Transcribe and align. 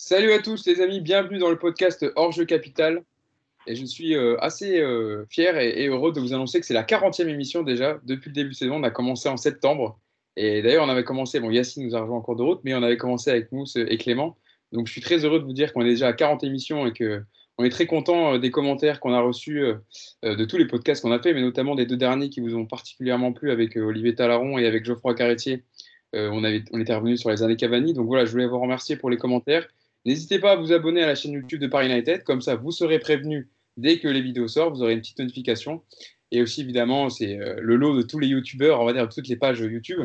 Salut 0.00 0.30
à 0.30 0.38
tous 0.38 0.64
les 0.64 0.80
amis, 0.80 1.00
bienvenue 1.00 1.38
dans 1.38 1.50
le 1.50 1.58
podcast 1.58 2.06
Hors 2.14 2.30
Jeu 2.30 2.44
Capital. 2.44 3.02
Et 3.66 3.74
je 3.74 3.84
suis 3.84 4.14
euh, 4.14 4.36
assez 4.38 4.78
euh, 4.78 5.26
fier 5.28 5.58
et, 5.58 5.88
heureux 5.88 6.12
de 6.12 6.20
vous 6.20 6.32
annoncer 6.32 6.60
que 6.60 6.66
c'est 6.66 6.72
la 6.72 6.84
40e 6.84 7.26
émission 7.26 7.64
déjà. 7.64 7.98
Depuis 8.04 8.30
le 8.30 8.34
début 8.34 8.50
de 8.50 8.54
saison, 8.54 8.76
on 8.76 8.84
a 8.84 8.92
commencé 8.92 9.28
en 9.28 9.36
septembre. 9.36 9.98
Et 10.36 10.62
d'ailleurs, 10.62 10.84
on 10.84 10.88
avait 10.88 11.02
commencé, 11.02 11.40
bon, 11.40 11.50
Yacine 11.50 11.84
nous 11.84 11.96
a 11.96 12.00
rejoint 12.00 12.18
en 12.18 12.20
cours 12.20 12.36
de 12.36 12.44
route, 12.44 12.60
mais 12.62 12.76
on 12.76 12.82
avait 12.84 12.96
commencé 12.96 13.28
avec 13.28 13.50
Mousse 13.50 13.74
et 13.74 13.98
Clément. 13.98 14.36
Donc 14.70 14.86
je 14.86 14.92
suis 14.92 15.00
très 15.00 15.24
heureux 15.24 15.40
de 15.40 15.44
vous 15.44 15.52
dire 15.52 15.72
qu'on 15.72 15.80
est 15.80 15.90
déjà 15.90 16.06
à 16.06 16.12
40 16.12 16.44
émissions 16.44 16.86
et 16.86 16.92
que 16.92 17.24
on 17.58 17.64
est 17.64 17.70
très 17.70 17.86
content 17.86 18.34
euh, 18.34 18.38
des 18.38 18.52
commentaires 18.52 19.00
qu'on 19.00 19.12
a 19.12 19.20
reçus 19.20 19.64
de 20.22 20.44
tous 20.44 20.58
les 20.58 20.66
podcasts 20.68 21.02
qu'on 21.02 21.10
a 21.10 21.18
fait, 21.18 21.34
mais 21.34 21.42
notamment 21.42 21.74
des 21.74 21.86
deux 21.86 21.96
derniers 21.96 22.30
qui 22.30 22.40
vous 22.40 22.54
ont 22.54 22.66
particulièrement 22.66 23.32
plu 23.32 23.50
avec 23.50 23.76
Olivier 23.76 24.14
Talaron 24.14 24.58
et 24.58 24.66
avec 24.68 24.84
Geoffroy 24.84 25.16
Carretier. 25.16 25.64
on, 26.12 26.44
avait, 26.44 26.62
on 26.72 26.80
était 26.80 26.94
revenu 26.94 27.16
sur 27.16 27.30
les 27.30 27.42
années 27.42 27.56
Cavani. 27.56 27.94
Donc 27.94 28.06
voilà, 28.06 28.26
je 28.26 28.30
voulais 28.30 28.46
vous 28.46 28.60
remercier 28.60 28.94
pour 28.94 29.10
les 29.10 29.16
commentaires. 29.16 29.66
N'hésitez 30.04 30.38
pas 30.38 30.52
à 30.52 30.56
vous 30.56 30.72
abonner 30.72 31.02
à 31.02 31.06
la 31.06 31.14
chaîne 31.14 31.32
YouTube 31.32 31.60
de 31.60 31.66
Paris 31.66 31.90
United, 31.90 32.22
comme 32.24 32.40
ça 32.40 32.54
vous 32.54 32.70
serez 32.70 32.98
prévenu 32.98 33.50
dès 33.76 33.98
que 33.98 34.08
les 34.08 34.20
vidéos 34.20 34.48
sortent, 34.48 34.74
vous 34.74 34.82
aurez 34.82 34.92
une 34.92 35.00
petite 35.00 35.18
notification. 35.18 35.82
Et 36.30 36.42
aussi, 36.42 36.60
évidemment, 36.60 37.08
c'est 37.08 37.38
euh, 37.38 37.56
le 37.60 37.76
lot 37.76 37.96
de 37.96 38.02
tous 38.02 38.18
les 38.18 38.26
YouTubeurs, 38.26 38.80
on 38.80 38.84
va 38.84 38.92
dire 38.92 39.08
toutes 39.08 39.28
les 39.28 39.36
pages 39.36 39.60
YouTube. 39.60 40.04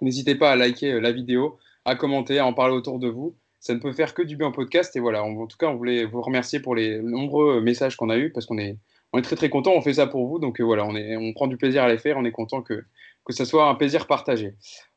N'hésitez 0.00 0.34
pas 0.34 0.50
à 0.50 0.56
liker 0.56 0.92
euh, 0.92 1.00
la 1.00 1.12
vidéo, 1.12 1.58
à 1.84 1.94
commenter, 1.94 2.38
à 2.38 2.46
en 2.46 2.54
parler 2.54 2.74
autour 2.74 2.98
de 2.98 3.08
vous. 3.08 3.36
Ça 3.60 3.74
ne 3.74 3.78
peut 3.78 3.92
faire 3.92 4.14
que 4.14 4.22
du 4.22 4.36
bien 4.36 4.48
au 4.48 4.52
podcast. 4.52 4.96
Et 4.96 5.00
voilà, 5.00 5.22
en 5.22 5.46
tout 5.46 5.56
cas, 5.56 5.68
on 5.68 5.76
voulait 5.76 6.04
vous 6.04 6.22
remercier 6.22 6.60
pour 6.60 6.74
les 6.74 7.00
nombreux 7.00 7.60
messages 7.60 7.96
qu'on 7.96 8.10
a 8.10 8.16
eus 8.16 8.32
parce 8.32 8.46
qu'on 8.46 8.58
est, 8.58 8.76
très 9.22 9.36
très 9.36 9.50
content. 9.50 9.72
On 9.74 9.82
fait 9.82 9.94
ça 9.94 10.06
pour 10.06 10.26
vous. 10.26 10.38
Donc 10.38 10.60
euh, 10.60 10.64
voilà, 10.64 10.84
on 10.86 11.32
prend 11.32 11.46
du 11.46 11.56
plaisir 11.56 11.82
à 11.82 11.88
les 11.88 11.98
faire. 11.98 12.16
On 12.16 12.24
est 12.24 12.32
content 12.32 12.62
que, 12.62 12.82
que 13.24 13.32
ça 13.32 13.44
soit 13.44 13.68
un 13.68 13.74
plaisir 13.74 14.06
partagé. 14.06 14.54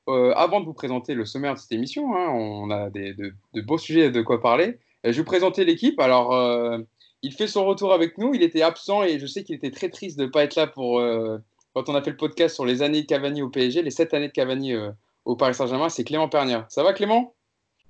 Euh, 0.08 0.34
avant 0.36 0.60
de 0.60 0.66
vous 0.66 0.74
présenter 0.74 1.16
le 1.16 1.26
sommaire 1.26 1.56
de 1.56 1.60
cette 1.60 1.72
émission, 1.72 2.16
hein, 2.16 2.30
on 2.30 2.70
a 2.70 2.90
de, 2.90 3.34
beaux 3.62 3.78
sujets 3.78 4.12
de 4.12 4.22
quoi 4.22 4.40
parler. 4.40 4.80
Euh, 5.06 5.12
je 5.12 5.12
vais 5.12 5.18
vous 5.20 5.24
présenter 5.24 5.66
l'équipe. 5.66 6.00
Alors, 6.00 6.34
euh, 6.34 6.78
il 7.24 7.34
fait 7.34 7.48
son 7.48 7.66
retour 7.66 7.92
avec 7.92 8.18
nous. 8.18 8.34
Il 8.36 8.44
était 8.44 8.62
absent 8.62 9.04
et 9.04 9.18
je 9.18 9.26
sais 9.26 9.44
qu'il 9.44 9.56
était 9.56 9.72
très 9.72 9.90
triste 9.90 10.20
de 10.20 10.26
ne 10.26 10.30
pas 10.30 10.44
être 10.44 10.56
là 10.56 10.68
pour 10.68 11.02
quand 11.74 11.90
on 11.90 11.96
a 11.96 12.02
fait 12.02 12.12
le 12.12 12.18
podcast 12.18 12.56
sur 12.56 12.66
les 12.66 12.84
années 12.84 13.02
de 13.02 13.08
Cavani 13.08 13.42
au 13.42 13.50
PSG, 13.50 13.82
les 13.82 13.92
sept 13.92 14.14
années 14.14 14.28
de 14.28 14.34
Cavani 14.34 14.76
au 15.26 15.36
Paris 15.36 15.56
Saint-Germain. 15.56 15.90
C'est 15.90 16.04
Clément 16.04 16.30
Pernière. 16.30 16.66
Ça 16.70 16.84
va, 16.84 16.94
Clément? 16.94 17.34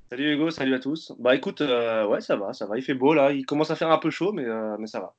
Salut 0.09 0.33
Hugo, 0.33 0.51
salut 0.51 0.73
à 0.73 0.79
tous. 0.79 1.11
Bah 1.19 1.35
écoute, 1.35 1.59
ouais, 1.59 2.21
ça 2.21 2.37
va, 2.37 2.53
ça 2.53 2.65
va. 2.65 2.77
Il 2.77 2.83
fait 2.83 2.93
beau 2.93 3.13
là. 3.13 3.33
Il 3.33 3.45
commence 3.45 3.71
à 3.71 3.75
faire 3.75 3.91
un 3.91 3.97
peu 3.97 4.09
chaud, 4.09 4.31
mais, 4.31 4.45
mais 4.79 4.87
ça 4.87 5.01
va. 5.01 5.15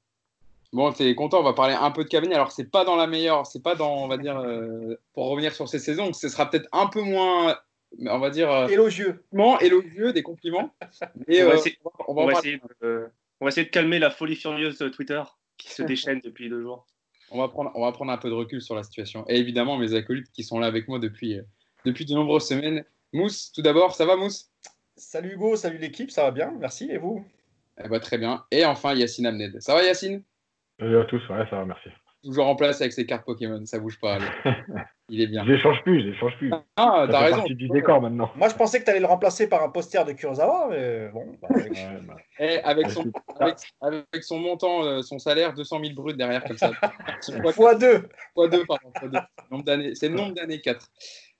Bon, 0.72 0.92
t'es 0.92 1.14
content, 1.14 1.40
on 1.40 1.44
va 1.44 1.52
parler 1.52 1.74
un 1.74 1.90
peu 1.90 2.04
de 2.04 2.08
Cavani. 2.08 2.34
Alors, 2.34 2.52
c'est 2.52 2.70
pas 2.70 2.84
dans 2.84 2.96
la 2.96 3.06
meilleure, 3.06 3.46
c'est 3.46 3.62
pas 3.62 3.74
dans, 3.74 4.04
on 4.04 4.08
va 4.08 4.18
dire, 4.18 4.38
euh, 4.38 4.96
pour 5.14 5.28
revenir 5.28 5.54
sur 5.54 5.68
ces 5.68 5.78
saisons, 5.78 6.12
ce 6.12 6.28
sera 6.28 6.50
peut-être 6.50 6.68
un 6.72 6.86
peu 6.86 7.00
moins, 7.00 7.56
on 8.00 8.18
va 8.18 8.30
dire. 8.30 8.50
Euh, 8.50 8.66
élogieux. 8.68 9.24
élogieux, 9.60 10.12
des 10.12 10.22
compliments. 10.22 10.74
Et, 11.28 11.42
on, 11.42 11.48
va 11.48 12.32
essayer, 12.32 12.58
de, 12.82 13.70
calmer 13.70 13.98
la 13.98 14.10
folie 14.10 14.36
furieuse 14.36 14.78
de 14.78 14.88
Twitter 14.88 15.22
qui 15.56 15.70
se 15.70 15.82
déchaîne 15.84 16.20
depuis 16.22 16.48
deux 16.48 16.62
jours. 16.62 16.86
On 17.30 17.38
va, 17.38 17.48
prendre, 17.48 17.72
on 17.74 17.82
va 17.82 17.92
prendre 17.92 18.12
un 18.12 18.18
peu 18.18 18.28
de 18.28 18.34
recul 18.34 18.62
sur 18.62 18.74
la 18.74 18.82
situation. 18.82 19.24
Et 19.28 19.36
évidemment, 19.36 19.76
mes 19.76 19.94
acolytes 19.94 20.30
qui 20.30 20.44
sont 20.44 20.60
là 20.60 20.68
avec 20.68 20.86
moi 20.88 20.98
depuis, 20.98 21.38
euh, 21.38 21.42
depuis 21.84 22.04
de 22.04 22.14
nombreuses 22.14 22.46
semaines. 22.46 22.84
Mousse, 23.12 23.50
tout 23.52 23.62
d'abord, 23.62 23.94
ça 23.94 24.04
va, 24.04 24.16
Mousse? 24.16 24.50
Salut 24.96 25.34
Hugo, 25.34 25.56
salut 25.56 25.78
l'équipe, 25.78 26.10
ça 26.10 26.22
va 26.22 26.30
bien, 26.30 26.52
merci. 26.58 26.88
Et 26.90 26.98
vous? 26.98 27.24
Eh 27.82 27.88
ben, 27.88 28.00
Très 28.00 28.18
bien. 28.18 28.44
Et 28.50 28.64
enfin, 28.64 28.94
Yacine 28.94 29.26
Amned. 29.26 29.60
Ça 29.60 29.74
va, 29.74 29.82
Yacine? 29.84 30.22
Salut 30.78 30.98
à 30.98 31.04
tous, 31.04 31.26
ouais, 31.28 31.44
ça 31.48 31.56
va, 31.56 31.64
merci. 31.64 31.88
Toujours 32.22 32.48
en 32.48 32.56
place 32.56 32.80
avec 32.80 32.92
ses 32.92 33.06
cartes 33.06 33.24
Pokémon, 33.24 33.64
ça 33.64 33.78
bouge 33.78 33.98
pas. 34.00 34.18
Il 35.08 35.20
est 35.20 35.26
bien. 35.26 35.44
Je 35.46 35.52
les 35.52 35.58
change 35.58 35.80
plus, 35.84 36.02
je 36.02 36.08
les 36.08 36.16
change 36.16 36.36
plus. 36.38 36.52
Ah, 36.76 37.06
t'as 37.08 37.20
raison. 37.20 37.44
du 37.44 37.68
décor 37.68 38.02
maintenant. 38.02 38.30
Moi, 38.34 38.48
je 38.48 38.54
pensais 38.56 38.80
que 38.80 38.84
tu 38.84 38.90
allais 38.90 39.00
le 39.00 39.06
remplacer 39.06 39.48
par 39.48 39.62
un 39.62 39.68
poster 39.70 40.04
de 40.04 40.12
Kurosawa, 40.12 40.68
mais 40.70 41.08
bon. 41.10 41.24
Bah, 41.40 41.48
avec... 41.54 41.72
Bah. 42.06 42.16
Eh, 42.40 42.58
avec, 42.58 42.90
son, 42.90 43.04
avec, 43.38 43.56
avec, 43.80 44.24
son 44.24 44.40
montant, 44.40 44.84
euh, 44.84 45.02
son 45.02 45.18
salaire, 45.18 45.54
200 45.54 45.80
000 45.82 45.94
bruts 45.94 46.14
derrière, 46.14 46.42
comme 46.44 46.58
ça. 46.58 46.72
fois 47.52 47.76
2. 47.76 48.08
Fois 48.34 48.48
2, 48.48 48.64
pardon. 48.66 48.90
C'est 49.94 50.08
le 50.08 50.16
nombre 50.16 50.34
d'années 50.34 50.60
4. 50.60 50.88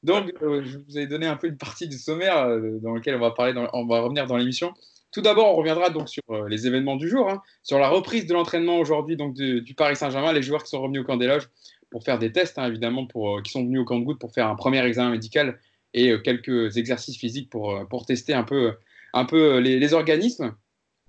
Donc, 0.05 0.33
euh, 0.41 0.63
je 0.65 0.79
vous 0.79 0.99
ai 0.99 1.07
donné 1.09 1.27
un 1.27 1.37
peu 1.37 1.49
une 1.49 1.59
partie 1.59 1.89
du 1.89 1.99
sommaire 1.99 2.39
euh, 2.45 2.79
dans 2.81 2.95
lequel 2.95 3.17
on 3.17 3.21
va, 3.21 3.33
parler 3.33 3.53
dans, 3.53 3.69
on 3.73 3.87
va 3.87 4.01
revenir 4.01 4.27
dans 4.27 4.37
l'émission. 4.37 4.73
Tout 5.17 5.23
d'abord, 5.23 5.51
on 5.51 5.57
reviendra 5.57 5.89
donc 5.89 6.11
sur 6.11 6.23
euh, 6.29 6.47
les 6.47 6.67
événements 6.67 6.97
du 6.97 7.09
jour, 7.09 7.31
hein, 7.31 7.41
sur 7.63 7.79
la 7.79 7.89
reprise 7.89 8.27
de 8.27 8.35
l'entraînement 8.35 8.77
aujourd'hui 8.77 9.17
donc 9.17 9.33
du 9.33 9.75
Paris 9.75 9.97
Saint-Germain, 9.97 10.31
les 10.35 10.43
joueurs 10.43 10.63
qui 10.63 10.69
sont 10.69 10.83
revenus 10.83 11.01
au 11.01 11.05
camp 11.05 11.17
des 11.17 11.27
loges 11.27 11.49
pour 11.89 12.05
faire 12.05 12.19
des 12.19 12.33
tests, 12.33 12.59
hein, 12.59 12.69
évidemment, 12.69 13.07
pour, 13.07 13.39
euh, 13.39 13.41
qui 13.41 13.51
sont 13.51 13.65
venus 13.65 13.81
au 13.81 13.87
camp 13.87 13.99
de 13.99 14.05
goutte 14.05 14.19
pour 14.19 14.35
faire 14.35 14.47
un 14.47 14.57
premier 14.57 14.85
examen 14.85 15.13
médical 15.13 15.59
et 15.95 16.11
euh, 16.11 16.19
quelques 16.19 16.77
exercices 16.77 17.17
physiques 17.17 17.49
pour, 17.49 17.89
pour 17.89 18.05
tester 18.05 18.35
un 18.35 18.43
peu, 18.43 18.75
un 19.15 19.25
peu 19.25 19.57
les, 19.57 19.95
organismes. 19.95 20.55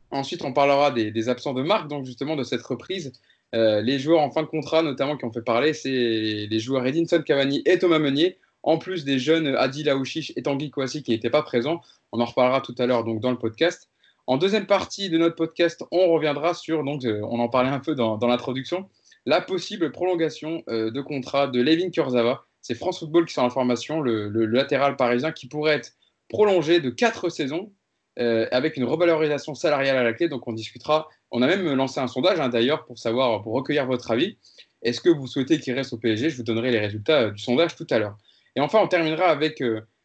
Ensuite, 0.09 0.41
on 0.45 0.53
parlera 0.53 0.91
des, 0.91 1.27
absents 1.27 1.53
de 1.53 1.61
marque, 1.61 1.89
donc 1.89 2.05
justement 2.05 2.37
de 2.37 2.43
cette 2.43 2.61
reprise. 2.61 3.11
les 3.51 3.99
joueurs 3.99 4.21
en 4.21 4.31
fin 4.31 4.41
de 4.41 4.47
contrat, 4.47 4.83
notamment, 4.83 5.17
qui 5.17 5.25
ont 5.25 5.33
fait 5.33 5.41
parler, 5.41 5.73
c'est 5.73 6.47
les 6.49 6.59
joueurs 6.61 6.87
Edinson 6.87 7.21
Cavani 7.25 7.61
et 7.65 7.77
Thomas 7.77 7.99
Meunier, 7.99 8.37
en 8.63 8.77
plus 8.77 9.03
des 9.03 9.19
jeunes 9.19 9.53
Adil 9.57 9.89
Aouchiche 9.89 10.31
et 10.37 10.43
Tanguy 10.43 10.71
Kouassi 10.71 11.03
qui 11.03 11.11
n'étaient 11.11 11.29
pas 11.29 11.43
présents. 11.43 11.81
On 12.13 12.21
en 12.21 12.25
reparlera 12.25 12.61
tout 12.61 12.75
à 12.77 12.85
l'heure 12.85 13.03
donc 13.03 13.19
dans 13.19 13.31
le 13.31 13.37
podcast. 13.37 13.89
En 14.29 14.35
deuxième 14.35 14.65
partie 14.65 15.09
de 15.09 15.17
notre 15.17 15.35
podcast, 15.35 15.85
on 15.89 16.11
reviendra 16.11 16.53
sur, 16.53 16.83
donc 16.83 17.05
euh, 17.05 17.21
on 17.29 17.39
en 17.39 17.47
parlait 17.47 17.69
un 17.69 17.79
peu 17.79 17.95
dans, 17.95 18.19
l'introduction, 18.27 18.89
la 19.25 19.39
possible 19.39 19.89
prolongation 19.93 20.63
euh, 20.67 20.91
de 20.91 20.99
contrat 20.99 21.47
de 21.47 21.61
Levin 21.61 21.89
Kurzawa. 21.91 22.45
C'est 22.61 22.75
France 22.75 22.99
Football 22.99 23.25
qui 23.25 23.33
sort 23.33 23.45
l'information, 23.45 24.01
le, 24.01 24.27
le, 24.27 24.45
latéral 24.45 24.97
parisien, 24.97 25.31
qui 25.31 25.47
pourrait 25.47 25.75
être 25.75 25.93
prolongé 26.27 26.81
de 26.81 26.89
quatre 26.89 27.29
saisons 27.29 27.71
euh, 28.19 28.49
avec 28.51 28.75
une 28.75 28.83
revalorisation 28.83 29.55
salariale 29.55 29.95
à 29.95 30.03
la 30.03 30.11
clé. 30.11 30.27
Donc 30.27 30.45
on 30.45 30.51
discutera. 30.51 31.07
On 31.31 31.41
a 31.41 31.47
même 31.47 31.73
lancé 31.73 32.01
un 32.01 32.07
sondage 32.07 32.41
hein, 32.41 32.49
d'ailleurs 32.49 32.83
pour 32.83 32.99
savoir, 32.99 33.41
pour 33.41 33.53
recueillir 33.53 33.85
votre 33.85 34.11
avis. 34.11 34.37
Est-ce 34.81 34.99
que 34.99 35.09
vous 35.09 35.27
souhaitez 35.27 35.57
qu'il 35.57 35.73
reste 35.73 35.93
au 35.93 35.97
PSG 35.97 36.31
Je 36.31 36.35
vous 36.35 36.43
donnerai 36.43 36.71
les 36.71 36.79
résultats 36.79 37.29
du 37.29 37.41
sondage 37.41 37.77
tout 37.77 37.87
à 37.91 37.97
l'heure. 37.97 38.17
Et 38.57 38.59
enfin, 38.59 38.79
on 38.83 38.87
terminera 38.89 39.27
avec 39.27 39.63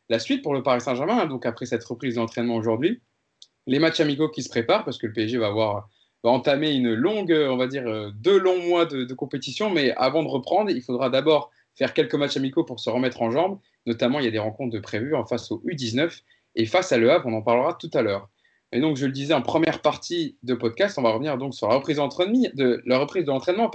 la 0.08 0.18
suite 0.20 0.42
pour 0.42 0.54
le 0.54 0.62
Paris 0.62 0.80
Saint-Germain. 0.80 1.22
Hein, 1.22 1.26
donc 1.26 1.44
après 1.44 1.66
cette 1.66 1.84
reprise 1.84 2.14
d'entraînement 2.14 2.54
aujourd'hui, 2.54 3.02
les 3.66 3.78
matchs 3.78 4.00
amicaux 4.00 4.28
qui 4.28 4.42
se 4.42 4.48
préparent, 4.48 4.84
parce 4.84 4.98
que 4.98 5.06
le 5.06 5.12
PSG 5.12 5.38
va 5.38 5.48
avoir 5.48 5.88
va 6.24 6.30
entamer 6.30 6.72
une 6.72 6.94
longue, 6.94 7.32
on 7.32 7.56
va 7.56 7.66
dire, 7.66 7.86
euh, 7.86 8.10
deux 8.14 8.38
longs 8.38 8.60
mois 8.62 8.86
de, 8.86 9.12
compétition. 9.14 9.70
Mais 9.70 9.92
avant 9.96 10.22
de 10.22 10.28
reprendre, 10.28 10.70
il 10.70 10.82
faudra 10.82 11.10
d'abord 11.10 11.50
faire 11.74 11.94
quelques 11.94 12.14
matchs 12.14 12.36
amicaux 12.36 12.64
pour 12.64 12.80
se 12.80 12.90
remettre 12.90 13.22
en 13.22 13.30
jambes. 13.30 13.58
Notamment, 13.86 14.20
il 14.20 14.24
y 14.24 14.28
a 14.28 14.30
des 14.30 14.38
rencontres 14.38 14.72
de 14.72 14.78
prévues 14.78 15.14
en 15.14 15.26
face 15.26 15.50
au 15.50 15.62
U19 15.66 16.20
et 16.54 16.66
face 16.66 16.92
à 16.92 16.98
Le 16.98 17.10
on 17.24 17.32
en 17.32 17.42
parlera 17.42 17.74
tout 17.74 17.90
à 17.94 18.02
l'heure. 18.02 18.28
Et 18.72 18.80
donc, 18.80 18.96
je 18.96 19.06
le 19.06 19.12
disais 19.12 19.34
en 19.34 19.42
première 19.42 19.82
partie 19.82 20.36
de 20.42 20.54
podcast, 20.54 20.96
on 20.98 21.02
va 21.02 21.10
revenir 21.10 21.36
donc 21.36 21.54
sur 21.54 21.68
la 21.68 21.74
reprise. 21.74 21.96
De, 21.96 22.82
l'entraînement. 22.86 23.70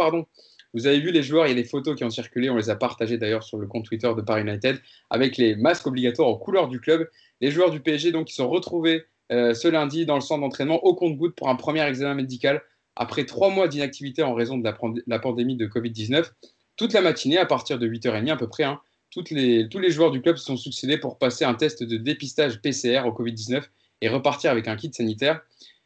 Vous 0.74 0.88
avez 0.88 1.00
vu 1.00 1.12
les 1.12 1.24
joueurs, 1.24 1.46
il 1.48 1.50
y 1.50 1.52
a 1.52 1.56
des 1.56 1.68
photos 1.68 1.96
qui 1.96 2.04
ont 2.04 2.10
circulé, 2.10 2.50
on 2.50 2.56
les 2.56 2.70
a 2.70 2.76
partagées 2.76 3.18
d'ailleurs 3.18 3.44
sur 3.44 3.58
le 3.58 3.68
compte 3.68 3.86
Twitter 3.86 4.12
de 4.16 4.22
Paris 4.22 4.42
United, 4.42 4.80
avec 5.10 5.38
les 5.38 5.56
masques 5.56 5.88
obligatoires 5.88 6.30
aux 6.30 6.38
couleurs 6.38 6.68
du 6.68 6.80
club. 6.80 7.08
Les 7.42 7.52
joueurs 7.52 7.72
du 7.72 7.80
PSG 7.80 8.12
donc 8.12 8.28
qui 8.28 8.34
sont 8.34 8.50
retrouvés 8.50 9.04
euh, 9.32 9.54
ce 9.54 9.68
lundi 9.68 10.06
dans 10.06 10.16
le 10.16 10.22
centre 10.22 10.42
d'entraînement 10.42 10.84
au 10.84 10.96
compte-goutte 10.96 11.36
pour 11.36 11.50
un 11.50 11.56
premier 11.56 11.82
examen 11.82 12.14
médical 12.14 12.62
après 12.96 13.26
trois 13.26 13.50
mois 13.50 13.68
d'inactivité 13.68 14.24
en 14.24 14.34
raison 14.34 14.58
de 14.58 14.64
la, 15.08 15.20
pandémie 15.20 15.56
de 15.56 15.68
Covid-19. 15.68 16.32
Toute 16.78 16.94
la 16.94 17.02
matinée, 17.02 17.38
à 17.38 17.46
partir 17.46 17.78
de 17.78 17.88
8h30 17.88 18.32
à 18.32 18.38
peu 18.38 18.48
près, 18.48 18.64
hein, 18.64 18.80
tous 19.12 19.24
les 19.34 19.92
joueurs 19.92 20.12
du 20.12 20.22
club 20.22 20.38
se 20.38 20.46
sont 20.46 20.58
succédés 20.58 20.98
pour 20.98 21.18
passer 21.18 21.46
un 21.46 21.54
test 21.54 21.84
de 21.84 21.98
dépistage 21.98 22.62
PCR 22.62 23.02
au 23.06 23.12
Covid-19 23.12 23.64
et 24.02 24.10
repartir 24.10 24.52
avec 24.52 24.68
un 24.68 24.76
kit 24.76 24.92
sanitaire. 24.94 25.42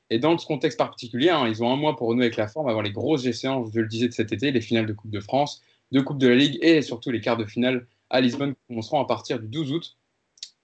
Et 0.10 0.20
dans 0.20 0.38
ce 0.38 0.46
contexte 0.46 0.78
particulier, 0.78 1.30
hein, 1.30 1.48
ils 1.48 1.64
ont 1.64 1.72
un 1.72 1.78
mois 1.78 1.96
pour 1.96 2.10
renouer 2.10 2.26
avec 2.26 2.38
la 2.38 2.48
forme 2.48 2.68
avant 2.68 2.82
les 2.82 2.92
grosses 2.92 3.26
échéances, 3.26 3.70
je 3.74 3.80
le 3.80 3.88
disais, 3.88 4.08
de 4.08 4.14
cet 4.14 4.34
été, 4.34 4.52
les 4.52 4.62
finales 4.62 4.86
de 4.86 4.94
Coupe 4.94 5.12
de 5.12 5.22
France, 5.22 5.62
de 5.92 6.02
Coupe 6.02 6.18
de 6.18 6.28
la 6.28 6.36
Ligue 6.36 6.58
et 6.62 6.82
surtout 6.82 7.12
les 7.12 7.22
quarts 7.22 7.38
de 7.38 7.46
finale 7.46 7.88
à 8.10 8.20
Lisbonne 8.20 8.54
qui 8.54 8.62
commenceront 8.68 9.00
à 9.00 9.06
partir 9.06 9.40
du 9.40 9.48
12 9.48 9.72
août. 9.72 9.98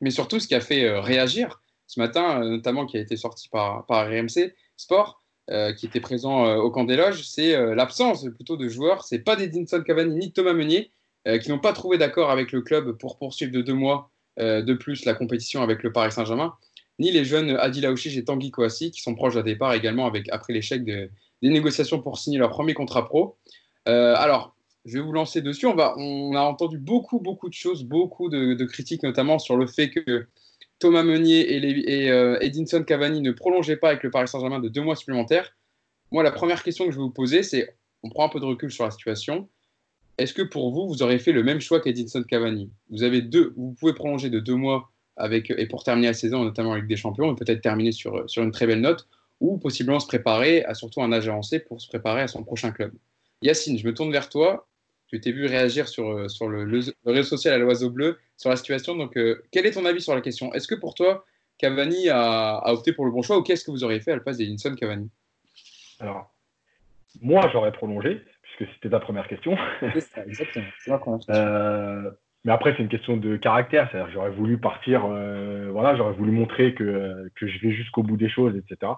Mais 0.01 0.11
surtout, 0.11 0.39
ce 0.39 0.47
qui 0.47 0.55
a 0.55 0.61
fait 0.61 0.83
euh, 0.83 0.99
réagir, 0.99 1.61
ce 1.87 1.99
matin, 1.99 2.41
euh, 2.41 2.49
notamment 2.49 2.85
qui 2.85 2.97
a 2.97 2.99
été 2.99 3.17
sorti 3.17 3.49
par, 3.49 3.85
RMC 3.89 4.53
Sport, 4.75 5.23
euh, 5.49 5.73
qui 5.73 5.85
était 5.85 6.01
présent 6.01 6.45
euh, 6.45 6.57
au 6.57 6.69
camp 6.69 6.83
des 6.83 6.97
loges, 6.97 7.23
c'est 7.23 7.75
l'absence 7.75 8.25
plutôt 8.35 8.57
de 8.57 8.67
joueurs. 8.67 9.03
C'est 9.03 9.19
pas 9.19 9.35
d'Edinson 9.35 9.81
Cavani 9.81 10.15
ni 10.15 10.31
Thomas 10.31 10.53
Meunier 10.53 10.91
qui 11.41 11.49
n'ont 11.49 11.59
pas 11.59 11.73
trouvé 11.73 11.97
d'accord 11.97 12.31
avec 12.31 12.53
le 12.53 12.61
club 12.61 12.93
pour 12.93 13.17
poursuivre 13.17 13.51
de 13.51 13.61
deux 13.61 13.73
mois 13.73 14.11
de 14.37 14.73
plus 14.73 15.03
la 15.03 15.13
compétition 15.13 15.61
avec 15.61 15.83
le 15.83 15.91
Paris 15.91 16.13
Saint-Germain, 16.13 16.53
ni 16.99 17.11
les 17.11 17.25
jeunes 17.25 17.49
Adil 17.57 17.85
Aouchiche 17.85 18.15
et 18.15 18.23
Tanguy 18.23 18.49
Kouassi 18.49 18.91
qui 18.91 19.01
sont 19.01 19.13
proches 19.13 19.33
d'un 19.33 19.43
départ 19.43 19.73
également 19.73 20.05
avec, 20.05 20.29
après 20.31 20.53
l'échec 20.53 20.85
des 20.85 21.09
négociations 21.41 22.01
pour 22.01 22.17
signer 22.17 22.37
leur 22.37 22.51
premier 22.51 22.73
contrat 22.73 23.05
pro. 23.05 23.35
alors, 23.85 24.55
je 24.85 24.93
vais 24.93 25.03
vous 25.03 25.11
lancer 25.11 25.41
dessus. 25.41 25.65
On, 25.65 26.33
a 26.33 26.39
entendu 26.39 26.77
beaucoup, 26.77 27.19
beaucoup 27.19 27.49
de 27.49 27.53
choses, 27.53 27.83
beaucoup 27.83 28.29
de 28.29 28.63
critiques, 28.63 29.03
notamment 29.03 29.37
sur 29.37 29.57
le 29.57 29.67
fait 29.67 29.89
que 29.89 30.27
Thomas 30.79 31.03
Meunier 31.03 31.55
et, 31.55 32.11
euh, 32.11 32.37
Edinson 32.41 32.83
Cavani 32.83 33.21
ne 33.21 33.31
prolongeaient 33.31 33.77
pas 33.77 33.89
avec 33.89 34.03
le 34.03 34.11
Paris 34.11 34.27
Saint-Germain 34.27 34.59
de 34.59 34.69
deux 34.69 34.81
mois 34.81 34.95
supplémentaires. 34.95 35.55
Moi, 36.11 36.23
la 36.23 36.31
première 36.31 36.63
question 36.63 36.85
que 36.85 36.91
je 36.91 36.97
vais 36.97 37.03
vous 37.03 37.11
poser, 37.11 37.43
c'est 37.43 37.75
on 38.03 38.09
prend 38.09 38.25
un 38.25 38.29
peu 38.29 38.39
de 38.39 38.45
recul 38.45 38.71
sur 38.71 38.85
la 38.85 38.91
situation. 38.91 39.49
Est-ce 40.17 40.33
que 40.33 40.41
pour 40.41 40.71
vous, 40.71 40.87
vous 40.87 41.03
aurez 41.03 41.19
fait 41.19 41.31
le 41.31 41.43
même 41.43 41.59
choix 41.59 41.79
qu'Edinson 41.79 42.23
Cavani? 42.23 42.71
Vous 42.89 43.03
avez 43.03 43.21
deux, 43.21 43.53
vous 43.57 43.73
pouvez 43.73 43.93
prolonger 43.93 44.29
de 44.29 44.39
deux 44.39 44.55
mois 44.55 44.91
avec, 45.15 45.49
et 45.49 45.65
pour 45.65 45.83
terminer 45.83 46.07
la 46.07 46.13
saison, 46.13 46.43
notamment 46.43 46.73
avec 46.73 46.87
des 46.87 46.95
champions, 46.95 47.33
et 47.33 47.35
peut-être 47.35 47.61
terminer 47.61 47.91
sur, 47.91 48.29
sur 48.29 48.43
une 48.43 48.51
très 48.51 48.67
belle 48.67 48.81
note, 48.81 49.07
ou 49.39 49.57
possiblement 49.57 49.99
se 49.99 50.07
préparer 50.07 50.63
à 50.65 50.73
surtout 50.73 51.01
un 51.01 51.11
âge 51.11 51.27
avancé 51.27 51.59
pour 51.59 51.81
se 51.81 51.87
préparer 51.87 52.21
à 52.21 52.27
son 52.27 52.43
prochain 52.43 52.71
club. 52.71 52.93
Yacine, 53.41 53.77
je 53.77 53.85
me 53.85 53.93
tourne 53.93 54.11
vers 54.11 54.29
toi. 54.29 54.67
Tu 55.07 55.21
t'es 55.21 55.31
vu 55.31 55.45
réagir 55.45 55.87
sur, 55.87 56.09
euh, 56.09 56.27
sur 56.27 56.49
le, 56.49 56.63
réseau 57.05 57.23
social 57.23 57.53
à 57.53 57.57
l'Oiseau 57.57 57.89
Bleu 57.89 58.17
sur 58.37 58.49
la 58.49 58.55
situation. 58.55 58.95
Donc, 58.95 59.17
euh, 59.17 59.43
quel 59.51 59.65
est 59.65 59.71
ton 59.71 59.85
avis 59.85 60.01
sur 60.01 60.15
la 60.15 60.21
question? 60.21 60.53
Est-ce 60.53 60.67
que 60.67 60.75
pour 60.75 60.93
toi, 60.93 61.25
Cavani 61.57 62.09
a, 62.09 62.71
opté 62.71 62.93
pour 62.93 63.05
le 63.05 63.11
bon 63.11 63.21
choix 63.21 63.37
ou 63.37 63.43
qu'est-ce 63.43 63.65
que 63.65 63.71
vous 63.71 63.83
auriez 63.83 63.99
fait 63.99 64.11
à 64.11 64.15
la 64.15 64.21
place 64.21 64.37
d'Edinson 64.37 64.75
Cavani? 64.75 65.09
Alors, 65.99 66.33
moi, 67.21 67.49
j'aurais 67.51 67.71
prolongé, 67.71 68.21
puisque 68.43 68.71
c'était 68.75 68.89
ta 68.89 68.99
première 68.99 69.27
question. 69.27 69.57
C'est 69.93 70.01
ça, 70.01 70.25
exactement. 70.25 71.19
Euh, 71.29 72.11
mais 72.45 72.53
après, 72.53 72.73
c'est 72.73 72.83
une 72.83 72.87
question 72.87 73.17
de 73.17 73.35
caractère. 73.35 73.89
C'est-à-dire, 73.91 74.13
j'aurais 74.13 74.29
voulu 74.29 74.57
partir, 74.57 75.01
voilà, 75.71 75.97
j'aurais 75.97 76.13
voulu 76.13 76.31
montrer 76.31 76.73
que, 76.75 77.29
que 77.35 77.47
je 77.47 77.59
vais 77.59 77.73
jusqu'au 77.73 78.03
bout 78.03 78.15
des 78.15 78.29
choses, 78.29 78.55
etc. 78.55 78.93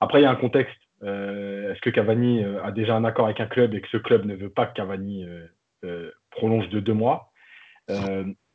Après, 0.00 0.20
il 0.20 0.22
y 0.22 0.26
a 0.26 0.30
un 0.30 0.36
contexte. 0.36 0.76
Euh, 1.02 1.72
est-ce 1.72 1.80
que 1.80 1.90
Cavani 1.90 2.42
euh, 2.42 2.62
a 2.62 2.72
déjà 2.72 2.96
un 2.96 3.04
accord 3.04 3.26
avec 3.26 3.40
un 3.40 3.46
club 3.46 3.74
et 3.74 3.80
que 3.80 3.88
ce 3.88 3.98
club 3.98 4.24
ne 4.24 4.34
veut 4.34 4.48
pas 4.50 4.66
que 4.66 4.74
Cavani 4.74 5.26
euh, 5.84 6.10
prolonge 6.30 6.68
de 6.70 6.80
deux 6.80 6.94
mois? 6.94 7.32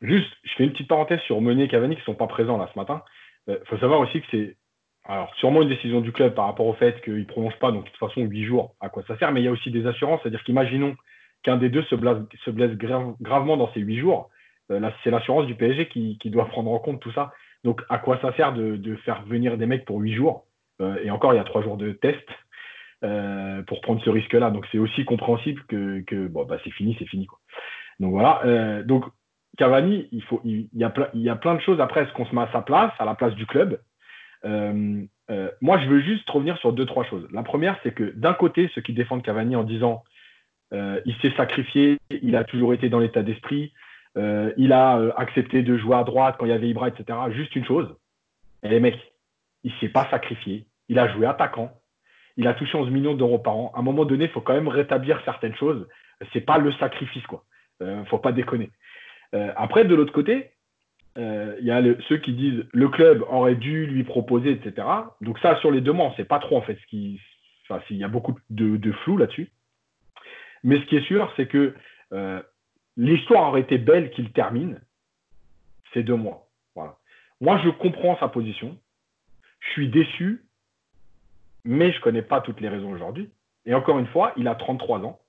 Juste, 0.01 0.31
je 0.43 0.53
fais 0.53 0.63
une 0.63 0.71
petite 0.71 0.87
parenthèse 0.87 1.19
sur 1.21 1.41
Meunier 1.41 1.65
et 1.65 1.67
Cavani 1.67 1.95
qui 1.95 2.01
ne 2.01 2.05
sont 2.05 2.15
pas 2.15 2.27
présents 2.27 2.57
là 2.57 2.69
ce 2.73 2.79
matin. 2.79 3.03
Il 3.47 3.59
faut 3.65 3.77
savoir 3.77 3.99
aussi 3.99 4.21
que 4.21 4.27
c'est 4.31 4.57
alors, 5.05 5.33
sûrement 5.35 5.63
une 5.63 5.69
décision 5.69 5.99
du 5.99 6.11
club 6.11 6.35
par 6.35 6.45
rapport 6.45 6.67
au 6.67 6.73
fait 6.73 7.01
qu'il 7.01 7.17
ne 7.17 7.23
prolonge 7.23 7.57
pas, 7.59 7.71
donc 7.71 7.85
de 7.85 7.89
toute 7.89 7.97
façon, 7.97 8.21
huit 8.21 8.45
jours, 8.45 8.75
à 8.79 8.89
quoi 8.89 9.03
ça 9.07 9.17
sert, 9.17 9.31
mais 9.31 9.41
il 9.41 9.45
y 9.45 9.47
a 9.47 9.51
aussi 9.51 9.71
des 9.71 9.87
assurances, 9.87 10.21
c'est-à-dire 10.21 10.43
qu'imaginons 10.43 10.95
qu'un 11.43 11.57
des 11.57 11.69
deux 11.69 11.81
se 11.83 11.95
blesse, 11.95 12.17
se 12.45 12.51
blesse 12.51 12.77
gravement 12.77 13.57
dans 13.57 13.71
ces 13.73 13.79
huit 13.79 13.97
jours, 13.97 14.29
c'est 15.03 15.11
l'assurance 15.11 15.47
du 15.47 15.55
PSG 15.55 15.87
qui, 15.87 16.29
doit 16.29 16.47
prendre 16.47 16.71
en 16.71 16.79
compte 16.79 17.01
tout 17.01 17.11
ça. 17.11 17.33
Donc, 17.63 17.81
à 17.89 17.97
quoi 17.97 18.19
ça 18.21 18.33
sert 18.35 18.53
de, 18.53 18.95
faire 19.03 19.23
venir 19.23 19.57
des 19.57 19.65
mecs 19.65 19.85
pour 19.85 19.99
huit 19.99 20.13
jours 20.13 20.45
euh, 20.81 20.97
et 21.03 21.11
encore, 21.11 21.33
il 21.33 21.37
y 21.37 21.39
a 21.39 21.43
trois 21.43 21.61
jours 21.61 21.77
de 21.77 21.91
test 21.91 22.25
euh, 23.03 23.61
pour 23.63 23.81
prendre 23.81 24.01
ce 24.03 24.09
risque-là. 24.09 24.49
Donc, 24.49 24.65
c'est 24.71 24.77
aussi 24.77 25.03
compréhensible 25.03 25.61
que, 25.67 26.27
bon, 26.27 26.45
bah, 26.45 26.57
c'est 26.63 26.71
fini, 26.71 26.95
c'est 26.97 27.05
fini. 27.05 27.27
Donc, 27.99 28.11
voilà. 28.11 28.41
Euh, 28.45 28.83
donc, 28.83 29.05
Cavani, 29.57 30.07
il, 30.11 30.23
faut, 30.23 30.41
il, 30.43 30.69
y 30.73 30.83
a 30.83 30.89
plein, 30.89 31.07
il 31.13 31.21
y 31.21 31.29
a 31.29 31.35
plein 31.35 31.55
de 31.55 31.61
choses 31.61 31.79
après. 31.79 32.03
Est-ce 32.03 32.13
qu'on 32.13 32.25
se 32.25 32.35
met 32.35 32.41
à 32.41 32.49
sa 32.51 32.61
place, 32.61 32.91
à 32.99 33.05
la 33.05 33.15
place 33.15 33.35
du 33.35 33.45
club? 33.45 33.79
Moi, 34.43 35.77
je 35.79 35.87
veux 35.87 36.01
juste 36.01 36.29
revenir 36.29 36.57
sur 36.57 36.73
deux, 36.73 36.85
trois 36.85 37.03
choses. 37.05 37.27
La 37.31 37.43
première, 37.43 37.77
c'est 37.83 37.93
que 37.93 38.11
d'un 38.15 38.33
côté, 38.33 38.69
ceux 38.73 38.81
qui 38.81 38.93
défendent 38.93 39.23
Cavani 39.23 39.55
en 39.55 39.63
disant 39.63 40.03
il 40.71 41.15
s'est 41.21 41.33
sacrifié, 41.37 41.97
il 42.21 42.35
a 42.35 42.43
toujours 42.43 42.73
été 42.73 42.89
dans 42.89 42.99
l'état 42.99 43.23
d'esprit, 43.23 43.73
il 44.15 44.73
a 44.73 45.13
accepté 45.17 45.63
de 45.63 45.77
jouer 45.77 45.95
à 45.95 46.03
droite 46.03 46.35
quand 46.39 46.45
il 46.45 46.49
y 46.49 46.53
avait 46.53 46.69
Ibra, 46.69 46.87
etc. 46.87 47.17
Juste 47.31 47.55
une 47.55 47.65
chose, 47.65 47.95
et 48.63 48.69
les 48.69 48.79
mecs, 48.79 48.99
il 49.63 49.71
ne 49.71 49.77
s'est 49.79 49.89
pas 49.89 50.07
sacrifié, 50.09 50.65
il 50.89 50.99
a 50.99 51.07
joué 51.07 51.25
attaquant, 51.25 51.71
il 52.37 52.47
a 52.47 52.53
touché 52.53 52.77
11 52.77 52.89
millions 52.89 53.13
d'euros 53.13 53.39
par 53.39 53.55
an. 53.55 53.71
À 53.75 53.79
un 53.79 53.83
moment 53.83 54.05
donné, 54.05 54.25
il 54.25 54.31
faut 54.31 54.41
quand 54.41 54.53
même 54.53 54.67
rétablir 54.67 55.21
certaines 55.25 55.55
choses. 55.55 55.87
Ce 56.21 56.37
n'est 56.37 56.43
pas 56.43 56.57
le 56.57 56.71
sacrifice, 56.73 57.25
quoi. 57.27 57.43
Euh, 57.81 58.03
faut 58.05 58.19
pas 58.19 58.31
déconner. 58.31 58.69
Euh, 59.33 59.51
après, 59.55 59.85
de 59.85 59.95
l'autre 59.95 60.13
côté, 60.13 60.51
euh, 61.17 61.55
il 61.59 61.65
y 61.65 61.71
a 61.71 61.81
ceux 62.07 62.17
qui 62.17 62.33
disent 62.33 62.65
le 62.71 62.89
club 62.89 63.23
aurait 63.29 63.55
dû 63.55 63.85
lui 63.85 64.03
proposer, 64.03 64.51
etc. 64.51 64.87
Donc 65.21 65.39
ça, 65.39 65.57
sur 65.57 65.71
les 65.71 65.81
deux 65.81 65.91
mois, 65.91 66.07
on 66.07 66.11
ne 66.11 66.15
sait 66.15 66.25
pas 66.25 66.39
trop 66.39 66.57
en 66.57 66.61
fait 66.61 66.77
ce 66.81 66.85
qui, 66.87 67.19
enfin, 67.69 67.81
il 67.89 67.97
y 67.97 68.03
a 68.03 68.07
beaucoup 68.07 68.35
de, 68.49 68.91
flou 69.03 69.17
là-dessus. 69.17 69.51
Mais 70.63 70.79
ce 70.79 70.85
qui 70.85 70.97
est 70.97 71.07
sûr, 71.07 71.31
c'est 71.35 71.47
que 71.47 71.73
euh, 72.13 72.41
l'histoire 72.97 73.49
aurait 73.49 73.61
été 73.61 73.77
belle 73.77 74.11
qu'il 74.11 74.31
termine 74.31 74.79
ces 75.93 76.03
deux 76.03 76.15
mois. 76.15 76.47
Moi, 77.43 77.59
je 77.63 77.69
comprends 77.69 78.15
sa 78.19 78.27
position. 78.27 78.77
Je 79.61 79.69
suis 79.71 79.89
déçu 79.89 80.45
mais 81.63 81.91
je 81.91 81.97
ne 81.97 82.01
connais 82.01 82.21
pas 82.21 82.41
toutes 82.41 82.61
les 82.61 82.69
raisons 82.69 82.91
aujourd'hui. 82.91 83.29
Et 83.65 83.73
encore 83.73 83.99
une 83.99 84.07
fois, 84.07 84.33
il 84.37 84.47
a 84.47 84.55
33 84.55 84.99
ans. 84.99 85.19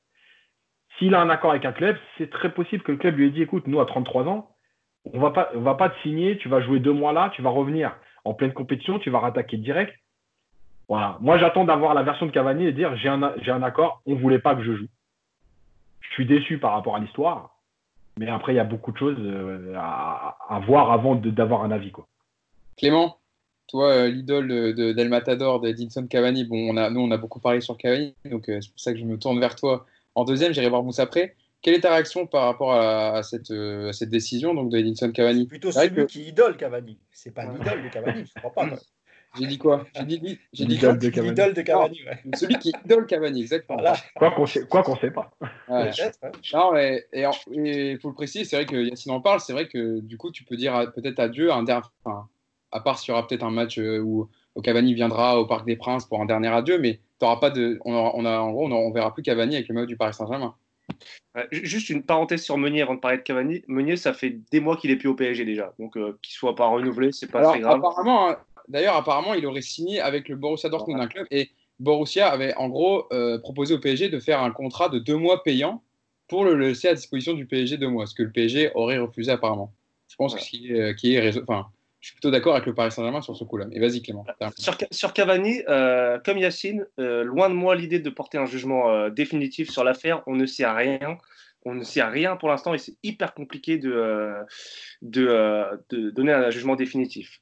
S'il 0.99 1.15
a 1.15 1.21
un 1.21 1.31
accord 1.31 1.50
avec 1.50 1.65
un 1.65 1.73
club, 1.73 1.97
c'est 2.19 2.31
très 2.31 2.53
possible 2.53 2.83
que 2.83 2.93
le 2.93 2.99
club 2.99 3.17
lui 3.17 3.27
ait 3.27 3.31
dit 3.31 3.43
écoute, 3.43 3.67
nous, 3.67 3.81
à 3.81 3.87
33 3.87 4.29
ans, 4.29 4.50
on 5.05 5.19
ne 5.19 5.61
va 5.65 5.75
pas 5.75 5.89
te 5.89 6.00
signer, 6.03 6.39
tu 6.39 6.49
vas 6.49 6.61
jouer 6.61 6.79
deux 6.79 6.93
mois 6.93 7.12
là, 7.12 7.31
tu 7.35 7.43
vas 7.43 7.50
revenir 7.50 7.97
en 8.25 8.35
pleine 8.35 8.53
compétition, 8.53 8.99
tu 8.99 9.11
vas 9.11 9.19
rattaquer 9.19 9.56
direct. 9.56 9.94
Voilà. 10.89 11.17
Moi, 11.21 11.39
j'attends 11.39 11.65
d'avoir 11.65 11.94
la 11.94 12.03
version 12.03 12.27
de 12.27 12.31
Cavani 12.31 12.67
et 12.67 12.73
dire 12.73 12.97
j'ai 12.97 13.09
un, 13.09 13.62
accord, 13.62 14.03
on 14.06 14.15
ne 14.15 14.21
voulait 14.21 14.39
pas 14.39 14.55
que 14.55 14.62
je 14.62 14.75
joue. 14.75 14.89
Je 16.00 16.11
suis 16.12 16.27
déçu 16.27 16.59
par 16.59 16.73
rapport 16.73 16.97
à 16.97 16.99
l'histoire, 16.99 17.56
mais 18.19 18.29
après, 18.29 18.53
il 18.53 18.56
y 18.56 18.61
a 18.61 18.65
beaucoup 18.65 18.93
de 18.93 18.99
choses 18.99 19.17
euh, 19.19 19.75
à, 19.77 20.61
voir 20.67 20.93
avant 20.93 21.15
d'avoir 21.15 21.65
un 21.65 21.71
avis. 21.71 21.93
Clément 22.77 23.17
toi, 23.69 23.91
euh, 23.91 24.09
l'idole 24.09 24.49
de, 24.49 24.93
d'El 24.93 25.09
Matador, 25.09 25.61
d'Edinson 25.61 26.06
Cavani, 26.06 26.44
bon, 26.44 26.77
on 26.77 26.91
nous, 26.91 27.00
on 27.00 27.11
a 27.11 27.17
beaucoup 27.17 27.41
parlé 27.41 27.62
sur 27.62 27.79
Cavani, 27.79 28.15
donc 28.31 28.50
euh, 28.50 28.61
c'est 28.61 28.71
pour 28.71 28.81
ça 28.81 28.93
que 28.93 28.99
je 28.99 29.05
me 29.05 29.19
tourne 29.19 29.41
vers 29.41 29.56
toi. 29.56 29.87
En 30.14 30.25
deuxième, 30.25 30.53
j'irai 30.53 30.69
voir 30.69 30.82
Moussa 30.82 31.03
après. 31.03 31.37
Quelle 31.62 31.75
est 31.75 31.81
ta 31.81 31.93
réaction 31.93 32.26
par 32.26 32.44
rapport 32.44 32.75
à, 32.75 33.23
cette, 33.23 33.53
euh, 33.53 33.93
cette, 33.93 34.11
décision 34.11 34.53
donc, 34.53 34.70
de 34.70 34.79
Edinson 34.79 35.12
Cavani? 35.12 35.47
Plutôt 35.47 35.70
celui 35.70 36.06
qui 36.06 36.25
idole 36.25 36.56
Cavani. 36.56 36.99
C'est 37.12 37.31
pas 37.31 37.44
l'idole 37.44 37.85
de 37.85 37.88
Cavani, 37.88 38.25
je 38.25 38.32
ne 38.35 38.41
crois 38.41 38.53
pas. 38.53 38.76
J'ai 39.38 39.47
dit 39.47 39.56
quoi? 39.56 39.87
J'ai 39.94 40.05
dit, 40.05 40.38
j'ai 40.53 40.67
dit 40.67 40.75
l'idole 40.75 40.99
de 40.99 41.09
Cavani. 41.09 41.31
L'idole 41.31 41.55
de 41.55 41.62
Cavani 41.62 42.00
Celui 42.35 42.59
qui 42.59 42.70
idole 42.85 43.06
Cavani, 43.06 43.41
exactement. 43.41 43.82
Quoi 44.14 44.32
qu'on 44.32 44.44
sait, 44.44 44.67
quoi 44.67 44.85
sait 45.00 45.11
pas. 45.11 45.31
Non, 46.53 46.73
mais, 46.73 47.06
et 47.15 47.25
il 47.56 47.99
faut 47.99 48.08
le 48.08 48.15
préciser, 48.15 48.44
c'est 48.44 48.56
vrai 48.56 48.67
que 48.67 48.76
Yacine 48.76 49.12
en 49.12 49.23
parle, 49.23 49.41
c'est 49.41 49.55
vrai 49.55 49.69
que 49.69 50.00
du 50.00 50.19
coup, 50.19 50.31
tu 50.31 50.44
peux 50.44 50.56
dire 50.56 50.93
peut-être 50.94 51.19
adieu 51.19 51.50
à 51.50 51.55
un 51.55 51.62
dernier, 51.62 51.87
à 52.73 52.81
part 52.81 52.99
s'il 52.99 53.11
y 53.11 53.12
aura 53.12 53.26
peut-être 53.26 53.44
un 53.44 53.50
match 53.50 53.79
euh, 53.79 54.00
où, 54.00 54.29
Cavani 54.62 54.93
viendra 54.93 55.41
au 55.41 55.47
Parc 55.47 55.65
des 55.65 55.76
Princes 55.76 56.05
pour 56.05 56.20
un 56.20 56.26
dernier 56.26 56.49
adieu, 56.49 56.79
mais 56.79 57.00
pas 57.41 57.51
de, 57.51 57.79
on, 57.85 57.93
on 57.93 58.25
a, 58.25 58.39
en 58.39 58.53
gros, 58.53 58.67
on, 58.67 58.89
ne 58.89 58.95
verra 58.95 59.13
plus 59.15 59.23
Cavani 59.23 59.57
avec 59.57 59.69
le 59.69 59.75
maillot 59.75 59.87
du 59.87 59.97
Paris 59.97 60.15
Saint-Germain. 60.15 60.55
juste 61.51 61.91
une 61.91 62.03
parenthèse 62.03 62.43
sur 62.43 62.59
Meunier 62.59 62.83
avant 62.83 62.95
de 62.95 63.01
parler 63.01 63.19
de 63.19 63.23
Cavani. 63.23 63.63
Meunier, 63.69 63.97
ça 63.97 64.13
fait 64.13 64.39
des 64.51 64.61
mois 64.61 64.77
qu'il 64.77 64.91
est 64.91 64.97
plus 64.97 65.09
au 65.09 65.15
PSG 65.15 65.45
déjà, 65.45 65.73
donc 65.79 65.97
euh, 65.97 66.19
qu'il 66.23 66.35
soit 66.35 66.55
pas 66.55 66.67
renouvelé, 66.67 67.13
c'est 67.13 67.31
pas 67.31 67.43
très 67.43 67.61
grave. 67.61 67.79
Apparemment, 67.79 68.31
hein, 68.31 68.37
d'ailleurs, 68.69 68.97
apparemment, 68.97 69.35
il 69.35 69.47
aurait 69.47 69.63
signé 69.63 70.01
avec 70.01 70.29
le 70.29 70.37
Borussia 70.37 70.69
Dortmund, 70.69 71.01
un 71.01 71.09
club, 71.09 71.27
et 71.31 71.51
Borussia 71.79 72.29
avait 72.29 72.55
en 72.57 72.69
gros 72.69 73.07
euh, 73.13 73.39
proposé 73.39 73.75
au 73.75 73.79
PSG 73.79 74.09
de 74.09 74.21
faire 74.21 74.43
un 74.43 74.51
contrat 74.51 74.89
de 74.89 74.99
deux 74.99 75.17
mois 75.17 75.43
payant 75.43 75.83
pour 76.29 76.45
le 76.45 76.55
laisser 76.55 76.89
à 76.89 76.95
disposition 76.95 77.35
du 77.35 77.47
PSG 77.47 77.77
deux 77.77 77.89
mois, 77.89 78.07
ce 78.07 78.15
que 78.15 78.23
le 78.23 78.31
PSG 78.31 78.71
aurait 78.75 78.99
refusé 78.99 79.33
apparemment. 79.33 79.73
Je 80.09 80.17
pense 80.17 80.35
que 80.35 80.41
ce 80.41 80.49
qui 80.51 80.73
est, 80.73 80.95
qui 80.97 81.15
est 81.15 81.41
enfin, 81.43 81.67
je 82.03 82.09
suis 82.09 82.17
plutôt 82.17 82.33
d'accord 82.33 82.55
avec 82.55 82.67
le 82.67 82.75
Paris 82.75 82.91
Saint-Germain 82.91 83.23
sur 83.23 83.37
ce 83.37 83.45
coup-là. 83.45 83.67
Mais 83.71 83.79
vas-y, 83.79 84.03
Clément. 84.03 84.27
Sur, 84.91 85.13
Cavani, 85.13 85.63
euh, 85.69 86.19
comme 86.19 86.37
Yacine, 86.37 86.85
euh, 86.99 87.23
loin 87.23 87.49
de 87.49 87.55
moi 87.55 87.77
l'idée 87.77 88.01
de 88.01 88.11
porter 88.11 88.39
un 88.39 88.47
jugement 88.47 88.91
euh, 88.91 89.09
définitif 89.09 89.71
sur 89.71 89.85
l'affaire. 89.85 90.25
On 90.27 90.35
ne 90.35 90.44
sait 90.44 90.67
rien. 90.67 91.17
On 91.65 91.75
ne 91.75 91.85
sait 91.85 92.03
rien 92.03 92.35
pour 92.35 92.49
l'instant 92.49 92.75
et 92.75 92.79
c'est 92.79 92.97
hyper 93.05 93.35
compliqué 93.35 93.79
de, 93.79 94.35
de, 95.03 96.11
donner 96.11 96.32
un 96.32 96.51
jugement 96.51 96.75
définitif. 96.75 97.41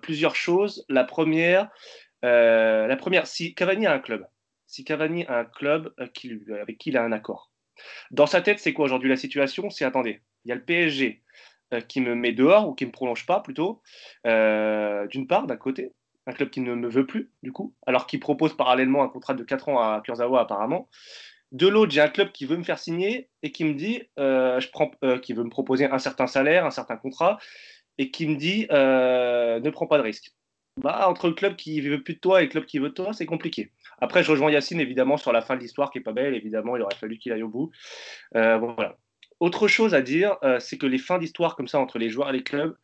plusieurs 0.00 0.34
choses. 0.34 0.86
La 0.88 1.04
première, 1.04 1.68
la 2.22 2.96
première, 2.96 3.26
si 3.26 3.54
Cavani 3.54 3.86
a 3.86 3.92
un 3.92 3.98
club, 3.98 4.26
si 4.66 4.82
Cavani 4.82 5.26
a 5.26 5.40
un 5.40 5.44
club 5.44 5.92
avec 5.98 6.78
qui 6.78 6.88
il 6.88 6.96
a 6.96 7.04
un 7.04 7.12
accord. 7.12 7.52
Dans 8.10 8.26
sa 8.26 8.40
tête, 8.40 8.60
c'est 8.60 8.72
quoi 8.72 8.86
aujourd'hui 8.86 9.10
la 9.10 9.16
situation? 9.16 9.68
C'est 9.68 9.84
attendez, 9.84 10.22
il 10.46 10.48
y 10.48 10.52
a 10.52 10.54
le 10.54 10.64
PSG 10.64 11.22
qui 11.88 12.00
me 12.00 12.14
met 12.14 12.32
dehors 12.32 12.68
ou 12.68 12.74
qui 12.74 12.86
me 12.86 12.90
prolonge 12.90 13.26
pas 13.26 13.40
plutôt, 13.40 13.80
euh, 14.26 15.06
d'une 15.06 15.26
part, 15.26 15.46
d'un 15.46 15.56
côté, 15.56 15.92
un 16.26 16.32
club 16.32 16.50
qui 16.50 16.60
ne 16.60 16.74
me 16.74 16.88
veut 16.88 17.06
plus, 17.06 17.30
du 17.42 17.52
coup, 17.52 17.74
alors 17.86 18.06
qu'il 18.06 18.20
propose 18.20 18.56
parallèlement 18.56 19.02
un 19.02 19.08
contrat 19.08 19.34
de 19.34 19.44
4 19.44 19.68
ans 19.68 19.80
à 19.80 20.00
Kurzawa 20.04 20.40
apparemment. 20.40 20.88
De 21.52 21.66
l'autre, 21.66 21.90
j'ai 21.90 22.00
un 22.00 22.08
club 22.08 22.30
qui 22.32 22.44
veut 22.44 22.56
me 22.56 22.62
faire 22.62 22.78
signer 22.78 23.28
et 23.42 23.50
qui 23.50 23.64
me 23.64 23.74
dit, 23.74 24.02
euh, 24.18 24.60
je 24.60 24.68
prends, 24.70 24.90
qui 25.22 25.32
veut 25.32 25.44
me 25.44 25.50
proposer 25.50 25.86
un 25.86 25.98
certain 25.98 26.26
salaire, 26.26 26.64
un 26.64 26.70
certain 26.70 26.96
contrat, 26.96 27.38
et 27.98 28.10
qui 28.10 28.26
me 28.26 28.36
dit, 28.36 28.66
ne 28.70 29.70
prends 29.70 29.86
pas 29.86 29.98
de 29.98 30.02
risque. 30.02 30.32
Bah, 30.76 31.08
entre 31.08 31.28
le 31.28 31.34
club 31.34 31.56
qui 31.56 31.80
veut 31.80 32.02
plus 32.02 32.14
de 32.14 32.20
toi 32.20 32.40
et 32.40 32.44
le 32.44 32.50
club 32.50 32.64
qui 32.64 32.78
veut 32.78 32.90
de 32.90 32.94
toi, 32.94 33.12
c'est 33.12 33.26
compliqué. 33.26 33.72
Après, 34.00 34.22
je 34.22 34.30
rejoins 34.30 34.50
Yacine 34.50 34.80
évidemment 34.80 35.16
sur 35.16 35.32
la 35.32 35.42
fin 35.42 35.56
de 35.56 35.60
l'histoire 35.60 35.90
qui 35.90 35.98
est 35.98 36.02
pas 36.02 36.12
belle. 36.12 36.34
Évidemment, 36.34 36.76
il 36.76 36.82
aurait 36.82 36.94
fallu 36.94 37.18
qu'il 37.18 37.32
aille 37.32 37.42
au 37.42 37.48
bout. 37.48 37.70
voilà. 38.32 38.96
Autre 39.40 39.68
chose 39.68 39.94
à 39.94 40.02
dire, 40.02 40.36
euh, 40.44 40.60
c'est 40.60 40.76
que 40.76 40.86
les 40.86 40.98
fins 40.98 41.18
d'histoire 41.18 41.56
comme 41.56 41.66
ça 41.66 41.80
entre 41.80 41.98
les 41.98 42.10
joueurs 42.10 42.28
et 42.28 42.34
les 42.34 42.42
clubs, 42.42 42.76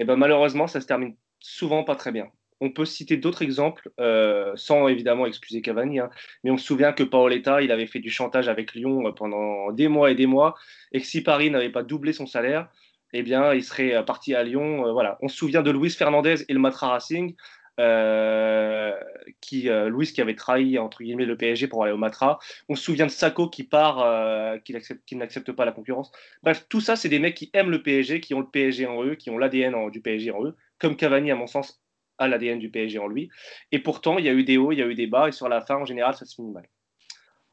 eh 0.00 0.04
ben, 0.04 0.16
malheureusement, 0.16 0.66
ça 0.66 0.80
se 0.80 0.86
termine 0.86 1.16
souvent 1.38 1.84
pas 1.84 1.94
très 1.94 2.10
bien. 2.10 2.26
On 2.60 2.70
peut 2.70 2.84
citer 2.84 3.16
d'autres 3.16 3.42
exemples, 3.42 3.88
euh, 4.00 4.52
sans 4.56 4.88
évidemment 4.88 5.26
excuser 5.26 5.62
Cavani, 5.62 6.00
hein, 6.00 6.10
mais 6.42 6.50
on 6.50 6.56
se 6.56 6.66
souvient 6.66 6.92
que 6.92 7.04
Paoletta, 7.04 7.62
il 7.62 7.70
avait 7.70 7.86
fait 7.86 8.00
du 8.00 8.10
chantage 8.10 8.48
avec 8.48 8.74
Lyon 8.74 9.06
euh, 9.06 9.12
pendant 9.12 9.70
des 9.70 9.86
mois 9.86 10.10
et 10.10 10.16
des 10.16 10.26
mois, 10.26 10.56
et 10.90 11.00
que 11.00 11.06
si 11.06 11.22
Paris 11.22 11.50
n'avait 11.50 11.70
pas 11.70 11.84
doublé 11.84 12.12
son 12.12 12.26
salaire, 12.26 12.68
eh 13.12 13.22
bien, 13.22 13.54
il 13.54 13.62
serait 13.62 14.04
parti 14.04 14.34
à 14.34 14.42
Lyon. 14.42 14.92
voilà. 14.92 15.16
On 15.22 15.28
se 15.28 15.36
souvient 15.36 15.62
de 15.62 15.70
Luis 15.70 15.90
Fernandez 15.90 16.44
et 16.46 16.52
le 16.52 16.58
Matra 16.58 16.88
Racing. 16.88 17.34
Euh, 17.78 18.92
qui, 19.40 19.68
euh, 19.68 19.88
Louis 19.88 20.06
qui 20.06 20.20
avait 20.20 20.34
trahi 20.34 20.78
entre 20.78 21.02
guillemets 21.04 21.26
le 21.26 21.36
PSG 21.36 21.68
pour 21.68 21.84
aller 21.84 21.92
au 21.92 21.96
Matra. 21.96 22.40
On 22.68 22.74
se 22.74 22.82
souvient 22.82 23.06
de 23.06 23.10
Sako 23.10 23.48
qui 23.48 23.62
part, 23.62 24.00
euh, 24.00 24.58
qui, 24.58 25.16
n'accepte 25.16 25.52
pas 25.52 25.64
la 25.64 25.70
concurrence. 25.70 26.10
Bref, 26.42 26.66
tout 26.68 26.80
ça, 26.80 26.96
c'est 26.96 27.08
des 27.08 27.20
mecs 27.20 27.36
qui 27.36 27.50
aiment 27.52 27.70
le 27.70 27.82
PSG, 27.82 28.20
qui 28.20 28.34
ont 28.34 28.40
le 28.40 28.48
PSG 28.48 28.86
en 28.86 29.04
eux, 29.04 29.14
qui 29.14 29.30
ont 29.30 29.38
l'ADN 29.38 29.90
du 29.90 30.00
PSG 30.00 30.32
en 30.32 30.44
eux, 30.44 30.56
comme 30.80 30.96
Cavani, 30.96 31.30
à 31.30 31.36
mon 31.36 31.46
sens, 31.46 31.80
a 32.18 32.26
l'ADN 32.26 32.58
du 32.58 32.68
PSG 32.68 32.98
en 32.98 33.06
lui. 33.06 33.30
Et 33.70 33.78
pourtant, 33.78 34.18
il 34.18 34.24
y 34.24 34.28
a 34.28 34.32
eu 34.32 34.42
des 34.42 34.56
hauts, 34.56 34.72
il 34.72 34.78
y 34.78 34.82
a 34.82 34.86
eu 34.86 34.96
des 34.96 35.06
bas, 35.06 35.28
et 35.28 35.32
sur 35.32 35.48
la 35.48 35.60
fin, 35.60 35.76
en 35.76 35.84
général, 35.84 36.14
ça 36.14 36.24
se 36.24 36.34
finit 36.34 36.50
mal. 36.50 36.68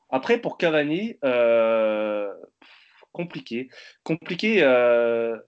Après, 0.09 0.39
pour 0.39 0.57
Cavani, 0.57 1.19
compliqué. 3.11 3.69
Compliqué, 4.03 4.59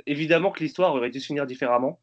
évidemment 0.05 0.51
que 0.51 0.63
l'histoire 0.63 0.93
aurait 0.93 1.09
dû 1.09 1.19
se 1.19 1.25
finir 1.25 1.47
différemment. 1.47 1.99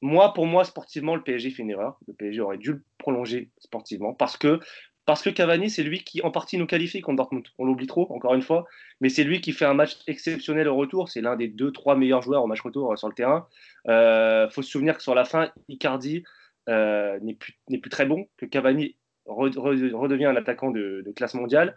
Moi, 0.00 0.32
pour 0.32 0.46
moi, 0.46 0.64
sportivement, 0.64 1.16
le 1.16 1.22
PSG 1.22 1.50
fait 1.50 1.62
une 1.62 1.70
erreur. 1.70 1.98
Le 2.06 2.14
PSG 2.14 2.40
aurait 2.40 2.58
dû 2.58 2.72
le 2.72 2.82
prolonger 2.98 3.50
sportivement 3.58 4.14
parce 4.14 4.36
que, 4.36 4.60
parce 5.06 5.22
que 5.22 5.30
Cavani, 5.30 5.70
c'est 5.70 5.82
lui 5.82 6.04
qui, 6.04 6.22
en 6.22 6.30
partie, 6.30 6.56
nous 6.56 6.66
qualifie 6.66 7.00
contre 7.00 7.16
Dortmund. 7.16 7.46
On 7.58 7.64
l'oublie 7.64 7.86
trop, 7.86 8.06
encore 8.12 8.34
une 8.34 8.42
fois. 8.42 8.66
Mais 9.00 9.08
c'est 9.08 9.24
lui 9.24 9.40
qui 9.40 9.52
fait 9.52 9.64
un 9.64 9.74
match 9.74 9.96
exceptionnel 10.06 10.68
au 10.68 10.76
retour. 10.76 11.08
C'est 11.08 11.20
l'un 11.20 11.34
des 11.34 11.48
deux, 11.48 11.72
trois 11.72 11.96
meilleurs 11.96 12.22
joueurs 12.22 12.44
au 12.44 12.46
match 12.46 12.60
retour 12.60 12.92
euh, 12.92 12.96
sur 12.96 13.08
le 13.08 13.14
terrain. 13.14 13.48
Il 13.86 13.90
euh, 13.90 14.48
faut 14.50 14.62
se 14.62 14.70
souvenir 14.70 14.96
que 14.96 15.02
sur 15.02 15.14
la 15.14 15.24
fin, 15.24 15.50
Icardi 15.68 16.22
euh, 16.68 17.18
n'est 17.20 17.34
plus, 17.34 17.54
plus, 17.66 17.90
très 17.90 18.06
bon, 18.06 18.28
que 18.36 18.46
Cavani 18.46 18.96
redevient 19.26 20.26
un 20.26 20.36
attaquant 20.36 20.70
de, 20.70 21.12
classe 21.16 21.34
mondiale 21.34 21.76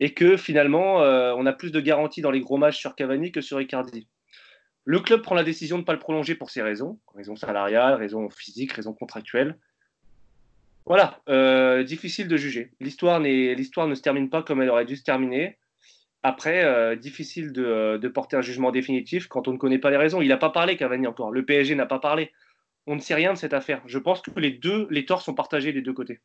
et 0.00 0.14
que 0.14 0.36
finalement, 0.36 0.96
on 0.96 1.46
a 1.46 1.52
plus 1.52 1.72
de 1.72 1.80
garanties 1.80 2.20
dans 2.20 2.30
les 2.30 2.40
gros 2.40 2.58
matchs 2.58 2.78
sur 2.78 2.94
Cavani 2.96 3.32
que 3.32 3.40
sur 3.40 3.60
Icardi. 3.60 4.08
Le 4.84 5.00
club 5.00 5.22
prend 5.22 5.34
la 5.34 5.44
décision 5.44 5.76
de 5.76 5.82
ne 5.82 5.86
pas 5.86 5.92
le 5.92 5.98
prolonger 5.98 6.34
pour 6.34 6.50
ces 6.50 6.62
raisons, 6.62 6.98
raisons 7.14 7.36
salariales, 7.36 7.94
raisons 7.94 8.28
physiques, 8.30 8.72
raisons 8.72 8.92
contractuelles. 8.92 9.56
Voilà, 10.86 11.20
euh, 11.28 11.84
difficile 11.84 12.26
de 12.26 12.36
juger. 12.36 12.72
L'histoire, 12.80 13.20
l'histoire 13.20 13.86
ne 13.86 13.94
se 13.94 14.02
termine 14.02 14.28
pas 14.28 14.42
comme 14.42 14.60
elle 14.60 14.70
aurait 14.70 14.84
dû 14.84 14.96
se 14.96 15.04
terminer. 15.04 15.58
Après, 16.24 16.64
euh, 16.64 16.96
difficile 16.96 17.52
de, 17.52 18.08
porter 18.08 18.36
un 18.36 18.42
jugement 18.42 18.72
définitif 18.72 19.28
quand 19.28 19.46
on 19.46 19.52
ne 19.52 19.58
connaît 19.58 19.78
pas 19.78 19.90
les 19.90 19.96
raisons. 19.96 20.20
Il 20.20 20.28
n'a 20.28 20.36
pas 20.36 20.50
parlé, 20.50 20.76
Cavani, 20.76 21.06
encore. 21.06 21.30
Le 21.30 21.44
PSG 21.44 21.76
n'a 21.76 21.86
pas 21.86 22.00
parlé. 22.00 22.32
On 22.86 22.96
ne 22.96 23.00
sait 23.00 23.14
rien 23.14 23.32
de 23.32 23.38
cette 23.38 23.54
affaire. 23.54 23.82
Je 23.86 23.98
pense 23.98 24.20
que 24.22 24.30
les 24.40 24.50
deux, 24.50 24.88
les 24.90 25.04
torts 25.04 25.22
sont 25.22 25.34
partagés 25.34 25.72
des 25.72 25.82
deux 25.82 25.92
côtés. 25.92 26.20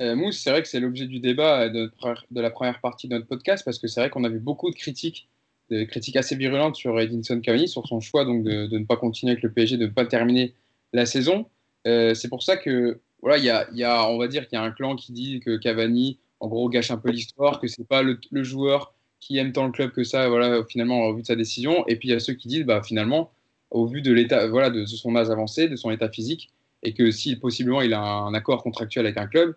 Euh, 0.00 0.14
Mousse, 0.14 0.38
c'est 0.38 0.50
vrai 0.50 0.62
que 0.62 0.68
c'est 0.68 0.78
l'objet 0.78 1.06
du 1.06 1.18
débat 1.18 1.68
de, 1.68 1.90
de, 2.30 2.40
la 2.40 2.50
première 2.50 2.80
partie 2.80 3.08
de 3.08 3.14
notre 3.14 3.26
podcast 3.26 3.64
parce 3.64 3.78
que 3.78 3.88
c'est 3.88 4.00
vrai 4.00 4.10
qu'on 4.10 4.24
a 4.24 4.28
beaucoup 4.28 4.70
de 4.70 4.76
critiques 4.76 5.28
des 5.70 5.86
critiques 5.86 6.16
assez 6.16 6.36
virulentes 6.36 6.76
sur 6.76 6.98
Edinson 7.00 7.40
Cavani, 7.40 7.68
sur 7.68 7.86
son 7.86 8.00
choix 8.00 8.24
donc 8.24 8.44
de, 8.44 8.66
ne 8.78 8.84
pas 8.84 8.96
continuer 8.96 9.32
avec 9.32 9.42
le 9.42 9.50
PSG, 9.50 9.76
de 9.76 9.86
ne 9.86 9.90
pas 9.90 10.06
terminer 10.06 10.54
la 10.92 11.06
saison. 11.06 11.46
Euh, 11.86 12.14
c'est 12.14 12.28
pour 12.28 12.42
ça 12.42 12.56
que 12.56 13.00
voilà, 13.22 13.38
il 13.38 13.44
y 13.44 13.78
y 13.78 13.84
a, 13.84 14.08
on 14.08 14.18
va 14.18 14.28
dire 14.28 14.46
qu'il 14.48 14.56
y 14.56 14.60
a 14.60 14.64
un 14.64 14.70
clan 14.70 14.96
qui 14.96 15.12
dit 15.12 15.40
que 15.40 15.56
Cavani, 15.56 16.18
en 16.40 16.48
gros, 16.48 16.68
gâche 16.68 16.90
un 16.90 16.98
peu 16.98 17.10
l'histoire, 17.10 17.60
que 17.60 17.66
c'est 17.66 17.86
pas 17.86 18.02
le, 18.02 18.20
le, 18.30 18.42
joueur 18.44 18.94
qui 19.20 19.38
aime 19.38 19.52
tant 19.52 19.66
le 19.66 19.72
club 19.72 19.90
que 19.90 20.04
ça, 20.04 20.28
voilà, 20.28 20.62
finalement, 20.68 21.06
au 21.06 21.14
vu 21.14 21.22
de 21.22 21.26
sa 21.26 21.36
décision. 21.36 21.86
Et 21.88 21.96
puis 21.96 22.08
il 22.08 22.12
y 22.12 22.14
a 22.14 22.20
ceux 22.20 22.34
qui 22.34 22.48
disent, 22.48 22.64
bah 22.64 22.82
finalement, 22.82 23.30
au 23.70 23.86
vu 23.86 24.02
de 24.02 24.12
l'état, 24.12 24.46
voilà, 24.48 24.70
de 24.70 24.84
son 24.86 25.16
âge 25.16 25.30
avancé, 25.30 25.68
de 25.68 25.76
son 25.76 25.90
état 25.90 26.08
physique, 26.08 26.52
et 26.82 26.94
que 26.94 27.10
si 27.10 27.36
possiblement 27.36 27.82
il 27.82 27.94
a 27.94 28.02
un 28.02 28.34
accord 28.34 28.62
contractuel 28.62 29.06
avec 29.06 29.18
un 29.18 29.26
club, 29.26 29.56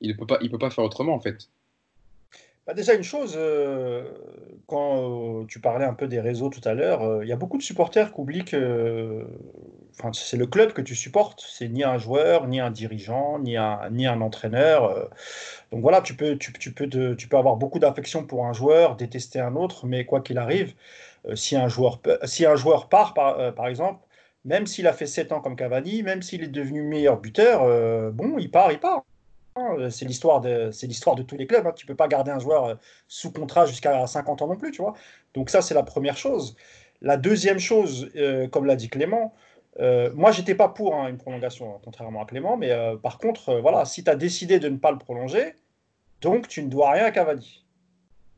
il 0.00 0.10
ne 0.10 0.14
peut 0.14 0.26
pas, 0.26 0.38
il 0.40 0.50
peut 0.50 0.58
pas 0.58 0.70
faire 0.70 0.84
autrement 0.84 1.14
en 1.14 1.20
fait. 1.20 1.48
Bah, 2.66 2.74
déjà, 2.74 2.94
une 2.94 3.02
chose, 3.02 3.34
euh, 3.36 4.04
quand 4.66 5.40
euh, 5.42 5.46
tu 5.46 5.60
parlais 5.60 5.84
un 5.84 5.94
peu 5.94 6.06
des 6.06 6.20
réseaux 6.20 6.50
tout 6.50 6.60
à 6.64 6.74
l'heure, 6.74 7.02
euh, 7.02 7.24
il 7.24 7.28
y 7.28 7.32
a 7.32 7.36
beaucoup 7.36 7.56
de 7.56 7.62
supporters 7.62 8.12
qui 8.12 8.20
oublient 8.20 8.44
que 8.44 9.26
c'est 10.12 10.36
le 10.36 10.46
club 10.46 10.72
que 10.72 10.82
tu 10.82 10.94
supportes. 10.94 11.42
C'est 11.46 11.68
ni 11.68 11.82
un 11.84 11.98
joueur, 11.98 12.46
ni 12.46 12.60
un 12.60 12.70
dirigeant, 12.70 13.38
ni 13.38 13.56
un, 13.56 13.90
ni 13.90 14.06
un 14.06 14.20
entraîneur. 14.20 15.10
donc 15.72 15.82
voilà, 15.82 16.00
tu 16.02 16.14
peux, 16.16 16.36
tu 16.38 16.52
peux, 16.52 16.88
tu 17.16 17.28
peux 17.28 17.36
avoir 17.36 17.56
beaucoup 17.56 17.78
d'affection 17.78 18.24
pour 18.24 18.46
un 18.46 18.52
joueur, 18.52 18.96
détester 18.96 19.40
un 19.40 19.56
autre, 19.56 19.86
mais 19.86 20.04
quoi 20.06 20.20
qu'il 20.20 20.38
arrive, 20.38 20.74
si, 21.34 21.56
un 21.56 21.68
joueur, 21.68 22.00
si 22.24 22.46
un 22.46 22.56
joueur 22.56 22.88
part, 22.88 23.14
par, 23.14 23.54
par 23.54 23.66
exemple, 23.68 24.06
même 24.44 24.66
s'il 24.66 24.86
a 24.86 24.92
fait 24.92 25.06
7 25.06 25.32
ans 25.32 25.40
comme 25.40 25.56
Cavani, 25.56 26.02
même 26.02 26.22
s'il 26.22 26.42
est 26.42 26.48
devenu 26.48 26.82
meilleur 26.82 27.20
buteur, 27.20 27.60
bon, 28.12 28.38
il 28.38 28.50
part, 28.50 28.72
il 28.72 28.80
part. 28.80 29.04
Euh, 29.78 29.90
c'est 29.90 30.04
l'histoire 30.04 30.40
de, 30.40 30.70
c'est 30.72 30.86
l'histoire 30.86 31.16
de 31.16 31.22
tous 31.22 31.36
les 31.36 31.46
clubs. 31.46 31.66
Hein. 31.66 31.72
Tu 31.74 31.86
peux 31.86 31.94
pas 31.94 32.08
garder 32.08 32.30
un 32.30 32.38
joueur 32.38 32.64
euh, 32.66 32.74
sous 33.08 33.32
contrat 33.32 33.66
jusqu'à 33.66 34.06
50 34.06 34.42
ans 34.42 34.48
non 34.48 34.56
plus, 34.56 34.70
tu 34.70 34.82
vois. 34.82 34.94
Donc 35.34 35.50
ça, 35.50 35.62
c'est 35.62 35.74
la 35.74 35.82
première 35.82 36.16
chose. 36.16 36.56
La 37.00 37.16
deuxième 37.16 37.58
chose, 37.58 38.10
euh, 38.16 38.48
comme 38.48 38.66
l'a 38.66 38.76
dit 38.76 38.88
Clément, 38.88 39.34
moi, 40.14 40.30
j'étais 40.30 40.54
pas 40.54 40.68
pour 40.68 40.94
hein, 40.94 41.08
une 41.08 41.16
prolongation, 41.16 41.74
hein, 41.74 41.78
contrairement 41.82 42.22
à 42.22 42.26
Clément, 42.26 42.58
mais 42.58 42.70
par 43.02 43.16
contre, 43.16 43.54
voilà, 43.60 43.86
si 43.86 44.04
tu 44.04 44.10
as 44.10 44.16
décidé 44.16 44.58
de 44.58 44.68
ne 44.68 44.76
pas 44.76 44.90
le 44.90 44.98
prolonger, 44.98 45.54
donc 46.20 46.48
tu 46.48 46.62
ne 46.62 46.68
dois 46.68 46.90
rien 46.90 47.04
à 47.04 47.10
Cavani. 47.10 47.64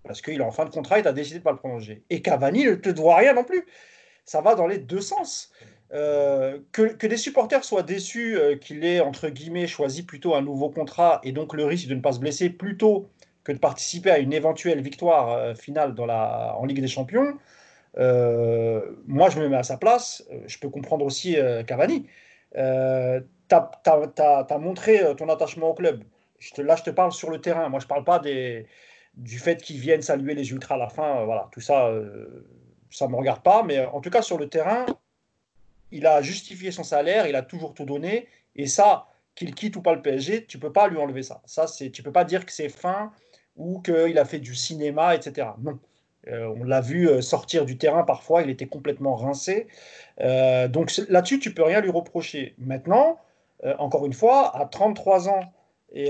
Parce 0.04 0.22
qu'il 0.22 0.40
est 0.40 0.44
en 0.44 0.52
fin 0.52 0.64
de 0.64 0.70
contrat 0.70 1.00
et 1.00 1.02
tu 1.02 1.08
as 1.08 1.12
décidé 1.12 1.36
de 1.36 1.40
ne 1.40 1.44
pas 1.44 1.50
le 1.50 1.56
prolonger. 1.56 2.04
Et 2.10 2.22
Cavani 2.22 2.66
ne 2.66 2.74
te 2.74 2.90
doit 2.90 3.16
rien 3.16 3.32
non 3.32 3.42
plus. 3.42 3.66
Ça 4.24 4.40
va 4.40 4.54
dans 4.54 4.68
les 4.68 4.78
deux 4.78 5.00
sens. 5.00 5.50
Euh, 5.94 6.58
que, 6.72 7.06
des 7.06 7.18
supporters 7.18 7.64
soient 7.64 7.82
déçus 7.82 8.36
euh, 8.36 8.56
qu'il 8.56 8.84
ait, 8.84 9.00
entre 9.00 9.28
guillemets, 9.28 9.66
choisi 9.66 10.04
plutôt 10.04 10.34
un 10.34 10.40
nouveau 10.40 10.70
contrat 10.70 11.20
et 11.22 11.32
donc 11.32 11.52
le 11.52 11.66
risque 11.66 11.88
de 11.88 11.94
ne 11.94 12.00
pas 12.00 12.12
se 12.12 12.18
blesser 12.18 12.48
plutôt 12.48 13.10
que 13.44 13.52
de 13.52 13.58
participer 13.58 14.10
à 14.10 14.18
une 14.18 14.32
éventuelle 14.32 14.80
victoire 14.80 15.32
euh, 15.32 15.54
finale 15.54 15.94
en 15.98 16.64
Ligue 16.64 16.80
des 16.80 16.88
Champions, 16.88 17.36
moi 17.96 19.28
je 19.28 19.38
me 19.38 19.48
mets 19.48 19.56
à 19.56 19.62
sa 19.62 19.76
place. 19.76 20.24
Je 20.46 20.58
peux 20.58 20.70
comprendre 20.70 21.04
aussi 21.04 21.36
Cavani. 21.66 22.06
tu 22.54 22.58
as, 22.58 24.58
montré 24.58 25.02
ton 25.16 25.28
attachement 25.28 25.70
au 25.70 25.74
club. 25.74 26.02
Là, 26.58 26.76
je 26.76 26.82
te 26.84 26.90
parle 26.90 27.12
sur 27.12 27.30
le 27.30 27.40
terrain. 27.40 27.68
Moi, 27.68 27.80
je 27.80 27.84
ne 27.84 27.88
parle 27.88 28.04
pas 28.04 28.18
du 28.18 29.38
fait 29.38 29.62
qu'ils 29.62 29.78
viennent 29.78 30.02
saluer 30.02 30.34
les 30.34 30.50
ultras 30.52 30.76
à 30.76 30.78
la 30.78 30.88
fin. 30.88 31.24
voilà, 31.24 31.48
tout 31.52 31.60
ça, 31.60 31.92
ça 32.90 33.06
ne 33.06 33.12
me 33.12 33.16
regarde 33.16 33.42
pas. 33.42 33.62
Mais 33.62 33.84
en 33.84 34.00
tout 34.00 34.10
cas, 34.10 34.22
sur 34.22 34.38
le 34.38 34.48
terrain, 34.48 34.86
il 35.92 36.06
a 36.06 36.22
justifié 36.22 36.70
son 36.70 36.82
salaire, 36.82 37.26
il 37.26 37.36
a 37.36 37.42
toujours 37.42 37.74
tout 37.74 37.84
donné. 37.84 38.26
Et 38.56 38.66
ça, 38.66 39.06
qu'il 39.34 39.54
quitte 39.54 39.76
ou 39.76 39.82
pas 39.82 39.94
le 39.94 40.02
PSG, 40.02 40.46
tu 40.46 40.58
peux 40.58 40.72
pas 40.72 40.88
lui 40.88 40.98
enlever 40.98 41.22
ça. 41.22 41.42
Ça, 41.46 41.66
c'est, 41.66 41.90
tu 41.90 42.02
peux 42.02 42.12
pas 42.12 42.24
dire 42.24 42.44
que 42.44 42.52
c'est 42.52 42.68
fin 42.68 43.12
ou 43.56 43.80
qu'il 43.80 44.18
a 44.18 44.24
fait 44.24 44.38
du 44.38 44.54
cinéma, 44.54 45.14
etc. 45.14 45.48
Non. 45.60 45.78
Euh, 46.28 46.54
on 46.56 46.64
l'a 46.64 46.80
vu 46.80 47.08
euh, 47.08 47.20
sortir 47.20 47.64
du 47.64 47.76
terrain 47.78 48.04
parfois, 48.04 48.42
il 48.42 48.50
était 48.50 48.66
complètement 48.66 49.16
rincé. 49.16 49.66
Euh, 50.20 50.68
donc 50.68 50.92
là-dessus, 51.08 51.40
tu 51.40 51.52
peux 51.52 51.64
rien 51.64 51.80
lui 51.80 51.90
reprocher. 51.90 52.54
Maintenant, 52.58 53.18
encore 53.78 54.06
une 54.06 54.12
fois, 54.12 54.56
à 54.56 54.66
33 54.66 55.28
ans, 55.28 55.52
et 55.92 56.06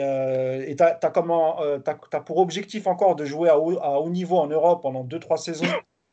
tu 0.77 0.83
as, 0.83 2.21
pour 2.25 2.39
objectif 2.39 2.87
encore 2.87 3.15
de 3.15 3.27
jouer 3.27 3.51
à 3.51 3.59
haut, 3.59 3.79
à 3.79 4.01
haut 4.01 4.09
niveau 4.09 4.39
en 4.39 4.47
Europe 4.47 4.81
pendant 4.81 5.05
2-3 5.05 5.37
saisons 5.37 5.67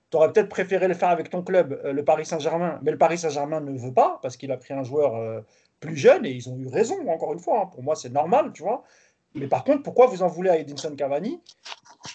tu 0.09 0.17
aurais 0.17 0.31
peut-être 0.31 0.49
préféré 0.49 0.87
le 0.87 0.93
faire 0.93 1.09
avec 1.09 1.29
ton 1.29 1.43
club, 1.43 1.79
euh, 1.83 1.93
le 1.93 2.03
Paris 2.03 2.25
Saint-Germain, 2.25 2.79
mais 2.81 2.91
le 2.91 2.97
Paris 2.97 3.17
Saint-Germain 3.17 3.59
ne 3.61 3.77
veut 3.77 3.93
pas 3.93 4.19
parce 4.21 4.37
qu'il 4.37 4.51
a 4.51 4.57
pris 4.57 4.73
un 4.73 4.83
joueur 4.83 5.15
euh, 5.15 5.41
plus 5.79 5.95
jeune 5.95 6.25
et 6.25 6.31
ils 6.31 6.49
ont 6.49 6.57
eu 6.57 6.67
raison, 6.67 7.07
encore 7.07 7.33
une 7.33 7.39
fois. 7.39 7.61
Hein. 7.61 7.65
Pour 7.67 7.83
moi, 7.83 7.95
c'est 7.95 8.09
normal, 8.09 8.51
tu 8.53 8.63
vois. 8.63 8.83
Mais 9.35 9.47
par 9.47 9.63
contre, 9.63 9.83
pourquoi 9.83 10.07
vous 10.07 10.23
en 10.23 10.27
voulez 10.27 10.49
à 10.49 10.57
Edinson 10.57 10.95
Cavani 10.95 11.39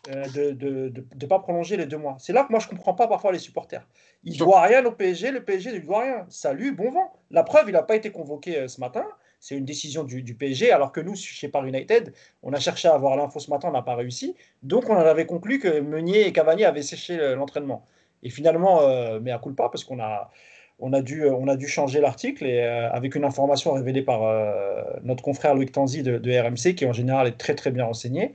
euh, 0.08 0.24
de 0.32 0.92
ne 0.92 1.26
pas 1.26 1.38
prolonger 1.38 1.76
les 1.76 1.86
deux 1.86 1.96
mois? 1.96 2.16
C'est 2.18 2.32
là 2.32 2.42
que 2.42 2.50
moi, 2.50 2.58
je 2.58 2.66
ne 2.66 2.70
comprends 2.70 2.94
pas 2.94 3.06
parfois 3.06 3.30
les 3.30 3.38
supporters. 3.38 3.86
Il 4.24 4.32
ne 4.32 4.38
doit 4.38 4.62
rien 4.62 4.84
au 4.84 4.90
PSG, 4.90 5.30
le 5.30 5.44
PSG 5.44 5.70
ne 5.70 5.76
lui 5.76 5.86
doit 5.86 6.00
rien. 6.00 6.26
Salut, 6.28 6.72
bon 6.72 6.90
vent. 6.90 7.12
La 7.30 7.44
preuve, 7.44 7.68
il 7.68 7.72
n'a 7.72 7.84
pas 7.84 7.94
été 7.94 8.10
convoqué 8.10 8.66
ce 8.66 8.80
matin. 8.80 9.04
C'est 9.44 9.56
une 9.56 9.66
décision 9.66 10.04
du, 10.04 10.34
PSG, 10.34 10.72
alors 10.72 10.90
que 10.90 11.02
nous, 11.02 11.14
chez 11.16 11.48
Paris 11.48 11.68
United, 11.68 12.14
on 12.42 12.54
a 12.54 12.58
cherché 12.58 12.88
à 12.88 12.94
avoir 12.94 13.14
l'info 13.14 13.38
ce 13.40 13.50
matin, 13.50 13.68
on 13.68 13.72
n'a 13.72 13.82
pas 13.82 13.94
réussi. 13.94 14.34
Donc, 14.62 14.88
on 14.88 14.94
en 14.94 15.00
avait 15.00 15.26
conclu 15.26 15.58
que 15.58 15.80
Meunier 15.80 16.26
et 16.26 16.32
Cavani 16.32 16.64
avaient 16.64 16.80
séché 16.80 17.18
l'entraînement. 17.34 17.86
Et 18.22 18.30
finalement, 18.30 18.80
euh, 18.80 19.20
mais 19.20 19.32
à 19.32 19.38
coup 19.38 19.52
pas, 19.52 19.68
parce 19.68 19.84
qu'on 19.84 20.00
a, 20.00 20.30
on 20.78 20.94
a, 20.94 21.02
dû, 21.02 21.26
on 21.26 21.46
a 21.46 21.56
dû 21.56 21.68
changer 21.68 22.00
l'article 22.00 22.46
et 22.46 22.60
euh, 22.62 22.90
avec 22.90 23.16
une 23.16 23.24
information 23.24 23.74
révélée 23.74 24.00
par 24.00 24.22
euh, 24.22 24.82
notre 25.02 25.22
confrère 25.22 25.54
Loïc 25.54 25.72
Tanzi 25.72 26.02
de, 26.02 26.40
RMC, 26.40 26.74
qui 26.74 26.86
en 26.86 26.94
général 26.94 27.26
est 27.26 27.36
très 27.36 27.54
très 27.54 27.70
bien 27.70 27.84
renseigné, 27.84 28.32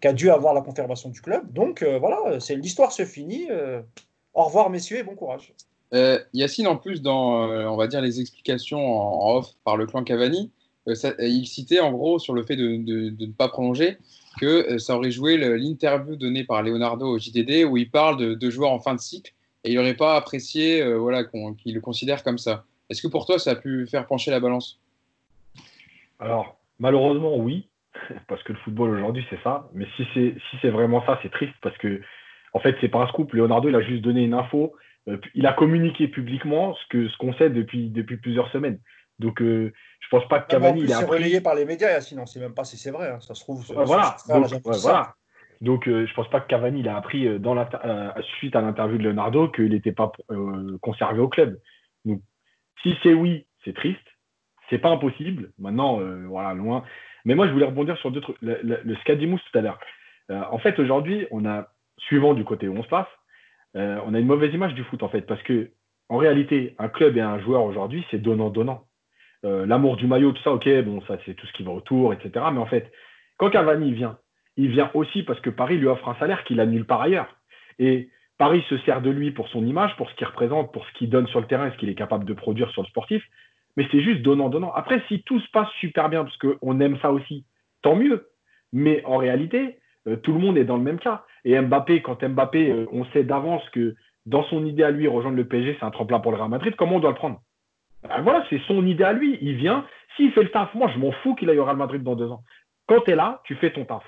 qui 0.00 0.06
a 0.06 0.12
dû 0.12 0.30
avoir 0.30 0.54
la 0.54 0.60
confirmation 0.60 1.08
du 1.08 1.20
club. 1.20 1.52
Donc 1.52 1.82
voilà, 1.82 2.38
c'est 2.38 2.54
l'histoire 2.54 2.92
se 2.92 3.04
finit. 3.04 3.48
au 4.32 4.44
revoir 4.44 4.70
messieurs 4.70 4.98
et 4.98 5.02
bon 5.02 5.16
courage. 5.16 5.52
Euh, 5.94 6.18
Yacine, 6.32 6.66
en 6.66 6.76
plus, 6.76 7.02
dans 7.02 7.50
euh, 7.50 7.66
on 7.66 7.76
va 7.76 7.86
dire 7.86 8.00
les 8.00 8.20
explications 8.20 8.80
en, 8.80 9.36
off 9.36 9.50
par 9.64 9.76
le 9.76 9.86
clan 9.86 10.04
Cavani, 10.04 10.50
euh, 10.88 10.94
il 11.18 11.46
citait 11.46 11.80
en 11.80 11.92
gros 11.92 12.18
sur 12.18 12.34
le 12.34 12.42
fait 12.42 12.56
de, 12.56 12.76
ne 12.76 13.32
pas 13.32 13.48
prolonger 13.48 13.98
que 14.40 14.78
ça 14.78 14.96
aurait 14.96 15.10
joué 15.10 15.36
l'interview 15.36 16.16
donnée 16.16 16.44
par 16.44 16.62
Leonardo 16.62 17.06
au 17.06 17.18
JDD 17.18 17.64
où 17.64 17.76
il 17.76 17.90
parle 17.90 18.38
de, 18.38 18.50
joueurs 18.50 18.72
en 18.72 18.80
fin 18.80 18.94
de 18.94 19.00
cycle 19.00 19.32
et 19.64 19.72
il 19.72 19.76
n'aurait 19.76 19.94
pas 19.94 20.16
apprécié 20.16 20.82
voilà, 20.94 21.24
qu'il 21.24 21.74
le 21.74 21.80
considère 21.80 22.24
comme 22.24 22.38
ça. 22.38 22.64
Est-ce 22.88 23.02
que 23.02 23.08
pour 23.08 23.26
toi, 23.26 23.38
ça 23.38 23.50
a 23.50 23.54
pu 23.54 23.86
faire 23.86 24.06
pencher 24.06 24.30
la 24.30 24.40
balance? 24.40 24.80
Alors, 26.18 26.56
malheureusement, 26.78 27.36
oui, 27.36 27.68
parce 28.28 28.42
que 28.42 28.54
le 28.54 28.58
football 28.60 28.90
aujourd'hui, 28.96 29.24
c'est 29.28 29.40
ça. 29.44 29.68
Mais 29.74 29.86
si 29.96 30.04
c'est 30.14 30.34
si 30.50 30.66
vraiment 30.68 31.04
ça, 31.04 31.20
c'est 31.22 31.30
triste 31.30 31.54
parce 31.62 31.76
que, 31.76 32.00
en 32.54 32.58
fait, 32.58 32.76
c'est 32.80 32.88
pas 32.88 33.02
un 33.02 33.06
scoop. 33.08 33.32
Leonardo, 33.34 33.68
il 33.68 33.74
a 33.74 33.82
juste 33.82 34.02
donné 34.02 34.22
une 34.24 34.34
info 34.34 34.74
il 35.34 35.46
a 35.46 35.52
communiqué 35.52 36.08
publiquement 36.08 36.74
ce 36.74 36.86
que 36.88 37.08
ce 37.08 37.16
qu'on 37.18 37.32
sait 37.34 37.50
depuis, 37.50 37.90
depuis 37.90 38.16
plusieurs 38.16 38.50
semaines. 38.50 38.78
Donc, 39.18 39.40
euh, 39.40 39.72
je 40.00 40.08
pense 40.10 40.26
pas 40.28 40.40
que 40.40 40.48
Cavani. 40.48 40.82
il 40.82 40.94
relayé 40.94 41.40
par 41.40 41.54
les 41.54 41.64
médias, 41.64 42.00
sinon, 42.00 42.22
on 42.22 42.26
sait 42.26 42.40
même 42.40 42.54
pas 42.54 42.64
si 42.64 42.76
c'est 42.76 42.90
vrai. 42.90 43.10
Hein. 43.10 43.20
Ça 43.20 43.34
se 43.34 43.42
trouve. 43.42 43.64
voilà. 43.84 44.16
Donc, 44.28 44.46
voilà. 44.64 45.14
Donc, 45.60 45.86
euh, 45.86 46.06
je 46.06 46.14
pense 46.14 46.28
pas 46.28 46.40
que 46.40 46.48
Cavani 46.48 46.80
il 46.80 46.88
a 46.88 46.96
appris 46.96 47.28
euh, 47.28 47.38
dans 47.38 47.54
suite 48.38 48.56
à 48.56 48.60
l'interview 48.60 48.98
de 48.98 49.04
Leonardo 49.04 49.48
qu'il 49.48 49.70
n'était 49.70 49.92
pas 49.92 50.10
conservé 50.80 51.20
au 51.20 51.28
club. 51.28 51.58
Donc, 52.04 52.20
si 52.82 52.94
c'est 53.02 53.14
oui, 53.14 53.46
c'est 53.64 53.74
triste. 53.74 54.00
C'est 54.70 54.78
pas 54.78 54.88
impossible. 54.88 55.52
Maintenant, 55.58 56.00
voilà, 56.28 56.54
loin. 56.54 56.82
Mais 57.24 57.34
moi, 57.34 57.46
je 57.46 57.52
voulais 57.52 57.66
rebondir 57.66 57.96
sur 57.98 58.10
deux 58.10 58.22
trucs. 58.22 58.40
Le, 58.40 58.58
le, 58.62 59.16
dit 59.16 59.26
Mousse 59.26 59.42
tout 59.52 59.58
à 59.58 59.60
l'heure. 59.60 59.78
en 60.30 60.58
fait, 60.58 60.78
aujourd'hui, 60.78 61.26
on 61.30 61.44
a, 61.44 61.68
suivant 61.98 62.32
du 62.32 62.44
côté 62.44 62.68
où 62.68 62.76
on 62.76 62.82
se 62.82 62.88
passe, 62.88 63.06
on 63.74 64.14
a 64.14 64.18
une 64.18 64.26
mauvaise 64.26 64.52
image 64.54 64.74
du 64.74 64.84
foot, 64.84 65.02
en 65.02 65.08
fait, 65.08 65.22
parce 65.22 65.42
que 65.42 65.70
en 66.12 66.18
réalité, 66.18 66.74
un 66.78 66.88
club 66.88 67.16
et 67.16 67.22
un 67.22 67.38
joueur 67.38 67.64
aujourd'hui, 67.64 68.04
c'est 68.10 68.20
donnant-donnant. 68.20 68.84
Euh, 69.44 69.64
l'amour 69.66 69.96
du 69.96 70.06
maillot, 70.06 70.32
tout 70.32 70.42
ça, 70.42 70.52
ok, 70.52 70.68
bon, 70.82 71.00
ça 71.08 71.16
c'est 71.24 71.34
tout 71.34 71.46
ce 71.46 71.52
qui 71.52 71.62
va 71.62 71.72
autour, 71.72 72.12
etc. 72.12 72.44
Mais 72.52 72.60
en 72.60 72.66
fait, 72.66 72.92
quand 73.38 73.50
Cavani 73.50 73.92
vient, 73.92 74.18
il 74.58 74.68
vient 74.68 74.90
aussi 74.92 75.22
parce 75.22 75.40
que 75.40 75.50
Paris 75.50 75.78
lui 75.78 75.86
offre 75.86 76.08
un 76.08 76.14
salaire 76.16 76.44
qu'il 76.44 76.60
a 76.60 76.66
nulle 76.66 76.84
part 76.84 77.00
ailleurs. 77.00 77.34
Et 77.78 78.10
Paris 78.38 78.62
se 78.68 78.76
sert 78.78 79.00
de 79.00 79.08
lui 79.08 79.30
pour 79.30 79.48
son 79.48 79.66
image, 79.66 79.96
pour 79.96 80.10
ce 80.10 80.14
qu'il 80.16 80.26
représente, 80.26 80.72
pour 80.72 80.86
ce 80.86 80.92
qu'il 80.92 81.08
donne 81.08 81.26
sur 81.28 81.40
le 81.40 81.46
terrain, 81.46 81.70
ce 81.72 81.78
qu'il 81.78 81.88
est 81.88 81.94
capable 81.94 82.26
de 82.26 82.34
produire 82.34 82.70
sur 82.72 82.82
le 82.82 82.88
sportif. 82.88 83.24
Mais 83.76 83.88
c'est 83.90 84.02
juste 84.02 84.20
donnant-donnant. 84.20 84.72
Après, 84.74 85.02
si 85.08 85.22
tout 85.22 85.40
se 85.40 85.50
passe 85.50 85.70
super 85.80 86.10
bien, 86.10 86.24
parce 86.24 86.36
qu'on 86.36 86.78
aime 86.80 86.98
ça 87.00 87.10
aussi, 87.10 87.46
tant 87.80 87.96
mieux. 87.96 88.28
Mais 88.72 89.02
en 89.06 89.16
réalité, 89.16 89.60
euh, 89.64 89.78
tout 90.22 90.32
le 90.32 90.38
monde 90.38 90.58
est 90.58 90.64
dans 90.64 90.76
le 90.76 90.82
même 90.82 90.98
cas. 90.98 91.24
Et 91.44 91.60
Mbappé, 91.60 92.02
quand 92.02 92.22
Mbappé, 92.22 92.70
euh, 92.70 92.86
on 92.92 93.04
sait 93.06 93.24
d'avance 93.24 93.62
que 93.70 93.94
dans 94.26 94.44
son 94.44 94.64
idée 94.64 94.82
à 94.82 94.90
lui, 94.90 95.08
rejoindre 95.08 95.36
le 95.36 95.46
PSG, 95.46 95.76
c'est 95.78 95.86
un 95.86 95.90
tremplin 95.90 96.20
pour 96.20 96.32
le 96.32 96.38
Real 96.38 96.48
Madrid, 96.48 96.74
comment 96.76 96.96
on 96.96 97.00
doit 97.00 97.10
le 97.10 97.16
prendre? 97.16 97.40
Ben 98.02 98.20
Voilà, 98.22 98.44
c'est 98.50 98.60
son 98.66 98.86
idée 98.86 99.04
à 99.04 99.12
lui. 99.12 99.38
Il 99.40 99.56
vient. 99.56 99.86
S'il 100.16 100.32
fait 100.32 100.42
le 100.42 100.50
taf, 100.50 100.74
moi, 100.74 100.90
je 100.92 100.98
m'en 100.98 101.12
fous 101.12 101.34
qu'il 101.34 101.50
aille 101.50 101.58
au 101.58 101.64
Real 101.64 101.76
Madrid 101.76 102.02
dans 102.02 102.14
deux 102.14 102.30
ans. 102.30 102.42
Quand 102.86 103.00
tu 103.00 103.12
es 103.12 103.16
là, 103.16 103.40
tu 103.44 103.54
fais 103.56 103.72
ton 103.72 103.84
taf 103.84 104.04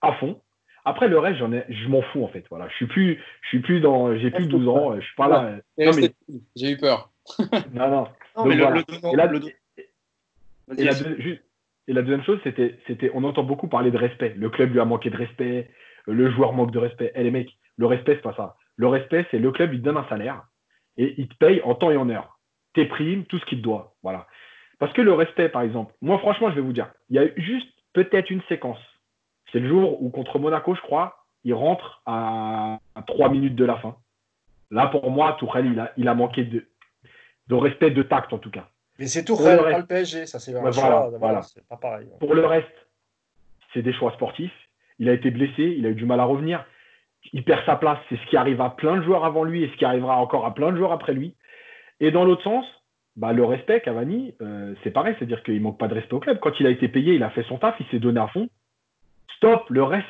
à 0.00 0.12
fond. 0.14 0.40
Après, 0.84 1.08
le 1.08 1.18
reste, 1.18 1.38
j'en 1.38 1.52
ai, 1.52 1.64
je 1.68 1.88
m'en 1.88 2.02
fous, 2.02 2.24
en 2.24 2.28
fait. 2.28 2.44
Voilà. 2.50 2.68
Je 2.68 2.74
suis 2.74 2.86
plus, 2.86 3.22
je 3.42 3.48
suis 3.48 3.60
plus 3.60 3.80
dans, 3.80 4.16
j'ai 4.16 4.30
plus 4.30 4.46
12 4.46 4.68
ans, 4.68 4.96
je 4.96 5.04
suis 5.04 5.16
pas 5.16 5.28
là. 5.28 5.56
J'ai 6.56 6.72
eu 6.72 6.76
peur. 6.76 7.10
non, 7.74 7.90
non. 7.90 8.06
et, 10.78 10.88
la, 11.92 12.02
deuxième 12.02 12.22
chose, 12.22 12.38
c'était, 12.44 13.10
on 13.14 13.24
entend 13.24 13.42
beaucoup 13.42 13.68
parler 13.68 13.90
de 13.90 13.98
respect. 13.98 14.34
Le 14.36 14.50
club 14.50 14.72
lui 14.72 14.80
a 14.80 14.84
manqué 14.84 15.10
de 15.10 15.16
respect, 15.16 15.70
le 16.06 16.30
joueur 16.30 16.52
manque 16.52 16.70
de 16.70 16.78
respect. 16.78 17.12
Eh 17.14 17.22
les 17.22 17.30
mecs, 17.30 17.56
le 17.76 17.86
respect, 17.86 18.14
c'est 18.16 18.22
pas 18.22 18.34
ça. 18.34 18.56
Le 18.76 18.86
respect, 18.86 19.26
c'est 19.30 19.38
le 19.38 19.50
club, 19.50 19.72
il 19.74 19.80
te 19.80 19.84
donne 19.84 19.96
un 19.96 20.08
salaire 20.08 20.44
et 20.96 21.14
il 21.18 21.28
te 21.28 21.34
paye 21.36 21.60
en 21.62 21.74
temps 21.74 21.90
et 21.90 21.96
en 21.96 22.08
heure. 22.08 22.38
Tes 22.74 22.86
primes, 22.86 23.24
tout 23.24 23.38
ce 23.38 23.44
qu'il 23.46 23.58
te 23.58 23.62
doit. 23.62 23.94
Voilà. 24.02 24.26
Parce 24.78 24.92
que 24.92 25.02
le 25.02 25.12
respect, 25.12 25.48
par 25.48 25.62
exemple, 25.62 25.94
moi, 26.00 26.18
franchement, 26.18 26.50
je 26.50 26.56
vais 26.56 26.60
vous 26.60 26.72
dire, 26.72 26.90
il 27.10 27.16
y 27.16 27.18
a 27.18 27.26
juste 27.36 27.68
peut-être 27.92 28.30
une 28.30 28.42
séquence. 28.48 28.78
C'est 29.50 29.60
le 29.60 29.68
jour 29.68 30.02
où, 30.02 30.10
contre 30.10 30.38
Monaco, 30.38 30.74
je 30.74 30.80
crois, 30.82 31.24
il 31.44 31.54
rentre 31.54 32.02
à, 32.06 32.78
trois 33.06 33.30
minutes 33.30 33.56
de 33.56 33.64
la 33.64 33.76
fin. 33.76 33.96
Là, 34.70 34.86
pour 34.86 35.10
moi, 35.10 35.36
Tourelle, 35.38 35.66
il 35.66 35.80
a, 35.80 35.92
il 35.96 36.08
a 36.08 36.14
manqué 36.14 36.44
de 36.44 37.54
respect, 37.54 37.90
de 37.90 38.02
tact, 38.02 38.32
en 38.32 38.38
tout 38.38 38.50
cas. 38.50 38.68
Mais 38.98 39.06
c'est 39.06 39.24
Tourelle, 39.24 39.58
pas 39.58 39.78
le 39.78 39.86
PSG. 39.86 40.26
Ça, 40.26 40.38
c'est 40.38 40.52
voilà, 40.52 41.08
voilà. 41.18 41.40
pas 41.68 41.76
pareil. 41.76 42.08
Pour 42.18 42.34
le 42.34 42.44
reste, 42.44 42.66
c'est 43.72 43.82
des 43.82 43.92
choix 43.92 44.12
sportifs. 44.12 44.52
Il 44.98 45.08
a 45.08 45.12
été 45.12 45.30
blessé, 45.30 45.62
il 45.78 45.86
a 45.86 45.90
eu 45.90 45.94
du 45.94 46.04
mal 46.04 46.18
à 46.18 46.24
revenir 46.24 46.64
il 47.32 47.44
perd 47.44 47.64
sa 47.66 47.76
place. 47.76 47.98
C'est 48.08 48.16
ce 48.16 48.26
qui 48.26 48.36
arrive 48.36 48.60
à 48.60 48.70
plein 48.70 48.96
de 48.96 49.02
joueurs 49.02 49.24
avant 49.24 49.44
lui 49.44 49.62
et 49.62 49.68
ce 49.68 49.76
qui 49.76 49.84
arrivera 49.84 50.16
encore 50.16 50.46
à 50.46 50.54
plein 50.54 50.72
de 50.72 50.76
joueurs 50.76 50.92
après 50.92 51.12
lui. 51.12 51.34
Et 52.00 52.10
dans 52.10 52.24
l'autre 52.24 52.42
sens, 52.42 52.64
bah, 53.16 53.32
le 53.32 53.44
respect, 53.44 53.80
Cavani, 53.80 54.34
euh, 54.40 54.74
c'est 54.82 54.90
pareil, 54.90 55.14
c'est-à-dire 55.18 55.42
qu'il 55.42 55.60
manque 55.60 55.78
pas 55.78 55.88
de 55.88 55.94
respect 55.94 56.14
au 56.14 56.20
club. 56.20 56.38
Quand 56.40 56.58
il 56.60 56.66
a 56.66 56.70
été 56.70 56.88
payé, 56.88 57.14
il 57.14 57.22
a 57.22 57.30
fait 57.30 57.42
son 57.44 57.58
taf, 57.58 57.74
il 57.80 57.86
s'est 57.86 57.98
donné 57.98 58.20
à 58.20 58.28
fond. 58.28 58.48
Stop, 59.36 59.66
le 59.70 59.84
reste, 59.84 60.06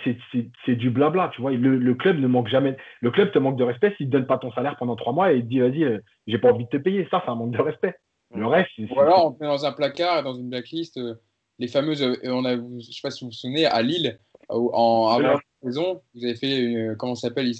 c'est 0.64 0.76
du 0.76 0.88
blabla, 0.88 1.30
tu 1.34 1.42
vois. 1.42 1.50
Le, 1.52 1.94
club 1.94 2.18
ne 2.18 2.26
manque 2.26 2.48
jamais. 2.48 2.76
Le 3.02 3.10
club 3.10 3.30
te 3.30 3.38
manque 3.38 3.58
de 3.58 3.64
respect 3.64 3.92
s'il 3.96 4.06
ne 4.06 4.12
te 4.12 4.16
donne 4.16 4.26
pas 4.26 4.38
ton 4.38 4.50
salaire 4.52 4.76
pendant 4.76 4.96
trois 4.96 5.12
mois 5.12 5.32
et 5.32 5.36
il 5.36 5.42
te 5.42 5.48
dit, 5.48 5.60
vas-y, 5.60 5.84
euh, 5.84 5.98
j'ai 6.26 6.38
pas 6.38 6.50
envie 6.50 6.64
de 6.64 6.70
te 6.70 6.78
payer. 6.78 7.06
Ça, 7.10 7.22
c'est 7.24 7.30
un 7.30 7.34
manque 7.34 7.50
de 7.50 7.60
respect. 7.60 7.96
Le 8.34 8.46
reste, 8.46 8.70
Ou 8.78 9.00
alors, 9.00 9.26
on 9.26 9.36
met 9.40 9.46
dans 9.46 9.64
un 9.64 9.72
placard, 9.72 10.22
dans 10.22 10.34
une 10.34 10.50
blacklist, 10.50 10.98
euh, 10.98 11.14
les 11.58 11.68
fameuses, 11.68 12.04
on 12.24 12.44
a, 12.44 12.56
je 12.56 12.92
sais 12.92 13.00
pas 13.02 13.10
si 13.10 13.24
vous 13.24 13.30
vous 13.30 13.36
souvenez, 13.36 13.66
à 13.66 13.82
Lille, 13.82 14.18
en, 14.48 15.08
avant 15.08 15.34
la 15.34 15.40
saison, 15.62 16.02
vous 16.14 16.24
avez 16.24 16.34
fait, 16.34 16.56
une, 16.58 16.96
comment 16.96 17.14
ça 17.14 17.28
s'appelle 17.28 17.52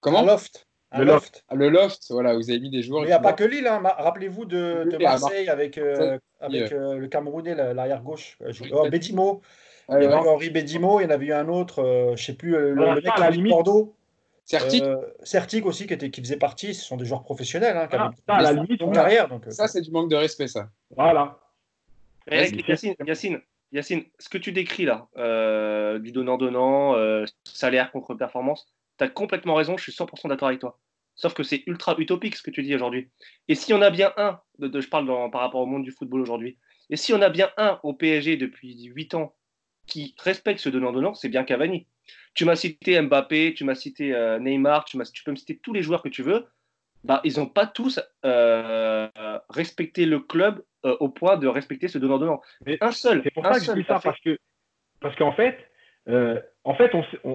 Comment 0.00 0.20
Un 0.20 0.26
loft. 0.26 0.66
le 0.96 1.04
loft. 1.04 1.44
Ah, 1.48 1.54
le 1.54 1.68
loft, 1.68 2.06
voilà, 2.10 2.34
vous 2.34 2.50
avez 2.50 2.60
mis 2.60 2.70
des 2.70 2.82
joueurs. 2.82 3.02
Il 3.02 3.08
n'y 3.08 3.12
a 3.12 3.18
pas 3.18 3.32
que 3.32 3.44
Lille, 3.44 3.66
hein. 3.66 3.82
rappelez-vous 3.82 4.44
de, 4.44 4.88
de, 4.90 5.02
Marseille 5.02 5.48
avec, 5.48 5.76
euh, 5.76 6.18
avec 6.40 6.72
euh, 6.72 6.96
le 6.96 7.08
Camerounais, 7.08 7.54
l'arrière 7.54 8.02
gauche, 8.02 8.38
euh, 8.42 8.52
oh, 8.72 8.88
Bédimo. 8.88 9.42
il 9.88 9.94
y 9.94 10.06
avait 10.06 10.14
Henri 10.14 10.50
Bédimo, 10.50 11.00
il 11.00 11.04
y 11.04 11.06
en 11.06 11.10
avait 11.10 11.26
eu 11.26 11.32
un 11.32 11.48
autre, 11.48 11.82
je 11.82 12.10
ne 12.12 12.16
sais 12.16 12.34
plus, 12.34 12.52
le, 12.52 12.94
mec 12.94 13.06
à 13.08 13.30
la 13.30 13.36
Bordeaux. 13.36 13.94
Certic. 14.48 14.82
Certic 15.24 15.66
aussi, 15.66 15.86
qui, 15.86 15.92
était, 15.92 16.10
qui 16.10 16.22
faisait 16.22 16.38
partie, 16.38 16.72
ce 16.72 16.82
sont 16.82 16.96
des 16.96 17.04
joueurs 17.04 17.22
professionnels. 17.22 17.76
Hein, 17.76 17.86
ah, 17.92 18.36
à 18.36 18.42
la 18.42 18.52
limite, 18.54 18.80
carrière. 18.92 19.28
Donc, 19.28 19.44
ça, 19.50 19.68
c'est 19.68 19.82
du 19.82 19.90
manque 19.90 20.10
de 20.10 20.16
respect, 20.16 20.48
ça. 20.48 20.70
Voilà. 20.96 21.38
Yacine, 22.30 22.94
Yacine, 23.06 23.40
Yacine, 23.72 24.04
ce 24.18 24.30
que 24.30 24.38
tu 24.38 24.52
décris 24.52 24.86
là, 24.86 25.08
euh, 25.18 25.98
du 25.98 26.12
donnant-donnant, 26.12 26.96
euh, 26.96 27.26
salaire 27.44 27.92
contre 27.92 28.14
performance, 28.14 28.72
tu 28.96 29.04
as 29.04 29.08
complètement 29.08 29.54
raison, 29.54 29.76
je 29.76 29.82
suis 29.82 29.92
100% 29.92 30.28
d'accord 30.28 30.48
avec 30.48 30.60
toi. 30.60 30.78
Sauf 31.14 31.34
que 31.34 31.42
c'est 31.42 31.64
ultra 31.66 31.94
utopique 31.98 32.36
ce 32.36 32.42
que 32.42 32.50
tu 32.50 32.62
dis 32.62 32.74
aujourd'hui. 32.74 33.10
Et 33.48 33.54
si 33.54 33.74
on 33.74 33.82
a 33.82 33.90
bien 33.90 34.14
un, 34.16 34.40
de, 34.60 34.80
je 34.80 34.88
parle 34.88 35.06
par 35.30 35.42
rapport 35.42 35.60
au 35.60 35.66
monde 35.66 35.84
du 35.84 35.90
football 35.90 36.22
aujourd'hui, 36.22 36.56
et 36.88 36.96
si 36.96 37.12
on 37.12 37.20
a 37.20 37.28
bien 37.28 37.50
un 37.58 37.80
au 37.82 37.92
PSG 37.92 38.38
depuis 38.38 38.84
8 38.84 39.14
ans 39.14 39.34
qui 39.88 40.14
respecte 40.22 40.60
ce 40.60 40.68
donnant-donnant, 40.68 41.14
c'est 41.14 41.28
bien 41.28 41.44
Cavani. 41.44 41.86
Tu 42.34 42.44
m'as 42.44 42.56
cité 42.56 43.00
Mbappé, 43.00 43.54
tu 43.54 43.64
m'as 43.64 43.74
cité 43.74 44.14
euh, 44.14 44.38
Neymar, 44.38 44.84
tu, 44.84 44.98
tu, 45.12 45.24
peux 45.24 45.32
me 45.32 45.36
citer 45.36 45.58
tous 45.58 45.72
les 45.72 45.82
joueurs 45.82 46.02
que 46.02 46.08
tu 46.08 46.22
veux. 46.22 46.46
Bah, 47.04 47.20
ils 47.24 47.38
n'ont 47.38 47.46
pas 47.46 47.66
tous 47.66 48.00
respecté 49.48 50.06
le 50.06 50.20
club 50.20 50.62
euh, 50.84 50.96
au 51.00 51.08
point 51.08 51.36
de 51.36 51.48
respecter 51.48 51.88
ce 51.88 51.98
donnant-donnant. 51.98 52.40
Un 52.80 52.92
seul. 52.92 53.22
C'est 53.24 53.32
pour 53.32 53.44
ça 53.44 53.58
que 53.58 53.64
je 53.64 53.72
dis 53.72 53.84
ça, 53.84 53.98
parce 53.98 54.20
que 54.20 54.38
parce 55.00 55.16
qu'en 55.16 55.32
fait, 55.32 55.58
euh, 56.08 56.40
en 56.62 56.74
fait, 56.74 56.92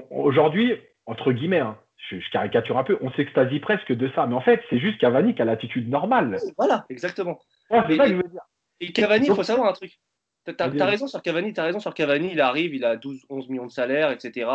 aujourd'hui, 0.09 0.77
entre 1.05 1.33
guillemets, 1.33 1.59
hein, 1.59 1.77
je, 2.09 2.17
caricature 2.31 2.77
un 2.77 2.85
peu, 2.85 2.97
on 3.01 3.11
s'extasie 3.11 3.59
presque 3.59 3.91
de 3.91 4.09
ça, 4.15 4.27
mais 4.27 4.35
en 4.35 4.41
fait, 4.41 4.61
c'est 4.69 4.79
juste 4.79 4.97
Cavani 4.99 5.35
qui 5.35 5.41
a 5.41 5.45
l'attitude 5.45 5.89
normale. 5.89 6.39
Voilà, 6.57 6.85
exactement. 6.89 7.37
c'est 7.69 7.97
ça 7.97 8.05
que 8.05 8.11
je 8.11 8.15
veux 8.15 8.29
dire. 8.29 8.43
Et 8.79 8.93
Cavani, 8.93 9.27
il 9.27 9.35
faut 9.35 9.43
savoir 9.43 9.69
un 9.69 9.73
truc. 9.73 9.99
Tu 10.45 10.53
as, 10.59 10.85
raison 10.85 11.07
sur 11.07 11.21
Cavani, 11.21 11.53
tu 11.53 11.59
as 11.59 11.63
raison 11.63 11.79
sur 11.79 11.93
Cavani, 11.93 12.31
il 12.33 12.41
arrive, 12.41 12.75
il 12.75 12.83
a 12.83 12.97
12, 12.97 13.25
11 13.29 13.49
millions 13.49 13.65
de 13.65 13.71
salaire, 13.71 14.11
etc. 14.11 14.49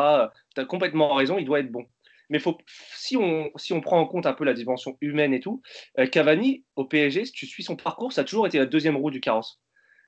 Tu 0.55 0.61
as 0.61 0.65
complètement 0.67 1.15
raison, 1.15 1.39
il 1.39 1.47
doit 1.47 1.61
être 1.61 1.73
bon. 1.73 1.87
Mais 2.31 2.39
faut, 2.39 2.59
si, 2.95 3.17
on, 3.17 3.51
si 3.57 3.73
on 3.73 3.81
prend 3.81 3.99
en 3.99 4.07
compte 4.07 4.27
un 4.27 4.35
peu 4.35 4.45
la 4.45 4.53
dimension 4.53 4.99
humaine 5.01 5.33
et 5.33 5.41
tout, 5.41 5.63
euh, 5.99 6.07
Cavani, 6.07 6.65
au 6.77 6.85
PSG, 6.85 7.25
si 7.25 7.33
tu 7.33 7.47
suis 7.47 7.63
son 7.63 7.77
parcours, 7.77 8.13
ça 8.13 8.21
a 8.21 8.25
toujours 8.25 8.47
été 8.47 8.59
la 8.59 8.67
deuxième 8.67 8.97
roue 8.97 9.11
du 9.11 9.21
carrosse. 9.21 9.61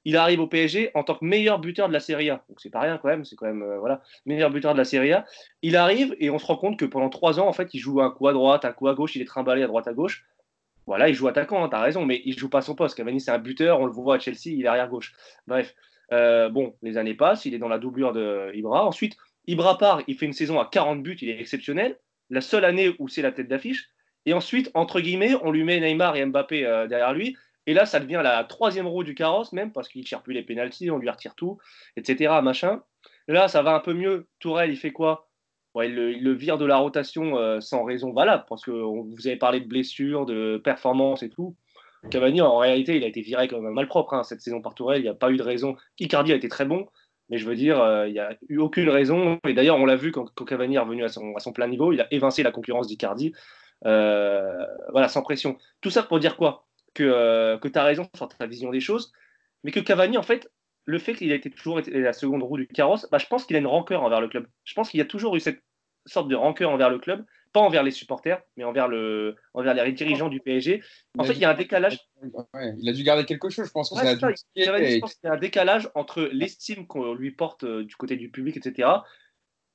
Il 0.04 0.16
arrive 0.16 0.40
au 0.40 0.46
PSG 0.46 0.90
en 0.94 1.02
tant 1.02 1.14
que 1.14 1.24
meilleur 1.24 1.58
buteur 1.58 1.88
de 1.88 1.92
la 1.92 2.00
Serie 2.00 2.30
A. 2.30 2.42
Donc 2.48 2.60
c'est 2.60 2.70
pas 2.70 2.80
rien 2.80 2.98
quand 2.98 3.08
même, 3.08 3.24
c'est 3.24 3.36
quand 3.36 3.46
même 3.46 3.62
euh, 3.62 3.78
voilà, 3.78 4.02
meilleur 4.24 4.50
buteur 4.50 4.72
de 4.72 4.78
la 4.78 4.84
Serie 4.84 5.12
A. 5.12 5.26
Il 5.62 5.76
arrive 5.76 6.14
et 6.18 6.30
on 6.30 6.38
se 6.38 6.46
rend 6.46 6.56
compte 6.56 6.78
que 6.78 6.86
pendant 6.86 7.10
trois 7.10 7.38
ans, 7.38 7.48
en 7.48 7.52
fait, 7.52 7.74
il 7.74 7.78
joue 7.78 8.00
un 8.00 8.10
coup 8.10 8.28
à 8.28 8.32
droite, 8.32 8.64
un 8.64 8.72
coup 8.72 8.88
à 8.88 8.94
gauche, 8.94 9.16
il 9.16 9.22
est 9.22 9.26
trimballé 9.26 9.62
à 9.62 9.66
droite 9.66 9.88
à 9.88 9.92
gauche. 9.92 10.24
Voilà, 10.90 11.08
il 11.08 11.14
joue 11.14 11.28
attaquant, 11.28 11.62
hein, 11.62 11.68
tu 11.68 11.76
as 11.76 11.80
raison, 11.80 12.04
mais 12.04 12.20
il 12.24 12.36
joue 12.36 12.48
pas 12.48 12.62
son 12.62 12.74
poste. 12.74 12.96
Cavani, 12.96 13.20
c'est 13.20 13.30
un 13.30 13.38
buteur, 13.38 13.78
on 13.78 13.86
le 13.86 13.92
voit 13.92 14.16
à 14.16 14.18
Chelsea, 14.18 14.46
il 14.46 14.64
est 14.64 14.66
arrière 14.66 14.88
gauche. 14.88 15.12
Bref, 15.46 15.72
euh, 16.12 16.48
bon, 16.48 16.74
les 16.82 16.98
années 16.98 17.14
passent, 17.14 17.44
il 17.44 17.54
est 17.54 17.60
dans 17.60 17.68
la 17.68 17.78
doublure 17.78 18.12
de 18.12 18.50
Ibra. 18.54 18.84
Ensuite, 18.84 19.16
Ibra 19.46 19.78
part, 19.78 20.02
il 20.08 20.16
fait 20.16 20.26
une 20.26 20.32
saison 20.32 20.58
à 20.58 20.66
40 20.66 21.00
buts, 21.04 21.16
il 21.20 21.28
est 21.28 21.38
exceptionnel 21.38 21.96
la 22.28 22.40
seule 22.40 22.64
année 22.64 22.96
où 22.98 23.06
c'est 23.06 23.22
la 23.22 23.30
tête 23.30 23.46
d'affiche. 23.46 23.90
Et 24.26 24.32
ensuite, 24.32 24.72
entre 24.74 25.00
guillemets, 25.00 25.36
on 25.44 25.52
lui 25.52 25.62
met 25.62 25.78
Neymar 25.78 26.16
et 26.16 26.26
Mbappé 26.26 26.66
euh, 26.66 26.88
derrière 26.88 27.12
lui. 27.12 27.36
Et 27.66 27.72
là, 27.72 27.86
ça 27.86 28.00
devient 28.00 28.20
la 28.24 28.42
troisième 28.42 28.88
roue 28.88 29.04
du 29.04 29.14
carrosse, 29.14 29.52
même, 29.52 29.70
parce 29.70 29.88
qu'il 29.88 30.00
ne 30.00 30.06
tire 30.06 30.22
plus 30.22 30.34
les 30.34 30.42
pénalties, 30.42 30.90
on 30.90 30.98
lui 30.98 31.08
retire 31.08 31.36
tout, 31.36 31.58
etc. 31.96 32.40
Machin. 32.42 32.82
Là, 33.28 33.46
ça 33.46 33.62
va 33.62 33.76
un 33.76 33.80
peu 33.80 33.94
mieux. 33.94 34.26
Tourelle, 34.40 34.72
il 34.72 34.76
fait 34.76 34.90
quoi? 34.90 35.29
Il, 35.76 35.94
le, 35.94 36.32
vire 36.32 36.58
de 36.58 36.64
la 36.64 36.78
rotation 36.78 37.38
euh, 37.38 37.60
sans 37.60 37.84
raison 37.84 38.12
valable, 38.12 38.44
parce 38.48 38.64
que 38.64 38.70
vous 38.70 39.26
avez 39.26 39.36
parlé 39.36 39.60
de 39.60 39.66
blessures, 39.66 40.26
de 40.26 40.60
performances 40.62 41.22
et 41.22 41.30
tout. 41.30 41.54
Cavani, 42.10 42.40
en 42.40 42.56
réalité, 42.56 42.96
il 42.96 43.04
a 43.04 43.06
été 43.06 43.20
viré 43.20 43.46
comme 43.46 43.66
un 43.66 43.70
malpropre 43.70 44.14
hein, 44.14 44.24
cette 44.24 44.40
saison 44.40 44.62
par 44.62 44.74
Tourelle. 44.74 45.00
Il 45.00 45.04
n'y 45.04 45.08
a 45.08 45.14
pas 45.14 45.30
eu 45.30 45.36
de 45.36 45.42
raison. 45.42 45.76
Icardi 45.98 46.32
a 46.32 46.34
été 46.34 46.48
très 46.48 46.64
bon, 46.64 46.88
mais 47.28 47.36
je 47.36 47.46
veux 47.46 47.54
dire, 47.54 47.80
euh, 47.80 48.08
il 48.08 48.12
n'y 48.12 48.18
a 48.18 48.36
eu 48.48 48.58
aucune 48.58 48.88
raison. 48.88 49.38
Et 49.46 49.52
d'ailleurs, 49.52 49.76
on 49.76 49.84
l'a 49.84 49.96
vu 49.96 50.10
quand, 50.10 50.26
Cavani 50.44 50.76
est 50.76 50.78
revenu 50.78 51.04
à 51.04 51.08
son, 51.08 51.52
plein 51.52 51.68
niveau, 51.68 51.92
il 51.92 52.00
a 52.00 52.12
évincé 52.12 52.42
la 52.42 52.52
concurrence 52.52 52.86
d'Icardi. 52.86 53.32
Euh, 53.84 54.64
voilà, 54.92 55.08
sans 55.08 55.22
pression. 55.22 55.58
Tout 55.80 55.90
ça 55.90 56.02
pour 56.02 56.18
dire 56.18 56.36
quoi? 56.36 56.66
Que, 56.94 57.56
que 57.58 57.68
tu 57.68 57.78
as 57.78 57.84
raison 57.84 58.08
sur 58.16 58.28
ta 58.28 58.46
vision 58.46 58.70
des 58.70 58.80
choses, 58.80 59.12
mais 59.62 59.70
que 59.70 59.78
Cavani, 59.78 60.16
en 60.16 60.22
fait, 60.22 60.50
le 60.84 60.98
fait 60.98 61.14
qu'il 61.14 61.30
a 61.32 61.34
été 61.34 61.50
toujours 61.50 61.78
été 61.78 61.90
la 61.90 62.12
seconde 62.12 62.42
roue 62.42 62.56
du 62.56 62.66
carrosse, 62.66 63.06
bah, 63.10 63.18
je 63.18 63.26
pense 63.26 63.44
qu'il 63.44 63.56
a 63.56 63.58
une 63.58 63.66
rancœur 63.66 64.02
envers 64.02 64.20
le 64.20 64.28
club. 64.28 64.46
Je 64.64 64.74
pense 64.74 64.90
qu'il 64.90 64.98
y 64.98 65.02
a 65.02 65.06
toujours 65.06 65.36
eu 65.36 65.40
cette 65.40 65.62
sorte 66.06 66.28
de 66.28 66.34
rancœur 66.34 66.70
envers 66.70 66.90
le 66.90 66.98
club 66.98 67.24
pas 67.52 67.60
envers 67.60 67.82
les 67.82 67.90
supporters, 67.90 68.40
mais 68.56 68.64
envers, 68.64 68.88
le, 68.88 69.36
envers 69.54 69.74
les 69.74 69.92
dirigeants 69.92 70.28
du 70.28 70.40
PSG. 70.40 70.82
En 71.18 71.24
fait, 71.24 71.32
il 71.32 71.40
y 71.40 71.44
a 71.44 71.50
un 71.50 71.54
décalage. 71.54 71.98
il 72.78 72.88
a 72.88 72.92
dû 72.92 73.02
garder 73.02 73.24
quelque 73.24 73.50
chose, 73.50 73.66
je 73.66 73.72
pense. 73.72 73.92
Ça, 73.92 74.14
dû... 74.14 74.34
y 74.56 74.64
a 74.64 75.32
un 75.32 75.36
décalage 75.36 75.88
entre 75.94 76.22
l'estime 76.32 76.86
qu'on 76.86 77.14
lui 77.14 77.32
porte 77.32 77.64
euh, 77.64 77.84
du 77.84 77.96
côté 77.96 78.16
du 78.16 78.30
public, 78.30 78.56
etc., 78.56 78.88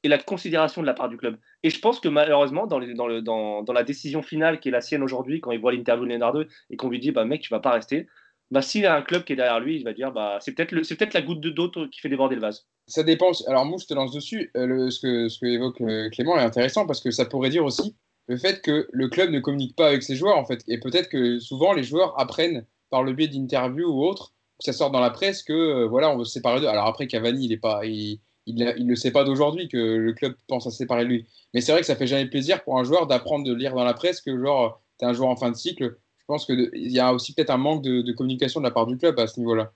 et 0.04 0.08
la 0.08 0.20
considération 0.20 0.82
de 0.82 0.86
la 0.86 0.94
part 0.94 1.10
du 1.10 1.18
club. 1.18 1.38
Et 1.64 1.72
je 1.72 1.80
pense 1.80 2.00
que 2.00 2.08
malheureusement, 2.08 2.68
dans, 2.68 2.78
les, 2.78 2.94
dans, 2.94 3.08
le, 3.08 3.24
dans, 3.24 3.64
dans, 3.64 3.74
la 3.74 3.84
décision 3.84 4.22
finale 4.22 4.60
qui 4.60 4.70
est 4.70 4.72
la 4.72 4.82
sienne 4.82 5.02
aujourd'hui, 5.02 5.42
quand 5.42 5.52
il 5.52 5.60
voit 5.60 5.72
l'interview 5.72 6.06
de 6.06 6.12
Leonardo 6.12 6.44
et 6.70 6.78
qu'on 6.78 6.90
lui 6.90 7.00
dit 7.00 7.10
bah, 7.10 7.26
mec, 7.26 7.42
tu 7.42 7.50
vas 7.50 7.60
pas 7.60 7.72
rester, 7.72 8.08
bah, 8.52 8.62
s'il 8.62 8.86
a 8.86 8.96
un 8.96 9.02
club 9.02 9.24
qui 9.24 9.34
est 9.34 9.36
derrière 9.36 9.60
lui, 9.60 9.78
il 9.78 9.84
va 9.84 9.94
dire 9.94 10.12
bah, 10.12 10.38
c'est 10.40 10.54
peut-être 10.54 10.70
peut 10.70 11.08
la 11.14 11.22
goutte 11.22 11.42
d'eau 11.42 11.70
qui 11.92 12.00
fait 12.00 12.10
déborder 12.10 12.36
le 12.36 12.42
vase. 12.42 12.68
Ça 12.88 13.04
dépend. 13.04 13.32
Alors, 13.48 13.66
moi, 13.66 13.78
je 13.82 13.88
te 13.88 13.94
lance 13.94 14.12
dessus. 14.12 14.52
Euh, 14.56 14.90
ce, 14.90 15.00
que, 15.00 15.30
ce 15.30 15.40
que 15.40 15.48
évoque 15.48 15.82
euh, 15.82 16.10
Clément 16.10 16.38
est 16.38 16.44
intéressant 16.44 16.86
parce 16.86 17.02
que 17.02 17.12
ça 17.12 17.26
pourrait 17.26 17.50
dire 17.50 17.66
aussi 17.66 17.96
le 18.28 18.38
fait 18.38 18.62
que 18.62 18.88
le 18.92 19.08
club 19.08 19.32
ne 19.32 19.40
communique 19.40 19.76
pas 19.76 19.88
avec 19.88 20.04
ses 20.04 20.16
joueurs, 20.16 20.38
en 20.38 20.46
fait. 20.46 20.64
Et 20.68 20.80
peut-être 20.80 21.10
que 21.10 21.40
souvent, 21.40 21.74
les 21.74 21.84
joueurs 21.84 22.20
apprennent 22.20 22.66
par 22.90 23.04
le 23.04 23.14
biais 23.14 23.28
d'interviews 23.28 23.88
ou 23.88 24.04
autres, 24.04 24.34
que 24.60 24.66
ça 24.66 24.74
sort 24.74 24.92
dans 24.92 25.00
la 25.00 25.10
presse, 25.10 25.44
que 25.44 25.54
euh, 25.54 25.88
voilà, 25.88 26.12
on 26.12 26.18
veut 26.18 26.26
se 26.26 26.34
séparer 26.34 26.60
d'eux. 26.62 26.68
Alors, 26.68 26.86
après, 26.86 27.08
Cavani, 27.08 27.46
il 27.46 27.52
est 27.52 27.58
pas. 27.58 27.86
Il, 27.86 28.20
il 28.48 28.86
ne 28.86 28.94
sait 28.94 29.12
pas 29.12 29.24
d'aujourd'hui 29.24 29.68
que 29.68 29.78
le 29.78 30.14
club 30.14 30.36
pense 30.48 30.68
à 30.68 30.70
se 30.70 30.78
séparer 30.78 31.04
de 31.04 31.10
lui. 31.10 31.26
Mais 31.56 31.62
c'est 31.62 31.72
vrai 31.72 31.82
que 31.82 31.88
ça 31.88 31.96
fait 31.96 32.06
jamais 32.06 32.28
plaisir 32.30 32.64
pour 32.64 32.78
un 32.78 32.84
joueur 32.84 33.08
d'apprendre 33.08 33.44
de 33.44 33.52
lire 33.52 33.74
dans 33.74 33.84
la 33.84 33.96
presse 33.96 34.22
que 34.22 34.40
genre 34.40 34.84
tu 35.00 35.06
es 35.06 35.08
un 35.08 35.14
joueur 35.14 35.30
en 35.30 35.36
fin 35.36 35.50
de 35.50 35.56
cycle. 35.56 35.98
Je 36.26 36.34
pense 36.34 36.48
qu'il 36.48 36.72
y 36.74 37.00
a 37.00 37.14
aussi 37.14 37.36
peut-être 37.36 37.52
un 37.52 37.58
manque 37.58 37.84
de, 37.84 38.12
communication 38.12 38.60
de 38.60 38.66
la 38.66 38.72
part 38.72 38.88
du 38.88 38.98
club 38.98 39.20
à 39.20 39.28
ce 39.28 39.40
niveau-là. 39.40 39.72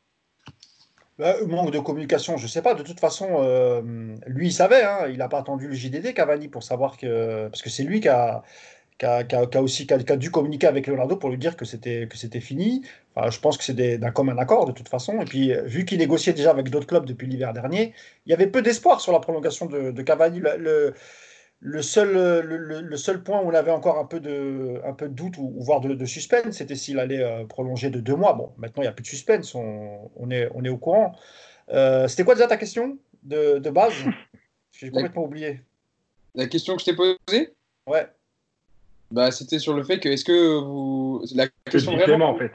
Bah, 1.19 1.35
manque 1.45 1.69
de 1.69 1.77
communication, 1.77 2.37
je 2.37 2.45
ne 2.45 2.47
sais 2.47 2.63
pas. 2.63 2.73
De 2.73 2.81
toute 2.81 2.99
façon, 2.99 3.27
euh, 3.43 4.15
lui, 4.25 4.47
il 4.47 4.51
savait. 4.51 4.83
Hein. 4.83 5.09
il 5.11 5.17
n'a 5.17 5.29
pas 5.29 5.37
attendu 5.37 5.67
le 5.67 5.75
JDD, 5.75 6.15
Cavani, 6.15 6.47
pour 6.47 6.63
savoir 6.63 6.97
que. 6.97 7.47
Parce 7.49 7.61
que 7.61 7.69
c'est 7.69 7.83
lui 7.83 7.99
qui 7.99 8.07
a, 8.07 8.43
qui 8.97 9.05
a, 9.05 9.61
aussi 9.61 9.85
qui 9.85 9.93
a, 9.93 10.17
dû 10.17 10.31
communiquer 10.31 10.65
avec 10.65 10.87
Leonardo 10.87 11.17
pour 11.17 11.29
lui 11.29 11.37
dire 11.37 11.55
que 11.55 11.65
c'était 11.65 12.07
que 12.07 12.17
c'était 12.17 12.39
fini. 12.39 12.81
Enfin, 13.13 13.29
je 13.29 13.39
pense 13.39 13.55
que 13.55 13.63
c'est 13.63 13.99
d'un 13.99 14.11
commun 14.11 14.35
accord 14.39 14.65
de 14.65 14.71
toute 14.71 14.89
façon. 14.89 15.21
Et 15.21 15.25
puis 15.25 15.53
vu 15.65 15.85
qu'il 15.85 15.99
négociait 15.99 16.33
déjà 16.33 16.49
avec 16.49 16.71
d'autres 16.71 16.87
clubs 16.87 17.05
depuis 17.05 17.27
l'hiver 17.27 17.53
dernier, 17.53 17.93
il 18.25 18.31
y 18.31 18.33
avait 18.33 18.47
peu 18.47 18.63
d'espoir 18.63 19.01
sur 19.01 19.11
la 19.11 19.19
prolongation 19.19 19.67
de, 19.67 20.01
Cavani. 20.01 20.41
Seul, 21.81 22.13
le, 22.41 22.97
seul 22.97 23.21
point 23.23 23.41
où 23.41 23.49
on 23.49 23.53
avait 23.53 23.71
encore 23.71 23.99
un 23.99 24.05
peu 24.05 24.19
de, 24.19 24.81
un 24.85 24.93
peu 24.93 25.07
de 25.07 25.13
doute 25.13 25.37
ou, 25.37 25.53
voire 25.57 25.81
de, 25.81 26.05
suspense, 26.05 26.57
c'était 26.57 26.75
s'il 26.75 26.99
allait 26.99 27.23
euh, 27.23 27.45
prolonger 27.45 27.89
de 27.89 27.99
deux 27.99 28.15
mois. 28.15 28.33
Bon, 28.33 28.53
maintenant 28.57 28.81
il 28.81 28.85
n'y 28.85 28.89
a 28.89 28.93
plus 28.93 29.03
de 29.03 29.07
suspense, 29.07 29.53
on, 29.55 30.11
on, 30.15 30.31
est, 30.31 30.49
on 30.55 30.63
est 30.63 30.69
au 30.69 30.77
courant. 30.77 31.13
Euh, 31.71 32.07
c'était 32.07 32.23
quoi 32.23 32.35
déjà 32.35 32.47
ta 32.47 32.57
question 32.57 32.97
de, 33.23 33.59
de 33.59 33.69
base? 33.69 33.93
J'ai 34.71 34.89
complètement 34.91 35.25
oublié. 35.25 35.61
La 36.35 36.47
question 36.47 36.75
que 36.75 36.81
je 36.81 36.85
t'ai 36.85 36.95
posée? 36.95 37.53
Ouais. 37.87 38.07
Bah, 39.11 39.31
c'était 39.31 39.59
sur 39.59 39.73
le 39.73 39.83
fait 39.83 39.99
que 39.99 40.09
est-ce 40.09 40.23
que 40.23 40.59
vous. 40.59 41.23
La 41.33 41.47
question 41.65 41.97
vraiment. 41.97 42.29
en 42.29 42.37
fait. 42.37 42.51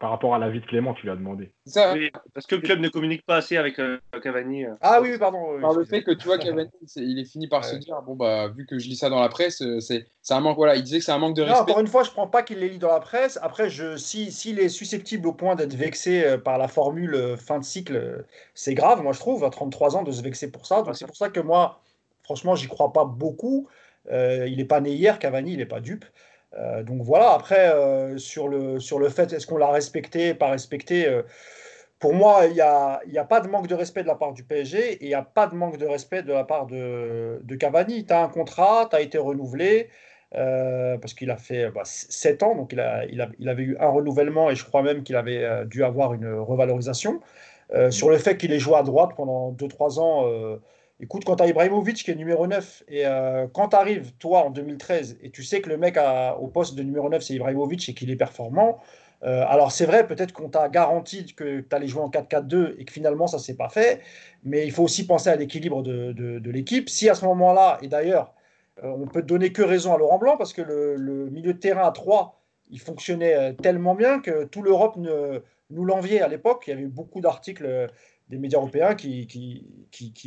Par 0.00 0.10
rapport 0.10 0.34
à 0.34 0.38
l'avis 0.38 0.60
de 0.60 0.66
Clément, 0.66 0.94
tu 0.94 1.04
lui 1.04 1.10
as 1.10 1.16
demandé. 1.16 1.52
Ça, 1.66 1.94
parce 2.34 2.46
que 2.46 2.56
le 2.56 2.62
club 2.62 2.80
ne 2.80 2.88
communique 2.88 3.24
pas 3.24 3.36
assez 3.36 3.56
avec 3.56 3.78
euh, 3.78 3.98
Cavani. 4.22 4.64
Euh. 4.64 4.74
Ah 4.80 5.00
oui, 5.00 5.16
pardon. 5.18 5.60
par 5.60 5.72
le 5.72 5.84
fait 5.84 6.02
que 6.02 6.10
tu 6.10 6.26
vois, 6.26 6.38
Cavani, 6.38 6.70
il 6.96 7.18
est 7.18 7.24
fini 7.24 7.48
par 7.48 7.64
se 7.64 7.76
dire 7.76 8.00
bon, 8.02 8.16
bah, 8.16 8.48
vu 8.48 8.66
que 8.66 8.78
je 8.78 8.88
lis 8.88 8.96
ça 8.96 9.08
dans 9.08 9.20
la 9.20 9.28
presse, 9.28 9.62
euh, 9.62 9.80
c'est 9.80 10.06
un 10.30 10.40
manque. 10.40 10.56
Voilà, 10.56 10.76
il 10.76 10.82
disait 10.82 10.98
que 10.98 11.04
c'est 11.04 11.12
un 11.12 11.18
manque 11.18 11.36
de 11.36 11.42
respect. 11.42 11.60
encore 11.60 11.80
une 11.80 11.86
fois, 11.86 12.02
je 12.02 12.10
ne 12.10 12.14
prends 12.14 12.26
pas 12.26 12.42
qu'il 12.42 12.58
les 12.58 12.68
lit 12.68 12.78
dans 12.78 12.92
la 12.92 13.00
presse. 13.00 13.38
Après, 13.42 13.70
je, 13.70 13.96
s'il 13.96 14.32
si, 14.32 14.50
est 14.50 14.68
susceptible 14.68 15.28
au 15.28 15.32
point 15.32 15.54
d'être 15.54 15.74
vexé 15.74 16.36
par 16.44 16.58
la 16.58 16.68
formule 16.68 17.36
fin 17.36 17.58
de 17.58 17.64
cycle, 17.64 18.24
c'est 18.54 18.74
grave, 18.74 19.02
moi, 19.02 19.12
je 19.12 19.20
trouve, 19.20 19.44
à 19.44 19.50
33 19.50 19.96
ans, 19.96 20.02
de 20.02 20.12
se 20.12 20.22
vexer 20.22 20.50
pour 20.50 20.66
ça. 20.66 20.82
Donc, 20.82 20.96
c'est 20.96 21.06
pour 21.06 21.16
ça 21.16 21.28
que 21.28 21.40
moi, 21.40 21.80
franchement, 22.22 22.54
j'y 22.54 22.66
crois 22.68 22.92
pas 22.92 23.04
beaucoup. 23.04 23.68
Euh, 24.10 24.46
il 24.48 24.56
n'est 24.58 24.64
pas 24.64 24.80
né 24.80 24.92
hier, 24.92 25.18
Cavani, 25.18 25.52
il 25.52 25.58
n'est 25.58 25.66
pas 25.66 25.80
dupe. 25.80 26.04
Euh, 26.56 26.82
donc 26.82 27.02
voilà, 27.02 27.32
après, 27.32 27.70
euh, 27.70 28.16
sur, 28.18 28.48
le, 28.48 28.80
sur 28.80 28.98
le 28.98 29.08
fait, 29.08 29.32
est-ce 29.32 29.46
qu'on 29.46 29.58
l'a 29.58 29.70
respecté, 29.70 30.34
pas 30.34 30.50
respecté 30.50 31.08
pour 31.98 32.14
moi, 32.14 32.46
il 32.46 32.52
n'y 32.52 32.60
a, 32.60 33.00
a, 33.16 33.24
pas 33.24 33.40
de 33.40 33.48
manque 33.48 33.66
de 33.66 33.74
respect 33.74 34.02
de 34.02 34.06
la 34.06 34.14
part 34.14 34.32
du 34.32 34.44
PSG 34.44 34.92
et 34.92 35.04
il 35.04 35.08
n'y 35.08 35.14
a 35.14 35.22
pas 35.22 35.48
de 35.48 35.56
manque 35.56 35.78
de 35.78 35.86
respect 35.86 36.22
de 36.22 36.32
la 36.32 36.44
part 36.44 36.66
de, 36.66 37.40
de 37.42 37.56
Cavani. 37.56 38.06
Tu 38.06 38.12
as 38.12 38.22
un 38.22 38.28
contrat, 38.28 38.86
tu 38.88 38.94
as 38.94 39.00
été 39.00 39.18
renouvelé, 39.18 39.90
parce 40.30 41.12
qu'il 41.14 41.28
a 41.32 41.36
fait 41.36 41.70
bah, 41.70 41.82
7 41.84 42.44
ans, 42.44 42.54
donc 42.54 42.72
il, 42.72 42.78
a, 42.78 43.04
il, 43.06 43.20
a, 43.20 43.28
il, 43.40 43.48
avait 43.48 43.64
eu 43.64 43.76
un 43.80 43.88
renouvellement 43.88 44.48
et 44.48 44.54
je 44.54 44.64
crois 44.64 44.82
même 44.82 45.02
qu'il 45.02 45.16
avait 45.16 45.64
dû 45.66 45.82
avoir 45.82 46.14
une 46.14 46.32
revalorisation. 46.34 47.20
sur 47.90 48.10
le 48.10 48.18
fait 48.18 48.36
qu'il 48.36 48.52
ait 48.52 48.60
joué 48.60 48.76
à 48.76 48.84
droite 48.84 49.10
pendant 49.16 49.50
2-3 49.50 49.98
ans, 49.98 50.58
Écoute, 51.00 51.24
quand 51.24 51.36
tu 51.36 51.44
as 51.44 51.46
Ibrahimovic 51.46 52.02
qui 52.02 52.10
est 52.10 52.16
numéro 52.16 52.48
9, 52.48 52.82
et 52.88 53.06
euh, 53.06 53.46
quand 53.52 53.68
tu 53.68 53.76
arrives, 53.76 54.12
toi, 54.18 54.44
en 54.44 54.50
2013, 54.50 55.18
et 55.22 55.30
tu 55.30 55.44
sais 55.44 55.60
que 55.60 55.68
le 55.68 55.76
mec 55.76 55.96
au 56.40 56.48
poste 56.48 56.74
de 56.74 56.82
numéro 56.82 57.08
9, 57.08 57.22
c'est 57.22 57.34
Ibrahimovic 57.34 57.88
et 57.88 57.94
qu'il 57.94 58.10
est 58.10 58.16
performant, 58.16 58.80
euh, 59.22 59.44
alors 59.48 59.70
c'est 59.70 59.86
vrai, 59.86 60.06
peut-être 60.08 60.32
qu'on 60.32 60.48
t'a 60.48 60.68
garanti 60.68 61.26
que 61.34 61.60
tu 61.60 61.76
allais 61.76 61.86
jouer 61.86 62.02
en 62.02 62.10
4-4-2 62.10 62.74
et 62.78 62.84
que 62.84 62.92
finalement 62.92 63.26
ça 63.28 63.36
ne 63.36 63.42
s'est 63.42 63.56
pas 63.56 63.68
fait, 63.68 64.00
mais 64.44 64.64
il 64.66 64.72
faut 64.72 64.84
aussi 64.84 65.06
penser 65.06 65.28
à 65.28 65.36
l'équilibre 65.36 65.82
de, 65.82 66.12
de, 66.12 66.50
l'équipe. 66.50 66.88
Si 66.88 67.08
à 67.08 67.14
ce 67.14 67.24
moment-là, 67.26 67.78
et 67.82 67.88
d'ailleurs, 67.88 68.34
euh, 68.82 68.88
on 68.88 69.06
peut 69.06 69.22
donner 69.22 69.52
que 69.52 69.62
raison 69.62 69.94
à 69.94 69.98
Laurent 69.98 70.18
Blanc, 70.18 70.36
parce 70.36 70.52
que 70.52 70.62
le, 70.62 71.28
milieu 71.30 71.52
de 71.52 71.58
terrain 71.58 71.86
à 71.86 71.92
3, 71.92 72.40
il 72.70 72.80
fonctionnait 72.80 73.54
tellement 73.54 73.94
bien 73.94 74.20
que 74.20 74.44
tout 74.44 74.62
l'Europe 74.62 74.96
nous 74.96 75.84
l'enviait 75.84 76.20
à 76.20 76.28
l'époque. 76.28 76.64
Il 76.66 76.70
y 76.70 76.72
avait 76.74 76.84
beaucoup 76.84 77.20
d'articles 77.20 77.88
des 78.28 78.38
médias 78.38 78.58
européens 78.58 78.94
qui, 78.94 79.64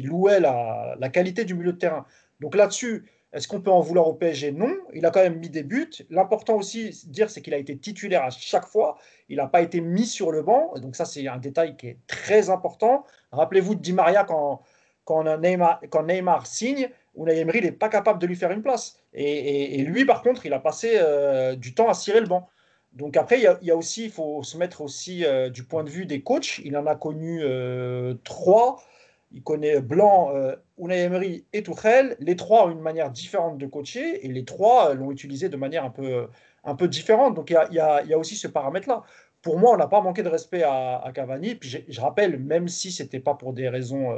louaient 0.03 0.39
la, 0.39 1.09
qualité 1.11 1.45
du 1.45 1.53
milieu 1.53 1.73
de 1.73 1.77
terrain. 1.77 2.05
Donc 2.39 2.55
là-dessus, 2.55 3.05
est-ce 3.33 3.47
qu'on 3.47 3.61
peut 3.61 3.71
en 3.71 3.79
vouloir 3.79 4.07
au 4.07 4.13
PSG 4.13 4.51
Non. 4.51 4.75
Il 4.93 5.05
a 5.05 5.11
quand 5.11 5.21
même 5.21 5.39
mis 5.39 5.49
des 5.49 5.63
buts. 5.63 5.89
L'important 6.09 6.55
aussi, 6.55 6.91
dire, 7.07 7.29
c'est 7.29 7.41
qu'il 7.41 7.53
a 7.53 7.57
été 7.57 7.77
titulaire 7.77 8.23
à 8.23 8.29
chaque 8.29 8.65
fois. 8.65 8.97
Il 9.29 9.37
n'a 9.37 9.47
pas 9.47 9.61
été 9.61 9.79
mis 9.79 10.05
sur 10.05 10.31
le 10.31 10.41
banc. 10.41 10.73
Donc 10.77 10.95
ça, 10.95 11.05
c'est 11.05 11.27
un 11.27 11.37
détail 11.37 11.77
qui 11.77 11.87
est 11.87 11.97
très 12.07 12.49
important. 12.49 13.05
Rappelez-vous 13.31 13.75
de 13.75 13.81
Di 13.81 13.93
Maria 13.93 14.25
quand, 14.25 14.61
quand, 15.05 15.23
Neymar, 15.37 15.81
quand 15.89 16.03
Neymar 16.03 16.45
signe, 16.45 16.89
Unai 17.15 17.39
Emery 17.39 17.61
n'est 17.61 17.71
pas 17.71 17.89
capable 17.89 18.19
de 18.19 18.27
lui 18.27 18.35
faire 18.35 18.51
une 18.51 18.61
place. 18.61 18.97
Et, 19.13 19.79
et, 19.79 19.83
lui, 19.83 20.05
par 20.05 20.21
contre, 20.21 20.45
il 20.45 20.53
a 20.53 20.59
passé 20.59 20.93
euh, 20.95 21.55
du 21.55 21.73
temps 21.73 21.89
à 21.89 21.93
cirer 21.93 22.19
le 22.19 22.27
banc. 22.27 22.49
Donc 22.93 23.15
après, 23.15 23.39
il 23.39 23.57
y, 23.61 23.71
a, 23.71 23.75
aussi, 23.75 24.05
il 24.05 24.11
faut 24.11 24.43
se 24.43 24.57
mettre 24.57 24.81
aussi 24.81 25.23
euh, 25.23 25.49
du 25.49 25.63
point 25.63 25.83
de 25.83 25.89
vue 25.89 26.05
des 26.05 26.21
coachs. 26.21 26.59
Il 26.65 26.75
en 26.75 26.85
a 26.87 26.95
connu 26.95 27.39
euh, 27.41 28.15
trois. 28.25 28.83
Il 29.31 29.43
connaît 29.43 29.79
Blanc, 29.79 30.35
euh, 30.35 30.55
Unai 30.77 31.03
Emery 31.03 31.45
et 31.53 31.63
Tuchel. 31.63 32.17
Les 32.19 32.35
trois 32.35 32.67
ont 32.67 32.71
une 32.71 32.81
manière 32.81 33.09
différente 33.09 33.57
de 33.57 33.65
coacher 33.65 34.25
et 34.25 34.27
les 34.27 34.43
trois 34.43 34.93
l'ont 34.93 35.09
utilisé 35.09 35.47
de 35.47 35.55
manière 35.55 35.85
un 35.85 35.89
peu, 35.89 36.27
un 36.65 36.75
peu 36.75 36.89
différente. 36.89 37.33
Donc 37.33 37.49
il 37.49 37.53
y 37.53 37.79
a, 37.79 38.03
y 38.03 38.13
a, 38.13 38.17
aussi 38.17 38.35
ce 38.35 38.49
paramètre-là. 38.49 39.03
Pour 39.41 39.57
moi, 39.57 39.73
on 39.73 39.77
n'a 39.77 39.87
pas 39.87 40.01
manqué 40.01 40.21
de 40.21 40.29
respect 40.29 40.63
à, 40.63 41.09
Cavani. 41.15 41.55
Puis 41.55 41.85
je, 41.87 42.01
rappelle, 42.01 42.39
même 42.39 42.67
si 42.67 42.91
ce 42.91 43.03
n'était 43.03 43.21
pas 43.21 43.35
pour 43.35 43.53
des 43.53 43.69
raisons, 43.69 44.13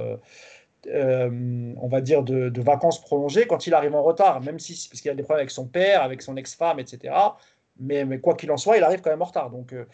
on 0.88 1.88
va 1.88 2.02
dire, 2.02 2.24
de, 2.24 2.50
de, 2.50 2.62
vacances 2.62 3.00
prolongées, 3.00 3.46
quand 3.46 3.68
il 3.68 3.76
arrive 3.76 3.94
en 3.94 4.02
retard, 4.02 4.42
même 4.42 4.58
si 4.58 4.90
parce 4.90 5.00
qu'il 5.00 5.12
a 5.12 5.14
des 5.14 5.24
problèmes 5.24 5.42
avec 5.42 5.52
son 5.52 5.68
père, 5.68 6.02
avec 6.02 6.24
son 6.24 6.36
ex-femme, 6.36 6.80
etc., 6.80 7.14
mais, 7.80 8.20
quoi 8.20 8.36
qu'il 8.36 8.52
en 8.52 8.58
soit, 8.58 8.78
il 8.78 8.84
arrive 8.84 9.02
quand 9.02 9.10
même 9.10 9.22
en 9.22 9.26
retard. 9.26 9.50
Donc, 9.50 9.74
euh, 9.74 9.86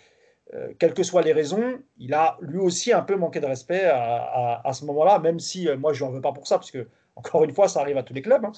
euh, 0.53 0.73
quelles 0.79 0.93
que 0.93 1.03
soient 1.03 1.21
les 1.21 1.33
raisons, 1.33 1.79
il 1.97 2.13
a 2.13 2.37
lui 2.41 2.57
aussi 2.57 2.91
un 2.91 3.01
peu 3.01 3.15
manqué 3.15 3.39
de 3.39 3.45
respect 3.45 3.85
à, 3.85 4.71
ce 4.73 4.85
moment-là, 4.85 5.19
même 5.19 5.39
si 5.39 5.67
euh, 5.67 5.77
moi 5.77 5.93
je 5.93 6.03
n'en 6.03 6.11
veux 6.11 6.21
pas 6.21 6.31
pour 6.31 6.47
ça, 6.47 6.57
parce 6.57 6.71
que 6.71 6.87
encore 7.15 7.43
une 7.43 7.53
fois, 7.53 7.67
ça 7.67 7.81
arrive 7.81 7.97
à 7.97 8.03
tous 8.03 8.13
les 8.13 8.21
clubs. 8.21 8.43
Hein. 8.45 8.51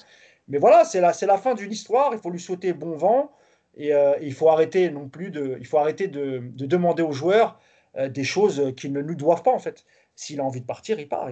Mais 0.48 0.58
voilà, 0.58 0.84
c'est 0.84 1.00
la, 1.00 1.38
fin 1.38 1.54
d'une 1.54 1.72
histoire. 1.72 2.10
Il 2.12 2.18
faut 2.18 2.30
lui 2.30 2.40
souhaiter 2.40 2.72
bon 2.72 2.96
vent 2.96 3.32
et, 3.76 3.92
il 4.20 4.32
faut 4.34 4.48
arrêter 4.48 4.90
non 4.90 5.08
plus 5.08 5.30
de, 5.30 5.56
il 5.58 5.66
faut 5.66 5.78
arrêter 5.78 6.08
de, 6.08 6.42
demander 6.56 7.02
aux 7.02 7.12
joueurs 7.12 7.58
des 7.96 8.24
choses 8.24 8.72
qu'ils 8.76 8.92
ne 8.92 9.02
nous 9.02 9.14
doivent 9.14 9.42
pas 9.42 9.52
en 9.52 9.58
fait. 9.58 9.84
S'il 10.14 10.40
a 10.40 10.44
envie 10.44 10.60
de 10.60 10.66
partir, 10.66 11.00
il 11.00 11.08
part. 11.08 11.28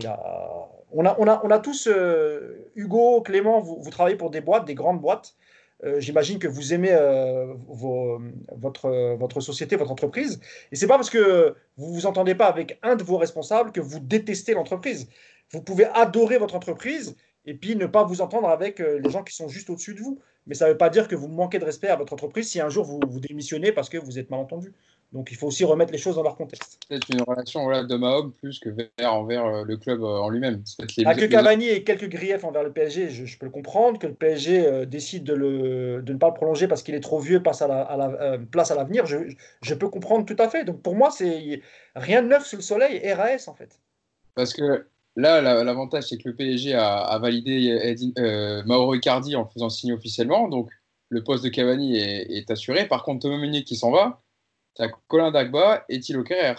On, 0.92 1.04
a, 1.04 1.16
on, 1.18 1.26
a, 1.28 1.40
on 1.44 1.50
a 1.50 1.58
tous, 1.58 1.88
Hugo, 2.74 3.20
Clément, 3.22 3.60
vous, 3.60 3.90
travaillez 3.90 4.16
pour 4.16 4.30
des 4.30 4.40
boîtes, 4.40 4.64
des 4.64 4.74
grandes 4.74 5.00
boîtes. 5.00 5.36
Euh, 5.84 6.00
j'imagine 6.00 6.38
que 6.38 6.48
vous 6.48 6.74
aimez 6.74 6.92
euh, 6.92 7.54
votre, 7.68 9.16
votre 9.16 9.40
société, 9.40 9.76
votre 9.76 9.90
entreprise. 9.90 10.40
Et 10.72 10.76
c'est 10.76 10.86
pas 10.86 10.96
parce 10.96 11.10
que 11.10 11.54
vous 11.76 11.92
vous 11.92 12.06
entendez 12.06 12.34
pas 12.34 12.46
avec 12.46 12.78
un 12.82 12.96
de 12.96 13.02
vos 13.02 13.16
responsables 13.16 13.72
que 13.72 13.80
vous 13.80 14.00
détestez 14.00 14.54
l'entreprise. 14.54 15.08
Vous 15.50 15.62
pouvez 15.62 15.86
adorer 15.86 16.38
votre 16.38 16.54
entreprise 16.54 17.16
et 17.46 17.54
puis 17.54 17.76
ne 17.76 17.86
pas 17.86 18.04
vous 18.04 18.20
entendre 18.20 18.48
avec 18.48 18.80
euh, 18.80 18.98
les 18.98 19.10
gens 19.10 19.22
qui 19.22 19.34
sont 19.34 19.48
juste 19.48 19.70
au-dessus 19.70 19.94
de 19.94 20.00
vous. 20.00 20.20
Mais 20.46 20.54
ça 20.54 20.66
ne 20.66 20.72
veut 20.72 20.78
pas 20.78 20.90
dire 20.90 21.08
que 21.08 21.14
vous 21.14 21.28
manquez 21.28 21.58
de 21.58 21.64
respect 21.64 21.88
à 21.88 21.96
votre 21.96 22.12
entreprise 22.12 22.48
si 22.48 22.60
un 22.60 22.68
jour 22.68 22.84
vous, 22.84 23.00
vous 23.06 23.20
démissionnez 23.20 23.72
parce 23.72 23.88
que 23.88 23.98
vous 23.98 24.18
êtes 24.18 24.30
mal 24.30 24.40
entendu. 24.40 24.72
Donc 25.12 25.32
il 25.32 25.36
faut 25.36 25.48
aussi 25.48 25.64
remettre 25.64 25.90
les 25.90 25.98
choses 25.98 26.14
dans 26.14 26.22
leur 26.22 26.36
contexte. 26.36 26.78
C'est 26.88 27.08
une 27.08 27.22
relation 27.22 27.64
voilà, 27.64 27.82
d'homme 27.82 28.04
à 28.04 28.16
homme 28.16 28.32
plus 28.32 28.60
que 28.60 28.68
vers, 28.68 29.12
envers 29.12 29.44
euh, 29.44 29.64
le 29.64 29.76
club 29.76 30.02
euh, 30.02 30.18
en 30.18 30.28
lui-même. 30.28 30.62
Ah, 31.04 31.14
que 31.16 31.24
Cavani 31.24 31.68
ait 31.68 31.82
quelques 31.82 32.08
griefs 32.08 32.44
envers 32.44 32.62
le 32.62 32.72
PSG, 32.72 33.10
je, 33.10 33.38
peux 33.38 33.46
le 33.46 33.50
comprendre. 33.50 33.98
Que 33.98 34.06
le 34.06 34.14
PSG 34.14 34.64
euh, 34.64 34.86
décide 34.86 35.24
de, 35.24 35.34
le, 35.34 36.02
de, 36.02 36.12
ne 36.12 36.18
pas 36.18 36.28
le 36.28 36.34
prolonger 36.34 36.68
parce 36.68 36.84
qu'il 36.84 36.94
est 36.94 37.00
trop 37.00 37.18
vieux, 37.18 37.42
passe 37.42 37.60
à 37.60 37.66
la, 37.66 37.80
à 37.80 37.96
la 37.96 38.38
place 38.38 38.70
à 38.70 38.76
l'avenir, 38.76 39.06
je, 39.06 39.16
je, 39.62 39.74
peux 39.74 39.88
comprendre 39.88 40.24
tout 40.24 40.40
à 40.40 40.48
fait. 40.48 40.64
Donc 40.64 40.80
pour 40.80 40.94
moi, 40.94 41.10
c'est 41.10 41.60
rien 41.96 42.22
de 42.22 42.28
neuf 42.28 42.46
sous 42.46 42.56
le 42.56 42.62
soleil, 42.62 43.12
RAS 43.12 43.48
en 43.48 43.54
fait. 43.54 43.80
Parce 44.36 44.52
que 44.52 44.86
là, 45.16 45.40
l'avantage, 45.64 46.04
c'est 46.04 46.18
que 46.18 46.28
le 46.28 46.36
PSG 46.36 46.74
a, 46.74 47.18
validé 47.18 47.94
euh, 48.18 48.62
Mauro 48.64 48.94
Icardi 48.94 49.36
en 49.36 49.46
faisant 49.46 49.68
signer 49.68 49.92
officiellement. 49.92 50.48
Donc, 50.48 50.70
le 51.08 51.24
poste 51.24 51.44
de 51.44 51.48
Cavani 51.48 51.96
est, 51.96 52.50
assuré. 52.50 52.86
Par 52.86 53.02
contre, 53.02 53.22
Thomas 53.22 53.38
Meunier 53.38 53.64
qui 53.64 53.76
s'en 53.76 53.90
va, 53.90 54.22
Colin 55.08 55.30
Dagba 55.30 55.84
et 55.88 56.00
Thilo 56.00 56.22
Kerrer. 56.22 56.54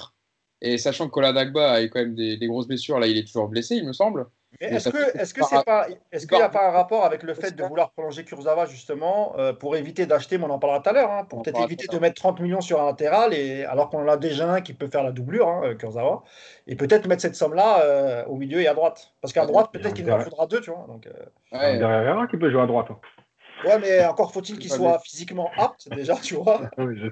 Et 0.61 0.77
sachant 0.77 1.07
que 1.07 1.11
Colin 1.11 1.33
Dagba 1.33 1.71
a 1.71 1.81
eu 1.81 1.89
quand 1.89 1.99
même 1.99 2.15
des, 2.15 2.37
grosses 2.47 2.67
blessures, 2.67 2.99
là, 2.99 3.07
il 3.07 3.17
est 3.17 3.25
toujours 3.25 3.47
blessé, 3.47 3.77
il 3.77 3.87
me 3.87 3.93
semble. 3.93 4.27
Est-ce 4.61 5.33
que 5.33 5.43
c'est 5.43 5.65
pas 5.65 5.87
est-ce 6.11 6.27
qu'il 6.27 6.37
n'y 6.37 6.43
a 6.43 6.49
pas 6.49 6.67
un 6.67 6.71
rapport 6.71 7.03
avec 7.03 7.23
le 7.23 7.33
fait 7.33 7.55
de 7.55 7.63
vouloir 7.63 7.91
prolonger 7.91 8.23
Kurzawa 8.23 8.65
justement 8.65 9.33
euh, 9.37 9.53
pour 9.53 9.75
éviter 9.75 10.05
d'acheter, 10.05 10.37
mais 10.37 10.45
on 10.45 10.51
en 10.51 10.59
parlera 10.59 10.81
tout 10.81 10.89
à 10.89 10.93
l'heure, 10.93 11.11
hein, 11.11 11.25
pour 11.25 11.41
peut-être 11.41 11.61
éviter 11.61 11.87
de 11.87 11.97
mettre 11.97 12.21
30 12.21 12.39
millions 12.39 12.61
sur 12.61 12.81
un 12.81 12.85
latéral 12.85 13.33
et 13.33 13.65
alors 13.65 13.89
qu'on 13.89 14.03
en 14.03 14.07
a 14.07 14.17
déjà 14.17 14.51
un 14.51 14.61
qui 14.61 14.73
peut 14.73 14.87
faire 14.87 15.03
la 15.03 15.11
doublure, 15.11 15.47
hein, 15.47 15.61
euh, 15.63 15.75
Kurzawa, 15.75 16.23
et 16.67 16.75
peut-être 16.75 17.07
mettre 17.07 17.21
cette 17.21 17.35
somme-là 17.35 17.81
euh, 17.81 18.25
au 18.25 18.35
milieu 18.35 18.61
et 18.61 18.67
à 18.67 18.73
droite, 18.73 19.13
parce 19.21 19.33
qu'à 19.33 19.45
droite 19.45 19.69
peut-être 19.71 19.93
qu'il 19.93 20.11
en 20.11 20.19
faudra 20.19 20.45
deux, 20.45 20.61
tu 20.61 20.69
vois. 20.69 20.85
Donc, 20.87 21.07
ouais. 21.51 21.77
Derrière 21.77 22.19
un 22.19 22.27
qui 22.27 22.37
peut 22.37 22.51
jouer 22.51 22.61
à 22.61 22.67
droite. 22.67 22.87
Hein. 22.91 22.99
Ouais, 23.65 23.79
mais 23.79 24.05
encore 24.05 24.31
faut-il 24.31 24.57
qu'il 24.57 24.71
soit 24.71 24.99
physiquement 24.99 25.49
apte, 25.57 25.89
déjà, 25.89 26.15
tu 26.15 26.35
vois. 26.35 26.69
oui, 26.77 26.95
je. 26.97 27.07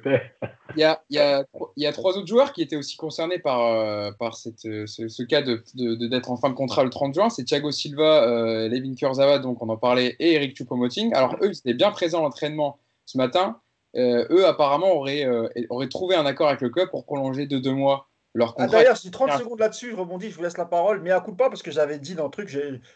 Il 0.75 0.79
y, 0.79 0.83
a, 0.83 1.01
il, 1.09 1.15
y 1.15 1.19
a, 1.19 1.45
il 1.75 1.83
y 1.83 1.87
a 1.87 1.91
trois 1.91 2.17
autres 2.17 2.27
joueurs 2.27 2.53
qui 2.53 2.61
étaient 2.61 2.75
aussi 2.75 2.95
concernés 2.95 3.39
par, 3.39 3.61
euh, 3.61 4.11
par 4.17 4.35
cette, 4.35 4.61
ce, 4.61 5.23
cas 5.23 5.41
d'être 5.41 5.75
de, 5.75 5.95
de, 5.95 6.29
en 6.29 6.37
fin 6.37 6.49
de 6.49 6.55
contrat 6.55 6.83
le 6.83 6.89
30 6.89 7.13
juin. 7.13 7.29
C'est 7.29 7.43
Thiago 7.43 7.71
Silva, 7.71 8.23
euh, 8.23 8.69
Levin 8.69 8.95
Kurzawa, 8.95 9.39
donc 9.39 9.61
on 9.61 9.69
en 9.69 9.77
parlait, 9.77 10.15
et 10.19 10.33
Eric 10.33 10.55
Choupo-Moting. 10.55 11.13
Alors, 11.13 11.35
eux, 11.41 11.49
ils 11.51 11.57
étaient 11.57 11.73
bien 11.73 11.91
présents 11.91 12.19
à 12.19 12.23
l'entraînement 12.23 12.79
ce 13.05 13.17
matin. 13.17 13.59
Euh, 13.95 14.27
eux, 14.29 14.45
apparemment, 14.45 14.91
auraient, 14.93 15.27
auraient 15.69 15.89
trouvé 15.89 16.15
un 16.15 16.25
accord 16.25 16.47
avec 16.47 16.61
le 16.61 16.69
club 16.69 16.89
pour 16.89 17.05
prolonger 17.05 17.47
de 17.47 17.57
deux 17.57 17.73
mois 17.73 18.07
leur 18.35 18.53
ah, 18.59 18.67
D'ailleurs, 18.67 18.95
j'ai 19.01 19.09
30 19.09 19.31
secondes 19.39 19.59
là-dessus, 19.59 19.89
je 19.89 19.95
rebondis, 19.95 20.29
je 20.29 20.35
vous 20.35 20.43
laisse 20.43 20.57
la 20.57 20.65
parole. 20.65 21.01
Mais 21.01 21.09
à 21.09 21.19
coup 21.19 21.31
de 21.31 21.35
pas, 21.35 21.49
parce 21.49 21.63
que 21.63 21.71
j'avais 21.71 21.97
dit 21.97 22.13
dans 22.13 22.25
le 22.25 22.29
truc, 22.29 22.47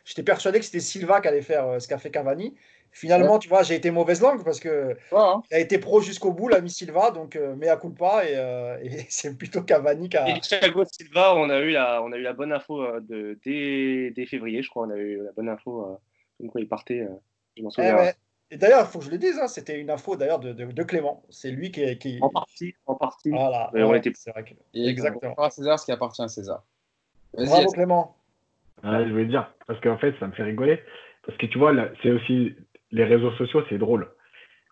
j'étais 0.06 0.22
persuadé 0.24 0.60
que 0.60 0.66
c'était 0.66 0.80
Silva 0.80 1.22
qui 1.22 1.28
allait 1.28 1.42
faire 1.42 1.82
ce 1.82 1.88
qu'a 1.88 1.98
fait 1.98 2.12
Cavani. 2.12 2.54
Finalement, 2.94 3.40
tu 3.40 3.50
vois, 3.50 3.64
j'ai 3.64 3.74
été 3.74 3.90
mauvaise 3.90 4.22
langue 4.22 4.44
parce 4.44 4.60
que 4.60 4.96
hein. 5.12 5.42
il 5.50 5.56
a 5.56 5.60
été 5.60 5.80
pro 5.80 6.00
jusqu'au 6.00 6.32
bout, 6.32 6.48
l'ami 6.48 6.70
Silva, 6.70 7.10
donc 7.10 7.36
euh, 7.36 7.56
mea 7.56 7.76
culpa 7.76 8.24
et, 8.24 8.36
euh, 8.36 8.78
et 8.84 9.06
c'est 9.10 9.36
plutôt 9.36 9.64
Cavani 9.64 10.10
qui 10.10 10.18
a. 10.18 10.30
Et 10.30 10.40
Thiago 10.40 10.84
Silva, 10.86 11.36
on 11.36 11.50
a 11.50 11.60
eu 11.60 11.72
la, 11.72 12.04
on 12.04 12.12
a 12.12 12.18
eu 12.18 12.22
la 12.22 12.34
bonne 12.34 12.54
info 12.54 12.84
euh, 12.84 13.00
de, 13.02 13.40
dès, 13.44 14.26
février, 14.28 14.62
je 14.62 14.70
crois, 14.70 14.86
on 14.86 14.92
a 14.92 14.98
eu 14.98 15.24
la 15.24 15.32
bonne 15.32 15.50
info 15.50 15.82
euh, 15.82 15.96
comme 16.38 16.52
quoi 16.52 16.62
il 16.62 16.68
partait. 16.68 17.08
je 17.58 17.64
m'en 17.64 17.70
eh 17.70 17.72
souviens. 17.72 18.12
Et 18.52 18.58
d'ailleurs, 18.58 18.82
il 18.82 18.92
faut 18.92 19.00
que 19.00 19.06
je 19.06 19.10
le 19.10 19.18
dise, 19.18 19.40
hein, 19.40 19.48
c'était 19.48 19.80
une 19.80 19.90
info 19.90 20.16
d'ailleurs 20.16 20.38
de, 20.38 20.54
de, 20.54 20.84
Clément. 20.84 21.24
C'est 21.32 21.50
lui 21.50 21.72
qui, 21.72 21.98
qui, 21.98 22.20
En 22.22 22.30
partie, 22.30 22.76
en 22.86 22.94
partie. 22.94 23.32
Voilà. 23.32 23.72
on 23.74 23.96
était... 23.96 24.12
C'est 24.14 24.30
vrai 24.30 24.44
que... 24.44 24.54
Exactement. 24.78 25.34
À 25.34 25.50
César 25.50 25.80
ce 25.80 25.86
qui 25.86 25.92
appartient 25.92 26.22
à 26.22 26.28
César. 26.28 26.64
Bravo 27.34 27.72
Clément. 27.72 28.16
je 28.84 29.10
voulais 29.10 29.26
dire, 29.26 29.52
parce 29.66 29.80
qu'en 29.82 29.98
fait, 29.98 30.14
ça 30.20 30.28
me 30.28 30.34
fait 30.34 30.44
rigoler. 30.44 30.80
Parce 31.26 31.36
que 31.40 31.48
tu 31.48 31.58
vois, 31.58 31.74
c'est 32.04 32.12
aussi 32.12 32.54
les 32.94 33.04
réseaux 33.04 33.32
sociaux, 33.34 33.64
c'est 33.70 33.78
drôle. 33.78 34.08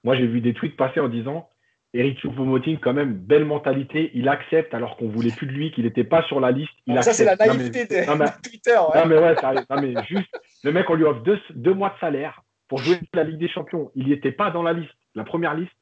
Moi, 0.04 0.16
j'ai 0.16 0.28
vu 0.28 0.40
des 0.40 0.54
tweets 0.54 0.78
passer 0.78 1.00
en 1.00 1.10
disant 1.10 1.50
Eric 1.94 2.20
Choupo-Moting, 2.20 2.80
quand 2.80 2.94
même, 2.94 3.14
belle 3.14 3.44
mentalité, 3.44 4.12
il 4.14 4.30
accepte 4.30 4.74
alors 4.74 4.96
qu'on 4.96 5.10
voulait 5.10 5.32
plus 5.36 5.48
de 5.48 5.52
lui, 5.52 5.72
qu'il 5.72 5.84
n'était 5.84 6.06
pas 6.06 6.24
sur 6.24 6.40
la 6.40 6.52
liste. 6.52 6.72
Il 6.88 7.04
ça, 7.04 7.12
c'est 7.12 7.26
la 7.26 7.36
naïveté 7.36 7.86
de 7.86 8.42
Twitter. 8.50 8.78
Non, 8.96 9.06
mais 9.06 9.18
ouais, 9.18 9.36
non, 9.70 9.82
mais 9.82 9.94
juste, 10.06 10.30
le 10.64 10.72
mec, 10.72 10.90
on 10.90 10.94
lui 10.94 11.04
offre 11.04 11.22
deux, 11.22 11.74
mois 11.74 11.90
de 11.90 12.00
salaire 12.00 12.42
pour 12.70 12.78
jouer 12.78 13.00
la 13.14 13.24
Ligue 13.26 13.40
des 13.40 13.50
Champions. 13.50 13.92
Il 13.96 14.06
n'y 14.06 14.14
était 14.14 14.32
pas 14.32 14.52
dans 14.52 14.64
la 14.64 14.72
liste, 14.72 14.94
la 15.16 15.26
première 15.26 15.54
liste. 15.54 15.74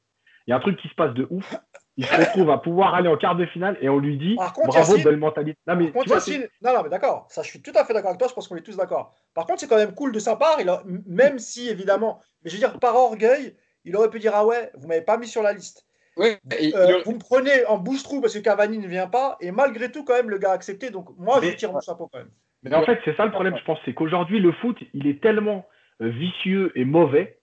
Il 0.48 0.52
y 0.52 0.54
a 0.54 0.56
un 0.56 0.62
truc 0.62 0.78
qui 0.78 0.88
se 0.88 0.96
passe 0.96 1.14
de 1.14 1.28
ouf. 1.30 1.56
Il 2.00 2.06
se 2.06 2.16
retrouve 2.16 2.50
à 2.50 2.58
pouvoir 2.60 2.96
aller 2.96 3.10
en 3.10 3.18
quart 3.18 3.36
de 3.36 3.46
finale 3.46 3.78
et 3.82 3.90
on 3.90 4.00
lui 4.00 4.18
dit 4.18 4.36
bravo, 4.36 4.98
belle 5.04 5.18
mentalité. 5.18 5.60
Non, 5.68 5.76
mais, 5.76 5.92
non, 5.94 6.74
non, 6.74 6.84
mais 6.84 6.90
d'accord, 6.90 7.26
ça, 7.28 7.44
je 7.44 7.50
suis 7.50 7.62
tout 7.62 7.74
à 7.76 7.84
fait 7.84 7.94
d'accord 7.94 8.12
avec 8.12 8.20
toi, 8.20 8.30
je 8.30 8.34
pense 8.34 8.48
qu'on 8.48 8.56
est 8.56 8.62
tous 8.62 8.78
d'accord. 8.78 9.14
Par 9.34 9.46
contre, 9.46 9.60
c'est 9.60 9.68
quand 9.68 9.76
même 9.76 9.94
cool 9.94 10.14
de 10.14 10.20
sa 10.20 10.38
part, 10.38 10.62
il 10.62 10.72
même 11.06 11.40
si 11.40 11.68
évidemment 11.68 12.22
mais 12.44 12.50
je 12.50 12.56
veux 12.56 12.60
dire, 12.60 12.80
par 12.80 12.96
orgueil, 12.96 13.56
il 13.86 13.96
aurait 13.96 14.10
pu 14.10 14.20
dire 14.20 14.32
Ah 14.34 14.46
ouais, 14.46 14.72
vous 14.76 14.88
m'avez 14.88 15.02
pas 15.02 15.18
mis 15.18 15.28
sur 15.28 15.44
la 15.44 15.54
liste. 15.54 15.86
Oui, 16.18 16.36
euh, 16.76 17.02
Vous 17.06 17.14
me 17.14 17.20
prenez 17.20 17.66
en 17.66 17.78
bouche-trou 17.78 18.20
parce 18.20 18.34
que 18.34 18.40
Cavani 18.40 18.78
ne 18.78 18.88
vient 18.88 19.08
pas, 19.08 19.38
et 19.40 19.52
malgré 19.52 19.92
tout, 19.92 20.04
quand 20.04 20.16
même, 20.16 20.30
le 20.30 20.38
gars 20.38 20.52
a 20.52 20.54
accepté. 20.54 20.90
Donc, 20.90 21.10
moi, 21.18 21.40
je 21.42 21.52
tire 21.52 21.72
mon 21.72 21.80
chapeau 21.80 22.10
quand 22.12 22.20
même. 22.20 22.32
Mais 22.64 22.76
en 22.76 22.84
fait, 22.84 23.00
c'est 23.06 23.16
ça 23.16 23.26
le 23.26 23.32
problème, 23.32 23.56
je 23.58 23.64
pense, 23.64 23.80
c'est 23.86 23.94
qu'aujourd'hui, 23.94 24.40
le 24.40 24.52
foot, 24.54 24.78
il 24.94 25.08
est 25.08 25.22
tellement 25.22 25.66
euh, 26.02 26.10
vicieux 26.10 26.74
et 26.76 26.84
mauvais 26.84 27.39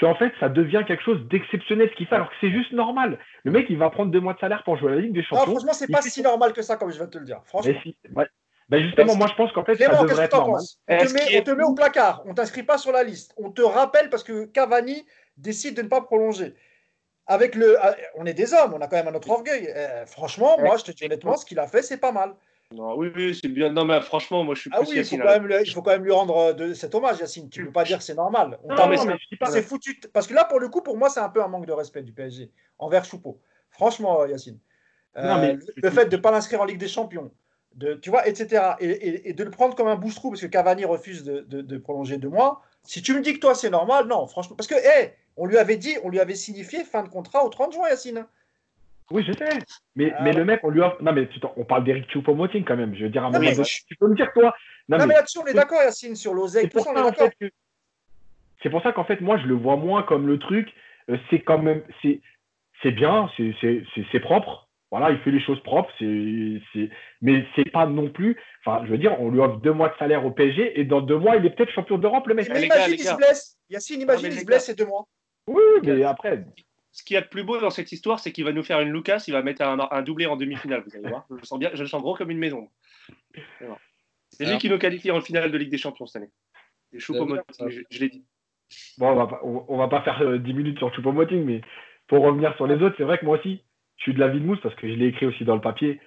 qu'en 0.00 0.14
fait, 0.14 0.32
ça 0.40 0.48
devient 0.48 0.82
quelque 0.86 1.02
chose 1.02 1.20
d'exceptionnel 1.28 1.88
ce 1.90 1.96
qu'il 1.96 2.06
fait, 2.06 2.14
alors 2.14 2.28
que 2.28 2.34
c'est 2.40 2.50
juste 2.50 2.72
normal. 2.72 3.18
Le 3.44 3.52
mec, 3.52 3.66
il 3.68 3.78
va 3.78 3.90
prendre 3.90 4.10
deux 4.10 4.20
mois 4.20 4.34
de 4.34 4.38
salaire 4.38 4.62
pour 4.64 4.76
jouer 4.76 4.92
à 4.92 4.94
la 4.96 5.00
Ligue 5.02 5.12
des 5.12 5.22
Champions. 5.22 5.46
Non, 5.46 5.52
franchement, 5.52 5.72
c'est 5.72 5.90
pas 5.90 6.02
si 6.02 6.22
normal 6.22 6.52
que 6.52 6.62
ça, 6.62 6.76
comme 6.76 6.90
je 6.90 6.96
viens 6.96 7.06
de 7.06 7.10
te 7.10 7.18
le 7.18 7.26
dire. 7.26 7.40
Franchement. 7.44 7.72
Ben 8.70 8.80
justement, 8.84 9.16
moi 9.16 9.26
je 9.26 9.34
pense 9.34 9.52
qu'en 9.52 9.64
fait, 9.64 9.74
ça 9.74 9.88
devrait 9.88 10.24
être 10.24 10.36
normal. 10.36 10.62
On 10.88 10.96
te, 10.96 11.50
met, 11.50 11.64
au 11.64 11.74
placard, 11.74 12.22
on 12.24 12.34
t'inscrit 12.34 12.62
pas 12.62 12.78
sur 12.78 12.92
la 12.92 13.02
liste. 13.02 13.34
On 13.36 13.50
te 13.50 13.62
rappelle 13.62 14.10
parce 14.10 14.22
que 14.22 14.44
Cavani 14.44 15.04
décide 15.36 15.76
de 15.76 15.82
ne 15.82 15.88
pas 15.88 16.00
prolonger. 16.02 16.54
Avec 17.26 17.56
le, 17.56 17.76
ah, 17.80 17.96
on 18.14 18.26
est 18.26 18.34
des 18.34 18.54
hommes, 18.54 18.74
on 18.74 18.80
a 18.80 18.86
quand 18.86 18.96
même 18.96 19.08
un 19.08 19.14
autre 19.14 19.30
orgueil. 19.30 19.72
Eh, 19.74 20.06
franchement, 20.06 20.56
moi, 20.60 20.76
je 20.76 20.84
te 20.84 20.92
dis 20.92 21.04
honnêtement, 21.04 21.36
ce 21.36 21.44
qu'il 21.44 21.58
a 21.58 21.66
fait, 21.66 21.82
c'est 21.82 21.98
pas 21.98 22.12
mal. 22.12 22.34
Non, 22.72 22.96
oui, 22.96 23.10
oui, 23.14 23.38
c'est 23.40 23.48
bien. 23.48 23.70
Non, 23.70 23.84
mais 23.84 24.00
franchement, 24.00 24.44
moi, 24.44 24.54
je 24.54 24.60
suis 24.60 24.70
ah 24.72 24.80
oui, 24.80 24.88
il 24.94 25.04
faut, 25.04 25.16
quand 25.16 25.40
même, 25.40 25.50
il 25.64 25.72
faut 25.72 25.82
quand 25.82 25.90
même 25.90 26.04
lui 26.04 26.12
rendre 26.12 26.36
euh, 26.36 26.52
de, 26.52 26.72
cet 26.72 26.94
hommage, 26.94 27.18
Yacine. 27.18 27.50
Tu 27.50 27.60
ne 27.60 27.66
peux 27.66 27.72
pas 27.72 27.84
dire 27.84 27.98
que 27.98 28.04
c'est 28.04 28.14
normal. 28.14 28.58
non, 28.68 28.86
mais 28.86 28.96
c'est 29.50 29.62
foutu. 29.62 30.00
Parce 30.12 30.26
que 30.28 30.34
là, 30.34 30.44
pour 30.44 30.60
le 30.60 30.68
coup, 30.68 30.80
pour 30.80 30.96
moi, 30.96 31.10
c'est 31.10 31.20
un 31.20 31.28
peu 31.28 31.42
un 31.42 31.48
manque 31.48 31.66
de 31.66 31.72
respect 31.72 32.02
du 32.02 32.12
PSG 32.12 32.50
envers 32.78 33.04
Choupeau. 33.04 33.40
Franchement, 33.70 34.24
Yacine. 34.24 34.58
Euh, 35.16 35.56
le 35.76 35.90
fait 35.90 36.06
de 36.06 36.16
ne 36.16 36.22
pas 36.22 36.30
l'inscrire 36.30 36.60
en 36.60 36.64
Ligue 36.64 36.78
des 36.78 36.88
Champions, 36.88 37.32
de, 37.74 37.94
tu 37.94 38.10
vois, 38.10 38.28
etc. 38.28 38.74
Et, 38.78 39.32
de 39.32 39.42
le 39.44 39.50
prendre 39.50 39.74
comme 39.74 39.88
un 39.88 39.96
boost-trou 39.96 40.30
parce 40.30 40.40
que 40.40 40.46
Cavani 40.46 40.84
refuse 40.84 41.24
de, 41.24 41.78
prolonger 41.78 42.18
deux 42.18 42.28
mois. 42.28 42.62
Si 42.84 43.02
tu 43.02 43.14
me 43.14 43.20
dis 43.20 43.34
que 43.34 43.40
toi 43.40 43.54
c'est 43.54 43.70
normal, 43.70 44.06
non, 44.06 44.26
franchement, 44.26 44.56
parce 44.56 44.68
que, 44.68 44.74
hé, 44.74 45.12
on 45.36 45.46
lui 45.46 45.58
avait 45.58 45.76
dit, 45.76 45.96
on 46.04 46.08
lui 46.08 46.20
avait 46.20 46.34
signifié 46.34 46.84
fin 46.84 47.02
de 47.02 47.08
contrat 47.08 47.44
au 47.44 47.48
30 47.48 47.72
juin, 47.72 47.88
Yacine. 47.88 48.26
Oui, 49.10 49.24
je 49.26 49.32
sais. 49.32 49.58
Mais, 49.96 50.12
ah 50.16 50.22
mais 50.22 50.32
le 50.32 50.44
mec, 50.44 50.60
on 50.62 50.70
lui 50.70 50.80
offre. 50.80 51.02
Non, 51.02 51.12
mais 51.12 51.28
on 51.56 51.64
parle 51.64 51.84
d'Eric 51.84 52.08
Choupo-Moting 52.12 52.64
quand 52.64 52.76
même. 52.76 52.94
Je 52.94 53.04
veux 53.04 53.10
dire, 53.10 53.24
à 53.24 53.30
tu 53.30 53.96
peux 53.96 54.08
me 54.08 54.14
dire, 54.14 54.32
toi? 54.32 54.54
Non, 54.88 54.98
mais, 54.98 55.14
là-dessus, 55.14 55.38
on 55.38 55.46
est 55.46 55.54
d'accord, 55.54 55.82
Yacine, 55.82 56.14
sur 56.14 56.34
l'oseille. 56.34 56.64
C'est 56.64 56.72
pour, 56.72 56.84
ça, 56.84 57.30
c'est 58.62 58.70
pour 58.70 58.82
ça 58.82 58.92
qu'en 58.92 59.04
fait, 59.04 59.20
moi, 59.20 59.38
je 59.38 59.46
le 59.46 59.54
vois 59.54 59.76
moins 59.76 60.02
comme 60.02 60.26
le 60.26 60.38
truc. 60.38 60.68
Euh, 61.08 61.16
c'est 61.28 61.40
quand 61.40 61.58
même. 61.58 61.82
C'est 62.02 62.92
bien, 62.92 63.28
c'est 63.36 64.20
propre. 64.20 64.68
Voilà, 64.90 65.10
il 65.12 65.18
fait 65.20 65.30
les 65.30 65.40
choses 65.40 65.62
propres, 65.62 65.88
c'est, 66.00 66.60
c'est... 66.72 66.90
mais 67.22 67.44
c'est 67.54 67.70
pas 67.70 67.86
non 67.86 68.10
plus. 68.10 68.36
Enfin, 68.64 68.84
je 68.84 68.90
veux 68.90 68.98
dire, 68.98 69.20
on 69.20 69.30
lui 69.30 69.38
offre 69.38 69.58
deux 69.58 69.72
mois 69.72 69.88
de 69.88 69.94
salaire 70.00 70.26
au 70.26 70.32
PSG 70.32 70.80
et 70.80 70.84
dans 70.84 71.00
deux 71.00 71.16
mois, 71.16 71.36
il 71.36 71.46
est 71.46 71.50
peut-être 71.50 71.70
champion 71.70 71.96
d'Europe, 71.96 72.26
le 72.26 72.34
mec. 72.34 72.48
Mais 72.52 72.64
imagine, 72.64 72.94
il 72.94 73.04
se 73.04 73.14
blesse. 73.14 73.56
Yacine, 73.68 74.00
imagine, 74.00 74.32
il 74.32 74.40
se 74.40 74.44
blesse 74.44 74.66
ces 74.66 74.74
deux 74.74 74.86
mois. 74.86 75.06
Oui, 75.46 75.62
mais 75.84 76.02
après. 76.02 76.44
Ce 76.92 77.04
qu'il 77.04 77.14
y 77.14 77.16
a 77.16 77.20
de 77.20 77.28
plus 77.28 77.44
beau 77.44 77.58
dans 77.58 77.70
cette 77.70 77.92
histoire, 77.92 78.18
c'est 78.18 78.32
qu'il 78.32 78.44
va 78.44 78.52
nous 78.52 78.64
faire 78.64 78.80
une 78.80 78.92
Lucas, 78.92 79.24
il 79.28 79.32
va 79.32 79.42
mettre 79.42 79.62
un, 79.62 80.02
doublé 80.02 80.26
en 80.26 80.36
demi-finale, 80.36 80.82
vous 80.84 80.96
allez 80.96 81.08
voir. 81.08 81.24
Je 81.30 81.36
le 81.36 81.44
sens 81.44 81.58
bien, 81.58 81.70
je 81.72 81.82
le 81.82 81.88
sens 81.88 82.02
gros 82.02 82.16
comme 82.16 82.30
une 82.30 82.38
maison. 82.38 82.68
C'est 84.30 84.44
lui 84.44 84.58
qui 84.58 84.68
nous 84.68 84.78
qualifie 84.78 85.10
en 85.10 85.20
finale 85.20 85.50
de 85.52 85.58
Ligue 85.58 85.70
des 85.70 85.78
Champions 85.78 86.06
cette 86.06 86.22
année. 86.22 86.30
C'est 86.92 86.98
Choupo-Moting, 86.98 87.68
je, 87.68 87.82
je 87.88 88.00
l'ai 88.00 88.08
dit. 88.08 88.24
Bon, 88.98 89.10
on 89.10 89.16
va 89.16 89.26
pas, 89.26 89.40
on 89.44 89.76
va 89.76 89.88
pas 89.88 90.02
faire 90.02 90.18
10 90.18 90.50
euh, 90.50 90.54
minutes 90.54 90.78
sur 90.78 90.92
Choupo-Moting, 90.94 91.44
mais 91.44 91.60
pour 92.08 92.24
revenir 92.24 92.54
sur 92.56 92.66
les 92.66 92.82
autres, 92.82 92.96
c'est 92.98 93.04
vrai 93.04 93.18
que 93.18 93.24
moi 93.24 93.38
aussi, 93.38 93.62
je 93.96 94.02
suis 94.02 94.14
de 94.14 94.20
la 94.20 94.28
vie 94.28 94.40
de 94.40 94.44
mousse 94.44 94.60
parce 94.62 94.74
que 94.74 94.88
je 94.88 94.94
l'ai 94.94 95.06
écrit 95.06 95.26
aussi 95.26 95.44
dans 95.44 95.54
le 95.54 95.60
papier. 95.60 96.00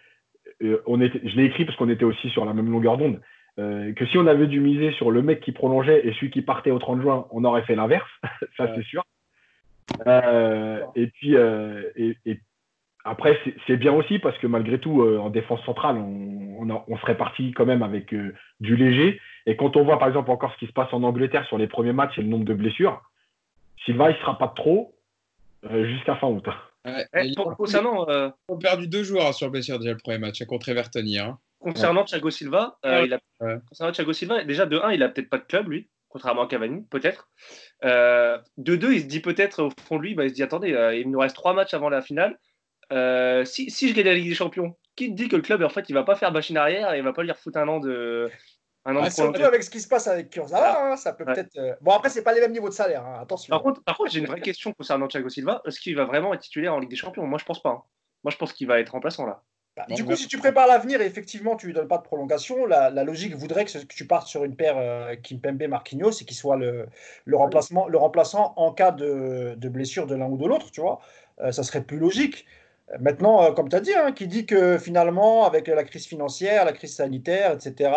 Euh, 0.61 0.81
on 0.85 1.01
était, 1.01 1.21
je 1.23 1.35
l'ai 1.35 1.45
écrit 1.45 1.65
parce 1.65 1.77
qu'on 1.77 1.89
était 1.89 2.05
aussi 2.05 2.29
sur 2.29 2.45
la 2.45 2.53
même 2.53 2.69
longueur 2.69 2.97
d'onde. 2.97 3.21
Euh, 3.59 3.93
que 3.93 4.05
si 4.07 4.17
on 4.17 4.25
avait 4.25 4.47
dû 4.47 4.59
miser 4.59 4.91
sur 4.93 5.11
le 5.11 5.21
mec 5.21 5.41
qui 5.41 5.51
prolongeait 5.51 6.07
et 6.07 6.13
celui 6.13 6.31
qui 6.31 6.41
partait 6.41 6.71
au 6.71 6.79
30 6.79 7.01
juin, 7.01 7.27
on 7.31 7.43
aurait 7.43 7.63
fait 7.63 7.75
l'inverse, 7.75 8.09
ça 8.57 8.73
c'est 8.75 8.83
sûr. 8.83 9.03
Euh, 10.07 10.81
et 10.95 11.07
puis, 11.07 11.35
et, 11.35 12.39
après, 13.05 13.37
c'est 13.67 13.77
bien 13.77 13.91
aussi 13.91 14.19
parce 14.19 14.37
que 14.37 14.47
malgré 14.47 14.79
tout, 14.79 15.01
en 15.01 15.29
défense 15.29 15.63
centrale, 15.65 15.97
on, 15.97 16.83
on, 16.87 16.97
serait 16.97 17.17
parti 17.17 17.51
quand 17.51 17.65
même 17.65 17.83
avec 17.83 18.15
du 18.59 18.75
léger. 18.75 19.19
Et 19.45 19.57
quand 19.57 19.75
on 19.75 19.83
voit 19.83 19.99
par 19.99 20.07
exemple 20.07 20.31
encore 20.31 20.53
ce 20.53 20.59
qui 20.59 20.67
se 20.67 20.73
passe 20.73 20.93
en 20.93 21.03
Angleterre 21.03 21.45
sur 21.47 21.57
les 21.57 21.67
premiers 21.67 21.91
matchs 21.91 22.17
et 22.17 22.21
le 22.21 22.29
nombre 22.29 22.45
de 22.45 22.53
blessures, 22.53 23.01
Silva, 23.85 24.11
il 24.11 24.13
ne 24.13 24.19
sera 24.19 24.37
pas 24.37 24.53
trop 24.55 24.95
jusqu'à 25.63 26.15
fin 26.15 26.27
août. 26.27 26.47
Ouais, 26.85 27.05
eh, 27.13 27.33
concernant, 27.57 28.09
euh, 28.09 28.29
on 28.49 28.55
a 28.55 28.59
perdu 28.59 28.87
deux 28.87 29.03
joueurs 29.03 29.33
sur 29.33 29.49
blessure 29.49 29.79
déjà 29.79 29.93
le 29.93 29.97
premier 29.97 30.17
match 30.17 30.43
contre 30.43 30.69
Everton 30.69 31.03
hier. 31.05 31.25
Hein. 31.25 31.39
Concernant 31.59 32.03
Thiago 32.03 32.29
Silva, 32.29 32.77
euh, 32.85 33.05
il 33.05 33.13
a, 33.13 33.19
concernant 33.69 33.93
Thiago 33.93 34.11
Silva, 34.11 34.43
déjà 34.43 34.65
de 34.65 34.77
1, 34.77 34.91
il 34.91 35.03
a 35.03 35.07
peut-être 35.07 35.29
pas 35.29 35.37
de 35.37 35.45
club 35.45 35.69
lui, 35.69 35.87
contrairement 36.13 36.43
à 36.43 36.47
Cavani, 36.47 36.85
peut-être. 36.89 37.29
Euh, 37.83 38.37
de 38.57 38.77
2, 38.77 38.93
il 38.93 39.01
se 39.01 39.05
dit 39.05 39.19
peut-être 39.19 39.63
au 39.63 39.69
fond 39.85 39.97
de 39.97 40.03
lui, 40.03 40.15
bah, 40.15 40.23
il 40.23 40.29
se 40.29 40.35
dit 40.35 40.43
attendez, 40.43 40.69
il 40.97 41.11
nous 41.11 41.19
reste 41.19 41.35
trois 41.35 41.53
matchs 41.53 41.73
avant 41.73 41.89
la 41.89 42.01
finale. 42.01 42.39
si, 43.45 43.69
si 43.69 43.89
je 43.89 43.93
gagne 43.93 44.05
la 44.05 44.13
Ligue 44.13 44.29
des 44.29 44.35
Champions, 44.35 44.77
qui 44.95 45.09
te 45.09 45.15
dit 45.15 45.27
que 45.27 45.35
le 45.35 45.41
club 45.41 45.63
en 45.63 45.69
fait 45.69 45.89
il 45.89 45.93
va 45.93 46.03
pas 46.03 46.15
faire 46.15 46.31
machine 46.31 46.55
arrière 46.55 46.93
et 46.93 46.99
il 46.99 47.03
va 47.03 47.13
pas 47.13 47.23
lui 47.23 47.31
refoutre 47.31 47.57
un 47.57 47.67
an 47.67 47.79
de 47.79 48.29
ah, 48.85 49.09
surtout 49.09 49.43
avec 49.43 49.63
ce 49.63 49.69
qui 49.69 49.79
se 49.79 49.87
passe 49.87 50.07
avec 50.07 50.29
Kurzawa, 50.29 50.91
hein, 50.91 50.95
ça 50.97 51.13
peut 51.13 51.23
peut-être. 51.23 51.57
Euh, 51.57 51.73
bon, 51.79 51.91
après, 51.91 52.09
c'est 52.09 52.23
pas 52.23 52.33
les 52.33 52.41
mêmes 52.41 52.51
niveaux 52.51 52.67
de 52.67 52.73
salaire, 52.73 53.05
hein, 53.05 53.19
attention. 53.21 53.49
Par 53.49 53.63
contre, 53.63 53.81
par 53.83 53.95
contre 53.95 54.11
j'ai 54.11 54.19
une 54.19 54.25
vraie 54.25 54.41
question 54.41 54.73
concernant 54.73 55.07
Thiago 55.07 55.29
Silva. 55.29 55.61
Est-ce 55.65 55.79
qu'il 55.79 55.95
va 55.95 56.03
vraiment 56.03 56.33
être 56.33 56.41
titulaire 56.41 56.73
en 56.73 56.79
Ligue 56.79 56.89
des 56.89 56.97
Champions? 56.97 57.25
Moi, 57.25 57.39
je 57.39 57.45
pense 57.45 57.61
pas. 57.61 57.69
Hein. 57.69 57.83
Moi, 58.23 58.31
je 58.31 58.37
pense 58.37 58.51
qu'il 58.51 58.67
va 58.67 58.79
être 58.79 58.89
remplaçant 58.89 59.25
là. 59.25 59.41
Bah, 59.75 59.85
du 59.89 60.05
coup, 60.05 60.15
si 60.15 60.27
tu 60.27 60.37
prépares 60.37 60.67
l'avenir 60.67 61.01
et 61.01 61.05
effectivement 61.05 61.55
tu 61.55 61.65
lui 61.65 61.73
donnes 61.73 61.87
pas 61.87 61.97
de 61.97 62.03
prolongation, 62.03 62.67
la, 62.67 62.91
logique 63.03 63.35
voudrait 63.35 63.65
que, 63.65 63.77
tu 63.85 64.05
partes 64.05 64.27
sur 64.27 64.43
une 64.43 64.55
paire 64.55 64.75
euh, 64.77 65.15
Kimpembe 65.15 65.63
Marquinhos 65.63 66.11
et 66.21 66.25
qu'il 66.25 66.37
soit 66.37 66.57
le, 66.57 66.87
le, 67.25 67.37
remplacement, 67.37 67.87
le 67.87 67.97
remplaçant 67.97 68.53
en 68.55 68.71
cas 68.71 68.91
de, 68.91 69.55
de 69.57 69.69
blessure 69.69 70.05
de 70.05 70.15
l'un 70.15 70.27
ou 70.27 70.37
de 70.37 70.45
l'autre, 70.45 70.69
tu 70.69 70.81
vois. 70.81 70.99
Euh, 71.41 71.51
ça 71.51 71.63
serait 71.63 71.83
plus 71.83 71.97
logique. 71.97 72.45
Maintenant, 72.99 73.43
euh, 73.43 73.51
comme 73.51 73.69
tu 73.69 73.75
as 73.75 73.79
dit, 73.79 73.93
hein, 73.93 74.11
qui 74.11 74.27
dit 74.27 74.45
que 74.45 74.77
finalement, 74.77 75.45
avec 75.45 75.67
la 75.67 75.83
crise 75.83 76.05
financière, 76.05 76.65
la 76.65 76.73
crise 76.73 76.95
sanitaire, 76.95 77.53
etc., 77.53 77.89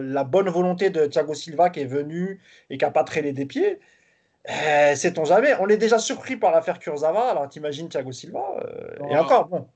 la, 0.00 0.24
bonne 0.24 0.48
volonté 0.48 0.90
de 0.90 1.06
Thiago 1.06 1.34
Silva 1.34 1.70
qui 1.70 1.80
est 1.80 1.86
venu 1.86 2.40
et 2.70 2.78
qui 2.78 2.84
n'a 2.84 2.90
pas 2.90 3.04
traîné 3.04 3.32
des 3.32 3.46
pieds, 3.46 3.80
euh, 4.50 4.94
sait-on 4.94 5.24
jamais. 5.24 5.54
On 5.60 5.68
est 5.68 5.76
déjà 5.76 5.98
surpris 5.98 6.36
par 6.36 6.52
l'affaire 6.52 6.78
Kurzawa, 6.78 7.30
alors 7.30 7.48
t'imagines 7.48 7.88
Thiago 7.88 8.12
Silva, 8.12 8.44
euh, 8.62 9.08
et 9.10 9.16
encore, 9.16 9.46
bon, 9.48 9.66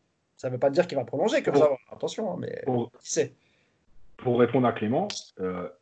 ça 0.41 0.49
ne 0.49 0.55
veut 0.55 0.59
pas 0.59 0.71
dire 0.71 0.87
qu'il 0.87 0.97
va 0.97 1.05
prolonger 1.05 1.43
Kurzawa, 1.43 1.77
attention, 1.93 2.33
hein, 2.33 2.37
mais 2.39 2.63
pour, 2.65 2.91
qui 3.03 3.13
sait. 3.13 3.35
Pour 4.17 4.41
répondre 4.41 4.67
à 4.67 4.73
Clément, 4.73 5.07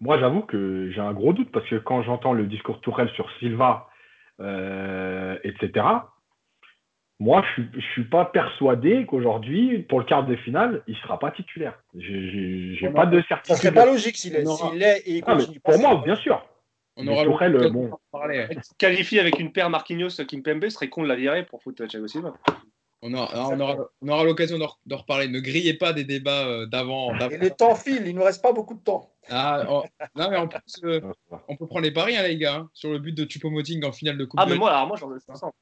moi 0.01 0.19
j'avoue 0.19 0.43
que 0.43 0.91
j'ai 0.91 1.01
un 1.01 1.13
gros 1.13 1.33
doute 1.33 1.53
parce 1.53 1.69
que 1.69 1.77
quand 1.77 2.03
j'entends 2.03 2.33
le 2.33 2.47
discours 2.47 2.81
Tourelle 2.81 3.09
sur 3.11 3.31
Silva, 3.39 3.89
etc., 4.41 5.85
moi, 7.21 7.45
je 7.57 7.63
ne 7.63 7.81
suis, 7.93 8.05
pas 8.05 8.27
persuadé 8.27 9.05
qu'aujourd'hui, 9.05 9.81
pour 9.89 9.99
le 9.99 10.05
quart 10.05 10.25
de 10.25 10.37
finale, 10.37 10.83
il 10.87 10.95
ne 10.95 10.99
sera 11.01 11.19
pas 11.19 11.33
titulaire. 11.33 11.77
Je 11.97 12.81
n'ai 12.81 12.93
pas 12.93 13.07
de 13.07 13.21
certitude. 13.23 13.57
Ça 13.57 13.61
serait 13.61 13.75
pas 13.75 13.87
logique 13.87 14.17
s'il 14.17 14.37
est, 14.37 14.45
est, 14.45 14.99
et 15.05 15.17
il 15.17 15.25
ah, 15.27 15.35
continue 15.35 15.59
Pour 15.59 15.81
moi, 15.81 16.01
bien 16.05 16.15
sûr. 16.15 16.47
On 16.97 17.07
aura 17.09 17.49
le 17.49 17.71
bon. 17.71 17.91
Qualifié 18.79 19.19
avec 19.19 19.41
une 19.41 19.51
paire 19.51 19.69
Marquinhos 19.69 20.25
Kimpembe, 20.29 20.69
serait 20.69 20.89
con 20.89 21.03
de 21.03 21.09
la 21.09 21.17
virer 21.17 21.45
pour 21.45 21.61
foutre 21.61 21.85
Thiago 21.87 22.07
Silva. 22.07 22.35
On 23.01 23.15
aura, 23.15 23.87
on 24.01 24.09
aura, 24.09 24.25
l'occasion 24.25 24.59
d'en 24.59 24.97
reparler. 24.97 25.29
Ne 25.29 25.39
grillez 25.39 25.75
pas 25.75 25.93
des 25.93 26.03
débats 26.03 26.47
euh, 26.47 26.67
d'avant. 26.67 27.17
Et 27.31 27.37
le 27.37 27.51
temps 27.51 27.77
file, 27.77 28.03
il 28.07 28.15
ne 28.15 28.19
nous 28.19 28.25
reste 28.25 28.43
pas 28.43 28.53
beaucoup 28.53 28.75
de 28.75 28.81
temps. 28.81 29.13
Ah, 29.31 29.65
non, 30.17 30.31
mais 30.31 30.37
en 30.37 30.49
plus, 30.49 30.61
euh, 30.83 31.01
on 31.47 31.57
peut 31.57 31.67
prendre 31.67 31.83
les 31.83 31.93
paris, 31.93 32.17
hein, 32.17 32.23
les 32.23 32.37
gars, 32.37 32.55
hein, 32.55 32.71
sur 32.73 32.91
le 32.91 32.99
but 32.99 33.13
de 33.13 33.25
Tupomoting 33.25 33.85
en 33.85 33.93
finale 33.93 34.19
de 34.19 34.25
Coupe 34.25 34.41
Ah, 34.43 34.47
mais 34.47 34.57
moi, 34.57 34.73
alors 34.73 34.89
moi, 34.89 34.97
j'en 34.99 35.15
ai 35.15 35.21
500. 35.21 35.53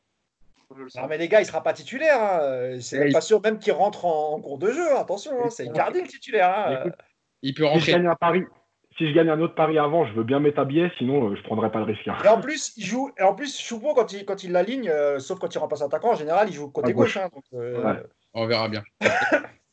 Non, 0.71 1.07
mais 1.09 1.19
les 1.19 1.29
gars, 1.29 1.41
il 1.41 1.47
sera 1.47 1.63
pas 1.63 1.75
titulaire. 1.75 2.21
Hein. 2.21 2.79
C'est 2.81 3.13
pas 3.13 3.21
sûr 3.21 3.41
même 3.43 3.59
qu'il 3.59 3.73
rentre 3.73 4.07
en, 4.07 4.41
cours 4.41 4.59
de 4.59 4.73
jeu. 4.73 4.97
Attention, 4.97 5.33
hein. 5.45 5.51
c'est 5.51 5.67
Icardi 5.67 6.01
le 6.01 6.09
titulaire. 6.09 6.51
Hein. 6.51 6.91
il 7.43 7.55
peut 7.55 7.67
rentrer. 7.67 7.81
Si 7.81 7.91
je, 7.93 7.97
gagne 7.97 8.07
un 8.07 8.17
pari, 8.17 8.43
si 8.99 9.09
je 9.09 9.15
gagne 9.15 9.29
un 9.29 9.41
autre 9.41 9.55
pari 9.55 9.79
avant, 9.79 10.07
je 10.07 10.13
veux 10.15 10.25
bien 10.25 10.41
mettre 10.41 10.65
billet, 10.65 10.91
sinon 10.99 11.31
euh, 11.31 11.37
je 11.37 11.43
prendrai 11.43 11.71
pas 11.71 11.79
le 11.79 11.85
risque. 11.85 12.07
Et 12.07 12.29
en 12.29 12.41
plus, 12.41 12.73
il 12.77 12.85
joue. 12.85 13.11
Et 13.19 13.23
en 13.23 13.35
plus, 13.35 13.59
Choupo, 13.59 13.95
quand 13.95 14.13
il, 14.13 14.25
quand 14.25 14.43
il 14.43 14.53
l'aligne, 14.53 14.89
euh, 14.89 15.19
sauf 15.19 15.39
quand 15.39 15.55
il 15.55 15.59
remplace 15.59 15.83
attaquant, 15.83 16.13
en 16.13 16.17
général, 16.17 16.49
il 16.49 16.55
joue 16.55 16.69
côté 16.69 16.93
gauche. 16.93 17.19
Euh, 17.55 17.95
On 18.35 18.47
verra 18.47 18.69
bien. 18.69 18.83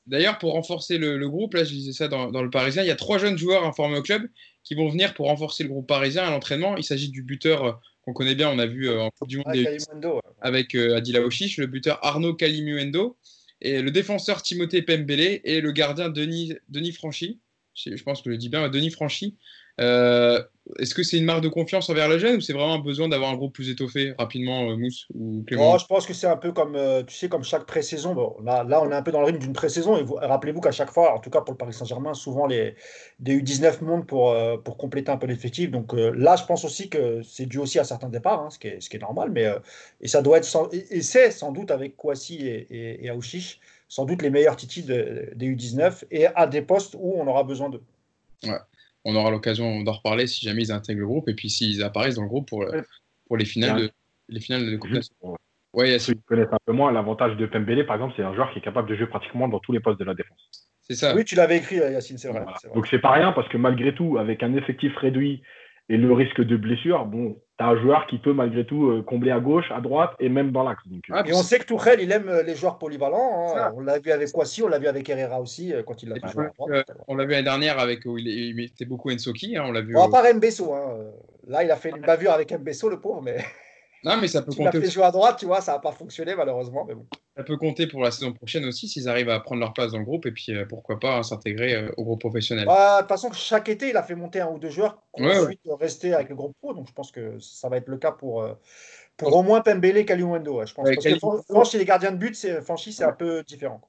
D'ailleurs, 0.06 0.38
pour 0.38 0.54
renforcer 0.54 0.98
le, 0.98 1.30
groupe, 1.30 1.54
là, 1.54 1.64
je 1.64 1.70
disais 1.70 1.94
ça 1.94 2.10
dans, 2.10 2.30
dans, 2.30 2.44
le 2.44 2.50
Parisien, 2.50 2.84
il 2.84 2.88
y 2.88 2.92
a 2.92 2.96
trois 2.96 3.18
jeunes 3.18 3.38
joueurs 3.38 3.66
informés 3.66 3.98
au 3.98 4.02
club 4.02 4.24
qui 4.64 4.76
vont 4.76 4.90
venir 4.90 5.14
pour 5.14 5.28
renforcer 5.28 5.64
le 5.64 5.70
groupe 5.70 5.88
parisien 5.88 6.24
à 6.24 6.30
l'entraînement. 6.30 6.76
Il 6.76 6.84
s'agit 6.84 7.10
du 7.10 7.24
buteur 7.24 7.80
qu'on 8.04 8.14
connaît 8.14 8.36
bien, 8.36 8.50
on 8.50 8.60
a 8.60 8.66
vu 8.66 8.90
euh, 8.90 9.02
en 9.02 9.10
Coupe 9.12 9.28
du 9.28 9.38
Monde 9.38 10.22
avec 10.42 10.76
euh, 10.76 10.98
Adila 10.98 11.22
Ochiche, 11.22 11.58
le 11.58 11.68
buteur 11.68 12.00
Arnaud 12.04 12.34
Kalimuendo, 12.34 13.18
et 13.62 13.82
le 13.82 13.92
défenseur 13.92 14.42
Timothée 14.42 14.82
Pembele 14.82 15.40
et 15.44 15.62
le 15.62 15.72
gardien 15.72 16.10
Denis, 16.10 16.54
Denis 16.68 16.92
Franchi. 16.92 17.40
Je, 17.76 18.04
pense 18.04 18.22
que 18.22 18.26
je 18.26 18.32
le 18.32 18.38
dis 18.38 18.50
bien, 18.50 18.70
Denis 18.70 18.92
Franchi, 18.92 19.36
euh, 19.80 20.42
est-ce 20.78 20.94
que 20.94 21.02
c'est 21.02 21.18
une 21.18 21.26
marque 21.26 21.42
de 21.42 21.50
confiance 21.50 21.90
envers 21.90 22.08
la 22.08 22.20
jeune 22.20 22.36
ou 22.36 22.42
c'est 22.42 22.54
vraiment 22.54 22.76
un 22.76 22.80
besoin 22.80 23.10
d'avoir 23.10 23.32
un 23.32 23.36
groupe 23.36 23.54
plus 23.54 23.70
étoffé 23.70 24.14
rapidement, 24.20 24.70
euh, 24.70 24.78
Mousse 24.78 25.08
ou 25.16 25.44
Clément 25.48 25.78
Je 25.80 25.88
pense 25.88 26.06
que 26.06 26.14
c'est 26.14 26.28
un 26.28 26.38
peu 26.38 26.52
comme, 26.52 26.76
euh, 26.76 27.02
tu 27.02 27.16
sais, 27.16 27.28
comme 27.28 27.44
chaque 27.44 27.66
pré-saison. 27.66 28.14
Bon, 28.14 28.36
là, 28.44 28.82
on 28.82 28.92
est 28.92 28.96
un 28.96 29.02
peu 29.02 29.12
dans 29.12 29.20
le 29.20 29.26
rythme 29.26 29.40
d'une 29.40 29.54
pré-saison. 29.54 30.06
Rappelez-vous 30.22 30.62
qu'à 30.62 30.72
chaque 30.72 30.92
fois, 30.92 31.16
en 31.16 31.20
tout 31.20 31.32
cas 31.32 31.42
pour 31.42 31.54
le 31.54 31.58
Paris 31.58 31.74
Saint-Germain, 31.74 32.14
souvent 32.14 32.46
les 32.46 32.76
des 33.20 33.42
U19 33.42 33.84
montent 33.84 34.08
pour, 34.08 34.36
pour 34.64 34.78
compléter 34.78 35.12
un 35.12 35.18
peu 35.18 35.26
l'effectif. 35.26 35.72
Donc 35.72 35.94
là, 35.94 36.36
je 36.36 36.46
pense 36.46 36.64
aussi 36.66 36.90
que 36.90 37.22
c'est 37.24 37.48
dû 37.48 37.58
aussi 37.58 37.80
à 37.80 37.84
certains 37.84 38.10
départs, 38.10 38.42
hein, 38.42 38.50
ce, 38.52 38.60
qui 38.60 38.68
est, 38.68 38.80
ce 38.80 38.90
qui 38.90 38.98
est 38.98 39.02
normal. 39.02 39.32
Mais, 39.32 39.48
et 40.02 40.08
ça 40.08 40.22
doit 40.22 40.38
être 40.38 40.70
et, 40.72 41.02
c'est 41.02 41.32
sans 41.32 41.52
doute 41.52 41.72
avec 41.72 41.98
Kouassi 41.98 42.48
et, 42.48 42.68
et, 42.70 43.06
et 43.06 43.12
sans 43.94 44.06
doute 44.06 44.22
les 44.22 44.30
meilleurs 44.30 44.56
titis 44.56 44.84
des 44.84 45.34
U19 45.36 46.06
et 46.10 46.28
à 46.28 46.48
des 46.48 46.62
postes 46.62 46.96
où 46.98 47.14
on 47.16 47.28
aura 47.28 47.44
besoin 47.44 47.70
d'eux. 47.70 47.84
Ouais 48.44 48.60
on 49.06 49.16
aura 49.16 49.32
l'occasion 49.32 49.82
d'en 49.84 49.92
reparler 49.92 50.28
si 50.28 50.46
jamais 50.46 50.64
ils 50.64 50.72
intègrent 50.72 51.02
le 51.02 51.08
groupe 51.08 51.28
et 51.28 51.34
puis 51.34 51.50
s'ils 51.50 51.84
apparaissent 51.84 52.16
dans 52.16 52.24
le 52.24 52.30
groupe 52.30 52.48
pour, 52.48 52.66
pour 53.28 53.38
les 53.38 53.46
finales 53.46 53.82
de, 53.82 53.92
les 54.30 54.40
finales 54.40 54.70
de 54.70 54.78
Coupe 54.78 54.92
Ouais, 55.74 55.98
Ceux 55.98 56.14
qui 56.14 56.22
connaissent 56.22 56.54
un 56.54 56.60
peu 56.66 56.72
moins, 56.72 56.92
l'avantage 56.92 57.36
de 57.36 57.48
Pembele, 57.48 57.88
par 57.88 57.96
exemple, 57.96 58.14
c'est 58.16 58.22
un 58.22 58.36
joueur 58.36 58.52
qui 58.54 58.60
est 58.60 58.62
capable 58.62 58.88
de 58.88 58.96
jouer 58.96 59.08
pratiquement 59.08 59.48
dans 59.48 59.58
tous 59.58 59.72
les 59.72 59.80
postes 59.80 60.00
de 60.00 60.06
la 60.06 60.14
défense. 60.14 60.70
C'est 60.82 60.94
ça. 60.94 61.16
Oui, 61.16 61.26
tu 61.26 61.34
l'avais 61.34 61.58
écrit, 61.58 61.78
Yacine, 61.78 62.20
c'est 62.20 62.30
vrai. 62.30 62.46
Donc 62.76 62.86
c'est 62.86 63.00
pas 63.00 63.10
rien 63.12 63.32
parce 63.32 63.50
que 63.50 63.58
malgré 63.58 63.96
tout, 63.96 64.20
avec 64.20 64.44
un 64.44 64.54
effectif 64.54 64.96
réduit 64.98 65.42
et 65.90 65.98
le 65.98 66.14
risque 66.14 66.42
de 66.42 66.56
blessure, 66.56 67.06
bon, 67.06 67.36
tu 67.58 67.64
as 67.64 67.68
un 67.68 67.82
joueur 67.82 68.08
qui 68.08 68.18
peut 68.18 68.34
malgré 68.34 68.66
tout 68.66 68.88
euh, 68.88 69.04
combler 69.04 69.32
à 69.32 69.40
gauche, 69.40 69.66
à 69.72 69.82
droite 69.82 70.12
et 70.20 70.30
même 70.30 70.52
dans 70.52 70.64
l'axe. 70.64 70.82
Euh. 70.92 70.98
Ah, 71.12 71.24
et 71.26 71.34
on 71.34 71.44
sait 71.44 71.60
que 71.60 71.66
Tourelle, 71.66 72.00
il 72.02 72.12
aime 72.12 72.30
euh, 72.30 72.42
les 72.42 72.56
joueurs 72.56 72.78
polyvalents. 72.78 73.54
Hein. 73.56 73.74
On 73.76 73.82
l'a 73.82 74.00
vu 74.00 74.12
avec 74.12 74.32
Kwasi, 74.32 74.64
on 74.64 74.70
l'a 74.70 74.80
vu 74.80 74.88
avec 74.88 75.10
Herrera 75.10 75.42
aussi 75.42 75.74
quand 75.86 76.02
il 76.02 76.10
l'a 76.10 76.16
joué 76.30 76.48
On 77.08 77.16
l'a 77.16 77.26
vu 77.26 77.32
l'année 77.32 77.44
dernière 77.44 77.80
avec 77.80 78.06
où 78.06 78.18
il, 78.18 78.56
mettait 78.56 78.86
beaucoup 78.86 79.12
Ensoki. 79.12 79.58
Hein, 79.58 79.66
on 79.68 79.72
l'a 79.72 79.82
vu. 79.82 79.94
Bon, 79.94 80.08
à 80.08 80.10
part 80.10 80.34
Mbesso. 80.34 80.74
Hein. 80.74 81.12
Là, 81.48 81.64
il 81.64 81.72
a 81.72 81.76
fait 81.76 81.90
une 81.90 82.02
bavure 82.02 82.32
avec 82.32 82.52
Mbesso, 82.58 82.90
le 82.90 83.00
pauvre, 83.00 83.22
mais. 83.22 83.38
Non, 84.04 84.18
mais 84.18 84.28
ça 84.28 84.42
peut 84.42 84.52
compter. 84.52 84.78
Il 84.78 84.78
a 84.78 84.82
fait 84.82 84.92
jouer 84.92 85.04
à 85.04 85.12
droite, 85.12 85.38
tu 85.40 85.46
vois, 85.46 85.62
ça 85.62 85.74
n'a 85.74 85.80
pas 85.80 85.92
fonctionné 85.92 86.36
malheureusement. 86.36 86.86
Mais 86.86 86.94
bon. 86.94 87.06
Ça 87.38 87.44
peut 87.44 87.58
compter 87.58 87.88
pour 87.88 88.04
la 88.04 88.12
saison 88.12 88.34
prochaine 88.34 88.66
aussi 88.66 88.88
s'ils 88.88 89.08
arrivent 89.08 89.30
à 89.30 89.40
prendre 89.40 89.62
leur 89.62 89.74
place 89.74 89.92
dans 89.92 90.00
le 90.00 90.04
groupe 90.04 90.26
et 90.26 90.32
puis 90.32 90.54
euh, 90.54 90.66
pourquoi 90.68 91.00
pas 91.00 91.18
hein, 91.18 91.24
s'intégrer 91.24 91.76
euh, 91.76 91.92
au 91.98 92.04
groupe 92.04 92.20
professionnel. 92.20 92.66
Bah, 92.66 92.98
de 92.98 93.02
toute 93.02 93.10
façon, 93.10 93.32
chaque 93.32 93.70
été, 93.70 93.90
il 93.90 93.98
a 93.98 94.04
fait 94.04 94.16
monter 94.16 94.42
un 94.42 94.50
ou 94.50 94.60
deux 94.60 94.70
joueurs 94.70 95.02
qui 95.16 95.24
ouais, 95.24 95.40
ensuite 95.40 95.62
rester 95.80 96.14
avec 96.14 96.30
le 96.30 96.36
groupe 96.36 96.56
pro. 96.62 96.74
Donc 96.74 96.88
je 96.88 96.94
pense 96.94 97.12
que 97.12 97.40
ça 97.40 97.70
va 97.70 97.78
être 97.78 97.88
le 97.88 97.98
cas 97.98 98.12
pour, 98.12 98.44
euh, 98.44 98.54
pour 99.16 99.36
au 99.36 99.42
moins 99.42 99.62
Pembele, 99.62 100.06
Kalimundo. 100.06 100.66
je 100.66 100.74
pense. 100.74 100.90
Parce 100.90 101.06
que 101.06 101.18
franchement, 101.18 101.64
les 101.74 101.86
gardiens 101.86 102.12
de 102.12 102.18
but, 102.18 102.36
c'est, 102.36 102.60
c'est 102.78 103.04
un 103.04 103.14
peu 103.14 103.44
différent. 103.44 103.82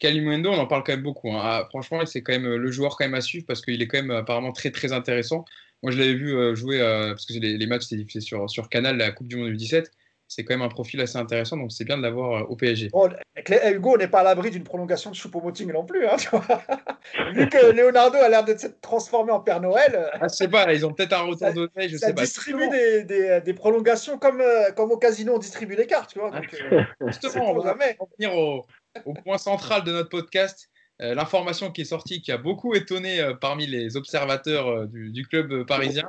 Kalimundo, 0.00 0.50
on 0.50 0.58
en 0.58 0.66
parle 0.66 0.82
quand 0.82 0.92
même 0.92 1.04
beaucoup. 1.04 1.30
Hein. 1.30 1.40
Ah, 1.40 1.66
franchement, 1.68 2.04
c'est 2.04 2.22
quand 2.22 2.32
même 2.32 2.56
le 2.56 2.70
joueur 2.72 2.96
quand 2.96 3.04
même 3.04 3.14
à 3.14 3.20
suivre 3.20 3.46
parce 3.46 3.62
qu'il 3.62 3.80
est 3.80 3.86
quand 3.86 3.98
même 3.98 4.10
apparemment 4.10 4.50
très 4.50 4.72
très 4.72 4.92
intéressant. 4.92 5.44
Moi, 5.82 5.92
je 5.92 5.98
l'avais 5.98 6.14
vu 6.14 6.56
jouer 6.56 6.78
parce 6.80 7.26
que 7.26 7.34
les, 7.34 7.58
les 7.58 7.66
matchs 7.66 7.86
étaient 7.86 7.96
diffusés 7.96 8.20
sur, 8.20 8.48
sur 8.48 8.68
Canal, 8.68 8.96
la 8.96 9.10
Coupe 9.10 9.28
du 9.28 9.36
Monde 9.36 9.48
du 9.48 9.56
17 9.56 9.90
c'est 10.34 10.44
quand 10.44 10.54
même 10.54 10.62
un 10.62 10.68
profil 10.68 11.00
assez 11.00 11.18
intéressant, 11.18 11.56
donc 11.56 11.72
c'est 11.72 11.84
bien 11.84 11.98
de 11.98 12.02
l'avoir 12.02 12.42
euh, 12.42 12.46
au 12.48 12.56
PSG. 12.56 12.90
Hugo 13.66 13.98
n'est 13.98 14.08
pas 14.08 14.20
à 14.20 14.22
l'abri 14.22 14.50
d'une 14.50 14.64
prolongation 14.64 15.10
de 15.10 15.14
Choupo-Moting 15.14 15.70
non 15.72 15.84
plus. 15.84 16.06
Hein, 16.06 16.16
Vu 17.34 17.48
que 17.48 17.72
Leonardo 17.72 18.16
a 18.16 18.28
l'air 18.28 18.44
de 18.44 18.56
s'être 18.56 18.80
transformé 18.80 19.30
en 19.30 19.40
Père 19.40 19.60
Noël. 19.60 19.92
Euh, 19.94 20.08
ah, 20.14 20.28
je 20.28 20.34
sais 20.34 20.48
pas, 20.48 20.72
ils 20.72 20.86
ont 20.86 20.92
peut-être 20.92 21.12
un 21.12 21.22
retour 21.22 21.52
de 21.52 21.70
je 21.76 21.96
ça 21.96 22.08
sais 22.08 22.14
pas. 22.14 22.22
distribue 22.22 22.68
des, 22.70 23.04
des, 23.04 23.40
des, 23.44 23.54
prolongations 23.54 24.18
comme, 24.18 24.40
euh, 24.40 24.70
comme 24.72 24.90
au 24.90 24.96
casino, 24.96 25.34
on 25.34 25.38
distribue 25.38 25.74
les 25.76 25.86
cartes. 25.86 26.12
Tu 26.12 26.18
vois, 26.18 26.30
donc, 26.30 26.44
Justement, 27.08 27.50
on 27.50 27.58
va 27.58 27.74
venir 27.74 28.34
au, 28.34 28.64
au, 29.04 29.14
point 29.14 29.38
central 29.38 29.84
de 29.84 29.92
notre 29.92 30.08
podcast. 30.08 30.70
L'information 30.98 31.72
qui 31.72 31.80
est 31.80 31.86
sortie, 31.86 32.22
qui 32.22 32.30
a 32.30 32.38
beaucoup 32.38 32.74
étonné 32.74 33.32
parmi 33.40 33.66
les 33.66 33.96
observateurs 33.96 34.86
du, 34.86 35.10
du 35.10 35.26
club 35.26 35.66
parisien, 35.66 36.08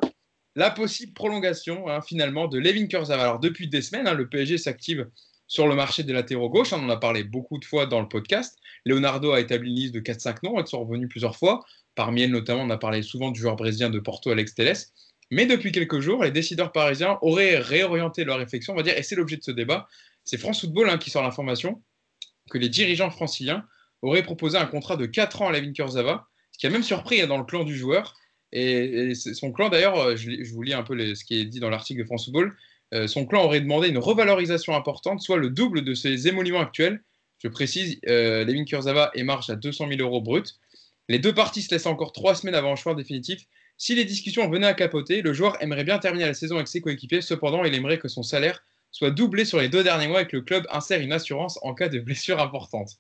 la 0.56 0.70
possible 0.70 1.14
prolongation 1.14 1.88
hein, 1.90 2.02
finalement 2.02 2.48
de 2.48 2.60
Levin 2.60 2.88
Kurzawa. 2.88 3.24
Alors 3.24 3.40
depuis 3.40 3.68
des 3.68 3.82
semaines, 3.82 4.08
hein, 4.08 4.14
le 4.14 4.30
PSG 4.30 4.58
s'active 4.58 5.10
sur 5.48 5.68
le 5.68 5.76
marché 5.76 6.04
des 6.04 6.14
latéraux 6.14 6.50
gauche. 6.50 6.74
on 6.74 6.84
en 6.84 6.90
a 6.90 6.98
parlé 6.98 7.24
beaucoup 7.24 7.58
de 7.58 7.66
fois 7.66 7.86
dans 7.86 8.02
le 8.02 8.08
podcast. 8.08 8.58
Leonardo 8.86 9.32
a 9.32 9.40
établi 9.40 9.70
une 9.70 9.76
liste 9.76 9.94
de 9.94 10.00
4-5 10.00 10.38
noms, 10.44 10.60
ils 10.60 10.68
sont 10.68 10.84
revenus 10.84 11.10
plusieurs 11.10 11.36
fois. 11.36 11.64
Parmi 11.96 12.24
elles 12.24 12.32
notamment, 12.32 12.64
on 12.64 12.70
a 12.70 12.78
parlé 12.78 13.02
souvent 13.02 13.32
du 13.32 13.40
joueur 13.40 13.56
brésilien 13.56 13.90
de 13.90 14.00
Porto, 14.00 14.32
Alex 14.32 14.56
Telles. 14.56 14.78
Mais 15.32 15.46
depuis 15.46 15.72
quelques 15.72 16.00
jours, 16.00 16.24
les 16.24 16.32
décideurs 16.32 16.72
parisiens 16.72 17.18
auraient 17.22 17.58
réorienté 17.58 18.24
leur 18.24 18.38
réflexion, 18.38 18.74
on 18.74 18.76
va 18.76 18.84
dire, 18.84 18.98
et 18.98 19.04
c'est 19.04 19.16
l'objet 19.16 19.38
de 19.38 19.44
ce 19.44 19.52
débat. 19.52 19.88
C'est 20.24 20.38
France 20.38 20.62
Football 20.62 20.90
hein, 20.90 20.98
qui 20.98 21.10
sort 21.10 21.24
l'information 21.24 21.82
que 22.50 22.58
les 22.58 22.70
dirigeants 22.70 23.10
franciliens 23.10 23.66
auraient 24.04 24.24
proposé 24.24 24.58
un 24.58 24.66
contrat 24.66 24.98
de 24.98 25.06
4 25.06 25.42
ans 25.42 25.48
à 25.48 25.52
Levin 25.52 25.74
Kurzawa, 25.74 26.28
ce 26.52 26.60
qui 26.60 26.68
a 26.68 26.70
même 26.70 26.84
surpris 26.84 27.26
dans 27.26 27.38
le 27.38 27.44
clan 27.44 27.64
du 27.64 27.76
joueur. 27.76 28.16
Et, 28.52 29.16
son 29.16 29.52
clan, 29.52 29.70
d'ailleurs, 29.70 29.98
euh, 29.98 30.16
je, 30.16 30.54
vous 30.54 30.62
lis 30.62 30.74
un 30.74 30.84
peu 30.84 31.16
ce 31.16 31.24
qui 31.24 31.40
est 31.40 31.46
dit 31.46 31.60
dans 31.60 31.70
l'article 31.70 32.02
de 32.02 32.06
France 32.06 32.26
Football. 32.26 32.56
Euh, 32.94 33.08
son 33.08 33.26
clan 33.26 33.44
aurait 33.44 33.62
demandé 33.62 33.88
une 33.88 33.98
revalorisation 33.98 34.76
importante, 34.76 35.22
soit 35.22 35.38
le 35.38 35.50
double 35.50 35.84
de 35.84 35.96
ses 35.96 36.28
émoluments 36.28 36.60
actuels. 36.60 37.02
Je 37.40 37.48
précise, 37.48 38.00
euh, 38.08 38.46
Levin 38.46 38.66
Kurzawa 38.66 39.10
émarge 39.16 39.50
à 39.50 39.56
200 39.56 39.88
000 39.90 40.02
euros 40.02 40.22
brut. 40.22 40.60
Les 41.10 41.18
deux 41.18 41.34
parties 41.34 41.64
se 41.64 41.74
laissent 41.74 41.88
encore 41.88 42.14
trois 42.14 42.36
semaines 42.36 42.56
avant 42.56 42.72
un 42.72 42.76
choix 42.76 42.94
définitif. 42.94 43.46
Si 43.78 43.96
les 43.96 44.06
discussions 44.06 44.48
venaient 44.50 44.68
à 44.68 44.74
capoter, 44.76 45.22
le 45.22 45.34
joueur 45.34 45.62
aimerait 45.62 45.84
bien 45.84 45.98
terminer 45.98 46.26
la 46.26 46.36
saison 46.36 46.56
avec 46.56 46.68
ses 46.68 46.80
coéquipiers. 46.80 47.22
Cependant, 47.22 47.64
il 47.64 47.74
aimerait 47.74 47.98
que 47.98 48.08
son 48.08 48.24
salaire 48.24 48.64
soit 48.92 49.10
doublé 49.10 49.44
sur 49.44 49.60
les 49.60 49.70
deux 49.70 49.84
derniers 49.84 50.08
mois 50.08 50.22
et 50.22 50.28
que 50.28 50.38
le 50.38 50.44
club 50.44 50.66
insère 50.70 51.02
une 51.02 51.12
assurance 51.12 51.58
en 51.64 51.74
cas 51.74 51.90
de 51.90 52.00
blessure 52.00 52.40
importante. 52.40 52.92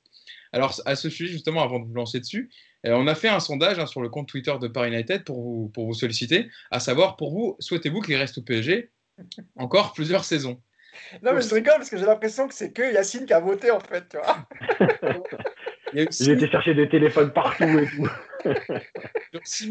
Alors, 0.53 0.79
à 0.85 0.95
ce 0.95 1.09
sujet, 1.09 1.31
justement, 1.31 1.63
avant 1.63 1.79
de 1.79 1.85
vous 1.85 1.93
lancer 1.93 2.19
dessus, 2.19 2.49
euh, 2.85 2.93
on 2.93 3.07
a 3.07 3.15
fait 3.15 3.27
un 3.27 3.39
sondage 3.39 3.79
hein, 3.79 3.87
sur 3.87 4.01
le 4.01 4.09
compte 4.09 4.27
Twitter 4.27 4.53
de 4.61 4.67
Paris 4.67 4.89
United 4.89 5.23
pour 5.23 5.41
vous, 5.41 5.71
pour 5.73 5.87
vous 5.87 5.93
solliciter, 5.93 6.49
à 6.69 6.79
savoir, 6.79 7.15
pour 7.15 7.31
vous, 7.31 7.55
souhaitez-vous 7.59 8.01
qu'il 8.01 8.15
reste 8.15 8.37
au 8.37 8.41
PSG 8.41 8.91
encore 9.55 9.93
plusieurs 9.93 10.23
saisons? 10.23 10.61
Non, 11.23 11.33
mais 11.33 11.41
je 11.41 11.53
rigole 11.53 11.73
parce 11.77 11.89
que 11.89 11.97
j'ai 11.97 12.05
l'impression 12.05 12.47
que 12.47 12.53
c'est 12.53 12.71
que 12.71 12.93
Yacine 12.93 13.25
qui 13.25 13.33
a 13.33 13.39
voté, 13.39 13.71
en 13.71 13.79
fait, 13.79 14.07
tu 14.09 14.17
vois. 14.17 14.47
J'ai 15.95 16.31
été 16.31 16.49
chercher 16.49 16.73
des 16.73 16.89
téléphones 16.89 17.31
partout 17.31 17.63
et 17.63 17.85
tout. 17.85 18.09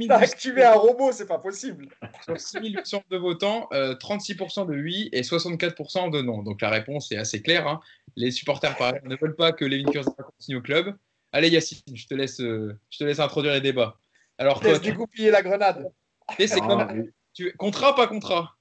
T'as 0.08 0.18
activé 0.18 0.64
un 0.64 0.74
robot, 0.74 1.12
c'est 1.12 1.26
pas 1.26 1.38
possible. 1.38 1.88
Sur 2.24 2.40
6800 2.40 3.04
de 3.10 3.16
votants, 3.16 3.68
36% 3.72 4.66
de 4.66 4.74
oui 4.74 5.08
et 5.12 5.22
64% 5.22 6.10
de 6.10 6.22
non. 6.22 6.42
Donc 6.42 6.60
la 6.60 6.70
réponse 6.70 7.12
est 7.12 7.16
assez 7.16 7.42
claire. 7.42 7.66
Hein. 7.66 7.80
Les 8.16 8.30
supporters 8.30 8.76
ne 9.04 9.16
veulent 9.16 9.36
pas 9.36 9.52
que 9.52 9.64
Levin 9.64 9.90
Kurzawa 9.90 10.16
continue 10.22 10.58
au 10.58 10.62
club. 10.62 10.94
Allez 11.32 11.48
Yacine, 11.48 11.80
je 11.94 12.06
te 12.06 12.14
laisse, 12.14 12.38
je 12.38 12.98
te 12.98 13.04
laisse 13.04 13.20
introduire 13.20 13.54
les 13.54 13.60
débats. 13.60 13.96
Alors 14.38 14.60
toi, 14.60 14.78
tu... 14.78 14.90
dégoupiller 14.90 15.30
la 15.30 15.42
grenade. 15.42 15.90
Et 16.38 16.46
c'est 16.46 16.60
comme... 16.60 17.10
tu... 17.34 17.52
contrat 17.56 17.94
pas 17.94 18.06
contrat? 18.06 18.56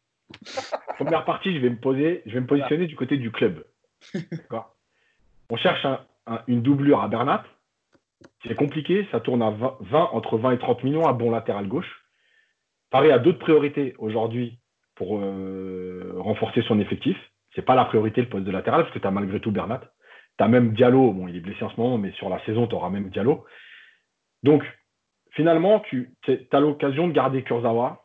Première 0.95 1.25
partie, 1.25 1.53
je 1.53 1.59
vais 1.59 1.69
me 1.69 1.79
poser, 1.79 2.21
je 2.25 2.33
vais 2.33 2.39
me 2.41 2.47
positionner 2.47 2.87
du 2.87 2.95
côté 2.95 3.17
du 3.17 3.31
club. 3.31 3.65
On 5.49 5.57
cherche 5.57 5.85
une 6.47 6.61
doublure 6.61 7.01
à 7.01 7.07
Bernat. 7.09 7.43
C'est 8.47 8.55
compliqué, 8.55 9.07
ça 9.11 9.19
tourne 9.19 9.41
à 9.41 9.51
20, 9.51 10.09
entre 10.11 10.37
20 10.37 10.51
et 10.51 10.57
30 10.59 10.83
millions 10.83 11.07
à 11.07 11.13
bon 11.13 11.31
latéral 11.31 11.67
gauche. 11.67 12.05
Paris 12.89 13.11
a 13.11 13.19
d'autres 13.19 13.39
priorités 13.39 13.95
aujourd'hui 13.97 14.59
pour 14.95 15.19
euh, 15.19 16.13
renforcer 16.17 16.61
son 16.63 16.79
effectif. 16.79 17.17
C'est 17.55 17.61
pas 17.61 17.75
la 17.75 17.85
priorité 17.85 18.21
le 18.21 18.29
poste 18.29 18.45
de 18.45 18.51
latéral 18.51 18.83
parce 18.83 18.93
que 18.93 18.99
tu 18.99 19.07
as 19.07 19.11
malgré 19.11 19.39
tout 19.39 19.51
Bernat. 19.51 19.81
Tu 20.37 20.43
as 20.43 20.47
même 20.47 20.73
Diallo, 20.73 21.11
bon, 21.13 21.27
il 21.27 21.35
est 21.35 21.41
blessé 21.41 21.63
en 21.63 21.69
ce 21.69 21.79
moment, 21.79 21.97
mais 21.97 22.11
sur 22.13 22.29
la 22.29 22.43
saison, 22.45 22.67
tu 22.67 22.75
auras 22.75 22.89
même 22.89 23.09
Diallo. 23.09 23.45
Donc, 24.43 24.63
finalement, 25.31 25.81
tu 25.89 26.13
as 26.51 26.59
l'occasion 26.59 27.07
de 27.07 27.13
garder 27.13 27.43
Kurzawa, 27.43 28.03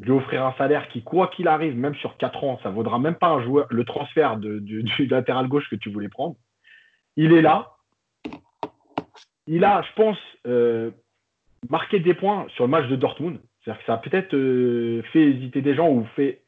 lui 0.00 0.10
offrir 0.12 0.44
un 0.44 0.52
salaire 0.54 0.88
qui, 0.88 1.02
quoi 1.02 1.28
qu'il 1.28 1.48
arrive, 1.48 1.76
même 1.76 1.94
sur 1.96 2.16
4 2.16 2.44
ans, 2.44 2.60
ça 2.62 2.70
vaudra 2.70 2.98
même 2.98 3.14
pas 3.14 3.28
un 3.28 3.42
joueur, 3.42 3.66
le 3.70 3.84
transfert 3.84 4.36
du, 4.36 4.84
latéral 5.08 5.48
gauche 5.48 5.68
que 5.70 5.76
tu 5.76 5.90
voulais 5.90 6.08
prendre. 6.08 6.36
Il 7.16 7.32
est 7.32 7.42
là. 7.42 7.75
Il 9.46 9.64
a, 9.64 9.82
je 9.82 9.92
pense, 9.94 10.18
euh, 10.46 10.90
marqué 11.68 12.00
des 12.00 12.14
points 12.14 12.46
sur 12.54 12.64
le 12.64 12.70
match 12.70 12.88
de 12.88 12.96
Dortmund. 12.96 13.38
C'est-à-dire 13.62 13.80
que 13.80 13.86
ça 13.86 13.94
a 13.94 13.98
peut-être 13.98 14.34
euh, 14.34 15.02
fait 15.12 15.22
hésiter 15.22 15.62
des 15.62 15.74
gens 15.74 15.88
ou 15.88 16.04
fait 16.16 16.42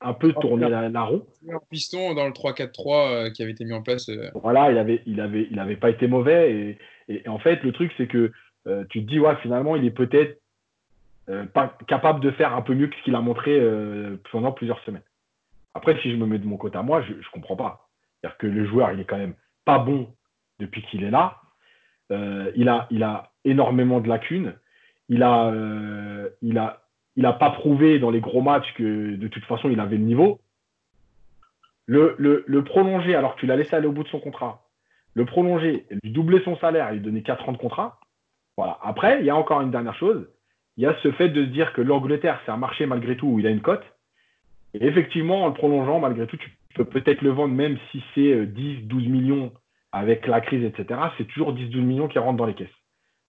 un 0.00 0.14
peu 0.14 0.32
tourner 0.32 0.68
la, 0.68 1.02
roue. 1.02 1.26
Un 1.50 1.58
piston 1.70 2.14
dans 2.14 2.26
le 2.26 2.32
3-4-3 2.32 3.10
euh, 3.26 3.30
qui 3.30 3.42
avait 3.42 3.52
été 3.52 3.64
mis 3.64 3.74
en 3.74 3.82
place. 3.82 4.10
Voilà, 4.34 4.70
il 4.72 4.78
avait, 4.78 5.02
il 5.04 5.20
avait, 5.20 5.46
il 5.50 5.58
avait 5.58 5.76
pas 5.76 5.90
été 5.90 6.06
mauvais. 6.06 6.78
Et, 7.08 7.28
en 7.28 7.38
fait, 7.38 7.62
le 7.62 7.72
truc, 7.72 7.92
c'est 7.98 8.06
que 8.06 8.32
tu 8.88 9.04
te 9.04 9.10
dis, 9.10 9.18
ouais, 9.18 9.36
finalement, 9.42 9.76
il 9.76 9.84
est 9.84 9.90
peut-être 9.90 10.40
pas 11.52 11.76
capable 11.86 12.20
de 12.20 12.30
faire 12.30 12.54
un 12.54 12.62
peu 12.62 12.74
mieux 12.74 12.88
que 12.88 12.96
ce 12.96 13.02
qu'il 13.02 13.14
a 13.14 13.20
montré 13.20 13.60
pendant 14.30 14.52
plusieurs 14.52 14.82
semaines. 14.84 15.02
Après, 15.74 15.98
si 16.00 16.10
je 16.10 16.16
me 16.16 16.26
mets 16.26 16.38
de 16.38 16.46
mon 16.46 16.56
côté 16.56 16.78
à 16.78 16.82
moi, 16.82 17.02
je 17.02 17.12
ne 17.12 17.32
comprends 17.32 17.56
pas. 17.56 17.88
C'est-à-dire 18.20 18.38
que 18.38 18.46
le 18.46 18.66
joueur, 18.66 18.92
il 18.92 19.00
est 19.00 19.04
quand 19.04 19.18
même 19.18 19.34
pas 19.64 19.78
bon 19.78 20.12
depuis 20.58 20.82
qu'il 20.82 21.04
est 21.04 21.10
là. 21.10 21.40
Euh, 22.10 22.50
il, 22.56 22.68
a, 22.68 22.86
il 22.90 23.02
a 23.02 23.30
énormément 23.44 24.00
de 24.00 24.08
lacunes. 24.08 24.54
Il 25.08 25.22
a, 25.22 25.52
il 26.40 26.56
a, 26.58 26.82
il 27.16 27.26
a 27.26 27.32
pas 27.32 27.50
prouvé 27.50 27.98
dans 27.98 28.10
les 28.10 28.20
gros 28.20 28.42
matchs 28.42 28.72
que 28.74 29.16
de 29.16 29.28
toute 29.28 29.44
façon, 29.44 29.68
il 29.68 29.80
avait 29.80 29.96
le 29.96 30.04
niveau. 30.04 30.40
Le, 31.86 32.14
le, 32.18 32.44
le 32.46 32.64
prolonger, 32.64 33.16
alors 33.16 33.34
que 33.34 33.40
tu 33.40 33.46
l'as 33.46 33.56
laissé 33.56 33.74
aller 33.74 33.88
au 33.88 33.92
bout 33.92 34.04
de 34.04 34.08
son 34.08 34.20
contrat, 34.20 34.68
le 35.14 35.24
prolonger, 35.24 35.86
lui 36.04 36.12
doubler 36.12 36.40
son 36.44 36.56
salaire, 36.58 36.92
lui 36.92 37.00
donner 37.00 37.22
4 37.22 37.48
ans 37.48 37.52
de 37.52 37.56
contrat. 37.56 37.98
Voilà. 38.56 38.78
Après, 38.82 39.18
il 39.18 39.26
y 39.26 39.30
a 39.30 39.34
encore 39.34 39.60
une 39.62 39.72
dernière 39.72 39.96
chose 39.96 40.28
il 40.80 40.84
y 40.84 40.86
a 40.86 40.96
ce 41.02 41.12
fait 41.12 41.28
de 41.28 41.44
se 41.44 41.50
dire 41.50 41.74
que 41.74 41.82
l'Angleterre, 41.82 42.40
c'est 42.46 42.52
un 42.52 42.56
marché 42.56 42.86
malgré 42.86 43.14
tout 43.14 43.26
où 43.26 43.38
il 43.38 43.46
a 43.46 43.50
une 43.50 43.60
cote. 43.60 43.84
Et 44.72 44.86
effectivement, 44.86 45.44
en 45.44 45.48
le 45.48 45.52
prolongeant, 45.52 46.00
malgré 46.00 46.26
tout, 46.26 46.38
tu 46.38 46.50
peux 46.74 46.86
peut-être 46.86 47.20
le 47.20 47.28
vendre 47.28 47.54
même 47.54 47.76
si 47.90 48.02
c'est 48.14 48.46
10, 48.46 48.76
euh, 48.76 48.80
12 48.84 49.08
millions 49.08 49.52
avec 49.92 50.26
la 50.26 50.40
crise, 50.40 50.64
etc. 50.64 51.00
C'est 51.18 51.26
toujours 51.26 51.52
10, 51.52 51.68
12 51.68 51.82
millions 51.82 52.08
qui 52.08 52.18
rentrent 52.18 52.36
dans 52.36 52.46
les 52.46 52.54
caisses. 52.54 52.68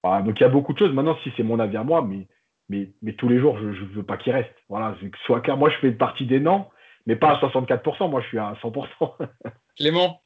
donc 0.03 0.39
il 0.39 0.41
y 0.41 0.45
a 0.45 0.49
beaucoup 0.49 0.73
de 0.73 0.79
choses. 0.79 0.93
Maintenant, 0.93 1.17
si 1.23 1.31
c'est 1.35 1.43
mon 1.43 1.59
avis 1.59 1.77
à 1.77 1.83
moi, 1.83 2.01
mais, 2.01 2.27
mais, 2.69 2.89
mais 3.01 3.13
tous 3.13 3.27
les 3.27 3.39
jours, 3.39 3.57
je 3.59 3.65
ne 3.65 3.93
veux 3.93 4.03
pas 4.03 4.17
qu'il 4.17 4.33
reste. 4.33 4.53
Voilà, 4.69 4.95
que 4.99 5.17
soit 5.25 5.41
clair. 5.41 5.57
Moi, 5.57 5.69
je 5.69 5.77
fais 5.77 5.91
partie 5.91 6.25
des 6.25 6.39
non, 6.39 6.67
mais 7.05 7.15
pas 7.15 7.31
à 7.31 7.39
64%. 7.39 8.09
Moi, 8.09 8.21
je 8.21 8.27
suis 8.27 8.39
à 8.39 8.53
100%. 8.61 8.87
Clément, 9.77 10.21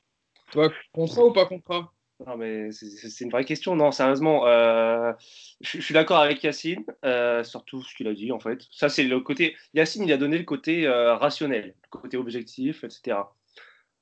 toi, 0.51 0.69
contrat 0.93 1.25
ou 1.25 1.33
pas 1.33 1.45
contrat? 1.45 1.91
Non, 2.25 2.37
mais 2.37 2.71
c'est 2.71 3.25
une 3.25 3.29
vraie 3.29 3.43
question. 3.43 3.75
Non, 3.75 3.91
sérieusement, 3.91 4.47
euh, 4.47 5.11
je, 5.59 5.81
suis 5.81 5.93
d'accord 5.93 6.19
avec 6.19 6.41
Yacine 6.43 6.85
euh, 7.03 7.43
sur 7.43 7.65
tout 7.65 7.83
ce 7.83 7.93
qu'il 7.93 8.07
a 8.07 8.13
dit, 8.13 8.31
en 8.31 8.39
fait. 8.39 8.61
Ça, 8.71 8.87
c'est 8.87 9.03
le 9.03 9.19
côté. 9.19 9.55
Yacine, 9.73 10.05
il 10.05 10.13
a 10.13 10.17
donné 10.17 10.37
le 10.37 10.45
côté 10.45 10.87
euh, 10.87 11.15
rationnel, 11.15 11.75
le 11.83 11.99
côté 11.99 12.15
objectif, 12.15 12.85
etc. 12.85 13.17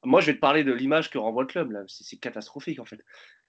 Moi, 0.04 0.22
je 0.22 0.28
vais 0.28 0.36
te 0.36 0.40
parler 0.40 0.64
de 0.64 0.74
l'image 0.74 1.10
que 1.10 1.18
renvoie 1.18 1.44
le 1.44 1.48
club. 1.48 1.72
là. 1.72 1.84
C'est 1.88 2.18
catastrophique, 2.18 2.80
en 2.80 2.86
fait. 2.86 3.00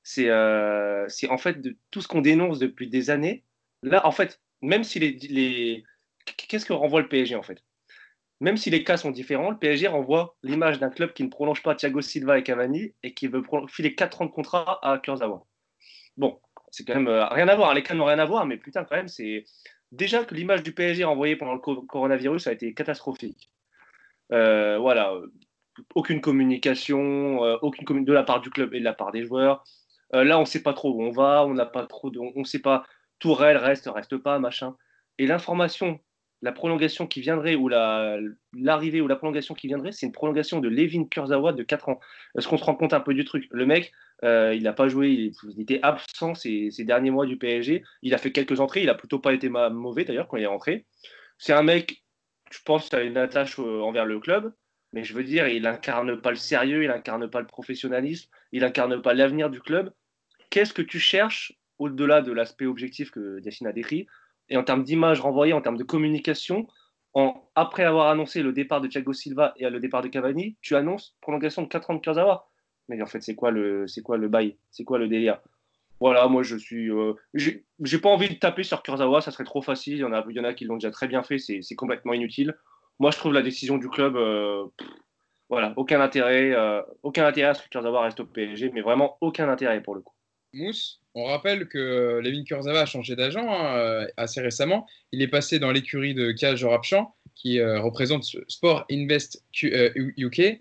C'est 0.02 0.30
en 0.30 1.38
fait 1.38 1.60
de 1.60 1.76
tout 1.90 2.00
ce 2.00 2.08
qu'on 2.08 2.20
dénonce 2.20 2.58
depuis 2.58 2.88
des 2.88 3.10
années. 3.10 3.44
Là, 3.82 4.06
en 4.06 4.12
fait, 4.12 4.40
même 4.62 4.84
si 4.84 4.98
les. 4.98 5.12
les... 5.28 5.84
Qu'est-ce 6.24 6.64
que 6.64 6.72
renvoie 6.72 7.02
le 7.02 7.08
PSG, 7.08 7.34
en 7.36 7.42
fait? 7.42 7.62
Même 8.40 8.56
si 8.56 8.70
les 8.70 8.82
cas 8.84 8.96
sont 8.96 9.10
différents, 9.10 9.50
le 9.50 9.58
PSG 9.58 9.88
renvoie 9.88 10.36
l'image 10.42 10.78
d'un 10.78 10.90
club 10.90 11.12
qui 11.12 11.22
ne 11.22 11.28
prolonge 11.28 11.62
pas 11.62 11.74
Thiago 11.74 12.00
Silva 12.00 12.38
et 12.38 12.42
Cavani 12.42 12.94
et 13.02 13.14
qui 13.14 13.26
veut 13.28 13.42
filer 13.68 13.94
4 13.94 14.22
ans 14.22 14.26
de 14.26 14.30
contrat 14.30 14.80
à 14.82 14.98
Kurzawa. 14.98 15.46
Bon, 16.16 16.40
c'est 16.70 16.84
quand 16.84 16.94
même 16.94 17.08
euh, 17.08 17.26
rien 17.28 17.48
à 17.48 17.56
voir, 17.56 17.72
les 17.74 17.82
cas 17.82 17.94
n'ont 17.94 18.04
rien 18.04 18.18
à 18.18 18.24
voir, 18.24 18.46
mais 18.46 18.56
putain, 18.56 18.84
quand 18.84 18.96
même, 18.96 19.08
c'est 19.08 19.44
déjà 19.92 20.24
que 20.24 20.34
l'image 20.34 20.62
du 20.62 20.74
PSG 20.74 21.04
renvoyée 21.04 21.36
pendant 21.36 21.54
le 21.54 21.60
coronavirus 21.60 22.46
a 22.46 22.52
été 22.52 22.74
catastrophique. 22.74 23.50
Euh, 24.32 24.78
voilà, 24.78 25.14
aucune 25.94 26.20
communication, 26.20 27.44
euh, 27.44 27.56
aucune 27.62 28.04
de 28.04 28.12
la 28.12 28.22
part 28.22 28.40
du 28.40 28.50
club 28.50 28.74
et 28.74 28.80
de 28.80 28.84
la 28.84 28.94
part 28.94 29.12
des 29.12 29.24
joueurs. 29.24 29.64
là, 30.12 30.38
on 30.38 30.42
ne 30.42 30.46
sait 30.46 30.62
pas 30.62 30.74
trop 30.74 30.92
où 30.92 31.02
on 31.02 31.10
va, 31.10 31.44
on 31.44 31.54
n'a 31.54 31.66
pas 31.66 31.86
trop, 31.86 32.12
on 32.16 32.40
ne 32.40 32.44
sait 32.44 32.60
pas. 32.60 32.84
Tourelle 33.18 33.56
reste, 33.56 33.90
reste 33.92 34.16
pas, 34.16 34.38
machin. 34.38 34.76
Et 35.18 35.26
l'information 35.26 36.00
la 36.44 36.52
prolongation 36.52 37.06
qui 37.06 37.22
viendrait 37.22 37.54
ou 37.54 37.68
l'arrivée 37.68 39.00
ou 39.00 39.08
la 39.08 39.16
prolongation 39.16 39.54
qui 39.54 39.66
viendrait, 39.66 39.92
c'est 39.92 40.04
une 40.04 40.12
prolongation 40.12 40.60
de 40.60 40.68
Levin 40.68 41.06
Kurzawa 41.06 41.54
de 41.54 41.62
4 41.62 41.88
ans. 41.88 42.00
Est-ce 42.36 42.46
qu'on 42.46 42.58
se 42.58 42.64
rend 42.64 42.74
compte 42.74 42.92
un 42.92 43.00
peu 43.00 43.14
du 43.14 43.24
truc? 43.24 43.46
Le 43.50 43.64
mec, 43.64 43.92
euh, 44.24 44.54
il 44.54 44.62
n'a 44.62 44.74
pas 44.74 44.86
joué, 44.88 45.08
il, 45.08 45.60
était 45.60 45.80
absent 45.82 46.34
ces, 46.34 46.70
derniers 46.80 47.10
mois 47.10 47.24
du 47.24 47.38
PSG. 47.38 47.82
Il 48.02 48.12
a 48.12 48.18
fait 48.18 48.30
quelques 48.30 48.60
entrées, 48.60 48.82
il 48.82 48.90
a 48.90 48.94
plutôt 48.94 49.18
pas 49.18 49.32
été 49.32 49.48
mauvais 49.48 50.04
d'ailleurs 50.04 50.28
quand 50.28 50.36
il 50.36 50.42
est 50.42 50.46
rentré. 50.46 50.84
C'est 51.38 51.54
un 51.54 51.62
mec, 51.62 52.04
je 52.50 52.58
pense, 52.62 52.90
qui 52.90 52.96
a 52.96 53.02
une 53.02 53.16
attache 53.16 53.58
euh, 53.58 53.80
envers 53.80 54.04
le 54.04 54.20
club, 54.20 54.52
mais 54.94 55.02
je 55.02 55.12
veux 55.12 55.24
dire, 55.24 55.48
il 55.48 55.66
incarne 55.66 56.20
pas 56.20 56.30
le 56.30 56.36
sérieux, 56.36 56.84
il 56.84 56.90
incarne 56.90 57.28
pas 57.28 57.40
le 57.40 57.46
professionnalisme, 57.48 58.30
il 58.52 58.64
incarne 58.64 59.02
pas 59.02 59.12
l'avenir 59.12 59.50
du 59.50 59.60
club. 59.60 59.92
Qu'est-ce 60.50 60.72
que 60.72 60.82
tu 60.82 61.00
cherches 61.00 61.52
au-delà 61.78 62.22
de 62.22 62.30
l'aspect 62.30 62.66
objectif 62.66 63.10
que 63.10 63.40
Yacine 63.42 63.66
a 63.66 63.72
décrit 63.72 64.06
et 64.48 64.56
en 64.56 64.62
termes 64.62 64.84
d'image 64.84 65.20
renvoyée, 65.20 65.52
en 65.52 65.60
termes 65.60 65.78
de 65.78 65.84
communication, 65.84 66.68
après 67.56 67.82
avoir 67.82 68.08
annoncé 68.08 68.42
le 68.42 68.52
départ 68.52 68.80
de 68.80 68.86
Thiago 68.86 69.12
Silva 69.12 69.52
et 69.56 69.68
le 69.68 69.80
départ 69.80 70.02
de 70.02 70.08
Cavani, 70.08 70.56
tu 70.60 70.76
annonces 70.76 71.16
prolongation 71.20 71.62
de 71.62 71.68
4 71.68 71.90
ans 71.90 71.94
de 71.94 72.00
Kurzawa. 72.00 72.48
Mais 72.88 73.02
en 73.02 73.06
fait, 73.06 73.20
c'est 73.20 73.34
quoi 73.34 73.50
le, 73.50 73.88
c'est 73.88 74.02
quoi 74.02 74.16
le 74.16 74.28
bail? 74.28 74.56
C'est 74.70 74.84
quoi 74.84 74.98
le 74.98 75.08
délire? 75.08 75.40
Voilà, 75.98 76.28
moi 76.28 76.42
je 76.42 76.56
suis, 76.56 76.90
euh, 76.90 77.14
j'ai 77.34 77.98
pas 77.98 78.10
envie 78.10 78.28
de 78.28 78.34
taper 78.34 78.62
sur 78.62 78.82
Kurzawa, 78.82 79.20
ça 79.22 79.30
serait 79.30 79.44
trop 79.44 79.62
facile. 79.62 79.94
Il 79.94 80.00
y 80.00 80.04
en 80.04 80.12
a, 80.12 80.24
il 80.28 80.36
y 80.36 80.40
en 80.40 80.44
a 80.44 80.54
qui 80.54 80.66
l'ont 80.66 80.76
déjà 80.76 80.90
très 80.90 81.08
bien 81.08 81.22
fait, 81.22 81.38
c'est, 81.38 81.62
complètement 81.76 82.12
inutile. 82.12 82.54
Moi, 82.98 83.10
je 83.10 83.18
trouve 83.18 83.32
la 83.32 83.42
décision 83.42 83.78
du 83.78 83.88
club, 83.88 84.16
euh, 84.16 84.64
voilà, 85.48 85.72
aucun 85.76 86.00
intérêt, 86.00 86.52
euh, 86.52 86.80
aucun 87.02 87.26
intérêt 87.26 87.50
à 87.50 87.54
ce 87.54 87.62
que 87.62 87.68
Kurzawa 87.68 88.02
reste 88.02 88.20
au 88.20 88.26
PSG, 88.26 88.70
mais 88.72 88.82
vraiment 88.82 89.18
aucun 89.20 89.48
intérêt 89.48 89.82
pour 89.82 89.94
le 89.94 90.00
coup. 90.00 90.14
Mousse, 90.52 91.00
on 91.16 91.24
rappelle 91.24 91.66
que 91.66 92.20
Levin 92.22 92.44
Kurzava 92.44 92.82
a 92.82 92.86
changé 92.86 93.16
d'agent 93.16 93.46
hein, 93.48 93.76
euh, 93.76 94.06
assez 94.16 94.40
récemment. 94.40 94.86
Il 95.10 95.20
est 95.20 95.28
passé 95.28 95.58
dans 95.58 95.72
l'écurie 95.72 96.14
de 96.14 96.30
Kaj 96.30 96.64
Rapchan, 96.64 97.12
qui 97.34 97.60
représente 97.60 98.24
Sport 98.46 98.84
Invest 98.88 99.42
UK. 99.60 100.60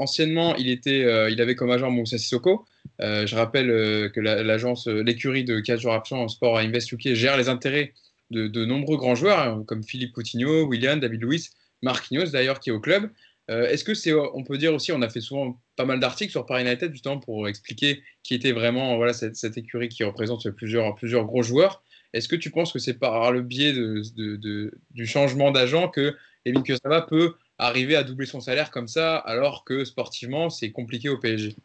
Anciennement, 0.00 0.56
il, 0.56 0.68
était, 0.68 1.30
il 1.30 1.40
avait 1.40 1.54
comme 1.54 1.70
agent 1.70 1.88
Moussa 1.92 2.18
Sissoko. 2.18 2.66
je 2.98 3.34
rappelle 3.36 3.68
que 4.10 4.18
l'agence, 4.20 4.88
l'écurie 4.88 5.44
de 5.44 5.60
Kaj 5.60 5.86
Rapchan, 5.86 6.26
Sport 6.26 6.58
Invest 6.58 6.90
UK, 6.90 7.14
gère 7.14 7.36
les 7.36 7.48
intérêts 7.48 7.94
de, 8.30 8.48
de 8.48 8.64
nombreux 8.64 8.96
grands 8.96 9.14
joueurs, 9.14 9.38
hein, 9.38 9.64
comme 9.66 9.82
Philippe 9.82 10.12
Coutinho, 10.12 10.64
William, 10.64 11.00
David 11.00 11.22
Luiz, 11.22 11.50
Marquinhos 11.82 12.30
d'ailleurs, 12.30 12.60
qui 12.60 12.70
est 12.70 12.72
au 12.72 12.80
club. 12.80 13.10
Euh, 13.50 13.66
est-ce 13.68 13.84
que 13.84 13.94
c'est, 13.94 14.12
on 14.12 14.44
peut 14.44 14.58
dire 14.58 14.74
aussi, 14.74 14.92
on 14.92 15.00
a 15.00 15.08
fait 15.08 15.20
souvent 15.20 15.58
pas 15.76 15.86
mal 15.86 16.00
d'articles 16.00 16.30
sur 16.30 16.44
Paris 16.44 16.64
United 16.64 16.92
justement 16.92 17.18
pour 17.18 17.48
expliquer 17.48 18.02
qui 18.22 18.34
était 18.34 18.52
vraiment 18.52 18.96
voilà 18.96 19.14
cette, 19.14 19.56
écurie 19.56 19.88
qui 19.88 20.04
représente 20.04 20.50
plusieurs 20.50 20.94
plusieurs 20.96 21.24
gros 21.24 21.42
joueurs. 21.42 21.82
Est-ce 22.12 22.28
que 22.28 22.36
tu 22.36 22.50
penses 22.50 22.72
que 22.72 22.78
c'est 22.78 22.98
par 22.98 23.32
le 23.32 23.40
biais 23.42 23.72
de, 23.72 24.72
du 24.90 25.06
changement 25.06 25.50
d'agent 25.50 25.88
que 25.88 26.16
Evin 26.44 26.62
Kurzawa 26.62 27.02
peut 27.02 27.34
arriver 27.58 27.96
à 27.96 28.02
doubler 28.02 28.26
son 28.26 28.40
salaire 28.40 28.70
comme 28.70 28.88
ça, 28.88 29.16
alors 29.16 29.64
que 29.64 29.84
sportivement 29.84 30.50
c'est 30.50 30.70
compliqué 30.70 31.08
au 31.08 31.18
PSG 31.18 31.56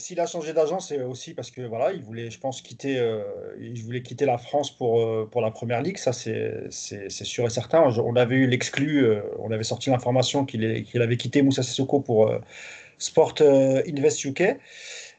s'il 0.00 0.18
a 0.18 0.26
changé 0.26 0.52
d'agent, 0.54 0.80
c'est 0.80 1.02
aussi 1.02 1.34
parce 1.34 1.50
que 1.50 1.60
voilà, 1.60 1.92
il 1.92 2.02
voulait, 2.02 2.30
je 2.30 2.40
pense, 2.40 2.62
quitter, 2.62 2.98
euh, 2.98 3.22
il 3.60 3.82
voulait 3.82 4.02
quitter 4.02 4.24
la 4.24 4.38
France 4.38 4.74
pour, 4.74 5.00
euh, 5.00 5.28
pour 5.30 5.42
la 5.42 5.50
première 5.50 5.82
ligue. 5.82 5.98
Ça, 5.98 6.12
c'est 6.12 6.70
sûr 7.10 7.46
et 7.46 7.50
certain. 7.50 7.82
On 7.82 8.16
avait 8.16 8.36
eu 8.36 8.46
l'exclu, 8.46 9.04
euh, 9.04 9.20
on 9.38 9.50
avait 9.50 9.62
sorti 9.62 9.90
l'information 9.90 10.46
qu'il 10.46 10.64
avait 10.64 11.16
quitté 11.16 11.42
Moussa 11.42 11.62
Sissoko 11.62 12.00
pour 12.00 12.32
Sport 12.98 13.34
Invest 13.40 14.24
UK. 14.24 14.42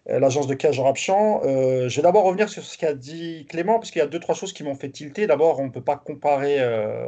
Euh, 0.09 0.19
l'agence 0.19 0.47
de 0.47 0.55
Cage 0.55 0.79
Rapchan. 0.79 1.41
Euh, 1.43 1.87
je 1.87 1.95
vais 1.97 2.01
d'abord 2.01 2.23
revenir 2.23 2.49
sur 2.49 2.63
ce 2.63 2.77
qu'a 2.77 2.93
dit 2.93 3.45
Clément, 3.47 3.77
parce 3.77 3.91
qu'il 3.91 3.99
y 3.99 4.03
a 4.03 4.07
deux, 4.07 4.19
trois 4.19 4.33
choses 4.33 4.51
qui 4.51 4.63
m'ont 4.63 4.73
fait 4.73 4.89
tilter. 4.89 5.27
D'abord, 5.27 5.59
on 5.59 5.65
ne 5.65 5.69
peut 5.69 5.83
pas 5.83 5.95
comparer 5.95 6.59
euh, 6.59 7.07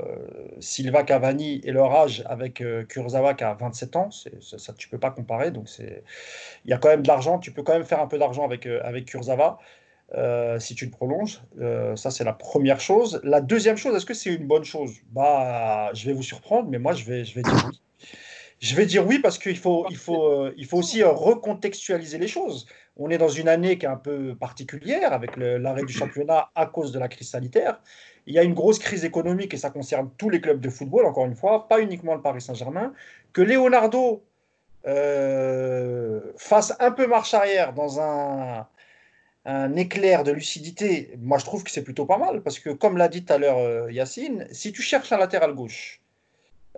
Silva 0.59 1.03
Cavani 1.03 1.59
et 1.63 1.71
leur 1.71 1.91
âge 1.93 2.23
avec 2.27 2.61
euh, 2.61 2.83
Kurzawa 2.83 3.33
qui 3.33 3.43
a 3.43 3.55
27 3.55 3.95
ans. 3.95 4.11
Ça, 4.11 4.29
ça, 4.57 4.73
tu 4.73 4.87
ne 4.87 4.91
peux 4.91 4.99
pas 4.99 5.09
comparer. 5.09 5.49
Donc, 5.51 5.67
il 5.79 6.69
y 6.69 6.73
a 6.73 6.77
quand 6.77 6.89
même 6.89 7.01
de 7.01 7.07
l'argent. 7.07 7.39
Tu 7.39 7.51
peux 7.51 7.63
quand 7.63 7.73
même 7.73 7.85
faire 7.85 7.99
un 7.99 8.07
peu 8.07 8.19
d'argent 8.19 8.45
avec, 8.45 8.67
euh, 8.67 8.79
avec 8.83 9.05
Kurzawa. 9.05 9.57
si 10.59 10.75
tu 10.75 10.85
le 10.85 10.91
prolonges, 10.91 11.41
ça 11.95 12.11
c'est 12.11 12.23
la 12.23 12.33
première 12.33 12.79
chose. 12.79 13.19
La 13.23 13.41
deuxième 13.41 13.77
chose, 13.77 13.95
est-ce 13.95 14.05
que 14.05 14.13
c'est 14.13 14.29
une 14.33 14.45
bonne 14.45 14.63
chose? 14.63 14.91
Bah, 15.11 15.91
je 15.95 16.05
vais 16.05 16.13
vous 16.13 16.21
surprendre, 16.23 16.69
mais 16.69 16.77
moi 16.77 16.93
je 16.93 17.03
vais, 17.05 17.25
je 17.25 17.33
vais 17.33 17.41
dire 17.41 17.65
oui. 17.67 17.79
Je 18.59 18.75
vais 18.75 18.85
dire 18.85 19.05
oui 19.05 19.19
parce 19.19 19.39
qu'il 19.39 19.57
faut, 19.57 19.87
il 19.89 19.97
faut, 19.97 20.49
il 20.55 20.65
faut 20.65 20.77
aussi 20.77 21.03
recontextualiser 21.03 22.17
les 22.19 22.27
choses. 22.27 22.67
On 22.97 23.09
est 23.09 23.17
dans 23.17 23.29
une 23.29 23.47
année 23.47 23.77
qui 23.77 23.85
est 23.85 23.89
un 23.89 23.97
peu 23.97 24.35
particulière 24.35 25.13
avec 25.13 25.35
l'arrêt 25.37 25.83
du 25.83 25.93
championnat 25.93 26.49
à 26.55 26.65
cause 26.67 26.91
de 26.91 26.99
la 26.99 27.07
crise 27.07 27.29
sanitaire. 27.29 27.79
Il 28.27 28.33
y 28.35 28.39
a 28.39 28.43
une 28.43 28.53
grosse 28.53 28.79
crise 28.79 29.03
économique 29.03 29.53
et 29.53 29.57
ça 29.57 29.69
concerne 29.71 30.09
tous 30.17 30.29
les 30.29 30.39
clubs 30.39 30.59
de 30.59 30.69
football, 30.69 31.05
encore 31.05 31.25
une 31.25 31.35
fois, 31.35 31.67
pas 31.67 31.81
uniquement 31.81 32.13
le 32.13 32.21
Paris 32.21 32.41
Saint-Germain. 32.41 32.93
Que 33.33 33.41
Leonardo 33.41 34.23
euh, 34.85 36.21
fasse 36.37 36.73
un 36.79 36.91
peu 36.91 37.07
marche 37.07 37.33
arrière 37.33 37.73
dans 37.73 37.99
un, 37.99 38.67
un 39.45 39.75
éclair 39.75 40.23
de 40.23 40.31
lucidité, 40.31 41.13
moi 41.19 41.37
je 41.37 41.45
trouve 41.45 41.63
que 41.63 41.71
c'est 41.71 41.83
plutôt 41.83 42.05
pas 42.05 42.17
mal 42.17 42.41
parce 42.43 42.59
que, 42.59 42.69
comme 42.69 42.97
l'a 42.97 43.09
dit 43.09 43.25
tout 43.25 43.33
à 43.33 43.37
l'heure 43.37 43.57
euh, 43.57 43.91
Yacine, 43.91 44.47
si 44.51 44.71
tu 44.71 44.81
cherches 44.81 45.11
un 45.11 45.17
latéral 45.17 45.53
gauche, 45.53 46.01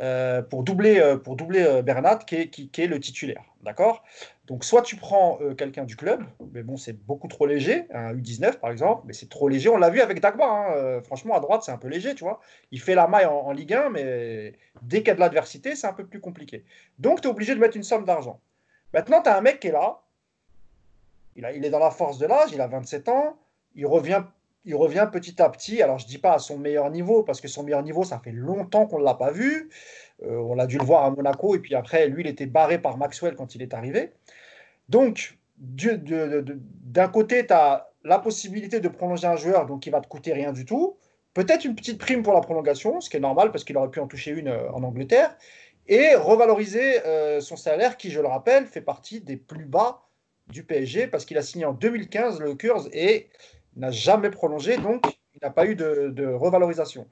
euh, 0.01 0.41
pour 0.41 0.63
doubler, 0.63 0.99
euh, 0.99 1.17
pour 1.17 1.37
doubler 1.37 1.63
euh, 1.63 1.81
Bernat, 1.81 2.17
qui 2.17 2.35
est, 2.35 2.49
qui, 2.49 2.69
est 2.81 2.87
le 2.87 2.99
titulaire. 2.99 3.43
D'accord? 3.61 4.03
Donc, 4.47 4.63
soit 4.63 4.81
tu 4.81 4.95
prends 4.95 5.39
quelqu'un 5.57 5.85
du 5.85 5.95
club, 5.95 6.23
mais 6.53 6.61
bon, 6.61 6.77
c'est 6.77 6.93
beaucoup 6.93 7.27
trop 7.27 7.47
léger, 7.47 7.87
un 7.91 8.13
U19 8.13 8.59
par 8.59 8.69
exemple, 8.69 9.03
mais 9.07 9.13
c'est 9.13 9.27
trop 9.27 9.49
léger. 9.49 9.69
On 9.69 9.77
l'a 9.77 9.89
vu 9.89 10.01
avec 10.01 10.19
Dagba, 10.19 10.45
hein, 10.45 11.01
franchement, 11.01 11.35
à 11.35 11.39
droite, 11.39 11.63
c'est 11.63 11.71
un 11.71 11.77
peu 11.77 11.87
léger, 11.87 12.13
tu 12.13 12.23
vois. 12.23 12.41
Il 12.69 12.79
fait 12.79 12.93
la 12.93 13.07
maille 13.07 13.25
en, 13.25 13.33
en 13.33 13.51
Ligue 13.51 13.73
1, 13.73 13.89
mais 13.89 14.53
dès 14.83 14.99
qu'il 14.99 15.07
y 15.07 15.11
a 15.11 15.15
de 15.15 15.19
l'adversité, 15.19 15.75
c'est 15.75 15.87
un 15.87 15.93
peu 15.93 16.05
plus 16.05 16.19
compliqué. 16.19 16.63
Donc, 16.99 17.21
tu 17.21 17.27
es 17.27 17.31
obligé 17.31 17.55
de 17.55 17.59
mettre 17.59 17.75
une 17.75 17.83
somme 17.83 18.05
d'argent. 18.05 18.39
Maintenant, 18.93 19.23
tu 19.23 19.29
as 19.29 19.37
un 19.37 19.41
mec 19.41 19.59
qui 19.59 19.69
est 19.69 19.71
là, 19.71 20.01
il, 21.35 21.43
a, 21.43 21.51
il 21.51 21.65
est 21.65 21.71
dans 21.71 21.79
la 21.79 21.89
force 21.89 22.19
de 22.19 22.27
l'âge, 22.27 22.51
il 22.53 22.61
a 22.61 22.67
27 22.67 23.09
ans, 23.09 23.35
il 23.73 23.87
revient 23.87 24.23
il 24.65 24.75
revient 24.75 25.07
petit 25.11 25.41
à 25.41 25.49
petit. 25.49 25.81
Alors, 25.81 25.99
je 25.99 26.05
ne 26.05 26.09
dis 26.09 26.17
pas 26.17 26.33
à 26.33 26.39
son 26.39 26.57
meilleur 26.57 26.89
niveau, 26.89 27.23
parce 27.23 27.39
que 27.41 27.47
son 27.47 27.63
meilleur 27.63 27.83
niveau, 27.83 28.03
ça 28.03 28.19
fait 28.19 28.31
longtemps 28.31 28.87
qu'on 28.87 28.99
ne 28.99 29.03
l'a 29.03 29.13
pas 29.13 29.31
vu. 29.31 29.69
Euh, 30.23 30.37
on 30.37 30.57
a 30.59 30.65
dû 30.65 30.77
le 30.77 30.83
voir 30.83 31.05
à 31.05 31.11
Monaco, 31.11 31.55
et 31.55 31.59
puis 31.59 31.75
après, 31.75 32.07
lui, 32.07 32.23
il 32.23 32.27
était 32.27 32.45
barré 32.45 32.79
par 32.81 32.97
Maxwell 32.97 33.35
quand 33.35 33.55
il 33.55 33.61
est 33.61 33.73
arrivé. 33.73 34.11
Donc, 34.89 35.37
d'un 35.57 37.07
côté, 37.07 37.45
tu 37.47 37.53
as 37.53 37.89
la 38.03 38.19
possibilité 38.19 38.79
de 38.79 38.87
prolonger 38.87 39.27
un 39.27 39.35
joueur 39.35 39.65
donc 39.65 39.81
qui 39.81 39.89
va 39.89 39.99
te 39.99 40.07
coûter 40.07 40.33
rien 40.33 40.53
du 40.53 40.65
tout. 40.65 40.97
Peut-être 41.33 41.65
une 41.65 41.75
petite 41.75 41.97
prime 41.97 42.23
pour 42.23 42.33
la 42.33 42.41
prolongation, 42.41 43.01
ce 43.01 43.09
qui 43.09 43.17
est 43.17 43.21
normal 43.21 43.51
parce 43.51 43.63
qu'il 43.63 43.75
aurait 43.77 43.89
pu 43.89 43.99
en 43.99 44.07
toucher 44.07 44.31
une 44.31 44.47
euh, 44.47 44.71
en 44.71 44.83
Angleterre. 44.83 45.35
Et 45.87 46.15
revaloriser 46.15 47.05
euh, 47.05 47.41
son 47.41 47.55
salaire, 47.55 47.97
qui, 47.97 48.09
je 48.09 48.19
le 48.19 48.27
rappelle, 48.27 48.65
fait 48.65 48.81
partie 48.81 49.21
des 49.21 49.37
plus 49.37 49.65
bas 49.65 50.05
du 50.47 50.63
PSG 50.63 51.07
parce 51.07 51.25
qu'il 51.25 51.37
a 51.37 51.41
signé 51.41 51.65
en 51.65 51.73
2015 51.73 52.39
le 52.39 52.55
Kurz 52.55 52.89
et 52.93 53.29
n'a 53.75 53.91
jamais 53.91 54.29
prolongé, 54.29 54.77
donc 54.77 55.05
il 55.33 55.39
n'a 55.41 55.49
pas 55.49 55.65
eu 55.65 55.75
de, 55.75 56.09
de 56.09 56.25
revalorisation. 56.25 57.07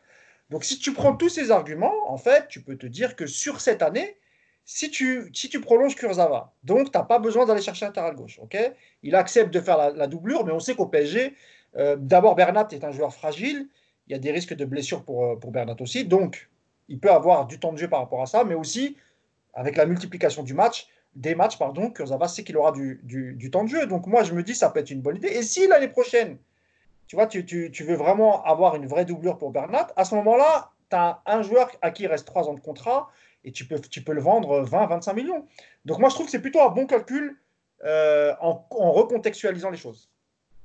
Donc 0.49 0.63
si 0.63 0.79
tu 0.79 0.93
prends 0.93 1.15
tous 1.15 1.29
ces 1.29 1.51
arguments, 1.51 1.93
en 2.11 2.17
fait, 2.17 2.47
tu 2.47 2.61
peux 2.61 2.77
te 2.77 2.85
dire 2.85 3.15
que 3.15 3.25
sur 3.25 3.61
cette 3.61 3.81
année, 3.81 4.17
si 4.65 4.89
tu, 4.89 5.29
si 5.33 5.49
tu 5.49 5.59
prolonges 5.59 5.95
Kurzawa, 5.95 6.53
donc 6.63 6.91
tu 6.91 6.97
n'as 6.97 7.03
pas 7.03 7.19
besoin 7.19 7.45
d'aller 7.45 7.61
chercher 7.61 7.85
un 7.85 7.89
latéral 7.89 8.15
gauche. 8.15 8.39
ok? 8.41 8.57
Il 9.01 9.15
accepte 9.15 9.53
de 9.53 9.59
faire 9.59 9.93
la, 9.93 10.07
doublure, 10.07 10.45
mais 10.45 10.51
on 10.51 10.59
sait 10.59 10.75
qu'au 10.75 10.85
PSG, 10.85 11.33
euh, 11.75 11.95
d'abord 11.97 12.35
Bernat 12.35 12.67
est 12.71 12.83
un 12.83 12.91
joueur 12.91 13.13
fragile, 13.13 13.67
il 14.07 14.13
y 14.13 14.15
a 14.15 14.19
des 14.19 14.31
risques 14.31 14.53
de 14.53 14.65
blessure 14.65 15.03
pour, 15.03 15.25
euh, 15.25 15.35
pour 15.35 15.51
Bernat 15.51 15.75
aussi, 15.79 16.05
donc 16.05 16.49
il 16.87 16.99
peut 16.99 17.11
avoir 17.11 17.47
du 17.47 17.59
temps 17.59 17.73
de 17.73 17.77
jeu 17.77 17.89
par 17.89 17.99
rapport 17.99 18.21
à 18.21 18.25
ça, 18.25 18.43
mais 18.43 18.55
aussi 18.55 18.95
avec 19.53 19.75
la 19.75 19.85
multiplication 19.85 20.43
du 20.43 20.53
match, 20.53 20.87
des 21.15 21.35
matchs, 21.35 21.57
pardon, 21.57 21.91
Kurzawa 21.91 22.27
sait 22.27 22.43
qu'il 22.43 22.57
aura 22.57 22.71
du, 22.71 22.99
du 23.03 23.51
temps 23.51 23.63
de 23.63 23.69
jeu. 23.69 23.85
Donc 23.85 24.07
moi, 24.07 24.23
je 24.23 24.33
me 24.33 24.41
dis, 24.41 24.55
ça 24.55 24.71
peut 24.71 24.79
être 24.79 24.89
une 24.89 25.01
bonne 25.01 25.17
idée. 25.17 25.27
Et 25.27 25.43
si 25.43 25.67
l'année 25.67 25.87
prochaine, 25.87 26.39
tu 27.13 27.17
vois, 27.17 27.27
tu, 27.27 27.45
tu, 27.45 27.69
tu 27.71 27.83
veux 27.83 27.93
vraiment 27.93 28.43
avoir 28.43 28.75
une 28.75 28.87
vraie 28.87 29.05
doublure 29.05 29.37
pour 29.37 29.51
Bernat, 29.51 29.85
à 29.95 30.03
ce 30.03 30.15
moment-là, 30.15 30.71
tu 30.89 30.95
as 30.95 31.21
un 31.27 31.43
joueur 31.43 31.69
à 31.83 31.91
qui 31.91 32.01
il 32.01 32.07
reste 32.07 32.25
3 32.25 32.49
ans 32.49 32.55
de 32.55 32.59
contrat 32.59 33.07
et 33.43 33.51
tu 33.51 33.65
peux, 33.67 33.79
tu 33.79 34.01
peux 34.03 34.13
le 34.13 34.21
vendre 34.21 34.63
20-25 34.65 35.13
millions. 35.13 35.45
Donc 35.85 35.99
moi, 35.99 36.09
je 36.09 36.15
trouve 36.15 36.25
que 36.25 36.31
c'est 36.31 36.41
plutôt 36.41 36.59
un 36.61 36.69
bon 36.69 36.87
calcul 36.87 37.37
euh, 37.85 38.33
en, 38.41 38.65
en 38.71 38.91
recontextualisant 38.93 39.69
les 39.69 39.77
choses. 39.77 40.09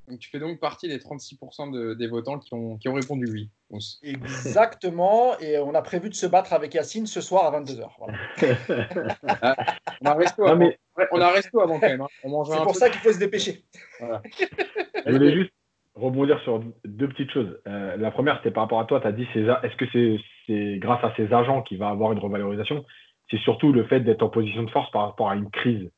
Donc, 0.07 0.17
tu 0.17 0.27
fais 0.31 0.39
donc 0.39 0.59
partie 0.59 0.87
des 0.87 0.97
36% 0.97 1.69
de- 1.71 1.93
des 1.93 2.07
votants 2.07 2.39
qui 2.39 2.51
ont, 2.55 2.77
qui 2.77 2.89
ont 2.89 2.95
répondu 2.95 3.27
oui. 3.31 3.47
On 3.69 3.77
s- 3.77 3.99
Exactement. 4.01 5.37
Et 5.37 5.59
on 5.59 5.75
a 5.75 5.83
prévu 5.83 6.09
de 6.09 6.15
se 6.15 6.25
battre 6.25 6.53
avec 6.53 6.73
Yacine 6.73 7.05
ce 7.05 7.21
soir 7.21 7.45
à 7.53 7.59
22h. 7.61 7.87
Voilà. 7.99 8.17
On 10.01 10.05
a 10.07 10.13
resto 10.15 10.41
Non, 10.45 10.47
avant, 10.49 10.57
mais 10.65 10.79
on 11.11 11.21
a 11.21 11.29
resto 11.29 11.61
avant 11.61 11.79
quand 11.79 11.87
même. 11.87 12.01
hein. 12.01 12.07
C'est 12.23 12.53
un 12.53 12.63
pour 12.63 12.73
peu. 12.73 12.79
ça 12.79 12.89
qu'il 12.89 13.01
faut 13.01 13.13
se 13.13 13.19
dépêcher. 13.19 13.63
Je 13.99 15.11
voulais 15.11 15.33
juste 15.33 15.51
rebondir 15.99 16.39
sur 16.41 16.61
deux 16.85 17.07
petites 17.07 17.31
choses. 17.31 17.59
Euh, 17.67 17.97
la 17.97 18.11
première, 18.11 18.37
c'était 18.37 18.51
par 18.51 18.63
rapport 18.63 18.79
à 18.79 18.85
toi, 18.85 18.99
tu 19.01 19.07
as 19.07 19.11
dit, 19.11 19.27
est-ce 19.35 19.75
que 19.75 19.85
c'est 20.47 20.77
grâce 20.79 21.03
à 21.03 21.13
ces 21.15 21.31
agents 21.33 21.61
qu'il 21.61 21.77
va 21.77 21.89
avoir 21.89 22.11
une 22.11 22.19
revalorisation? 22.19 22.85
C'est 23.29 23.39
surtout 23.39 23.71
le 23.71 23.83
fait 23.83 23.99
d'être 23.99 24.23
en 24.23 24.29
position 24.29 24.63
de 24.63 24.69
force 24.71 24.89
par 24.91 25.03
rapport 25.03 25.29
à 25.29 25.35
une 25.35 25.49
crise 25.51 25.89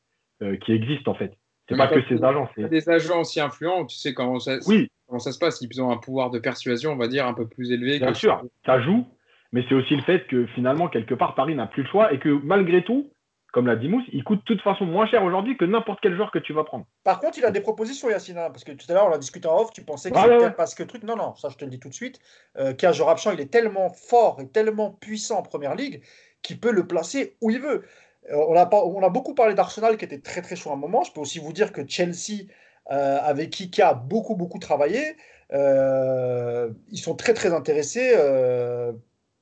euh, 0.42 0.58
qui 0.58 0.74
existe 0.74 1.08
en 1.08 1.14
fait. 1.14 1.34
C'est 1.70 1.78
pas 1.78 1.88
que 1.88 2.04
ces 2.10 2.22
agents, 2.22 2.50
c'est... 2.56 2.68
des 2.68 2.90
agents 2.90 3.22
aussi 3.22 3.40
influents, 3.40 3.86
tu 3.86 3.96
sais 3.96 4.14
comment 4.14 4.40
ça, 4.40 4.58
Oui, 4.68 4.90
comment 5.08 5.20
ça 5.20 5.32
se 5.32 5.40
passe. 5.40 5.62
Ils 5.62 5.82
ont 5.82 5.90
un 5.92 5.98
pouvoir 5.98 6.30
de 6.30 6.40
persuasion, 6.40 6.92
on 6.92 6.98
va 6.98 7.08
dire, 7.08 7.26
un 7.26 7.34
peu 7.34 7.48
plus 7.48 7.72
élevé. 7.72 8.00
bien 8.00 8.12
que- 8.12 8.18
sûr, 8.18 8.44
ça 8.66 8.82
joue, 8.82 9.08
mais 9.54 9.64
c'est 9.70 9.76
aussi 9.76 9.96
le 9.96 10.02
fait 10.02 10.28
que 10.28 10.46
finalement, 10.48 10.90
quelque 10.90 11.14
part, 11.14 11.36
Paris 11.36 11.56
n'a 11.56 11.68
plus 11.68 11.84
le 11.84 11.90
choix 11.90 12.12
et 12.12 12.20
que 12.20 12.30
malgré 12.44 12.84
tout, 12.84 13.10
comme 13.52 13.68
l'a 13.68 13.76
dit 13.76 13.88
Mousse, 13.88 14.06
il 14.14 14.24
coûte 14.24 14.40
de 14.40 14.46
toute 14.46 14.62
façon 14.62 14.86
moins 14.86 15.08
cher 15.08 15.24
aujourd'hui 15.24 15.58
que 15.58 15.66
n'importe 15.66 16.00
quel 16.02 16.16
joueur 16.16 16.32
que 16.32 16.40
tu 16.40 16.54
vas 16.54 16.64
prendre. 16.64 16.86
Par 17.04 17.20
contre, 17.20 17.38
il 17.38 17.46
a 17.46 17.52
des 17.52 17.62
propositions, 17.62 18.10
Yacine, 18.10 18.38
hein, 18.38 18.50
parce 18.50 18.64
que 18.64 18.72
tout 18.72 18.86
à 18.90 18.94
l'heure, 18.94 19.08
on 19.08 19.14
a 19.14 19.18
discuté 19.18 19.48
en 19.48 19.58
off, 19.58 19.72
tu 19.74 19.84
pensais 19.84 20.10
que 20.10 20.18
Ah 20.18 20.24
c'était 20.24 20.38
ouais, 20.38 20.52
parce 20.52 20.74
que 20.74 20.84
truc. 20.84 21.04
Non, 21.04 21.16
non, 21.16 21.36
ça, 21.36 21.50
je 21.50 21.58
te 21.58 21.66
le 21.66 21.72
dis 21.72 21.80
tout 21.80 21.90
de 21.90 21.94
suite. 21.94 22.20
Euh, 22.58 22.74
Kaj 22.74 23.02
Rapchan, 23.02 23.32
il 23.32 23.42
est 23.42 23.52
tellement 23.52 23.90
fort 23.90 24.40
et 24.40 24.48
tellement 24.48 24.92
puissant 24.92 25.40
en 25.40 25.44
première 25.44 25.76
ligue 25.76 26.02
qu'il 26.42 26.60
peut 26.60 26.72
le 26.72 26.88
placer 26.88 27.36
où 27.42 27.50
il 27.50 27.60
veut. 27.60 27.84
Euh, 28.32 28.36
on, 28.48 28.56
a 28.56 28.66
pas, 28.66 28.84
on 28.84 29.04
a 29.04 29.10
beaucoup 29.10 29.34
parlé 29.34 29.54
d'Arsenal 29.54 29.98
qui 29.98 30.06
était 30.06 30.20
très 30.20 30.42
très 30.42 30.56
chaud 30.56 30.70
à 30.70 30.74
un 30.74 30.78
moment. 30.78 31.04
Je 31.04 31.12
peux 31.12 31.22
aussi 31.22 31.40
vous 31.40 31.54
dire 31.54 31.72
que 31.72 31.82
Chelsea, 31.88 32.46
euh, 32.92 33.20
avec 33.22 33.50
qui 33.50 33.82
a 33.82 33.94
beaucoup 33.94 34.36
beaucoup 34.36 34.60
travaillé, 34.60 35.16
euh, 35.54 36.70
ils 36.90 37.00
sont 37.00 37.16
très 37.16 37.34
très 37.34 37.54
intéressés 37.54 38.16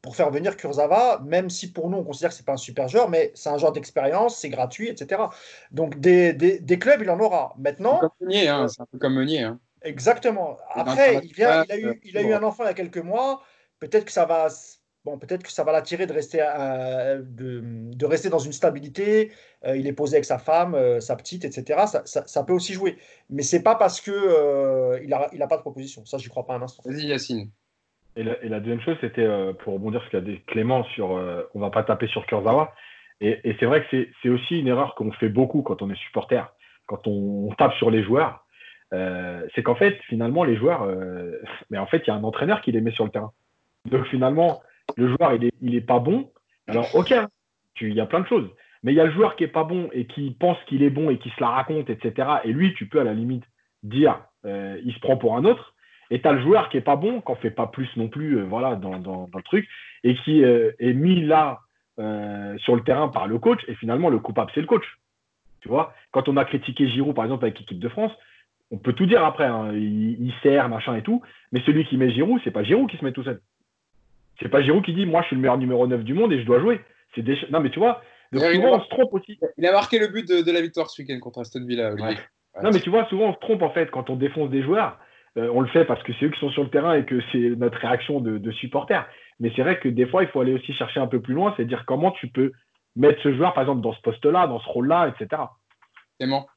pour 0.02 0.16
faire 0.16 0.30
venir 0.32 0.56
Kurzawa, 0.58 1.20
même 1.26 1.50
si 1.50 1.72
pour 1.72 1.89
nous 1.89 1.97
on 1.97 2.04
considère 2.04 2.30
que 2.30 2.36
c'est 2.36 2.45
pas 2.45 2.54
un 2.54 2.58
super 2.58 2.88
joueur, 2.88 3.10
mais 3.10 3.32
c'est 3.36 3.50
un 3.50 3.58
joueur 3.58 3.72
d'expérience, 3.74 4.38
c'est 4.38 4.50
gratuit, 4.50 4.89
etc. 4.89 5.30
Donc 5.72 6.00
des, 6.00 6.34
des, 6.34 6.60
des 6.60 6.80
clubs, 6.80 7.02
il 7.02 7.10
en 7.10 7.20
aura. 7.20 7.54
Maintenant, 7.58 8.00
Meunier, 8.22 8.47
hein, 8.47 8.68
c'est 8.68 8.82
un 8.82 8.86
peu 8.86 8.97
comme 8.97 9.16
Meunier. 9.16 9.43
hein. 9.43 9.60
Exactement. 9.82 10.58
Après, 10.74 11.16
il, 11.24 11.34
vient, 11.34 11.64
il, 11.66 11.72
a 11.72 11.76
euh, 11.76 11.93
eu, 11.93 12.02
il 12.04 12.18
a 12.18 12.22
eu 12.22 12.34
un 12.34 12.43
enfant 12.43 12.64
il 12.64 12.68
y 12.68 12.70
a 12.70 12.74
quelques 12.74 12.97
mois. 12.97 13.41
Peut-être 13.80 14.04
que 14.06 14.12
ça 14.12 14.26
va, 14.26 14.47
bon, 15.06 15.18
peut-être 15.18 15.43
que 15.43 15.52
ça 15.52 15.64
va 15.64 15.72
l'attirer 15.72 16.06
de 16.06 16.12
rester, 16.14 16.39
euh, 16.41 17.22
de, 17.24 17.62
de 17.64 18.06
rester 18.06 18.30
dans 18.30 18.39
une 18.39 18.52
stabilité. 18.54 19.32
Euh, 19.66 19.78
il 19.78 19.88
est 19.88 19.93
posé 19.93 20.16
avec 20.18 20.26
sa 20.26 20.38
femme, 20.38 20.76
euh, 20.76 21.00
sa 21.00 21.16
petite, 21.16 21.45
etc. 21.45 21.88
Ça, 21.88 22.02
ça- 22.06 22.28
ça 22.28 22.43
peut 22.43 22.54
aussi 22.54 22.74
jouer. 22.74 22.97
Mais 23.30 23.43
c'est 23.43 23.64
pas 23.64 23.76
parce 23.76 24.02
que 24.02 24.12
euh, 24.12 25.00
il 25.04 25.14
a, 25.14 25.30
il 25.34 25.41
a 25.41 25.47
pas 25.47 25.58
de 25.58 25.62
proposition. 25.62 26.06
Ça, 26.06 26.18
j'y 26.18 26.28
crois 26.30 26.45
pas 26.45 26.56
un 26.56 26.62
instant. 26.62 26.84
Vas-y, 26.86 27.08
Yacine. 27.08 27.50
Et 28.20 28.49
la, 28.49 28.59
deuxième 28.59 28.82
chose, 28.82 28.97
c'était 28.99 29.24
euh, 29.24 29.53
pour 29.53 29.76
rebondir 29.76 30.01
sur 30.01 30.11
ce 30.11 30.17
qu'a 30.17 30.22
dit 30.22 30.41
Clément 30.45 30.84
sur 30.84 31.15
euh, 31.15 31.43
on 31.53 31.61
va 31.61 31.70
pas 31.70 31.84
taper 31.84 32.07
sur 32.07 32.26
Kurzawa. 32.26 32.74
Et, 33.22 33.55
c'est 33.59 33.65
vrai 33.65 33.86
que 33.86 34.07
c'est- 34.22 34.30
aussi 34.30 34.59
une 34.59 34.67
erreur 34.67 34.95
qu'on 34.95 35.11
fait 35.13 35.30
beaucoup 35.30 35.61
quand 35.61 35.82
on 35.82 35.89
est 35.89 35.95
supporter, 35.95 36.53
quand 36.86 37.07
on, 37.07 37.49
tape 37.57 37.74
sur 37.76 37.89
les 37.91 38.03
joueurs. 38.03 38.45
Euh, 38.93 39.47
c'est 39.55 39.63
qu'en 39.63 39.76
fait, 39.76 39.97
finalement, 40.09 40.43
les 40.43 40.57
joueurs, 40.57 40.84
euh, 40.84 41.32
mais 41.70 41.78
en 41.78 41.86
fait, 41.86 42.03
il 42.05 42.07
y 42.07 42.11
a 42.11 42.15
un 42.15 42.24
entraîneur 42.24 42.61
qui 42.61 42.74
les 42.74 42.82
met 42.82 42.91
sur 42.91 43.05
le 43.05 43.09
terrain. 43.09 43.32
Donc 43.86 44.05
finalement, 44.07 44.61
le 44.97 45.07
joueur, 45.07 45.34
il 45.34 45.45
est, 45.45 45.53
il 45.61 45.76
est 45.76 45.82
pas 45.82 45.99
bon. 45.99 46.30
Alors, 46.67 46.93
ok, 46.95 47.13
il 47.80 47.93
y 47.93 48.01
a 48.01 48.05
plein 48.05 48.20
de 48.20 48.28
choses. 48.28 48.49
Mais 48.84 48.91
il 48.91 48.95
y 48.95 49.01
a 49.01 49.05
le 49.05 49.11
joueur 49.11 49.38
qui 49.38 49.45
est 49.45 49.47
pas 49.47 49.63
bon 49.63 49.89
et 49.93 50.07
qui 50.07 50.32
pense 50.32 50.57
qu'il 50.67 50.84
est 50.84 50.89
bon 50.89 51.09
et 51.09 51.20
qui 51.20 51.30
se 51.30 51.39
la 51.39 51.49
raconte, 51.49 51.89
etc. 51.89 52.28
Et 52.43 52.51
lui, 52.51 52.74
tu 52.74 52.88
peux 52.88 52.99
à 52.99 53.05
la 53.05 53.13
limite 53.13 53.45
dire, 53.84 54.22
il 54.45 54.93
se 54.93 54.99
prend 54.99 55.15
pour 55.15 55.38
un 55.38 55.45
autre. 55.45 55.74
Et 56.12 56.22
tu 56.22 56.28
as 56.28 56.34
le 56.34 56.41
joueur 56.41 56.70
qui 56.70 56.78
est 56.78 56.82
pas 56.82 56.95
bon, 56.95 57.22
qui 57.22 57.32
en 57.32 57.36
fait 57.36 57.51
pas 57.51 57.68
plus 57.68 57.89
non 57.97 58.07
plus, 58.07 58.38
euh, 58.39 58.43
voilà, 58.43 58.76
dans, 58.76 58.97
dans- 58.99 59.28
dans 59.28 59.38
le 59.38 59.43
truc, 59.43 59.68
et 60.03 60.16
qui 60.16 60.43
euh, 60.43 60.72
est 60.80 60.93
mis 60.93 61.22
là 61.24 61.60
euh, 61.99 62.57
sur 62.60 62.76
le 62.76 62.82
terrain 62.84 63.10
par 63.10 63.28
le 63.28 63.38
coach. 63.39 63.60
Et 63.68 63.76
finalement, 63.76 64.10
le 64.10 64.20
coupable, 64.20 64.51
c'est 64.55 64.62
le 64.62 64.68
coach. 64.68 64.86
Tu 65.62 65.68
vois, 65.68 65.93
quand 66.12 66.30
on 66.30 66.38
a 66.38 66.45
critiqué 66.45 66.88
Giroud, 66.88 67.14
par 67.16 67.26
exemple, 67.26 67.43
avec 67.45 67.60
l'équipe 67.60 67.80
de 67.80 67.89
France, 67.89 68.12
on 68.72 68.78
peut 68.78 68.93
tout 68.93 69.05
dire 69.05 69.24
après, 69.26 69.45
hein, 69.45 69.72
il, 69.74 70.12
il 70.26 70.34
sert, 70.41 70.70
machin 70.70 70.95
et 70.95 71.01
tout, 71.01 71.22
mais 71.51 71.62
celui 71.66 71.86
qui 71.86 71.97
met 71.97 72.12
Giroud, 72.12 72.39
c'est 72.43 72.51
pas 72.51 72.64
Giroud 72.64 72.89
qui 72.89 72.97
se 72.97 73.03
met 73.05 73.12
tout 73.12 73.24
seul. 73.24 73.41
C'est 74.41 74.49
pas 74.49 74.62
Giroud 74.62 74.84
qui 74.86 74.93
dit, 74.93 75.05
moi, 75.05 75.22
je 75.22 75.28
suis 75.28 75.36
le 75.36 75.41
meilleur 75.41 75.57
numéro 75.57 75.86
9 75.86 76.03
du 76.03 76.14
monde 76.14 76.32
et 76.32 76.39
je 76.39 76.45
dois 76.45 76.60
jouer. 76.62 76.80
C'est 77.14 77.22
des... 77.24 77.38
Non, 77.51 77.60
mais 77.60 77.70
tu 77.72 77.80
vois, 77.80 78.01
donc 78.32 78.41
D'ailleurs, 78.41 78.53
il 78.53 78.62
souvent, 78.62 78.78
on 78.78 78.82
se 78.84 78.89
trompe 78.89 79.14
aussi. 79.14 79.39
Il 79.57 79.66
a 79.66 79.72
marqué 79.72 79.99
le 79.99 80.07
but 80.07 80.28
de, 80.30 80.41
de 80.45 80.51
la 80.51 80.62
victoire 80.62 80.89
ce 80.89 81.01
week-end 81.01 81.20
contre 81.20 81.41
Aston 81.41 81.66
Villa. 81.66 81.93
Ouais. 81.95 82.16
Non, 82.64 82.70
mais 82.72 82.80
tu 82.80 82.89
vois, 82.89 83.05
souvent 83.10 83.30
on 83.30 83.34
se 83.34 83.39
trompe 83.39 83.62
en 83.64 83.72
fait 83.72 83.89
quand 83.91 84.10
on 84.10 84.16
défonce 84.16 84.49
des 84.49 84.62
joueurs. 84.64 84.97
Euh, 85.38 85.49
on 85.53 85.61
le 85.61 85.67
fait 85.67 85.86
parce 85.86 86.01
que 86.03 86.11
c'est 86.19 86.25
eux 86.25 86.30
qui 86.30 86.39
sont 86.39 86.49
sur 86.49 86.63
le 86.63 86.69
terrain 86.69 86.95
et 86.95 87.05
que 87.05 87.19
c'est 87.32 87.55
notre 87.55 87.77
réaction 87.77 88.19
de, 88.19 88.38
de 88.38 88.51
supporters. 88.51 89.07
Mais 89.39 89.51
c'est 89.55 89.61
vrai 89.61 89.80
que 89.80 89.88
des 89.88 90.07
fois, 90.07 90.23
il 90.23 90.30
faut 90.30 90.41
aller 90.41 90.53
aussi 90.53 90.73
chercher 90.73 90.99
un 90.99 91.07
peu 91.07 91.21
plus 91.21 91.34
loin, 91.34 91.53
c'est 91.55 91.65
dire 91.65 91.84
comment 91.86 92.11
tu 92.11 92.27
peux 92.27 92.51
mettre 92.95 93.21
ce 93.21 93.34
joueur, 93.34 93.53
par 93.53 93.63
exemple, 93.63 93.82
dans 93.82 93.93
ce 93.93 94.01
poste-là, 94.01 94.47
dans 94.47 94.59
ce 94.59 94.67
rôle-là, 94.67 95.07
etc. 95.09 95.43
Clément, 96.19 96.47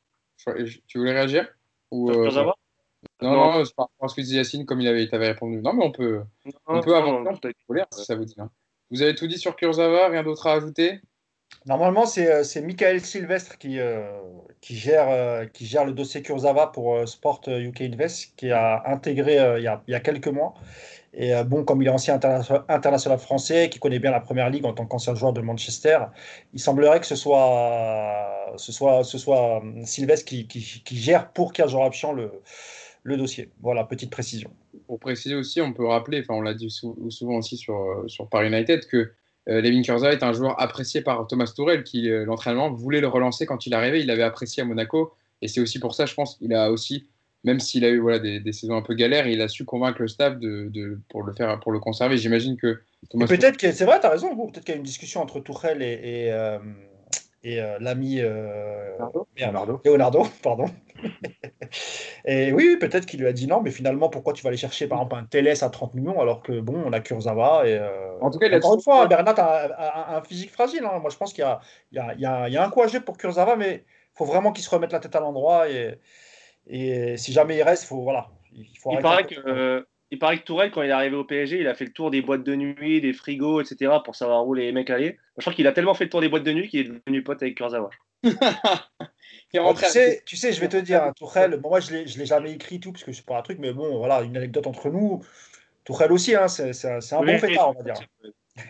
tu 0.88 0.98
voulais 0.98 1.12
réagir 1.12 1.46
Ou, 1.90 2.10
euh, 2.10 2.30
Non, 3.20 3.32
non, 3.32 3.52
non 3.58 3.64
c'est 3.64 3.76
pas 3.76 3.88
parce 3.98 4.14
que 4.14 4.22
Yacine, 4.22 4.66
comme 4.66 4.80
il 4.80 4.88
avait, 4.88 5.12
avait 5.14 5.28
répondu. 5.28 5.60
Non, 5.60 5.72
mais 5.74 5.84
on 5.84 5.92
peut, 5.92 6.22
on 6.66 6.80
peut 6.80 6.96
avancer, 6.96 7.52
si 7.92 8.04
ça 8.04 8.16
vous 8.16 8.24
dit. 8.24 8.34
Hein. 8.38 8.50
Vous 8.90 9.02
avez 9.02 9.14
tout 9.14 9.26
dit 9.26 9.38
sur 9.38 9.54
Kurzawa, 9.56 10.08
rien 10.08 10.22
d'autre 10.22 10.46
à 10.46 10.54
ajouter? 10.54 11.00
Normalement, 11.66 12.06
c'est 12.06 12.28
euh, 12.28 12.62
Michael 12.62 13.00
Sylvestre 13.00 13.56
qui, 13.56 13.78
euh, 13.78 14.02
qui, 14.60 14.76
gère, 14.76 15.08
euh, 15.08 15.46
qui 15.46 15.64
gère 15.64 15.84
le 15.84 15.92
dossier 15.92 16.22
Kurzawa 16.22 16.72
pour 16.72 17.08
Sport 17.08 17.42
UK 17.46 17.82
Invest, 17.82 18.34
qui 18.36 18.50
a 18.50 18.82
intégré 18.86 19.34
il 19.58 19.62
y 19.62 19.68
a, 19.68 19.82
il, 19.86 19.92
y 19.92 19.94
a, 19.94 20.00
quelques 20.00 20.28
mois. 20.28 20.54
Et 21.14 21.32
bon, 21.44 21.62
comme 21.62 21.82
il 21.82 21.88
est 21.88 21.90
ancien 21.90 22.18
international 22.68 23.18
français, 23.18 23.68
qui 23.68 23.78
connaît 23.78 23.98
bien 23.98 24.10
la 24.10 24.20
première 24.20 24.48
ligue 24.48 24.64
en 24.64 24.72
tant 24.72 24.86
qu'ancien 24.86 25.14
joueur 25.14 25.34
de 25.34 25.42
Manchester, 25.42 25.98
il 26.54 26.58
semblerait 26.58 27.00
que 27.00 27.06
ce 27.06 27.16
soit, 27.16 28.54
ce 28.56 28.72
soit, 28.72 29.04
ce 29.04 29.18
soit 29.18 29.62
Sylvestre 29.84 30.24
qui, 30.24 30.46
qui, 30.46 30.96
gère 30.96 31.30
pour 31.32 31.52
Option 31.74 32.14
le, 32.14 32.32
le 33.02 33.16
dossier. 33.18 33.50
Voilà, 33.60 33.84
petite 33.84 34.10
précision. 34.10 34.50
Pour 34.86 34.98
préciser 34.98 35.34
aussi, 35.34 35.60
on 35.60 35.74
peut 35.74 35.86
rappeler, 35.86 36.22
enfin 36.22 36.32
on 36.32 36.40
l'a 36.40 36.54
dit 36.54 36.70
souvent 36.70 37.36
aussi 37.36 37.58
sur, 37.58 38.04
sur 38.06 38.26
Paris 38.30 38.48
United, 38.48 38.86
que 38.86 39.12
Levin 39.46 39.82
Kurza 39.82 40.12
est 40.12 40.22
un 40.22 40.32
joueur 40.32 40.60
apprécié 40.60 41.00
par 41.00 41.26
Thomas 41.26 41.52
Tourel, 41.54 41.82
qui, 41.82 42.10
euh, 42.10 42.24
l'entraînement, 42.24 42.70
voulait 42.70 43.00
le 43.00 43.08
relancer 43.08 43.46
quand 43.46 43.66
il 43.66 43.74
arrivait. 43.74 44.00
Il 44.00 44.06
l'avait 44.06 44.22
apprécié 44.22 44.62
à 44.62 44.66
Monaco. 44.66 45.12
Et 45.40 45.48
c'est 45.48 45.60
aussi 45.60 45.80
pour 45.80 45.94
ça, 45.94 46.06
je 46.06 46.14
pense 46.14 46.36
qu'il 46.36 46.54
a 46.54 46.70
aussi, 46.70 47.08
même 47.42 47.58
s'il 47.58 47.84
a 47.84 47.88
eu 47.88 47.98
voilà, 47.98 48.20
des, 48.20 48.52
saisons 48.52 48.76
un 48.76 48.82
peu 48.82 48.94
galères, 48.94 49.26
il 49.26 49.40
a 49.40 49.48
su 49.48 49.64
convaincre 49.64 50.00
le 50.00 50.08
staff 50.08 50.38
de, 50.38 51.00
pour, 51.08 51.24
le 51.24 51.32
faire, 51.32 51.58
pour 51.58 51.72
le 51.72 51.80
conserver. 51.80 52.16
J'imagine 52.16 52.56
que 52.56 52.80
Thomas 53.10 53.26
Peut-être 53.26 53.56
que 53.56 53.72
c'est 53.72 53.84
vrai, 53.84 53.98
tu 53.98 54.06
as 54.06 54.10
raison. 54.10 54.36
Peut-être 54.36 54.64
qu'il 54.64 54.74
y 54.74 54.76
a 54.76 54.78
une 54.78 54.84
discussion 54.84 55.20
entre 55.20 55.40
Tourelle 55.40 55.82
et, 55.82 55.98
et, 56.02 56.32
euh, 56.32 56.58
l'ami 57.44 58.20
Leonardo. 59.36 59.80
Leonardo, 59.84 60.26
pardon. 60.42 60.66
et 62.24 62.52
oui, 62.52 62.76
peut-être 62.78 63.06
qu'il 63.06 63.20
lui 63.20 63.26
a 63.26 63.32
dit 63.32 63.46
non, 63.46 63.60
mais 63.60 63.70
finalement, 63.70 64.08
pourquoi 64.08 64.32
tu 64.32 64.42
vas 64.42 64.48
aller 64.48 64.56
chercher 64.56 64.86
par 64.86 64.98
exemple 65.02 65.16
un 65.16 65.24
TLS 65.24 65.62
à 65.62 65.70
30 65.70 65.94
millions 65.94 66.20
alors 66.20 66.42
que 66.42 66.60
bon, 66.60 66.82
on 66.84 66.92
a 66.92 67.00
Kurzawa 67.00 67.66
et. 67.66 67.78
Euh, 67.78 68.18
en 68.20 68.30
tout 68.30 68.38
cas, 68.38 68.54
encore 68.56 68.74
une 68.74 68.82
fois, 68.82 69.06
Bernat 69.06 69.34
a, 69.38 70.16
un 70.16 70.22
physique 70.22 70.52
fragile. 70.52 70.84
Hein. 70.84 70.98
Moi, 71.00 71.10
je 71.10 71.16
pense 71.16 71.32
qu'il 71.32 71.44
y, 71.92 71.96
y, 71.96 72.20
y 72.20 72.26
a, 72.26 72.64
un 72.64 72.70
coup 72.70 72.82
à 72.82 72.86
jouer 72.86 73.00
pour 73.00 73.16
Kurzawa, 73.16 73.56
mais 73.56 73.84
il 73.84 74.16
faut 74.16 74.24
vraiment 74.24 74.52
qu'il 74.52 74.64
se 74.64 74.70
remette 74.70 74.92
la 74.92 75.00
tête 75.00 75.16
à 75.16 75.20
l'endroit 75.20 75.68
et, 75.68 75.98
et 76.66 77.16
si 77.16 77.32
jamais 77.32 77.56
il 77.56 77.62
reste, 77.62 77.84
faut 77.84 78.02
voilà. 78.02 78.28
Il, 78.54 78.78
faut 78.78 78.92
il 78.92 78.98
paraît 78.98 79.26
que. 79.26 79.86
Il 80.12 80.18
paraît 80.18 80.38
que 80.38 80.44
Tourelle, 80.44 80.70
quand 80.70 80.82
il 80.82 80.90
est 80.90 80.92
arrivé 80.92 81.16
au 81.16 81.24
PSG, 81.24 81.58
il 81.58 81.66
a 81.66 81.74
fait 81.74 81.86
le 81.86 81.92
tour 81.92 82.10
des 82.10 82.20
boîtes 82.20 82.44
de 82.44 82.54
nuit, 82.54 83.00
des 83.00 83.14
frigos, 83.14 83.62
etc. 83.62 83.94
pour 84.04 84.14
savoir 84.14 84.46
où 84.46 84.52
les 84.52 84.70
mecs 84.70 84.90
allaient. 84.90 85.18
Je 85.38 85.40
crois 85.40 85.54
qu'il 85.54 85.66
a 85.66 85.72
tellement 85.72 85.94
fait 85.94 86.04
le 86.04 86.10
tour 86.10 86.20
des 86.20 86.28
boîtes 86.28 86.42
de 86.42 86.52
nuit 86.52 86.68
qu'il 86.68 86.80
est 86.80 86.84
devenu 86.84 87.22
pote 87.22 87.42
avec 87.42 87.56
Kurzawa. 87.56 87.88
tu, 88.22 89.86
sais, 89.86 90.22
tu 90.26 90.36
sais, 90.36 90.52
je 90.52 90.60
vais 90.60 90.68
te 90.68 90.76
dire, 90.76 91.02
hein, 91.02 91.14
Tourelle, 91.16 91.58
moi 91.62 91.80
je 91.80 91.94
ne 91.94 92.18
l'ai 92.18 92.26
jamais 92.26 92.52
écrit 92.52 92.78
tout, 92.78 92.92
parce 92.92 93.04
que 93.04 93.12
c'est 93.12 93.24
pas 93.24 93.38
un 93.38 93.42
truc, 93.42 93.58
mais 93.58 93.72
bon, 93.72 93.96
voilà, 93.96 94.20
une 94.20 94.36
anecdote 94.36 94.66
entre 94.66 94.90
nous. 94.90 95.24
Tourelle 95.84 96.12
aussi, 96.12 96.34
hein, 96.34 96.46
c'est 96.46 96.84
un 96.84 97.22
bon 97.22 97.38
fêtard, 97.38 97.70
on 97.70 97.72
va 97.72 97.82
dire. 97.82 98.06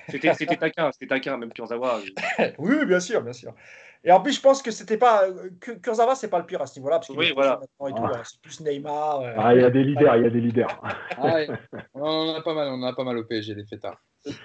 C'était 0.09 0.57
taquin, 0.57 0.93
c'était 0.93 1.09
taquin, 1.09 1.37
même 1.39 1.53
Kurzawa. 1.53 2.03
oui, 2.59 2.87
bien 2.87 3.01
sûr, 3.01 3.21
bien 3.21 3.33
sûr. 3.33 3.53
Et 4.05 4.11
en 4.11 4.21
plus, 4.21 4.33
je 4.33 4.41
pense 4.41 4.63
que 4.63 4.71
c'était 4.71 4.97
pas. 4.97 5.25
Kurzawa, 5.83 6.15
c'est 6.15 6.29
pas 6.29 6.39
le 6.39 6.47
pire 6.47 6.61
à 6.61 6.67
ce 6.67 6.79
niveau-là. 6.79 6.99
Parce 6.99 7.11
oui, 7.11 7.33
voilà. 7.35 7.61
C'est 8.25 8.41
plus 8.41 8.61
Neymar. 8.61 9.23
Ah, 9.37 9.55
il 9.55 9.61
y 9.61 9.65
a 9.65 9.71
des 9.71 9.85
leaders, 9.85 10.17
il 10.17 10.25
y 10.25 10.27
a 10.27 10.31
des 10.31 10.41
leaders. 10.41 10.83
Ah, 11.17 11.39
on 11.95 12.03
en 12.03 12.35
a 12.35 12.41
pas 12.41 12.55
mal, 12.55 12.69
on 12.69 12.83
en 12.83 12.87
a 12.87 12.93
pas 12.95 13.05
mal 13.05 13.17
au 13.17 13.25
PSG, 13.25 13.55
des 13.55 13.65
fêtards. 13.65 14.03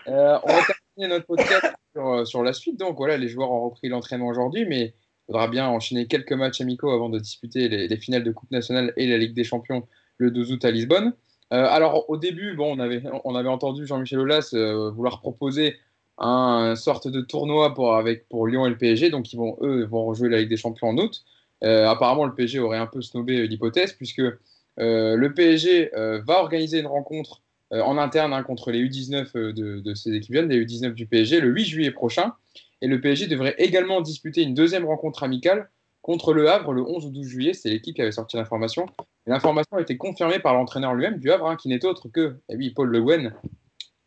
Euh, 0.08 0.38
on 0.44 0.48
va 0.48 0.60
terminer 0.62 1.16
notre 1.16 1.26
podcast 1.26 1.74
sur, 1.96 2.08
euh, 2.08 2.26
sur, 2.26 2.44
la 2.44 2.54
suite. 2.54 2.80
Donc 2.80 2.98
voilà, 2.98 3.18
les 3.18 3.28
joueurs 3.28 3.52
ont 3.52 3.70
repris 3.70 3.90
l'entraînement 3.90 4.28
aujourd'hui, 4.28 4.66
mais 4.66 4.94
il 5.28 5.34
faudra 5.34 5.48
bien 5.48 5.68
enchaîner 5.68 6.08
quelques 6.08 6.34
matchs 6.34 6.62
amicaux 6.62 6.92
avant 6.92 7.10
de 7.10 7.20
disputer 7.20 7.68
les, 7.68 7.98
finales 7.98 8.24
de 8.24 8.32
Coupe 8.32 8.52
nationale 8.52 8.94
et 8.96 9.08
la 9.08 9.18
Ligue 9.18 9.34
des 9.34 9.44
Champions 9.44 9.88
le 10.18 10.32
12 10.32 10.54
août 10.54 10.66
à 10.66 10.72
Lisbonne. 10.72 11.14
Euh, 11.54 11.66
alors, 11.70 12.10
au 12.10 12.18
début, 12.18 12.56
bon, 12.56 12.76
on, 12.76 12.80
avait, 12.80 13.04
on 13.24 13.36
avait 13.36 13.50
entendu 13.50 13.86
Jean-Michel 13.86 14.20
Aulas 14.20 14.52
euh, 14.54 14.90
vouloir 14.92 15.20
proposer 15.22 15.78
un 16.18 16.76
sorte 16.76 17.08
de 17.08 17.22
tournoi 17.22 17.74
pour, 17.74 17.96
avec, 17.96 18.28
pour 18.30 18.48
Lyon 18.48 18.66
et 18.66 18.70
le 18.70 18.78
PSG. 18.78 19.10
Donc, 19.10 19.32
ils 19.34 19.38
vont, 19.38 19.58
eux, 19.62 19.86
vont 19.86 20.06
rejouer 20.06 20.30
la 20.30 20.40
Ligue 20.40 20.50
des 20.50 20.58
Champions 20.58 20.90
en 20.90 20.98
août. 20.98 21.24
Euh, 21.64 21.88
apparemment, 21.88 22.26
le 22.26 22.34
PSG 22.34 22.60
aurait 22.60 22.78
un 22.78 22.88
peu 22.88 23.02
snobé 23.02 23.48
l'hypothèse, 23.48 23.94
puisque 23.94 24.22
le 24.80 25.28
PSG 25.34 25.92
va 26.26 26.40
organiser 26.40 26.80
une 26.80 26.88
rencontre 26.88 27.42
en 27.72 27.98
interne 27.98 28.32
hein, 28.34 28.44
contre 28.44 28.72
les 28.72 28.84
U19 28.84 29.34
de, 29.34 29.80
de 29.80 29.94
ses 29.96 30.14
équipes 30.14 30.36
jeunes, 30.36 30.50
les 30.50 30.64
U19 30.64 30.94
du 30.94 31.08
PSG, 31.08 31.40
le 31.40 31.50
8 31.50 31.66
juillet 31.66 31.92
prochain. 31.92 32.34
Et 32.82 32.88
le 32.88 33.02
PSG 33.02 33.28
devrait 33.28 33.56
également 33.58 34.02
disputer 34.02 34.44
une 34.44 34.54
deuxième 34.54 34.86
rencontre 34.86 35.24
amicale 35.24 35.70
contre 36.02 36.34
le 36.34 36.50
Havre 36.50 36.74
le 36.74 36.84
11 36.84 37.06
ou 37.06 37.10
12 37.10 37.28
juillet. 37.28 37.54
C'est 37.54 37.70
l'équipe 37.70 37.96
qui 37.96 38.02
avait 38.02 38.12
sorti 38.12 38.38
l'information. 38.38 38.86
L'information 39.26 39.78
a 39.78 39.82
été 39.82 39.98
confirmée 39.98 40.40
par 40.40 40.54
l'entraîneur 40.54 40.94
lui-même 40.94 41.20
du 41.20 41.32
Havre, 41.32 41.50
hein, 41.50 41.58
qui 41.58 41.68
n'est 41.68 41.84
autre 41.86 42.08
que 42.08 42.38
eh 42.50 42.56
oui, 42.56 42.70
Paul 42.70 42.90
Le 42.90 43.02
Guen, 43.02 43.34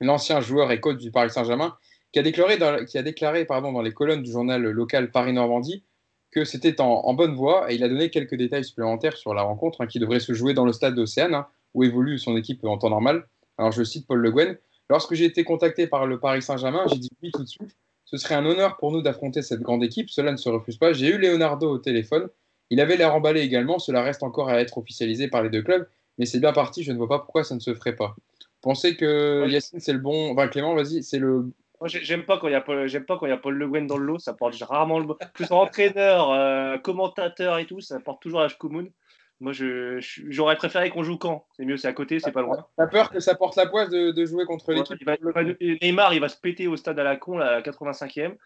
l'ancien 0.01 0.41
joueur 0.41 0.71
et 0.73 0.81
coach 0.81 0.99
du 0.99 1.11
Paris 1.11 1.31
Saint-Germain, 1.31 1.77
qui 2.13 2.19
a 2.19 2.23
déclaré, 2.23 2.57
dans, 2.57 2.85
qui 2.85 2.99
a 2.99 3.03
déclaré 3.03 3.45
pardon, 3.45 3.73
dans 3.73 3.83
les 3.83 3.93
colonnes 3.93 4.23
du 4.23 4.31
journal 4.31 4.63
local 4.63 5.11
Paris-Normandie 5.11 5.85
que 6.31 6.45
c'était 6.45 6.81
en, 6.81 7.13
bonne 7.15 7.35
voie 7.35 7.73
et 7.73 7.75
il 7.75 7.83
a 7.83 7.89
donné 7.89 8.09
quelques 8.09 8.37
détails 8.37 8.65
supplémentaires 8.65 9.17
sur 9.17 9.35
la 9.35 9.43
rencontre 9.43 9.81
hein, 9.81 9.87
qui 9.87 9.99
devrait 9.99 10.21
se 10.21 10.33
jouer 10.33 10.55
dans 10.55 10.65
le 10.65 10.73
stade 10.73 10.95
d'Océane 10.95 11.35
hein, 11.35 11.47
où 11.75 11.83
évolue 11.83 12.19
son 12.19 12.37
équipe 12.37 12.65
en 12.65 12.79
temps 12.79 12.91
normal. 12.91 13.27
Alors 13.59 13.73
je 13.73 13.83
cite 13.83 14.07
Paul 14.07 14.21
Le 14.21 14.31
Guen. 14.31 14.57
Lorsque 14.89 15.15
j'ai 15.15 15.25
été 15.25 15.45
contacté 15.45 15.87
par 15.87 16.07
le 16.07 16.21
Paris 16.21 16.43
Saint-Germain, 16.43 16.85
j'ai 16.89 16.99
dit 16.99 17.11
oui 17.23 17.31
tout 17.33 17.43
de 17.43 17.49
suite. 17.49 17.77
Ce 18.05 18.17
serait 18.17 18.35
un 18.35 18.47
honneur 18.47 18.77
pour 18.77 18.93
nous 18.93 19.03
d'affronter 19.03 19.43
cette 19.43 19.61
grande 19.61 19.85
équipe, 19.85 20.11
cela 20.11 20.33
ne 20.33 20.37
se 20.37 20.49
refuse 20.49 20.77
pas. 20.77 20.93
J'ai 20.93 21.09
eu 21.09 21.19
Leonardo 21.19 21.69
au 21.69 21.79
téléphone, 21.79 22.29
il 22.71 22.81
avait 22.81 22.97
l'air 22.97 23.15
emballé 23.15 23.41
également, 23.41 23.79
cela 23.79 24.03
reste 24.03 24.23
encore 24.23 24.49
à 24.49 24.61
être 24.61 24.79
officialisé 24.79 25.29
par 25.29 25.43
les 25.43 25.51
deux 25.51 25.63
clubs, 25.63 25.89
mais 26.19 26.27
c'est 26.27 26.41
bien 26.41 26.53
parti, 26.53 26.83
je 26.83 26.93
ne 26.93 26.99
vois 26.99 27.09
pas 27.09 27.19
pourquoi 27.19 27.45
ça 27.45 27.55
ne 27.55 27.61
se 27.61 27.75
ferait 27.75 27.95
pas. 27.95 28.17
Pensez 28.61 28.97
que 28.97 29.49
Yacine, 29.49 29.81
c'est 29.81 29.93
le 29.93 29.99
bon. 29.99 30.33
Enfin, 30.33 30.49
Clément, 30.49 30.75
vas-y, 30.75 31.03
c'est 31.03 31.19
le. 31.19 31.51
Moi, 31.81 31.89
j'aime 31.89 32.25
pas 32.25 32.39
quand 32.39 32.49
il 32.49 32.53
y 32.53 32.55
a 32.55 32.61
Paul, 32.61 32.87
j'aime 32.87 33.07
pas 33.07 33.17
quand 33.17 33.27
il 33.27 33.31
y 33.31 33.33
a 33.33 33.39
Paul 33.39 33.55
Le 33.55 33.67
Guen 33.67 33.87
dans 33.87 33.97
le 33.97 34.05
lot. 34.05 34.19
Ça 34.19 34.35
porte 34.35 34.55
rarement 34.63 34.99
le. 34.99 35.07
Plus 35.33 35.51
entraîneur, 35.51 36.31
euh, 36.31 36.77
commentateur 36.79 37.59
et 37.59 37.65
tout, 37.65 37.81
ça 37.81 37.99
porte 38.01 38.21
toujours 38.21 38.41
la 38.41 38.49
Shkumun. 38.49 38.89
Moi, 39.41 39.53
j'aurais 39.55 40.57
préféré 40.57 40.91
qu'on 40.91 41.03
joue 41.03 41.17
quand? 41.17 41.47
C'est 41.57 41.65
mieux, 41.65 41.79
c'est 41.79 41.89
à 41.89 41.95
côté, 41.95 42.21
c'est 42.21 42.31
pas 42.31 42.43
loin. 42.43 42.67
T'as 42.77 42.87
peur 42.87 43.11
que 43.11 43.21
ça 43.21 43.35
porte 43.35 43.57
la 43.57 43.67
poisse 43.67 43.89
de, 43.89 44.25
jouer 44.27 44.45
contre 44.45 44.73
l'équipe 44.73 45.09
Neymar, 45.83 46.13
il 46.13 46.21
va 46.21 46.29
se 46.29 46.37
péter 46.37 46.69
au 46.69 46.77
stade 46.77 46.99
à 46.99 47.05
la 47.05 47.17
con, 47.17 47.39
à 47.39 47.53
la 47.53 47.63
85e. 47.63 48.37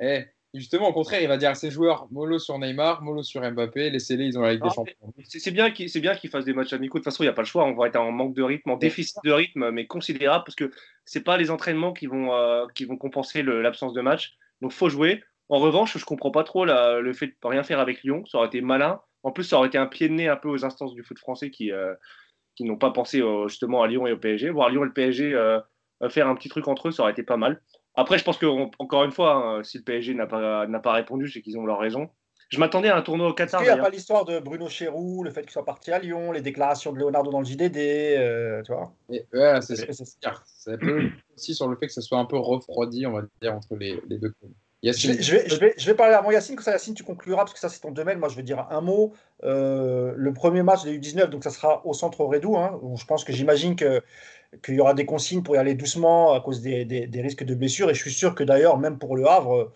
Eh, 0.00 0.24
justement, 0.54 0.88
au 0.88 0.92
contraire, 0.92 1.22
il 1.22 1.28
va 1.28 1.36
dire 1.36 1.50
à 1.50 1.54
ses 1.54 1.70
joueurs 1.70 2.08
mollo 2.10 2.38
sur 2.38 2.58
Neymar, 2.58 3.02
mollo 3.02 3.22
sur 3.22 3.40
Mbappé, 3.40 3.90
laissez-les, 3.90 4.26
ils 4.26 4.38
ont 4.38 4.42
la 4.42 4.52
Ligue 4.52 4.62
des 4.62 4.70
Champions. 4.70 5.12
C'est 5.24 5.50
bien 5.50 5.70
qu'ils 5.70 6.30
fassent 6.30 6.44
des 6.44 6.52
matchs 6.52 6.72
amicaux. 6.72 6.98
De 6.98 7.02
toute 7.02 7.12
façon, 7.12 7.22
il 7.22 7.26
n'y 7.26 7.30
a 7.30 7.34
pas 7.34 7.42
le 7.42 7.46
choix. 7.46 7.64
On 7.64 7.74
va 7.74 7.86
être 7.86 7.96
en 7.96 8.12
manque 8.12 8.34
de 8.34 8.42
rythme, 8.42 8.70
en 8.70 8.76
déficit 8.76 9.16
de 9.24 9.32
rythme, 9.32 9.70
mais 9.70 9.86
considérable, 9.86 10.44
parce 10.44 10.56
que 10.56 10.70
c'est 11.04 11.24
pas 11.24 11.36
les 11.36 11.50
entraînements 11.50 11.92
qui 11.92 12.06
vont, 12.06 12.34
euh, 12.34 12.66
qui 12.74 12.84
vont 12.84 12.96
compenser 12.96 13.42
l'absence 13.42 13.92
de 13.92 14.00
match. 14.00 14.36
Donc, 14.60 14.72
faut 14.72 14.88
jouer. 14.88 15.22
En 15.48 15.58
revanche, 15.58 15.96
je 15.96 16.04
comprends 16.04 16.30
pas 16.30 16.44
trop 16.44 16.64
le 16.64 17.12
fait 17.12 17.26
de 17.26 17.34
rien 17.44 17.62
faire 17.62 17.80
avec 17.80 18.02
Lyon. 18.02 18.24
Ça 18.26 18.38
aurait 18.38 18.48
été 18.48 18.60
malin 18.60 19.00
en 19.24 19.30
plus, 19.30 19.44
ça 19.44 19.56
aurait 19.56 19.68
été 19.68 19.78
un 19.78 19.86
pied 19.86 20.08
de 20.08 20.14
nez 20.14 20.26
un 20.26 20.36
peu 20.36 20.48
aux 20.48 20.64
instances 20.64 20.94
du 20.94 21.04
foot 21.04 21.16
français 21.16 21.50
qui, 21.50 21.70
euh, 21.70 21.94
qui 22.56 22.64
n'ont 22.64 22.76
pas 22.76 22.90
pensé 22.90 23.20
euh, 23.20 23.46
justement 23.46 23.80
à 23.80 23.86
Lyon 23.86 24.04
et 24.06 24.12
au 24.12 24.16
PSG. 24.16 24.50
Voir 24.50 24.68
Lyon 24.68 24.82
et 24.82 24.86
le 24.86 24.92
PSG 24.92 25.60
faire 26.08 26.26
un 26.26 26.34
petit 26.34 26.48
truc 26.48 26.66
entre 26.66 26.88
eux, 26.88 26.90
ça 26.90 27.04
aurait 27.04 27.12
été 27.12 27.22
pas 27.22 27.36
mal. 27.36 27.62
Après, 27.94 28.18
je 28.18 28.24
pense 28.24 28.38
que, 28.38 28.46
encore 28.78 29.04
une 29.04 29.12
fois, 29.12 29.34
hein, 29.34 29.64
si 29.64 29.78
le 29.78 29.84
PSG 29.84 30.14
n'a 30.14 30.26
pas, 30.26 30.66
n'a 30.66 30.80
pas 30.80 30.92
répondu, 30.92 31.28
c'est 31.28 31.42
qu'ils 31.42 31.58
ont 31.58 31.66
leur 31.66 31.78
raison. 31.78 32.08
Je 32.48 32.58
m'attendais 32.58 32.88
à 32.88 32.96
un 32.96 33.02
tournoi 33.02 33.28
au 33.28 33.32
Qatar. 33.32 33.62
Il 33.62 33.64
n'y 33.64 33.70
a 33.70 33.78
pas 33.78 33.88
l'histoire 33.88 34.26
de 34.26 34.38
Bruno 34.38 34.68
Chéroux, 34.68 35.24
le 35.24 35.30
fait 35.30 35.40
qu'il 35.40 35.50
soit 35.50 35.64
parti 35.64 35.90
à 35.90 35.98
Lyon, 35.98 36.32
les 36.32 36.42
déclations 36.42 36.92
de 36.92 36.98
Leonardo 36.98 37.30
dans 37.30 37.40
le 37.40 37.46
JDD, 37.46 38.64
tu 38.64 38.72
vois 38.72 38.92
ouais, 39.08 39.60
c'est, 39.62 39.90
ça 39.90 40.76
peut 40.78 41.08
aussi 41.34 41.54
sur 41.54 41.68
le 41.68 41.76
fait 41.76 41.86
que 41.86 41.92
ça 41.92 42.02
soit 42.02 42.18
un 42.18 42.26
peu 42.26 42.36
refroidi, 42.36 43.06
on 43.06 43.12
va 43.12 43.22
dire, 43.40 43.54
entre 43.54 43.74
les, 43.76 44.02
les 44.06 44.18
deux 44.18 44.30
clubs. 44.30 44.52
Je, 44.82 45.12
vais, 45.12 45.22
je, 45.22 45.56
vais, 45.60 45.74
je, 45.78 45.86
vais, 45.86 45.94
parler 45.94 46.14
avant 46.14 46.32
Yacine, 46.32 46.56
comme 46.56 46.64
ça 46.64 46.72
Yacine 46.72 46.94
tu 46.94 47.04
concluras, 47.04 47.42
parce 47.42 47.52
que 47.52 47.60
ça 47.60 47.68
c'est 47.68 47.80
ton 47.80 47.92
domaine. 47.92 48.18
Moi 48.18 48.28
je 48.28 48.34
vais 48.34 48.42
dire 48.42 48.66
un 48.68 48.80
mot. 48.80 49.12
Euh, 49.44 50.12
le 50.16 50.32
premier 50.32 50.64
match 50.64 50.82
des 50.82 50.98
U19, 50.98 51.26
donc 51.26 51.44
ça 51.44 51.50
sera 51.50 51.86
au 51.86 51.94
centre 51.94 52.24
Redou. 52.24 52.56
Hein, 52.56 52.80
je 52.96 53.04
pense 53.04 53.22
que 53.22 53.32
j'imagine 53.32 53.76
qu'il 54.62 54.74
y 54.74 54.80
aura 54.80 54.94
des 54.94 55.06
consignes 55.06 55.42
pour 55.42 55.56
y 55.56 55.58
aller 55.58 55.74
doucement 55.74 56.34
à 56.34 56.40
cause 56.40 56.60
des, 56.60 56.84
des, 56.84 57.22
risques 57.22 57.44
de 57.44 57.54
blessures. 57.54 57.90
Et 57.90 57.94
je 57.94 58.00
suis 58.00 58.12
sûr 58.12 58.34
que 58.34 58.44
d'ailleurs, 58.44 58.78
même 58.78 58.98
pour 58.98 59.16
le 59.16 59.26
Havre, 59.26 59.72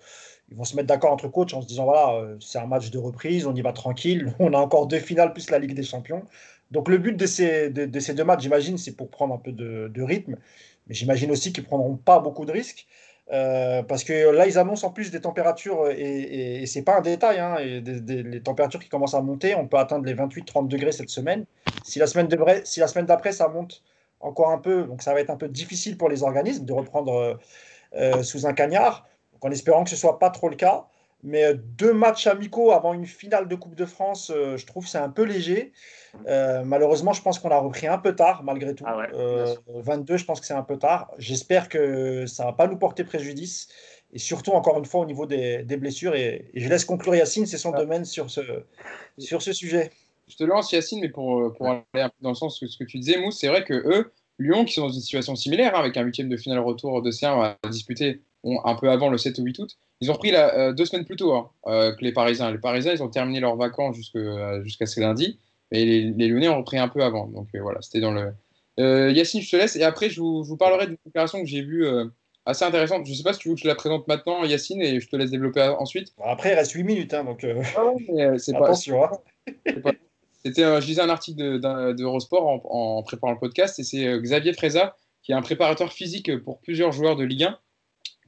ils 0.50 0.56
vont 0.56 0.64
se 0.64 0.76
mettre 0.76 0.88
d'accord 0.88 1.12
entre 1.12 1.28
coachs 1.28 1.54
en 1.54 1.62
se 1.62 1.66
disant 1.66 1.84
voilà, 1.84 2.14
euh, 2.14 2.36
c'est 2.40 2.58
un 2.58 2.66
match 2.66 2.90
de 2.90 2.98
reprise, 2.98 3.46
on 3.46 3.54
y 3.54 3.62
va 3.62 3.72
tranquille. 3.72 4.34
On 4.38 4.52
a 4.52 4.58
encore 4.58 4.86
deux 4.86 4.98
finales 4.98 5.32
plus 5.32 5.50
la 5.50 5.58
Ligue 5.58 5.74
des 5.74 5.82
Champions. 5.82 6.22
Donc 6.70 6.88
le 6.88 6.98
but 6.98 7.16
de 7.16 7.26
ces, 7.26 7.70
de, 7.70 8.00
ces 8.00 8.14
deux 8.14 8.24
matchs, 8.24 8.42
j'imagine, 8.42 8.76
c'est 8.76 8.96
pour 8.96 9.08
prendre 9.08 9.34
un 9.34 9.38
peu 9.38 9.52
de, 9.52 9.90
de 9.92 10.02
rythme. 10.02 10.36
Mais 10.88 10.94
j'imagine 10.94 11.30
aussi 11.30 11.52
qu'ils 11.52 11.64
ne 11.64 11.68
prendront 11.68 11.96
pas 11.96 12.18
beaucoup 12.18 12.44
de 12.44 12.52
risques. 12.52 12.86
Euh, 13.32 13.82
parce 13.82 14.04
que 14.04 14.30
là, 14.30 14.46
ils 14.46 14.56
annoncent 14.56 14.86
en 14.86 14.90
plus 14.90 15.10
des 15.10 15.20
températures, 15.20 15.90
et, 15.90 16.62
et, 16.62 16.66
c'est 16.66 16.82
pas 16.82 16.98
un 16.98 17.00
détail, 17.00 17.40
hein, 17.40 17.56
et 17.58 17.80
les 17.80 18.40
températures 18.40 18.78
qui 18.78 18.88
commencent 18.88 19.14
à 19.14 19.20
monter. 19.20 19.56
On 19.56 19.66
peut 19.66 19.78
atteindre 19.78 20.04
les 20.04 20.14
28-30 20.14 20.68
degrés 20.68 20.92
cette 20.92 21.10
semaine. 21.10 21.44
Si 21.84 21.98
la 21.98 22.06
semaine 22.06 22.28
d'après 22.28 23.32
ça 23.32 23.48
monte 23.48 23.82
encore 24.20 24.50
un 24.50 24.58
peu, 24.58 24.84
donc 24.84 25.02
ça 25.02 25.12
va 25.12 25.20
être 25.20 25.30
un 25.30 25.36
peu 25.36 25.48
difficile 25.48 25.96
pour 25.96 26.08
les 26.08 26.22
organismes 26.22 26.64
de 26.64 26.72
reprendre 26.72 27.38
euh, 27.94 28.22
sous 28.22 28.46
un 28.46 28.52
cagnard, 28.52 29.06
en 29.40 29.50
espérant 29.50 29.84
que 29.84 29.90
ce 29.90 29.96
soit 29.96 30.18
pas 30.18 30.30
trop 30.30 30.48
le 30.48 30.56
cas. 30.56 30.86
Mais 31.22 31.44
euh, 31.44 31.54
deux 31.54 31.92
matchs 31.92 32.26
amicaux 32.26 32.72
avant 32.72 32.94
une 32.94 33.06
finale 33.06 33.48
de 33.48 33.54
Coupe 33.56 33.74
de 33.74 33.84
France, 33.84 34.30
euh, 34.34 34.56
je 34.56 34.66
trouve 34.66 34.86
c'est 34.86 34.98
un 34.98 35.08
peu 35.08 35.22
léger. 35.22 35.72
Euh, 36.28 36.62
malheureusement, 36.64 37.12
je 37.12 37.22
pense 37.22 37.38
qu'on 37.38 37.50
a 37.50 37.58
repris 37.58 37.86
un 37.86 37.98
peu 37.98 38.14
tard, 38.14 38.44
malgré 38.44 38.74
tout. 38.74 38.84
22, 38.84 40.14
ah 40.14 40.16
je 40.16 40.24
pense 40.24 40.40
que 40.40 40.46
c'est 40.46 40.54
un 40.54 40.62
peu 40.62 40.78
tard. 40.78 41.10
J'espère 41.18 41.68
que 41.68 42.26
ça 42.26 42.44
ne 42.44 42.48
va 42.48 42.52
pas 42.52 42.66
nous 42.66 42.76
porter 42.76 43.02
préjudice. 43.02 43.68
Et 44.12 44.18
surtout, 44.18 44.52
encore 44.52 44.78
une 44.78 44.84
fois, 44.84 45.00
au 45.00 45.06
niveau 45.06 45.26
des, 45.26 45.64
blessures. 45.64 46.14
Et, 46.14 46.50
je 46.54 46.68
laisse 46.68 46.84
conclure 46.84 47.16
Yacine, 47.16 47.46
c'est 47.46 47.58
son 47.58 47.72
ah. 47.72 47.78
domaine 47.78 48.04
sur 48.04 48.30
ce, 48.30 48.64
sur 49.18 49.42
ce 49.42 49.52
sujet. 49.52 49.90
Je 50.28 50.36
te 50.36 50.44
lance, 50.44 50.72
Yacine, 50.72 51.00
mais 51.00 51.08
pour, 51.08 51.52
pour 51.54 51.68
aller 51.68 51.82
un 51.94 52.08
peu 52.08 52.14
dans 52.20 52.30
le 52.30 52.34
sens 52.34 52.60
de 52.60 52.66
ce 52.66 52.76
que 52.76 52.84
tu 52.84 52.98
disais, 52.98 53.20
Mousse, 53.20 53.38
c'est 53.38 53.48
vrai 53.48 53.64
que 53.64 53.74
eux, 53.74 54.12
Lyon, 54.38 54.64
qui 54.64 54.74
sont 54.74 54.82
dans 54.82 54.92
une 54.92 55.00
situation 55.00 55.34
similaire, 55.34 55.74
hein, 55.74 55.80
avec 55.80 55.96
un 55.96 56.02
huitième 56.02 56.28
de 56.28 56.36
finale 56.36 56.58
retour 56.58 57.02
de 57.02 57.10
C1 57.10 57.56
à 57.62 57.68
disputer 57.68 58.22
un 58.64 58.74
peu 58.74 58.90
avant 58.90 59.08
le 59.08 59.18
7 59.18 59.38
ou 59.38 59.44
8 59.44 59.58
août, 59.58 59.76
ils 60.00 60.10
ont 60.10 60.14
pris 60.14 60.30
la, 60.30 60.54
euh, 60.54 60.72
deux 60.72 60.84
semaines 60.84 61.04
plus 61.04 61.16
tôt 61.16 61.32
hein, 61.34 61.50
euh, 61.66 61.94
que 61.94 62.04
les 62.04 62.12
Parisiens. 62.12 62.50
Les 62.50 62.58
Parisiens, 62.58 62.92
ils 62.92 63.02
ont 63.02 63.08
terminé 63.08 63.40
leurs 63.40 63.56
vacances 63.56 63.96
euh, 64.14 64.62
jusqu'à 64.62 64.86
ce 64.86 65.00
lundi, 65.00 65.38
mais 65.72 65.84
les, 65.84 66.10
les, 66.10 66.28
Lyonnais 66.28 66.48
ont 66.48 66.58
repris 66.58 66.78
un 66.78 66.88
peu 66.88 67.02
avant. 67.02 67.26
Donc 67.26 67.48
voilà, 67.54 67.80
c'était 67.82 68.00
dans 68.00 68.12
le. 68.12 68.32
Yacine, 68.78 69.40
je 69.40 69.50
te 69.50 69.56
laisse. 69.56 69.74
Et 69.76 69.82
après, 69.82 70.10
je 70.10 70.20
vous, 70.20 70.44
je 70.44 70.50
vous 70.50 70.56
parlerai 70.56 70.86
d'une 70.86 70.98
opération 71.06 71.40
que 71.40 71.46
j'ai 71.46 71.62
vue 71.62 71.86
assez 72.44 72.64
intéressante. 72.64 73.06
Je 73.06 73.10
ne 73.10 73.16
sais 73.16 73.22
pas 73.22 73.32
si 73.32 73.38
tu 73.38 73.48
veux 73.48 73.54
que 73.54 73.62
je 73.62 73.66
la 73.66 73.74
présente 73.74 74.06
maintenant, 74.06 74.44
Yacine, 74.44 74.82
et 74.82 75.00
je 75.00 75.08
te 75.08 75.16
laisse 75.16 75.30
développer 75.30 75.62
ensuite. 75.78 76.12
Après, 76.22 76.52
il 76.52 76.54
reste 76.54 76.72
8 76.72 76.84
minutes, 76.84 77.14
hein, 77.14 77.24
donc. 77.24 77.44
Ah 77.44 78.36
c'est 78.36 78.54
Attention. 78.54 79.02
Hein. 79.02 79.10
Pas... 79.82 79.92
C'était, 80.46 80.80
je 80.80 80.86
lisais 80.86 81.02
un 81.02 81.08
article 81.08 81.58
d'Eurosport 81.96 82.46
en, 82.72 83.02
préparant 83.02 83.32
le 83.32 83.38
podcast, 83.40 83.80
et 83.80 83.82
c'est 83.82 84.20
Xavier 84.20 84.52
Freza, 84.52 84.96
qui 85.24 85.32
est 85.32 85.34
un 85.34 85.42
préparateur 85.42 85.92
physique 85.92 86.38
pour 86.44 86.60
plusieurs 86.60 86.92
joueurs 86.92 87.16
de 87.16 87.24
Ligue 87.24 87.42
1 87.42 87.58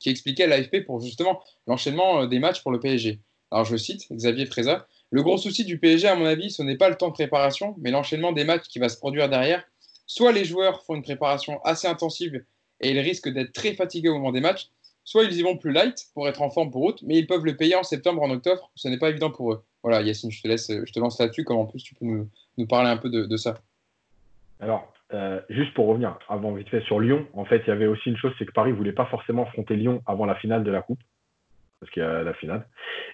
qui 0.00 0.10
expliquait 0.10 0.48
l'AFP 0.48 0.84
pour 0.84 1.00
justement 1.00 1.40
l'enchaînement 1.68 2.22
euh, 2.22 2.26
des 2.26 2.40
matchs 2.40 2.60
pour 2.60 2.72
le 2.72 2.80
PSG. 2.80 3.20
Alors 3.52 3.64
je 3.64 3.76
cite 3.76 4.12
Xavier 4.12 4.46
Freza 4.46 4.88
Le 5.10 5.22
gros 5.22 5.38
souci 5.38 5.64
du 5.64 5.78
PSG, 5.78 6.08
à 6.08 6.16
mon 6.16 6.26
avis, 6.26 6.50
ce 6.50 6.62
n'est 6.64 6.76
pas 6.76 6.88
le 6.88 6.96
temps 6.96 7.06
de 7.06 7.12
préparation, 7.12 7.76
mais 7.78 7.92
l'enchaînement 7.92 8.32
des 8.32 8.44
matchs 8.44 8.66
qui 8.68 8.80
va 8.80 8.88
se 8.88 8.96
produire 8.96 9.28
derrière. 9.28 9.64
Soit 10.08 10.32
les 10.32 10.44
joueurs 10.44 10.82
font 10.82 10.96
une 10.96 11.02
préparation 11.02 11.62
assez 11.62 11.86
intensive 11.86 12.44
et 12.80 12.90
ils 12.90 12.98
risquent 12.98 13.28
d'être 13.28 13.52
très 13.52 13.74
fatigués 13.74 14.08
au 14.08 14.14
moment 14.14 14.32
des 14.32 14.40
matchs, 14.40 14.70
soit 15.04 15.22
ils 15.22 15.36
y 15.36 15.42
vont 15.42 15.56
plus 15.56 15.72
light 15.72 16.08
pour 16.14 16.28
être 16.28 16.42
en 16.42 16.50
forme 16.50 16.72
pour 16.72 16.82
août, 16.82 16.98
mais 17.02 17.16
ils 17.16 17.28
peuvent 17.28 17.44
le 17.44 17.56
payer 17.56 17.76
en 17.76 17.84
septembre, 17.84 18.22
en 18.22 18.30
octobre. 18.30 18.72
Ce 18.74 18.88
n'est 18.88 18.98
pas 18.98 19.10
évident 19.10 19.30
pour 19.30 19.52
eux. 19.52 19.62
Voilà, 19.88 20.02
Yacine, 20.02 20.30
je 20.30 20.42
te 20.42 20.48
laisse, 20.48 20.70
je 20.70 20.92
te 20.92 21.00
lance 21.00 21.18
là-dessus, 21.18 21.44
comme 21.44 21.56
en 21.56 21.64
plus 21.64 21.82
tu 21.82 21.94
peux 21.94 22.04
nous, 22.04 22.66
parler 22.66 22.90
un 22.90 22.98
peu 22.98 23.08
de, 23.08 23.36
ça. 23.38 23.54
Alors, 24.60 24.92
euh, 25.14 25.40
juste 25.48 25.72
pour 25.72 25.86
revenir 25.86 26.18
avant 26.28 26.52
vite 26.52 26.68
fait 26.68 26.82
sur 26.82 27.00
Lyon, 27.00 27.26
en 27.32 27.46
fait, 27.46 27.62
il 27.66 27.68
y 27.68 27.70
avait 27.70 27.86
aussi 27.86 28.10
une 28.10 28.18
chose, 28.18 28.34
c'est 28.38 28.44
que 28.44 28.52
Paris 28.52 28.72
voulait 28.72 28.92
pas 28.92 29.06
forcément 29.06 29.44
affronter 29.44 29.76
Lyon 29.76 30.02
avant 30.04 30.26
la 30.26 30.34
finale 30.34 30.62
de 30.62 30.70
la 30.70 30.82
Coupe, 30.82 31.00
parce 31.80 31.90
qu'il 31.90 32.02
y 32.02 32.04
a 32.04 32.22
la 32.22 32.34
finale. 32.34 32.66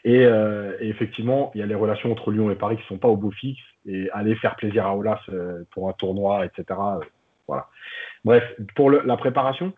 Et, 0.03 0.27
euh, 0.27 0.77
effectivement, 0.81 1.53
il 1.55 1.61
y 1.61 1.63
a 1.63 1.67
les 1.67 1.77
relations 1.77 2.11
entre 2.11 2.33
Lyon 2.33 2.51
et 2.51 2.57
Paris 2.57 2.77
qui 2.77 2.87
sont 2.89 2.99
pas 2.99 3.07
au 3.07 3.17
beau 3.17 3.31
fixe, 3.31 3.63
et 3.87 4.11
aller 4.11 4.35
faire 4.35 4.57
plaisir 4.57 4.85
à 4.85 4.97
Olas 4.97 5.21
euh, 5.29 5.63
pour 5.71 5.89
un 5.89 5.93
tournoi, 5.93 6.45
etc. 6.45 6.77
voilà. 7.47 7.69
Bref, 8.25 8.43
pour 8.75 8.91
la 8.91 9.17
préparation, 9.17 9.73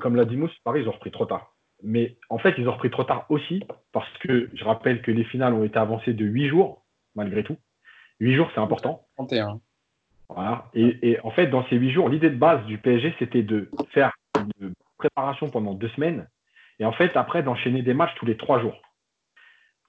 comme 0.00 0.14
l'a 0.14 0.24
dit 0.24 0.36
Mousse, 0.36 0.56
Paris, 0.62 0.82
ils 0.82 0.88
ont 0.88 0.92
repris 0.92 1.10
trop 1.10 1.26
tard. 1.26 1.51
Mais 1.82 2.16
en 2.30 2.38
fait, 2.38 2.54
ils 2.58 2.68
ont 2.68 2.72
repris 2.72 2.90
trop 2.90 3.04
tard 3.04 3.26
aussi, 3.28 3.62
parce 3.92 4.10
que 4.18 4.50
je 4.54 4.64
rappelle 4.64 5.02
que 5.02 5.10
les 5.10 5.24
finales 5.24 5.52
ont 5.54 5.64
été 5.64 5.78
avancées 5.78 6.14
de 6.14 6.24
8 6.24 6.48
jours, 6.48 6.84
malgré 7.14 7.42
tout. 7.42 7.56
8 8.20 8.34
jours, 8.34 8.50
c'est 8.54 8.60
important. 8.60 9.06
31. 9.16 9.60
Et, 10.74 11.18
en 11.24 11.30
fait, 11.30 11.48
dans 11.48 11.66
ces 11.68 11.76
huit 11.76 11.90
jours, 11.90 12.08
l'idée 12.08 12.30
de 12.30 12.36
base 12.36 12.64
du 12.66 12.78
PSG, 12.78 13.14
c'était 13.18 13.42
de 13.42 13.70
faire 13.90 14.12
une 14.60 14.72
préparation 14.96 15.50
pendant 15.50 15.74
deux 15.74 15.88
semaines 15.90 16.26
et 16.78 16.84
en 16.84 16.92
fait, 16.92 17.16
après, 17.16 17.42
d'enchaîner 17.42 17.82
des 17.82 17.94
matchs 17.94 18.14
tous 18.16 18.26
les 18.26 18.36
trois 18.36 18.60
jours. 18.60 18.80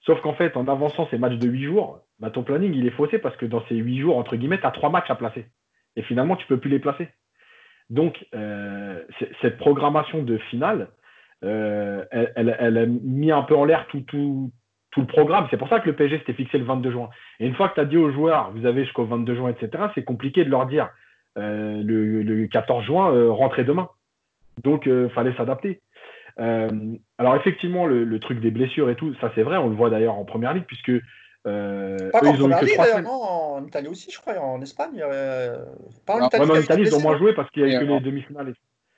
Sauf 0.02 0.20
qu'en 0.20 0.34
fait, 0.34 0.56
en 0.56 0.68
avançant 0.68 1.08
ces 1.10 1.18
matchs 1.18 1.38
de 1.38 1.48
huit 1.48 1.64
jours, 1.64 2.00
bah, 2.18 2.30
ton 2.30 2.42
planning, 2.42 2.74
il 2.74 2.86
est 2.86 2.90
faussé 2.90 3.18
parce 3.18 3.36
que 3.36 3.46
dans 3.46 3.64
ces 3.66 3.74
huit 3.76 3.98
jours, 3.98 4.18
entre 4.18 4.36
guillemets, 4.36 4.60
tu 4.60 4.66
as 4.66 4.70
trois 4.70 4.90
matchs 4.90 5.10
à 5.10 5.14
placer. 5.14 5.46
Et 5.96 6.02
finalement, 6.02 6.36
tu 6.36 6.44
ne 6.44 6.48
peux 6.48 6.58
plus 6.58 6.70
les 6.70 6.78
placer. 6.78 7.08
Donc, 7.90 8.26
euh, 8.34 9.02
cette 9.40 9.56
programmation 9.56 10.22
de 10.22 10.38
finale, 10.38 10.88
euh, 11.44 12.04
elle, 12.10 12.56
elle, 12.58 12.78
a 12.78 12.86
mis 12.86 13.30
un 13.30 13.42
peu 13.42 13.54
en 13.54 13.64
l'air 13.64 13.86
tout, 13.88 14.00
tout, 14.00 14.50
tout 14.94 15.00
le 15.00 15.06
programme. 15.06 15.46
C'est 15.50 15.56
pour 15.56 15.68
ça 15.68 15.80
que 15.80 15.86
le 15.86 15.96
PSG 15.96 16.18
s'était 16.18 16.32
fixé 16.32 16.56
le 16.56 16.64
22 16.64 16.90
juin. 16.90 17.10
Et 17.40 17.46
une 17.46 17.54
fois 17.54 17.68
que 17.68 17.74
tu 17.74 17.80
as 17.80 17.84
dit 17.84 17.96
aux 17.96 18.10
joueurs, 18.10 18.52
vous 18.52 18.64
avez 18.64 18.84
jusqu'au 18.84 19.04
22 19.04 19.34
juin, 19.34 19.50
etc., 19.50 19.84
c'est 19.94 20.04
compliqué 20.04 20.44
de 20.44 20.50
leur 20.50 20.66
dire 20.66 20.90
euh, 21.36 21.82
le, 21.82 22.46
14 22.46 22.84
juin, 22.84 23.12
euh, 23.12 23.30
rentrez 23.30 23.64
demain. 23.64 23.88
Donc, 24.62 24.86
il 24.86 24.92
euh, 24.92 25.08
fallait 25.08 25.34
s'adapter. 25.36 25.80
alors, 26.38 27.36
effectivement, 27.36 27.86
le, 27.86 28.18
truc 28.20 28.40
des 28.40 28.52
blessures 28.52 28.88
et 28.88 28.94
tout, 28.94 29.14
ça 29.20 29.32
c'est 29.34 29.42
vrai, 29.42 29.56
on 29.56 29.68
le 29.68 29.74
voit 29.74 29.90
d'ailleurs 29.90 30.14
en 30.14 30.24
première 30.24 30.54
ligue, 30.54 30.64
puisque. 30.64 30.92
pas 31.42 31.50
en 31.50 32.32
première 32.36 32.62
ligue, 32.62 32.76
d'ailleurs, 32.76 33.02
non, 33.02 33.10
en 33.10 33.66
Italie 33.66 33.88
aussi, 33.88 34.12
je 34.12 34.20
crois, 34.20 34.38
en 34.38 34.62
Espagne. 34.62 35.02
Pas 36.06 36.14
en 36.14 36.26
Italie, 36.26 36.50
en 36.50 36.60
Italie 36.60 36.82
ils 36.82 36.94
ont 36.94 37.00
moins 37.00 37.18
joué 37.18 37.34
parce 37.34 37.50
qu'il 37.50 37.64
n'y 37.64 37.74
a 37.74 37.82
eu 37.82 37.86
que 37.86 37.92
les 37.92 38.00
demi-finales. 38.00 38.54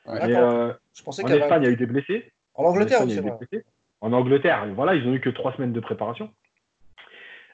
je 0.06 1.02
pensais 1.02 1.24
en 1.24 1.28
Espagne, 1.28 1.62
il 1.62 1.66
y 1.66 1.68
a 1.68 1.72
eu 1.72 1.76
des 1.76 1.86
blessés. 1.86 2.30
En 2.56 2.64
Angleterre 2.64 3.02
aussi, 3.02 3.20
en 4.00 4.12
Angleterre. 4.12 4.66
Voilà, 4.74 4.94
ils 4.94 5.06
ont 5.06 5.14
eu 5.14 5.20
que 5.20 5.30
trois 5.30 5.52
semaines 5.54 5.72
de 5.72 5.80
préparation. 5.80 6.30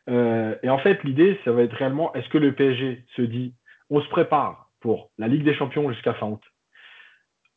Euh, 0.08 0.56
et 0.62 0.70
en 0.70 0.78
fait, 0.78 1.02
l'idée, 1.04 1.38
ça 1.44 1.52
va 1.52 1.62
être 1.62 1.74
réellement, 1.74 2.12
est-ce 2.14 2.28
que 2.28 2.38
le 2.38 2.52
PSG 2.52 3.04
se 3.16 3.22
dit, 3.22 3.54
on 3.90 4.00
se 4.00 4.08
prépare 4.08 4.70
pour 4.80 5.10
la 5.18 5.28
Ligue 5.28 5.44
des 5.44 5.54
Champions 5.54 5.90
jusqu'à 5.90 6.14
fin 6.14 6.26
août. 6.26 6.42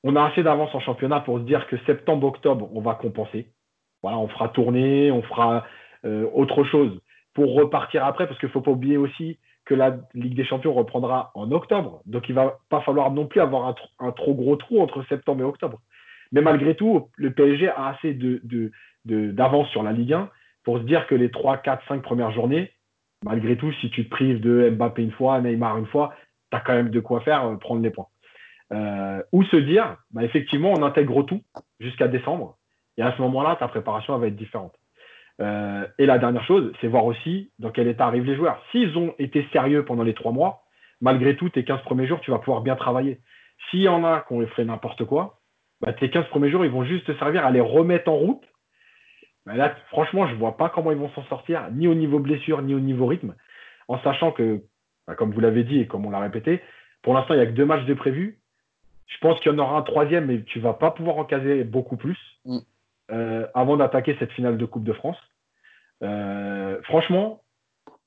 On 0.03 0.15
a 0.15 0.23
assez 0.25 0.43
d'avance 0.43 0.73
en 0.75 0.79
championnat 0.79 1.21
pour 1.21 1.39
se 1.39 1.43
dire 1.43 1.65
que 1.67 1.77
septembre-octobre, 1.85 2.69
on 2.73 2.81
va 2.81 2.93
compenser. 2.93 3.47
Voilà, 4.03 4.19
on 4.19 4.27
fera 4.27 4.49
tourner, 4.49 5.11
on 5.11 5.23
fera 5.23 5.65
euh, 6.05 6.29
autre 6.33 6.63
chose 6.63 6.99
pour 7.33 7.55
repartir 7.55 8.05
après, 8.05 8.27
parce 8.27 8.39
qu'il 8.39 8.47
ne 8.47 8.53
faut 8.53 8.61
pas 8.61 8.71
oublier 8.71 8.97
aussi 8.97 9.39
que 9.65 9.73
la 9.73 9.97
Ligue 10.13 10.35
des 10.35 10.45
Champions 10.45 10.73
reprendra 10.73 11.31
en 11.33 11.51
octobre. 11.51 12.01
Donc, 12.05 12.29
il 12.29 12.35
ne 12.35 12.41
va 12.41 12.59
pas 12.69 12.81
falloir 12.81 13.09
non 13.09 13.25
plus 13.25 13.41
avoir 13.41 13.75
un 13.99 14.11
trop 14.11 14.35
gros 14.35 14.55
trou 14.57 14.79
entre 14.79 15.03
septembre 15.07 15.41
et 15.41 15.45
octobre. 15.45 15.79
Mais 16.31 16.41
malgré 16.41 16.75
tout, 16.75 17.09
le 17.15 17.31
PSG 17.31 17.69
a 17.69 17.87
assez 17.87 18.17
d'avance 19.05 19.69
sur 19.69 19.83
la 19.83 19.91
Ligue 19.91 20.13
1 20.13 20.29
pour 20.63 20.79
se 20.79 20.83
dire 20.83 21.07
que 21.07 21.15
les 21.15 21.29
3, 21.29 21.57
4, 21.57 21.87
5 21.87 22.01
premières 22.01 22.31
journées, 22.31 22.71
malgré 23.23 23.57
tout, 23.57 23.71
si 23.73 23.89
tu 23.89 24.05
te 24.05 24.09
prives 24.09 24.41
de 24.41 24.69
Mbappé 24.71 25.03
une 25.03 25.11
fois, 25.11 25.39
Neymar 25.41 25.77
une 25.77 25.85
fois, 25.87 26.13
tu 26.51 26.57
as 26.57 26.61
quand 26.61 26.73
même 26.73 26.89
de 26.89 26.99
quoi 26.99 27.21
faire, 27.21 27.45
euh, 27.45 27.55
prendre 27.55 27.81
les 27.81 27.89
points. 27.89 28.07
Euh, 28.73 29.21
ou 29.31 29.43
se 29.43 29.57
dire, 29.57 29.97
bah, 30.11 30.23
effectivement, 30.23 30.73
on 30.75 30.83
intègre 30.83 31.23
tout 31.23 31.41
jusqu'à 31.79 32.07
décembre. 32.07 32.57
Et 32.97 33.03
à 33.03 33.15
ce 33.15 33.21
moment-là, 33.21 33.57
ta 33.57 33.67
préparation 33.67 34.17
va 34.17 34.27
être 34.27 34.35
différente. 34.35 34.73
Euh, 35.41 35.85
et 35.97 36.05
la 36.05 36.17
dernière 36.17 36.45
chose, 36.45 36.71
c'est 36.79 36.87
voir 36.87 37.05
aussi 37.05 37.51
dans 37.59 37.69
quel 37.69 37.87
état 37.87 38.07
arrivent 38.07 38.25
les 38.25 38.35
joueurs. 38.35 38.61
S'ils 38.71 38.97
ont 38.97 39.13
été 39.19 39.45
sérieux 39.51 39.83
pendant 39.85 40.03
les 40.03 40.13
trois 40.13 40.31
mois, 40.31 40.63
malgré 41.01 41.35
tout, 41.35 41.49
tes 41.49 41.63
15 41.63 41.81
premiers 41.81 42.07
jours, 42.07 42.21
tu 42.21 42.31
vas 42.31 42.39
pouvoir 42.39 42.61
bien 42.61 42.75
travailler. 42.75 43.19
S'il 43.69 43.81
y 43.81 43.89
en 43.89 44.03
a 44.03 44.21
qui 44.21 44.33
ont 44.33 44.45
fait 44.47 44.65
n'importe 44.65 45.03
quoi, 45.05 45.39
bah, 45.81 45.93
tes 45.93 46.09
15 46.09 46.27
premiers 46.27 46.49
jours, 46.49 46.65
ils 46.65 46.71
vont 46.71 46.83
juste 46.83 47.05
te 47.05 47.17
servir 47.17 47.45
à 47.45 47.51
les 47.51 47.61
remettre 47.61 48.09
en 48.09 48.15
route. 48.15 48.43
Bah, 49.45 49.55
là, 49.55 49.75
franchement, 49.89 50.27
je 50.27 50.33
ne 50.33 50.39
vois 50.39 50.57
pas 50.57 50.69
comment 50.69 50.91
ils 50.91 50.97
vont 50.97 51.11
s'en 51.11 51.23
sortir, 51.25 51.69
ni 51.71 51.87
au 51.87 51.95
niveau 51.95 52.19
blessure, 52.19 52.61
ni 52.61 52.73
au 52.73 52.79
niveau 52.79 53.05
rythme, 53.05 53.35
en 53.87 53.99
sachant 53.99 54.31
que, 54.31 54.63
bah, 55.07 55.15
comme 55.15 55.31
vous 55.31 55.39
l'avez 55.39 55.63
dit 55.63 55.79
et 55.79 55.87
comme 55.87 56.05
on 56.05 56.09
l'a 56.09 56.19
répété, 56.19 56.61
pour 57.01 57.13
l'instant, 57.13 57.33
il 57.33 57.37
n'y 57.37 57.43
a 57.43 57.47
que 57.47 57.51
deux 57.51 57.65
matchs 57.65 57.85
de 57.85 57.93
prévus. 57.93 58.39
Je 59.07 59.17
pense 59.19 59.39
qu'il 59.39 59.51
y 59.51 59.55
en 59.55 59.59
aura 59.59 59.77
un 59.77 59.83
troisième, 59.83 60.25
mais 60.25 60.41
tu 60.41 60.57
ne 60.57 60.63
vas 60.63 60.73
pas 60.73 60.89
pouvoir 60.89 61.17
en 61.17 61.25
caser 61.25 61.63
beaucoup 61.63 61.97
plus 61.97 62.17
mm. 62.45 62.57
euh, 63.11 63.47
avant 63.53 63.77
d'attaquer 63.77 64.15
cette 64.17 64.31
finale 64.31 64.57
de 64.57 64.65
Coupe 64.65 64.83
de 64.83 64.93
France. 64.93 65.17
Euh, 66.01 66.81
franchement, 66.83 67.43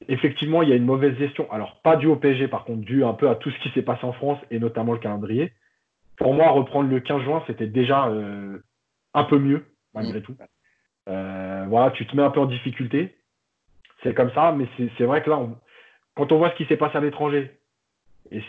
effectivement, 0.08 0.62
il 0.62 0.68
y 0.68 0.72
a 0.72 0.76
une 0.76 0.84
mauvaise 0.84 1.16
gestion. 1.16 1.50
Alors, 1.52 1.80
pas 1.82 1.96
dû 1.96 2.06
au 2.06 2.16
PSG, 2.16 2.48
par 2.48 2.64
contre, 2.64 2.80
dû 2.80 3.04
un 3.04 3.14
peu 3.14 3.28
à 3.28 3.36
tout 3.36 3.50
ce 3.50 3.58
qui 3.60 3.70
s'est 3.70 3.82
passé 3.82 4.04
en 4.04 4.12
France 4.12 4.38
et 4.50 4.58
notamment 4.58 4.92
le 4.92 4.98
calendrier 4.98 5.52
pour 6.18 6.34
moi, 6.34 6.50
reprendre 6.50 6.90
le 6.90 7.00
15 7.00 7.22
juin, 7.22 7.42
c'était 7.46 7.66
déjà 7.66 8.08
euh, 8.08 8.58
un 9.14 9.24
peu 9.24 9.38
mieux, 9.38 9.64
malgré 9.94 10.20
tout. 10.20 10.36
Euh, 11.08 11.64
voilà, 11.68 11.90
tu 11.92 12.06
te 12.06 12.14
mets 12.14 12.22
un 12.22 12.30
peu 12.30 12.40
en 12.40 12.46
difficulté. 12.46 13.16
C'est 14.02 14.14
comme 14.14 14.32
ça, 14.32 14.52
mais 14.52 14.66
c'est 14.76 15.04
vrai 15.04 15.22
que 15.22 15.30
là, 15.30 15.40
quand 16.14 16.32
on 16.32 16.38
voit 16.38 16.50
ce 16.50 16.56
qui 16.56 16.66
s'est 16.66 16.76
passé 16.76 16.96
à 16.96 17.00
l'étranger 17.00 17.58
et, 18.30 18.42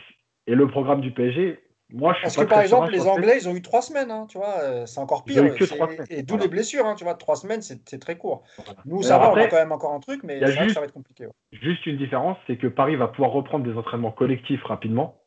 le 0.47 0.67
programme 0.67 1.01
du 1.01 1.11
PSG, 1.11 1.59
moi, 1.91 2.13
je 2.13 2.17
suis 2.17 2.23
Parce 2.23 2.37
que 2.37 2.43
par 2.43 2.61
exemple, 2.61 2.91
les 2.91 3.07
Anglais, 3.07 3.37
ils 3.37 3.49
ont 3.49 3.55
eu 3.55 3.61
trois 3.61 3.81
semaines, 3.81 4.11
hein, 4.11 4.25
tu 4.29 4.37
vois, 4.37 4.59
euh, 4.61 4.85
c'est 4.85 4.99
encore 4.99 5.23
pire. 5.23 5.43
Et 6.09 6.23
d'où 6.23 6.37
les 6.37 6.47
blessures, 6.47 6.85
hein, 6.85 6.95
tu 6.95 7.03
vois, 7.03 7.15
trois 7.15 7.35
semaines, 7.35 7.61
c'est 7.61 7.99
très 7.99 8.17
court. 8.17 8.43
Nous, 8.85 9.03
ça 9.03 9.19
va, 9.19 9.31
on 9.31 9.35
a 9.35 9.47
quand 9.47 9.57
même 9.57 9.71
encore 9.71 9.93
un 9.93 9.99
truc, 9.99 10.23
mais 10.23 10.39
ça 10.39 10.79
va 10.79 10.85
être 10.85 10.93
compliqué. 10.93 11.27
Juste 11.51 11.85
une 11.85 11.97
différence, 11.97 12.37
c'est 12.47 12.57
que 12.57 12.67
Paris 12.67 12.95
va 12.95 13.07
pouvoir 13.07 13.31
reprendre 13.31 13.63
des 13.63 13.77
entraînements 13.77 14.11
collectifs 14.11 14.63
rapidement 14.63 15.18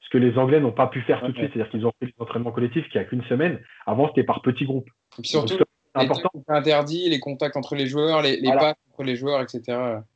ce 0.00 0.08
que 0.10 0.18
les 0.18 0.38
Anglais 0.38 0.60
n'ont 0.60 0.72
pas 0.72 0.86
pu 0.86 1.00
faire 1.02 1.20
tout 1.20 1.32
de 1.32 1.36
suite. 1.36 1.50
C'est-à-dire 1.52 1.70
qu'ils 1.70 1.86
ont 1.86 1.92
fait 2.00 2.06
les 2.06 2.14
entraînements 2.18 2.52
collectifs 2.52 2.88
qui 2.88 2.98
a 2.98 3.04
qu'une 3.04 3.24
semaine. 3.24 3.60
Avant, 3.86 4.08
c'était 4.08 4.24
par 4.24 4.40
petits 4.42 4.64
groupes. 4.64 4.88
Et 5.18 5.22
puis 5.22 5.28
surtout, 5.30 5.54
C'est 5.54 6.00
les 6.00 6.04
important. 6.04 6.30
interdits, 6.48 7.08
les 7.10 7.20
contacts 7.20 7.56
entre 7.56 7.74
les 7.74 7.86
joueurs, 7.86 8.22
les, 8.22 8.36
les 8.36 8.46
Voilà. 8.46 8.60
passes 8.60 8.76
entre 8.92 9.04
les 9.04 9.16
joueurs, 9.16 9.40
etc. 9.42 9.62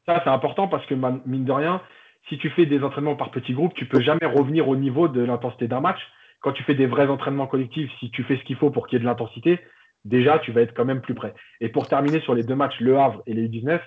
Ça, 0.06 0.20
c'est 0.24 0.30
important 0.30 0.68
parce 0.68 0.86
que, 0.86 0.94
mine 0.94 1.44
de 1.44 1.52
rien, 1.52 1.82
si 2.28 2.38
tu 2.38 2.50
fais 2.50 2.66
des 2.66 2.82
entraînements 2.82 3.16
par 3.16 3.30
petits 3.30 3.52
groupes, 3.54 3.74
tu 3.74 3.86
peux 3.86 4.00
jamais 4.00 4.24
revenir 4.26 4.68
au 4.68 4.76
niveau 4.76 5.08
de 5.08 5.20
l'intensité 5.22 5.68
d'un 5.68 5.80
match. 5.80 5.98
Quand 6.40 6.52
tu 6.52 6.62
fais 6.64 6.74
des 6.74 6.86
vrais 6.86 7.08
entraînements 7.08 7.46
collectifs, 7.46 7.90
si 8.00 8.10
tu 8.10 8.22
fais 8.24 8.36
ce 8.36 8.44
qu'il 8.44 8.56
faut 8.56 8.70
pour 8.70 8.86
qu'il 8.86 8.96
y 8.96 9.00
ait 9.00 9.04
de 9.04 9.08
l'intensité, 9.08 9.60
déjà, 10.04 10.38
tu 10.38 10.52
vas 10.52 10.62
être 10.62 10.74
quand 10.74 10.84
même 10.84 11.00
plus 11.00 11.14
près. 11.14 11.34
Et 11.60 11.68
pour 11.68 11.86
terminer 11.88 12.20
sur 12.20 12.34
les 12.34 12.42
deux 12.42 12.54
matchs, 12.56 12.78
Le 12.80 12.98
Havre 12.98 13.22
et 13.26 13.34
les 13.34 13.48
U19, 13.48 13.80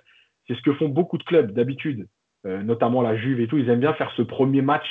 c'est 0.48 0.56
ce 0.56 0.62
que 0.62 0.74
font 0.74 0.88
beaucoup 0.90 1.18
de 1.18 1.24
clubs 1.24 1.52
d'habitude, 1.52 2.08
euh, 2.46 2.62
notamment 2.62 3.02
la 3.02 3.18
Juve 3.18 3.40
et 3.42 3.48
tout. 3.48 3.58
Ils 3.58 3.70
aiment 3.70 3.80
bien 3.80 3.94
faire 3.94 4.12
ce 4.16 4.22
premier 4.22 4.62
match 4.62 4.86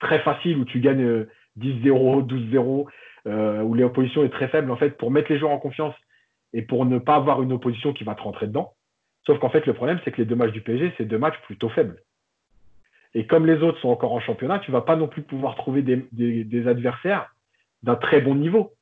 très 0.00 0.20
facile 0.20 0.58
où 0.58 0.64
tu 0.64 0.80
gagnes 0.80 1.04
euh, 1.04 1.30
10-0, 1.58 2.26
12-0, 2.26 2.86
euh, 3.26 3.62
où 3.62 3.74
l'opposition 3.74 4.24
est 4.24 4.30
très 4.30 4.48
faible, 4.48 4.70
en 4.70 4.76
fait, 4.76 4.96
pour 4.96 5.10
mettre 5.10 5.30
les 5.30 5.38
joueurs 5.38 5.52
en 5.52 5.58
confiance 5.58 5.94
et 6.52 6.62
pour 6.62 6.84
ne 6.86 6.98
pas 6.98 7.16
avoir 7.16 7.42
une 7.42 7.52
opposition 7.52 7.92
qui 7.92 8.04
va 8.04 8.14
te 8.14 8.22
rentrer 8.22 8.46
dedans. 8.46 8.72
Sauf 9.26 9.38
qu'en 9.38 9.50
fait, 9.50 9.66
le 9.66 9.74
problème, 9.74 10.00
c'est 10.04 10.10
que 10.10 10.18
les 10.18 10.24
deux 10.24 10.34
matchs 10.34 10.52
du 10.52 10.62
PSG, 10.62 10.92
c'est 10.96 11.04
deux 11.04 11.18
matchs 11.18 11.38
plutôt 11.42 11.68
faibles. 11.68 12.02
Et 13.14 13.26
comme 13.26 13.46
les 13.46 13.62
autres 13.62 13.78
sont 13.80 13.88
encore 13.88 14.12
en 14.12 14.20
championnat, 14.20 14.60
tu 14.60 14.70
vas 14.70 14.80
pas 14.80 14.96
non 14.96 15.08
plus 15.08 15.22
pouvoir 15.22 15.56
trouver 15.56 15.82
des 15.82 16.66
adversaires 16.68 17.34
d'un 17.82 17.96
très 17.96 18.20
bon 18.20 18.34
niveau. 18.34 18.72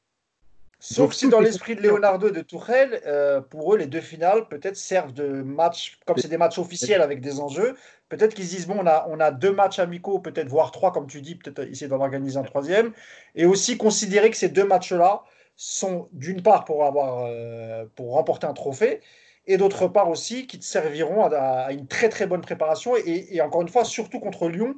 Sauf 0.80 1.12
si 1.12 1.28
dans 1.28 1.40
l'esprit 1.40 1.74
de. 1.74 1.82
Leonardo 1.82 2.28
et 2.28 2.32
de 2.32 2.40
Tourelle, 2.40 3.00
euh, 3.04 3.40
pour 3.40 3.74
eux, 3.74 3.78
les 3.78 3.86
deux 3.86 4.00
finales 4.00 4.46
peut-être 4.48 4.76
servent 4.76 5.12
de 5.12 5.42
match, 5.42 5.98
comme 6.06 6.16
c'est 6.18 6.28
des 6.28 6.36
matchs 6.36 6.58
officiels 6.58 7.02
avec 7.02 7.20
des 7.20 7.40
enjeux, 7.40 7.74
peut-être 8.08 8.34
qu'ils 8.34 8.46
se 8.46 8.54
disent, 8.54 8.66
bon, 8.68 8.76
on 8.78 8.86
a, 8.86 9.06
on 9.08 9.18
a 9.18 9.32
deux 9.32 9.52
matchs 9.52 9.80
amicaux, 9.80 10.20
peut-être 10.20 10.48
voire 10.48 10.70
trois, 10.70 10.92
comme 10.92 11.08
tu 11.08 11.20
dis, 11.20 11.34
peut-être 11.34 11.68
essayer 11.68 11.88
d'en 11.88 12.00
organiser 12.00 12.36
un 12.36 12.44
troisième, 12.44 12.92
et 13.34 13.44
aussi 13.44 13.76
considérer 13.76 14.30
que 14.30 14.36
ces 14.36 14.48
deux 14.48 14.64
matchs-là 14.64 15.24
sont 15.56 16.08
d'une 16.12 16.42
part 16.42 16.64
pour, 16.64 16.84
avoir, 16.84 17.24
euh, 17.26 17.84
pour 17.96 18.12
remporter 18.12 18.46
un 18.46 18.54
trophée, 18.54 19.00
et 19.48 19.56
d'autre 19.56 19.88
part 19.88 20.08
aussi 20.08 20.46
qui 20.46 20.60
te 20.60 20.64
serviront 20.64 21.24
à, 21.24 21.36
à 21.36 21.72
une 21.72 21.88
très 21.88 22.08
très 22.08 22.28
bonne 22.28 22.42
préparation, 22.42 22.96
et, 22.96 23.26
et 23.32 23.40
encore 23.40 23.62
une 23.62 23.68
fois, 23.68 23.84
surtout 23.84 24.20
contre 24.20 24.48
Lyon, 24.48 24.76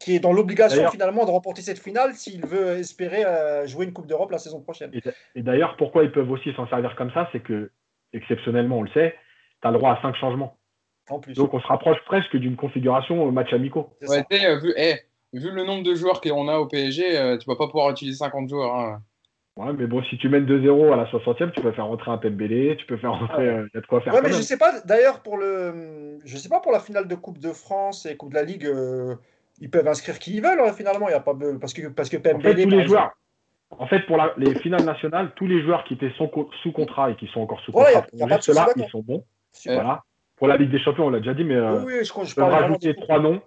qui 0.00 0.16
est 0.16 0.18
dans 0.20 0.32
l'obligation 0.32 0.88
finalement 0.90 1.24
de 1.26 1.30
remporter 1.30 1.62
cette 1.62 1.78
finale 1.78 2.14
s'il 2.14 2.44
veut 2.44 2.78
espérer 2.78 3.24
euh, 3.24 3.66
jouer 3.66 3.84
une 3.84 3.92
Coupe 3.92 4.06
d'Europe 4.06 4.30
la 4.32 4.38
saison 4.38 4.60
prochaine. 4.60 4.90
Et, 4.94 5.00
d'a- 5.00 5.12
et 5.36 5.42
d'ailleurs, 5.42 5.76
pourquoi 5.76 6.02
ils 6.04 6.10
peuvent 6.10 6.30
aussi 6.30 6.52
s'en 6.54 6.66
servir 6.68 6.96
comme 6.96 7.12
ça, 7.12 7.28
c'est 7.32 7.40
que, 7.40 7.70
exceptionnellement, 8.14 8.78
on 8.78 8.82
le 8.82 8.90
sait, 8.90 9.14
tu 9.62 9.68
as 9.68 9.70
le 9.70 9.76
droit 9.78 9.92
à 9.92 10.02
cinq 10.02 10.16
changements. 10.16 10.56
En 11.10 11.20
plus. 11.20 11.34
Donc, 11.34 11.52
on 11.54 11.60
se 11.60 11.66
rapproche 11.66 11.98
presque 12.06 12.36
d'une 12.36 12.56
configuration 12.56 13.22
au 13.22 13.30
match 13.30 13.52
amicaux. 13.52 13.90
Ouais, 14.08 14.24
euh, 14.32 14.58
vu, 14.58 14.72
eh, 14.76 14.94
vu 15.34 15.50
le 15.50 15.64
nombre 15.64 15.82
de 15.82 15.94
joueurs 15.94 16.20
qu'on 16.20 16.48
a 16.48 16.56
au 16.58 16.66
PSG, 16.66 17.18
euh, 17.18 17.36
tu 17.36 17.46
vas 17.46 17.56
pas 17.56 17.66
pouvoir 17.66 17.90
utiliser 17.90 18.16
50 18.16 18.48
joueurs. 18.48 18.74
hein. 18.74 19.02
Ouais, 19.56 19.72
mais 19.74 19.86
bon, 19.86 20.02
si 20.04 20.16
tu 20.16 20.28
mènes 20.30 20.46
2-0 20.46 20.92
à 20.92 20.96
la 20.96 21.04
60e, 21.10 21.50
tu 21.52 21.60
peux 21.60 21.72
faire 21.72 21.86
rentrer 21.86 22.10
un 22.10 22.16
Pembele, 22.16 22.76
tu 22.78 22.86
peux 22.86 22.96
faire 22.96 23.12
rentrer. 23.12 23.48
euh, 23.48 23.66
Il 23.74 23.76
y 23.76 23.78
a 23.78 23.80
de 23.82 23.86
quoi 23.86 24.00
faire 24.00 24.14
Ouais, 24.14 24.22
mais 24.22 24.28
même. 24.30 24.38
je 24.38 24.42
sais 24.42 24.56
pas. 24.56 24.80
D'ailleurs, 24.86 25.20
pour 25.22 25.36
le, 25.36 26.18
je 26.24 26.36
sais 26.38 26.48
pas 26.48 26.60
pour 26.60 26.72
la 26.72 26.80
finale 26.80 27.06
de 27.08 27.14
Coupe 27.16 27.38
de 27.38 27.52
France 27.52 28.06
et 28.06 28.16
Coupe 28.16 28.30
de 28.30 28.36
la 28.36 28.44
Ligue, 28.44 28.64
euh, 28.64 29.16
ils 29.60 29.70
peuvent 29.70 29.86
inscrire 29.88 30.18
qui 30.18 30.34
ils 30.36 30.42
veulent. 30.42 30.60
hein, 30.60 30.72
finalement, 30.72 31.08
il 31.08 31.12
y 31.12 31.14
a 31.14 31.20
pas 31.20 31.34
parce 31.60 31.72
que 31.72 31.88
parce 31.88 32.08
que 32.08 32.16
En 32.16 32.20
fait, 32.22 32.32
tous 32.34 32.56
les 32.56 32.62
exemple- 32.62 32.86
joueurs. 32.86 33.10
En 33.78 33.86
fait, 33.86 34.00
pour 34.00 34.16
la- 34.16 34.34
les 34.36 34.54
finales 34.56 34.84
nationales, 34.84 35.32
tous 35.36 35.46
les 35.46 35.62
joueurs 35.62 35.84
qui 35.84 35.94
étaient 35.94 36.10
sous, 36.16 36.26
co- 36.26 36.50
sous 36.62 36.72
contrat 36.72 37.10
et 37.12 37.16
qui 37.16 37.28
sont 37.28 37.40
encore 37.40 37.60
sous 37.60 37.70
Voilà, 37.70 38.00
contrat, 38.02 38.08
y 38.12 38.16
a- 38.16 38.18
y 38.18 38.22
a 38.22 38.26
pour 38.26 38.28
pas 38.30 38.36
de 38.38 38.42
souci 38.42 38.56
ceux-là, 38.58 38.66
là-dedans. 38.66 38.84
ils 38.86 38.90
sont 38.90 39.02
bons. 39.02 39.24
Super. 39.52 39.74
Voilà. 39.82 40.02
Pour 40.36 40.48
la 40.48 40.56
Ligue 40.56 40.70
des 40.70 40.80
Champions, 40.80 41.06
on 41.06 41.10
l'a 41.10 41.18
déjà 41.18 41.34
dit, 41.34 41.44
mais 41.44 41.54
euh, 41.54 41.84
Oui, 41.84 41.92
je, 42.00 42.04
je 42.04 42.40
rajouter 42.40 42.94
trois 42.96 43.20
noms. 43.20 43.40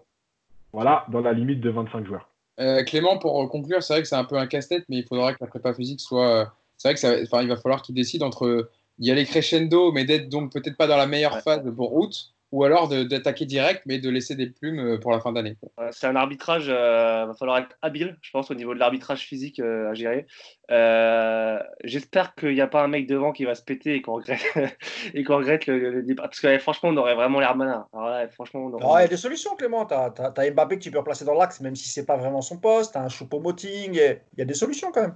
Voilà, 0.72 1.06
dans 1.10 1.20
la 1.22 1.34
limite 1.34 1.60
de 1.62 1.70
25 1.70 2.06
joueurs. 2.06 2.30
Euh, 2.60 2.84
Clément, 2.84 3.18
pour 3.20 3.50
conclure, 3.50 3.82
c'est 3.84 3.94
vrai 3.94 4.02
que 4.02 4.08
c'est 4.08 4.16
un 4.16 4.24
peu 4.24 4.38
un 4.38 4.48
casse-tête, 4.48 4.86
mais 4.90 4.98
il 4.98 5.06
faudra 5.08 5.34
que 5.34 5.38
la 5.42 5.48
prépa 5.48 5.74
physique 5.74 6.00
soit. 6.00 6.30
euh, 6.30 6.46
C'est 6.78 6.88
vrai 6.90 6.94
que 6.96 7.00
ça, 7.00 7.14
enfin, 7.24 7.42
il 7.44 7.50
va 7.50 7.56
falloir 7.58 7.82
qu'il 7.82 7.96
décide 7.96 8.24
entre 8.24 8.70
y 9.00 9.12
aller 9.12 9.26
crescendo, 9.26 9.92
mais 9.92 10.06
d'être 10.06 10.30
donc 10.30 10.52
peut-être 10.52 10.76
pas 10.78 10.88
dans 10.88 10.98
la 10.98 11.06
meilleure 11.08 11.34
Ouais. 11.36 11.42
phase 11.42 11.64
pour 11.76 11.96
août, 11.96 12.14
ou 12.54 12.64
alors 12.64 12.88
de- 12.88 13.04
d'attaquer 13.04 13.46
direct, 13.46 13.82
mais 13.88 13.98
de 13.98 14.12
laisser 14.12 14.36
des 14.36 14.46
plumes 14.46 14.80
euh, 14.80 14.98
pour 15.00 15.12
la 15.12 15.20
fin 15.20 15.32
d'année. 15.32 15.58
C'est 15.92 16.06
un 16.06 16.16
arbitrage, 16.16 16.68
euh, 16.70 17.26
va 17.26 17.34
falloir 17.34 17.58
être 17.58 17.76
habile, 17.82 18.16
je 18.22 18.30
pense, 18.30 18.52
au 18.52 18.54
niveau 18.54 18.76
de 18.76 18.80
l'arbitrage 18.80 19.22
physique 19.22 19.60
euh, 19.60 19.90
à 19.90 19.96
gérer. 19.96 20.28
Euh, 20.70 21.58
J'espère 21.84 22.36
qu'il 22.36 22.54
n'y 22.54 22.62
a 22.62 22.68
pas 22.68 22.84
un 22.84 22.88
mec 22.88 23.08
devant 23.08 23.32
qui 23.32 23.44
va 23.46 23.56
se 23.56 23.64
péter 23.64 23.96
et 23.96 24.02
qu'on 24.04 24.14
regrette, 24.14 24.40
et 25.16 25.24
qu'on 25.24 25.38
regrette 25.38 25.66
le, 25.66 25.90
le 25.90 26.04
départ. 26.04 26.26
Parce 26.30 26.40
que 26.40 26.46
ouais, 26.48 26.60
franchement, 26.60 26.90
on 26.90 26.98
aurait 26.98 27.16
vraiment 27.16 27.40
l'air 27.40 27.56
malin. 27.56 27.88
Alors 27.92 28.10
là, 28.10 28.28
franchement, 28.30 28.66
on 28.66 28.74
aurait- 28.74 29.02
il 29.02 29.02
y 29.02 29.06
a 29.06 29.08
des 29.08 29.18
solutions, 29.18 29.56
Clément. 29.56 29.88
Tu 29.88 29.96
as, 29.96 30.52
Mbappé 30.52 30.78
que 30.78 30.84
tu 30.84 30.92
peux 30.92 31.00
replacer 31.00 31.26
dans 31.26 31.34
l'axe, 31.34 31.60
même 31.60 31.76
si 31.76 31.90
c'est 31.90 32.06
pas 32.06 32.18
vraiment 32.18 32.42
son 32.42 32.58
poste. 32.60 32.92
Tu 32.94 33.00
as 33.00 33.02
un 33.02 33.10
Choupo-Moting. 33.10 33.94
Il 33.96 34.20
y 34.38 34.42
a 34.44 34.46
des 34.46 34.54
solutions 34.54 34.92
quand 34.92 35.02
même. 35.02 35.16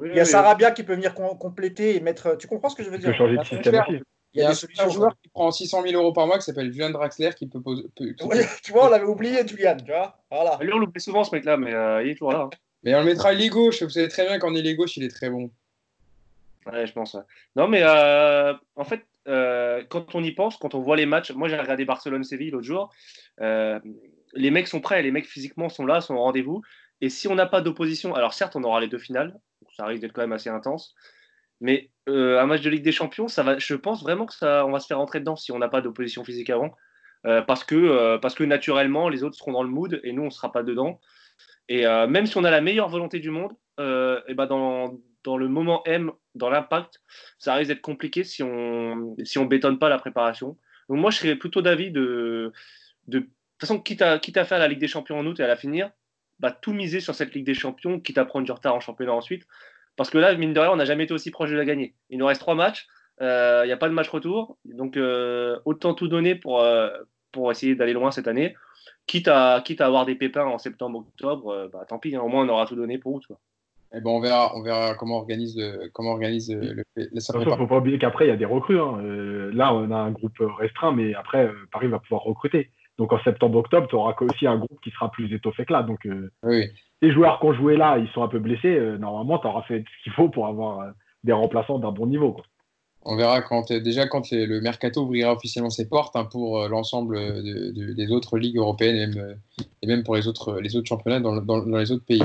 Oui, 0.00 0.08
Il 0.10 0.16
y 0.16 0.20
a 0.20 0.24
oui, 0.24 0.28
Sarabia 0.28 0.72
qui 0.72 0.82
peut 0.82 0.94
venir 0.94 1.14
com- 1.14 1.38
compléter 1.38 1.94
et 1.94 2.00
mettre. 2.00 2.36
Tu 2.36 2.48
comprends 2.48 2.68
ce 2.68 2.74
que 2.74 2.82
je 2.82 2.90
veux 2.90 2.98
dire? 2.98 3.14
Changer 3.14 3.38
de 3.38 3.44
système. 3.44 3.84
Il 4.34 4.40
y 4.40 4.42
a 4.42 4.48
un 4.50 4.52
des 4.86 4.92
joueur 4.92 5.16
qui 5.22 5.28
prend 5.28 5.50
600 5.50 5.82
000 5.82 5.94
euros 6.00 6.12
par 6.12 6.26
mois 6.26 6.38
qui 6.38 6.44
s'appelle 6.44 6.72
Julian 6.72 6.90
Draxler 6.90 7.30
qui 7.36 7.46
peut 7.46 7.60
poser. 7.60 7.84
peut- 7.96 8.12
qui- 8.12 8.24
Ouais, 8.24 8.44
tu 8.62 8.72
vois, 8.72 8.86
on 8.86 8.90
l'avait 8.90 9.04
oublié, 9.06 9.46
Julian. 9.46 9.76
Tu 9.76 9.92
vois 9.92 10.18
voilà. 10.30 10.58
Lui, 10.60 10.72
on 10.72 10.78
l'oublie 10.78 11.00
souvent, 11.00 11.22
ce 11.24 11.34
mec-là, 11.34 11.56
mais 11.56 11.72
euh, 11.72 12.02
il 12.02 12.10
est 12.10 12.14
toujours 12.14 12.32
là. 12.32 12.40
hein. 12.40 12.50
Mais 12.82 12.94
on 12.94 12.98
le 13.00 13.04
mettra 13.06 13.32
ailier 13.32 13.48
gauche. 13.48 13.82
Vous 13.82 13.88
savez 13.90 14.08
très 14.08 14.26
bien 14.26 14.38
qu'en 14.38 14.54
ailier 14.54 14.74
gauche, 14.74 14.96
il 14.96 15.04
est 15.04 15.08
très 15.08 15.30
bon. 15.30 15.50
Ouais, 16.66 16.86
je 16.86 16.92
pense. 16.92 17.14
ouais. 17.14 17.22
Non, 17.56 17.68
mais 17.68 17.82
euh, 17.82 18.54
en 18.76 18.84
fait, 18.84 19.02
euh, 19.28 19.82
quand 19.88 20.14
on 20.14 20.22
y 20.24 20.32
pense, 20.32 20.56
quand 20.56 20.74
on 20.74 20.80
voit 20.80 20.96
les 20.96 21.06
matchs, 21.06 21.30
moi 21.32 21.48
j'ai 21.48 21.56
regardé 21.58 21.84
Barcelone-Séville 21.84 22.50
l'autre 22.50 22.66
jour, 22.66 22.92
euh, 23.40 23.78
les 24.34 24.50
mecs 24.50 24.68
sont 24.68 24.80
prêts, 24.80 25.02
les 25.02 25.10
mecs 25.10 25.26
physiquement 25.26 25.68
sont 25.68 25.86
là, 25.86 26.00
sont 26.00 26.14
au 26.14 26.20
rendez-vous. 26.22 26.62
Et 27.00 27.08
si 27.10 27.28
on 27.28 27.34
n'a 27.34 27.46
pas 27.46 27.60
d'opposition, 27.60 28.14
alors 28.14 28.34
certes, 28.34 28.56
on 28.56 28.64
aura 28.64 28.80
les 28.80 28.88
deux 28.88 28.98
finales, 28.98 29.30
donc 29.32 29.72
ça 29.76 29.84
risque 29.86 30.00
d'être 30.02 30.12
quand 30.12 30.22
même 30.22 30.32
assez 30.32 30.48
intense. 30.50 30.94
Mais 31.60 31.90
euh, 32.08 32.40
un 32.40 32.46
match 32.46 32.62
de 32.62 32.70
Ligue 32.70 32.84
des 32.84 32.92
Champions, 32.92 33.28
ça 33.28 33.42
va, 33.42 33.58
je 33.58 33.74
pense 33.74 34.02
vraiment 34.02 34.26
que 34.26 34.34
ça, 34.34 34.66
on 34.66 34.70
va 34.70 34.80
se 34.80 34.86
faire 34.86 34.98
rentrer 34.98 35.20
dedans 35.20 35.36
si 35.36 35.52
on 35.52 35.58
n'a 35.58 35.68
pas 35.68 35.80
d'opposition 35.80 36.24
physique 36.24 36.50
avant. 36.50 36.74
Euh, 37.26 37.40
parce, 37.40 37.64
que, 37.64 37.74
euh, 37.74 38.18
parce 38.18 38.34
que 38.34 38.44
naturellement, 38.44 39.08
les 39.08 39.24
autres 39.24 39.36
seront 39.36 39.52
dans 39.52 39.62
le 39.62 39.70
mood 39.70 40.00
et 40.04 40.12
nous, 40.12 40.22
on 40.22 40.30
sera 40.30 40.52
pas 40.52 40.62
dedans. 40.62 41.00
Et 41.68 41.86
même 41.86 42.26
si 42.26 42.36
on 42.36 42.44
a 42.44 42.50
la 42.50 42.60
meilleure 42.60 42.90
volonté 42.90 43.20
du 43.20 43.30
monde, 43.30 43.52
et 43.78 44.34
ben 44.34 44.44
dans, 44.46 45.00
dans 45.22 45.38
le 45.38 45.48
moment 45.48 45.82
M, 45.86 46.12
dans 46.34 46.50
l'impact, 46.50 47.00
ça 47.38 47.54
risque 47.54 47.68
d'être 47.68 47.80
compliqué 47.80 48.22
si 48.22 48.42
on 48.42 49.16
si 49.24 49.38
on 49.38 49.46
bétonne 49.46 49.78
pas 49.78 49.88
la 49.88 49.96
préparation. 49.96 50.58
Donc 50.90 50.98
moi, 50.98 51.10
je 51.10 51.16
serais 51.16 51.36
plutôt 51.36 51.62
d'avis 51.62 51.90
de, 51.90 52.52
de, 53.06 53.20
de 53.20 53.24
toute 53.24 53.32
façon, 53.60 53.80
quitte 53.80 54.02
à, 54.02 54.18
quitte 54.18 54.36
à 54.36 54.44
faire 54.44 54.58
la 54.58 54.68
Ligue 54.68 54.78
des 54.78 54.88
Champions 54.88 55.18
en 55.18 55.26
août 55.26 55.40
et 55.40 55.42
à 55.42 55.46
la 55.46 55.56
finir, 55.56 55.90
bah, 56.38 56.50
tout 56.52 56.72
miser 56.72 57.00
sur 57.00 57.14
cette 57.14 57.34
Ligue 57.34 57.46
des 57.46 57.54
Champions, 57.54 58.00
quitte 58.00 58.18
à 58.18 58.24
prendre 58.24 58.44
du 58.44 58.52
retard 58.52 58.74
en 58.74 58.80
championnat 58.80 59.12
ensuite. 59.12 59.46
Parce 59.96 60.10
que 60.10 60.18
là, 60.18 60.34
mine 60.34 60.52
de 60.52 60.60
rien, 60.60 60.70
on 60.70 60.76
n'a 60.76 60.84
jamais 60.84 61.04
été 61.04 61.14
aussi 61.14 61.30
proche 61.30 61.50
de 61.50 61.56
la 61.56 61.64
gagner. 61.64 61.94
Il 62.10 62.18
nous 62.18 62.26
reste 62.26 62.40
trois 62.40 62.54
matchs, 62.54 62.86
il 63.20 63.62
n'y 63.66 63.72
a 63.72 63.76
pas 63.76 63.88
de 63.88 63.94
match 63.94 64.08
retour, 64.08 64.56
donc 64.64 64.96
euh, 64.96 65.58
autant 65.64 65.94
tout 65.94 66.08
donner 66.08 66.34
pour, 66.34 66.60
euh, 66.60 66.90
pour 67.32 67.50
essayer 67.50 67.74
d'aller 67.74 67.92
loin 67.92 68.10
cette 68.10 68.28
année. 68.28 68.54
Quitte 69.06 69.28
à, 69.28 69.62
quitte 69.64 69.80
à 69.80 69.86
avoir 69.86 70.06
des 70.06 70.14
pépins 70.14 70.46
en 70.46 70.58
septembre, 70.58 71.00
octobre, 71.00 71.48
euh, 71.50 71.68
bah, 71.72 71.84
tant 71.86 71.98
pis, 71.98 72.16
hein, 72.16 72.22
au 72.22 72.28
moins 72.28 72.44
on 72.44 72.48
aura 72.48 72.66
tout 72.66 72.74
donné 72.74 72.98
pour 72.98 73.12
août. 73.12 73.22
Quoi. 73.26 73.38
Et 73.94 74.00
ben 74.00 74.10
on 74.10 74.20
verra, 74.20 74.56
on 74.56 74.62
verra 74.62 74.94
comment 74.94 75.18
on 75.18 75.20
organise 75.20 75.56
le, 75.56 75.88
comment 75.92 76.12
organise 76.12 76.50
le, 76.50 76.82
faut 76.96 77.66
pas 77.66 77.76
oublier 77.76 77.98
qu'après, 77.98 78.26
il 78.26 78.28
y 78.28 78.32
a 78.32 78.36
des 78.36 78.44
recrues. 78.44 78.80
hein. 78.80 78.98
Euh, 79.02 79.52
là, 79.54 79.72
on 79.72 79.90
a 79.92 79.96
un 79.96 80.10
groupe 80.10 80.38
restreint, 80.58 80.92
mais 80.92 81.14
après, 81.14 81.46
euh, 81.46 81.52
Paris 81.70 81.86
va 81.86 82.00
pouvoir 82.00 82.22
recruter. 82.22 82.70
Donc 82.98 83.12
en 83.12 83.22
septembre-octobre, 83.22 83.86
tu 83.88 83.94
auras 83.94 84.14
aussi 84.20 84.46
un 84.46 84.56
groupe 84.56 84.80
qui 84.82 84.90
sera 84.90 85.10
plus 85.10 85.32
étoffé 85.32 85.64
que 85.64 85.72
là. 85.72 85.82
Donc 85.82 86.06
euh, 86.06 86.30
oui. 86.42 86.70
Les 87.04 87.12
joueurs 87.12 87.38
qui 87.40 87.46
ont 87.46 87.52
joué 87.54 87.76
là, 87.76 87.98
ils 87.98 88.08
sont 88.14 88.22
un 88.22 88.28
peu 88.28 88.38
blessés. 88.38 88.74
euh, 88.76 88.96
normalement, 88.98 89.38
tu 89.38 89.46
auras 89.46 89.62
fait 89.62 89.80
ce 89.98 90.02
qu'il 90.04 90.12
faut 90.12 90.28
pour 90.28 90.46
avoir 90.46 90.80
euh, 90.80 90.90
des 91.24 91.32
remplaçants 91.32 91.78
d'un 91.78 91.92
bon 91.92 92.06
niveau. 92.06 92.32
quoi. 92.32 92.44
On 93.06 93.16
verra 93.16 93.42
quand, 93.42 93.70
euh, 93.70 93.80
déjà 93.80 94.06
quand 94.06 94.30
le 94.32 94.60
mercato 94.60 95.02
ouvrira 95.02 95.32
officiellement 95.32 95.70
ses 95.70 95.88
portes 95.88 96.16
hein, 96.16 96.24
pour 96.24 96.66
l'ensemble 96.68 97.16
de- 97.18 97.70
de- 97.72 97.92
des 97.92 98.10
autres 98.10 98.38
ligues 98.38 98.56
européennes 98.56 99.36
et 99.82 99.86
même, 99.86 100.02
pour 100.04 100.16
les 100.16 100.26
autres, 100.26 100.58
les 100.60 100.74
autres 100.76 100.88
championnats 100.88 101.20
dans, 101.20 101.36
dans- 101.42 101.64
les 101.78 101.92
autres 101.92 102.04
pays. 102.06 102.22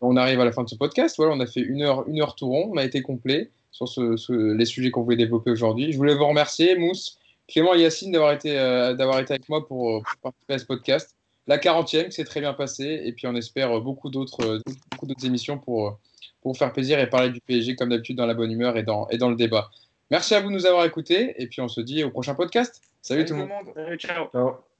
On 0.00 0.16
arrive 0.16 0.40
à 0.40 0.44
la 0.44 0.52
fin 0.52 0.64
de 0.64 0.68
ce 0.68 0.74
podcast. 0.74 1.14
Voilà, 1.16 1.32
on 1.34 1.40
a 1.40 1.46
fait 1.46 1.60
une 1.60 1.82
heure, 1.82 2.06
une 2.08 2.20
heure 2.20 2.34
tout 2.34 2.48
rond. 2.48 2.70
On 2.72 2.76
a 2.76 2.84
été 2.84 3.00
complet 3.02 3.50
sur 3.70 3.86
ce- 3.88 4.16
ce- 4.16 4.52
les 4.60 4.64
sujets 4.66 4.90
qu'on 4.90 5.02
voulait 5.02 5.16
développer 5.24 5.50
aujourd'hui. 5.52 5.92
Je 5.92 5.96
voulais 5.96 6.14
vous 6.16 6.26
remercier, 6.26 6.76
Mousse, 6.76 7.18
Clément 7.48 7.74
et 7.74 7.80
Yacine, 7.82 8.10
d'avoir 8.12 8.32
été, 8.32 8.52
d'avoir 8.98 9.20
été 9.20 9.32
avec 9.34 9.48
moi 9.48 9.66
pour 9.66 10.02
participer 10.22 10.54
à 10.54 10.58
ce 10.58 10.66
podcast. 10.66 11.14
La 11.46 11.58
40e, 11.58 12.06
qui 12.06 12.12
s'est 12.12 12.24
très 12.24 12.40
bien 12.40 12.54
passée. 12.54 13.02
Et 13.04 13.12
puis, 13.12 13.26
on 13.26 13.34
espère 13.34 13.76
euh, 13.76 13.80
beaucoup 13.80 14.10
d'autres, 14.10 14.44
euh, 14.44 14.60
beaucoup 14.90 15.06
d'autres 15.06 15.26
émissions 15.26 15.58
pour, 15.58 15.88
euh, 15.88 15.90
pour 16.40 16.52
vous 16.52 16.58
faire 16.58 16.72
plaisir 16.72 16.98
et 16.98 17.08
parler 17.08 17.30
du 17.30 17.40
PSG, 17.40 17.76
comme 17.76 17.90
d'habitude, 17.90 18.16
dans 18.16 18.26
la 18.26 18.34
bonne 18.34 18.50
humeur 18.50 18.76
et 18.76 18.82
dans, 18.82 19.08
et 19.08 19.18
dans 19.18 19.28
le 19.28 19.36
débat. 19.36 19.70
Merci 20.10 20.34
à 20.34 20.40
vous 20.40 20.48
de 20.48 20.54
nous 20.54 20.66
avoir 20.66 20.84
écoutés. 20.84 21.34
Et 21.42 21.46
puis, 21.46 21.60
on 21.60 21.68
se 21.68 21.80
dit 21.80 22.04
au 22.04 22.10
prochain 22.10 22.34
podcast. 22.34 22.80
Salut, 23.02 23.24
tout 23.26 23.34
le 23.34 23.40
monde. 23.40 23.50
Euh, 23.76 23.96
ciao 23.96 24.28
Ciao. 24.32 24.73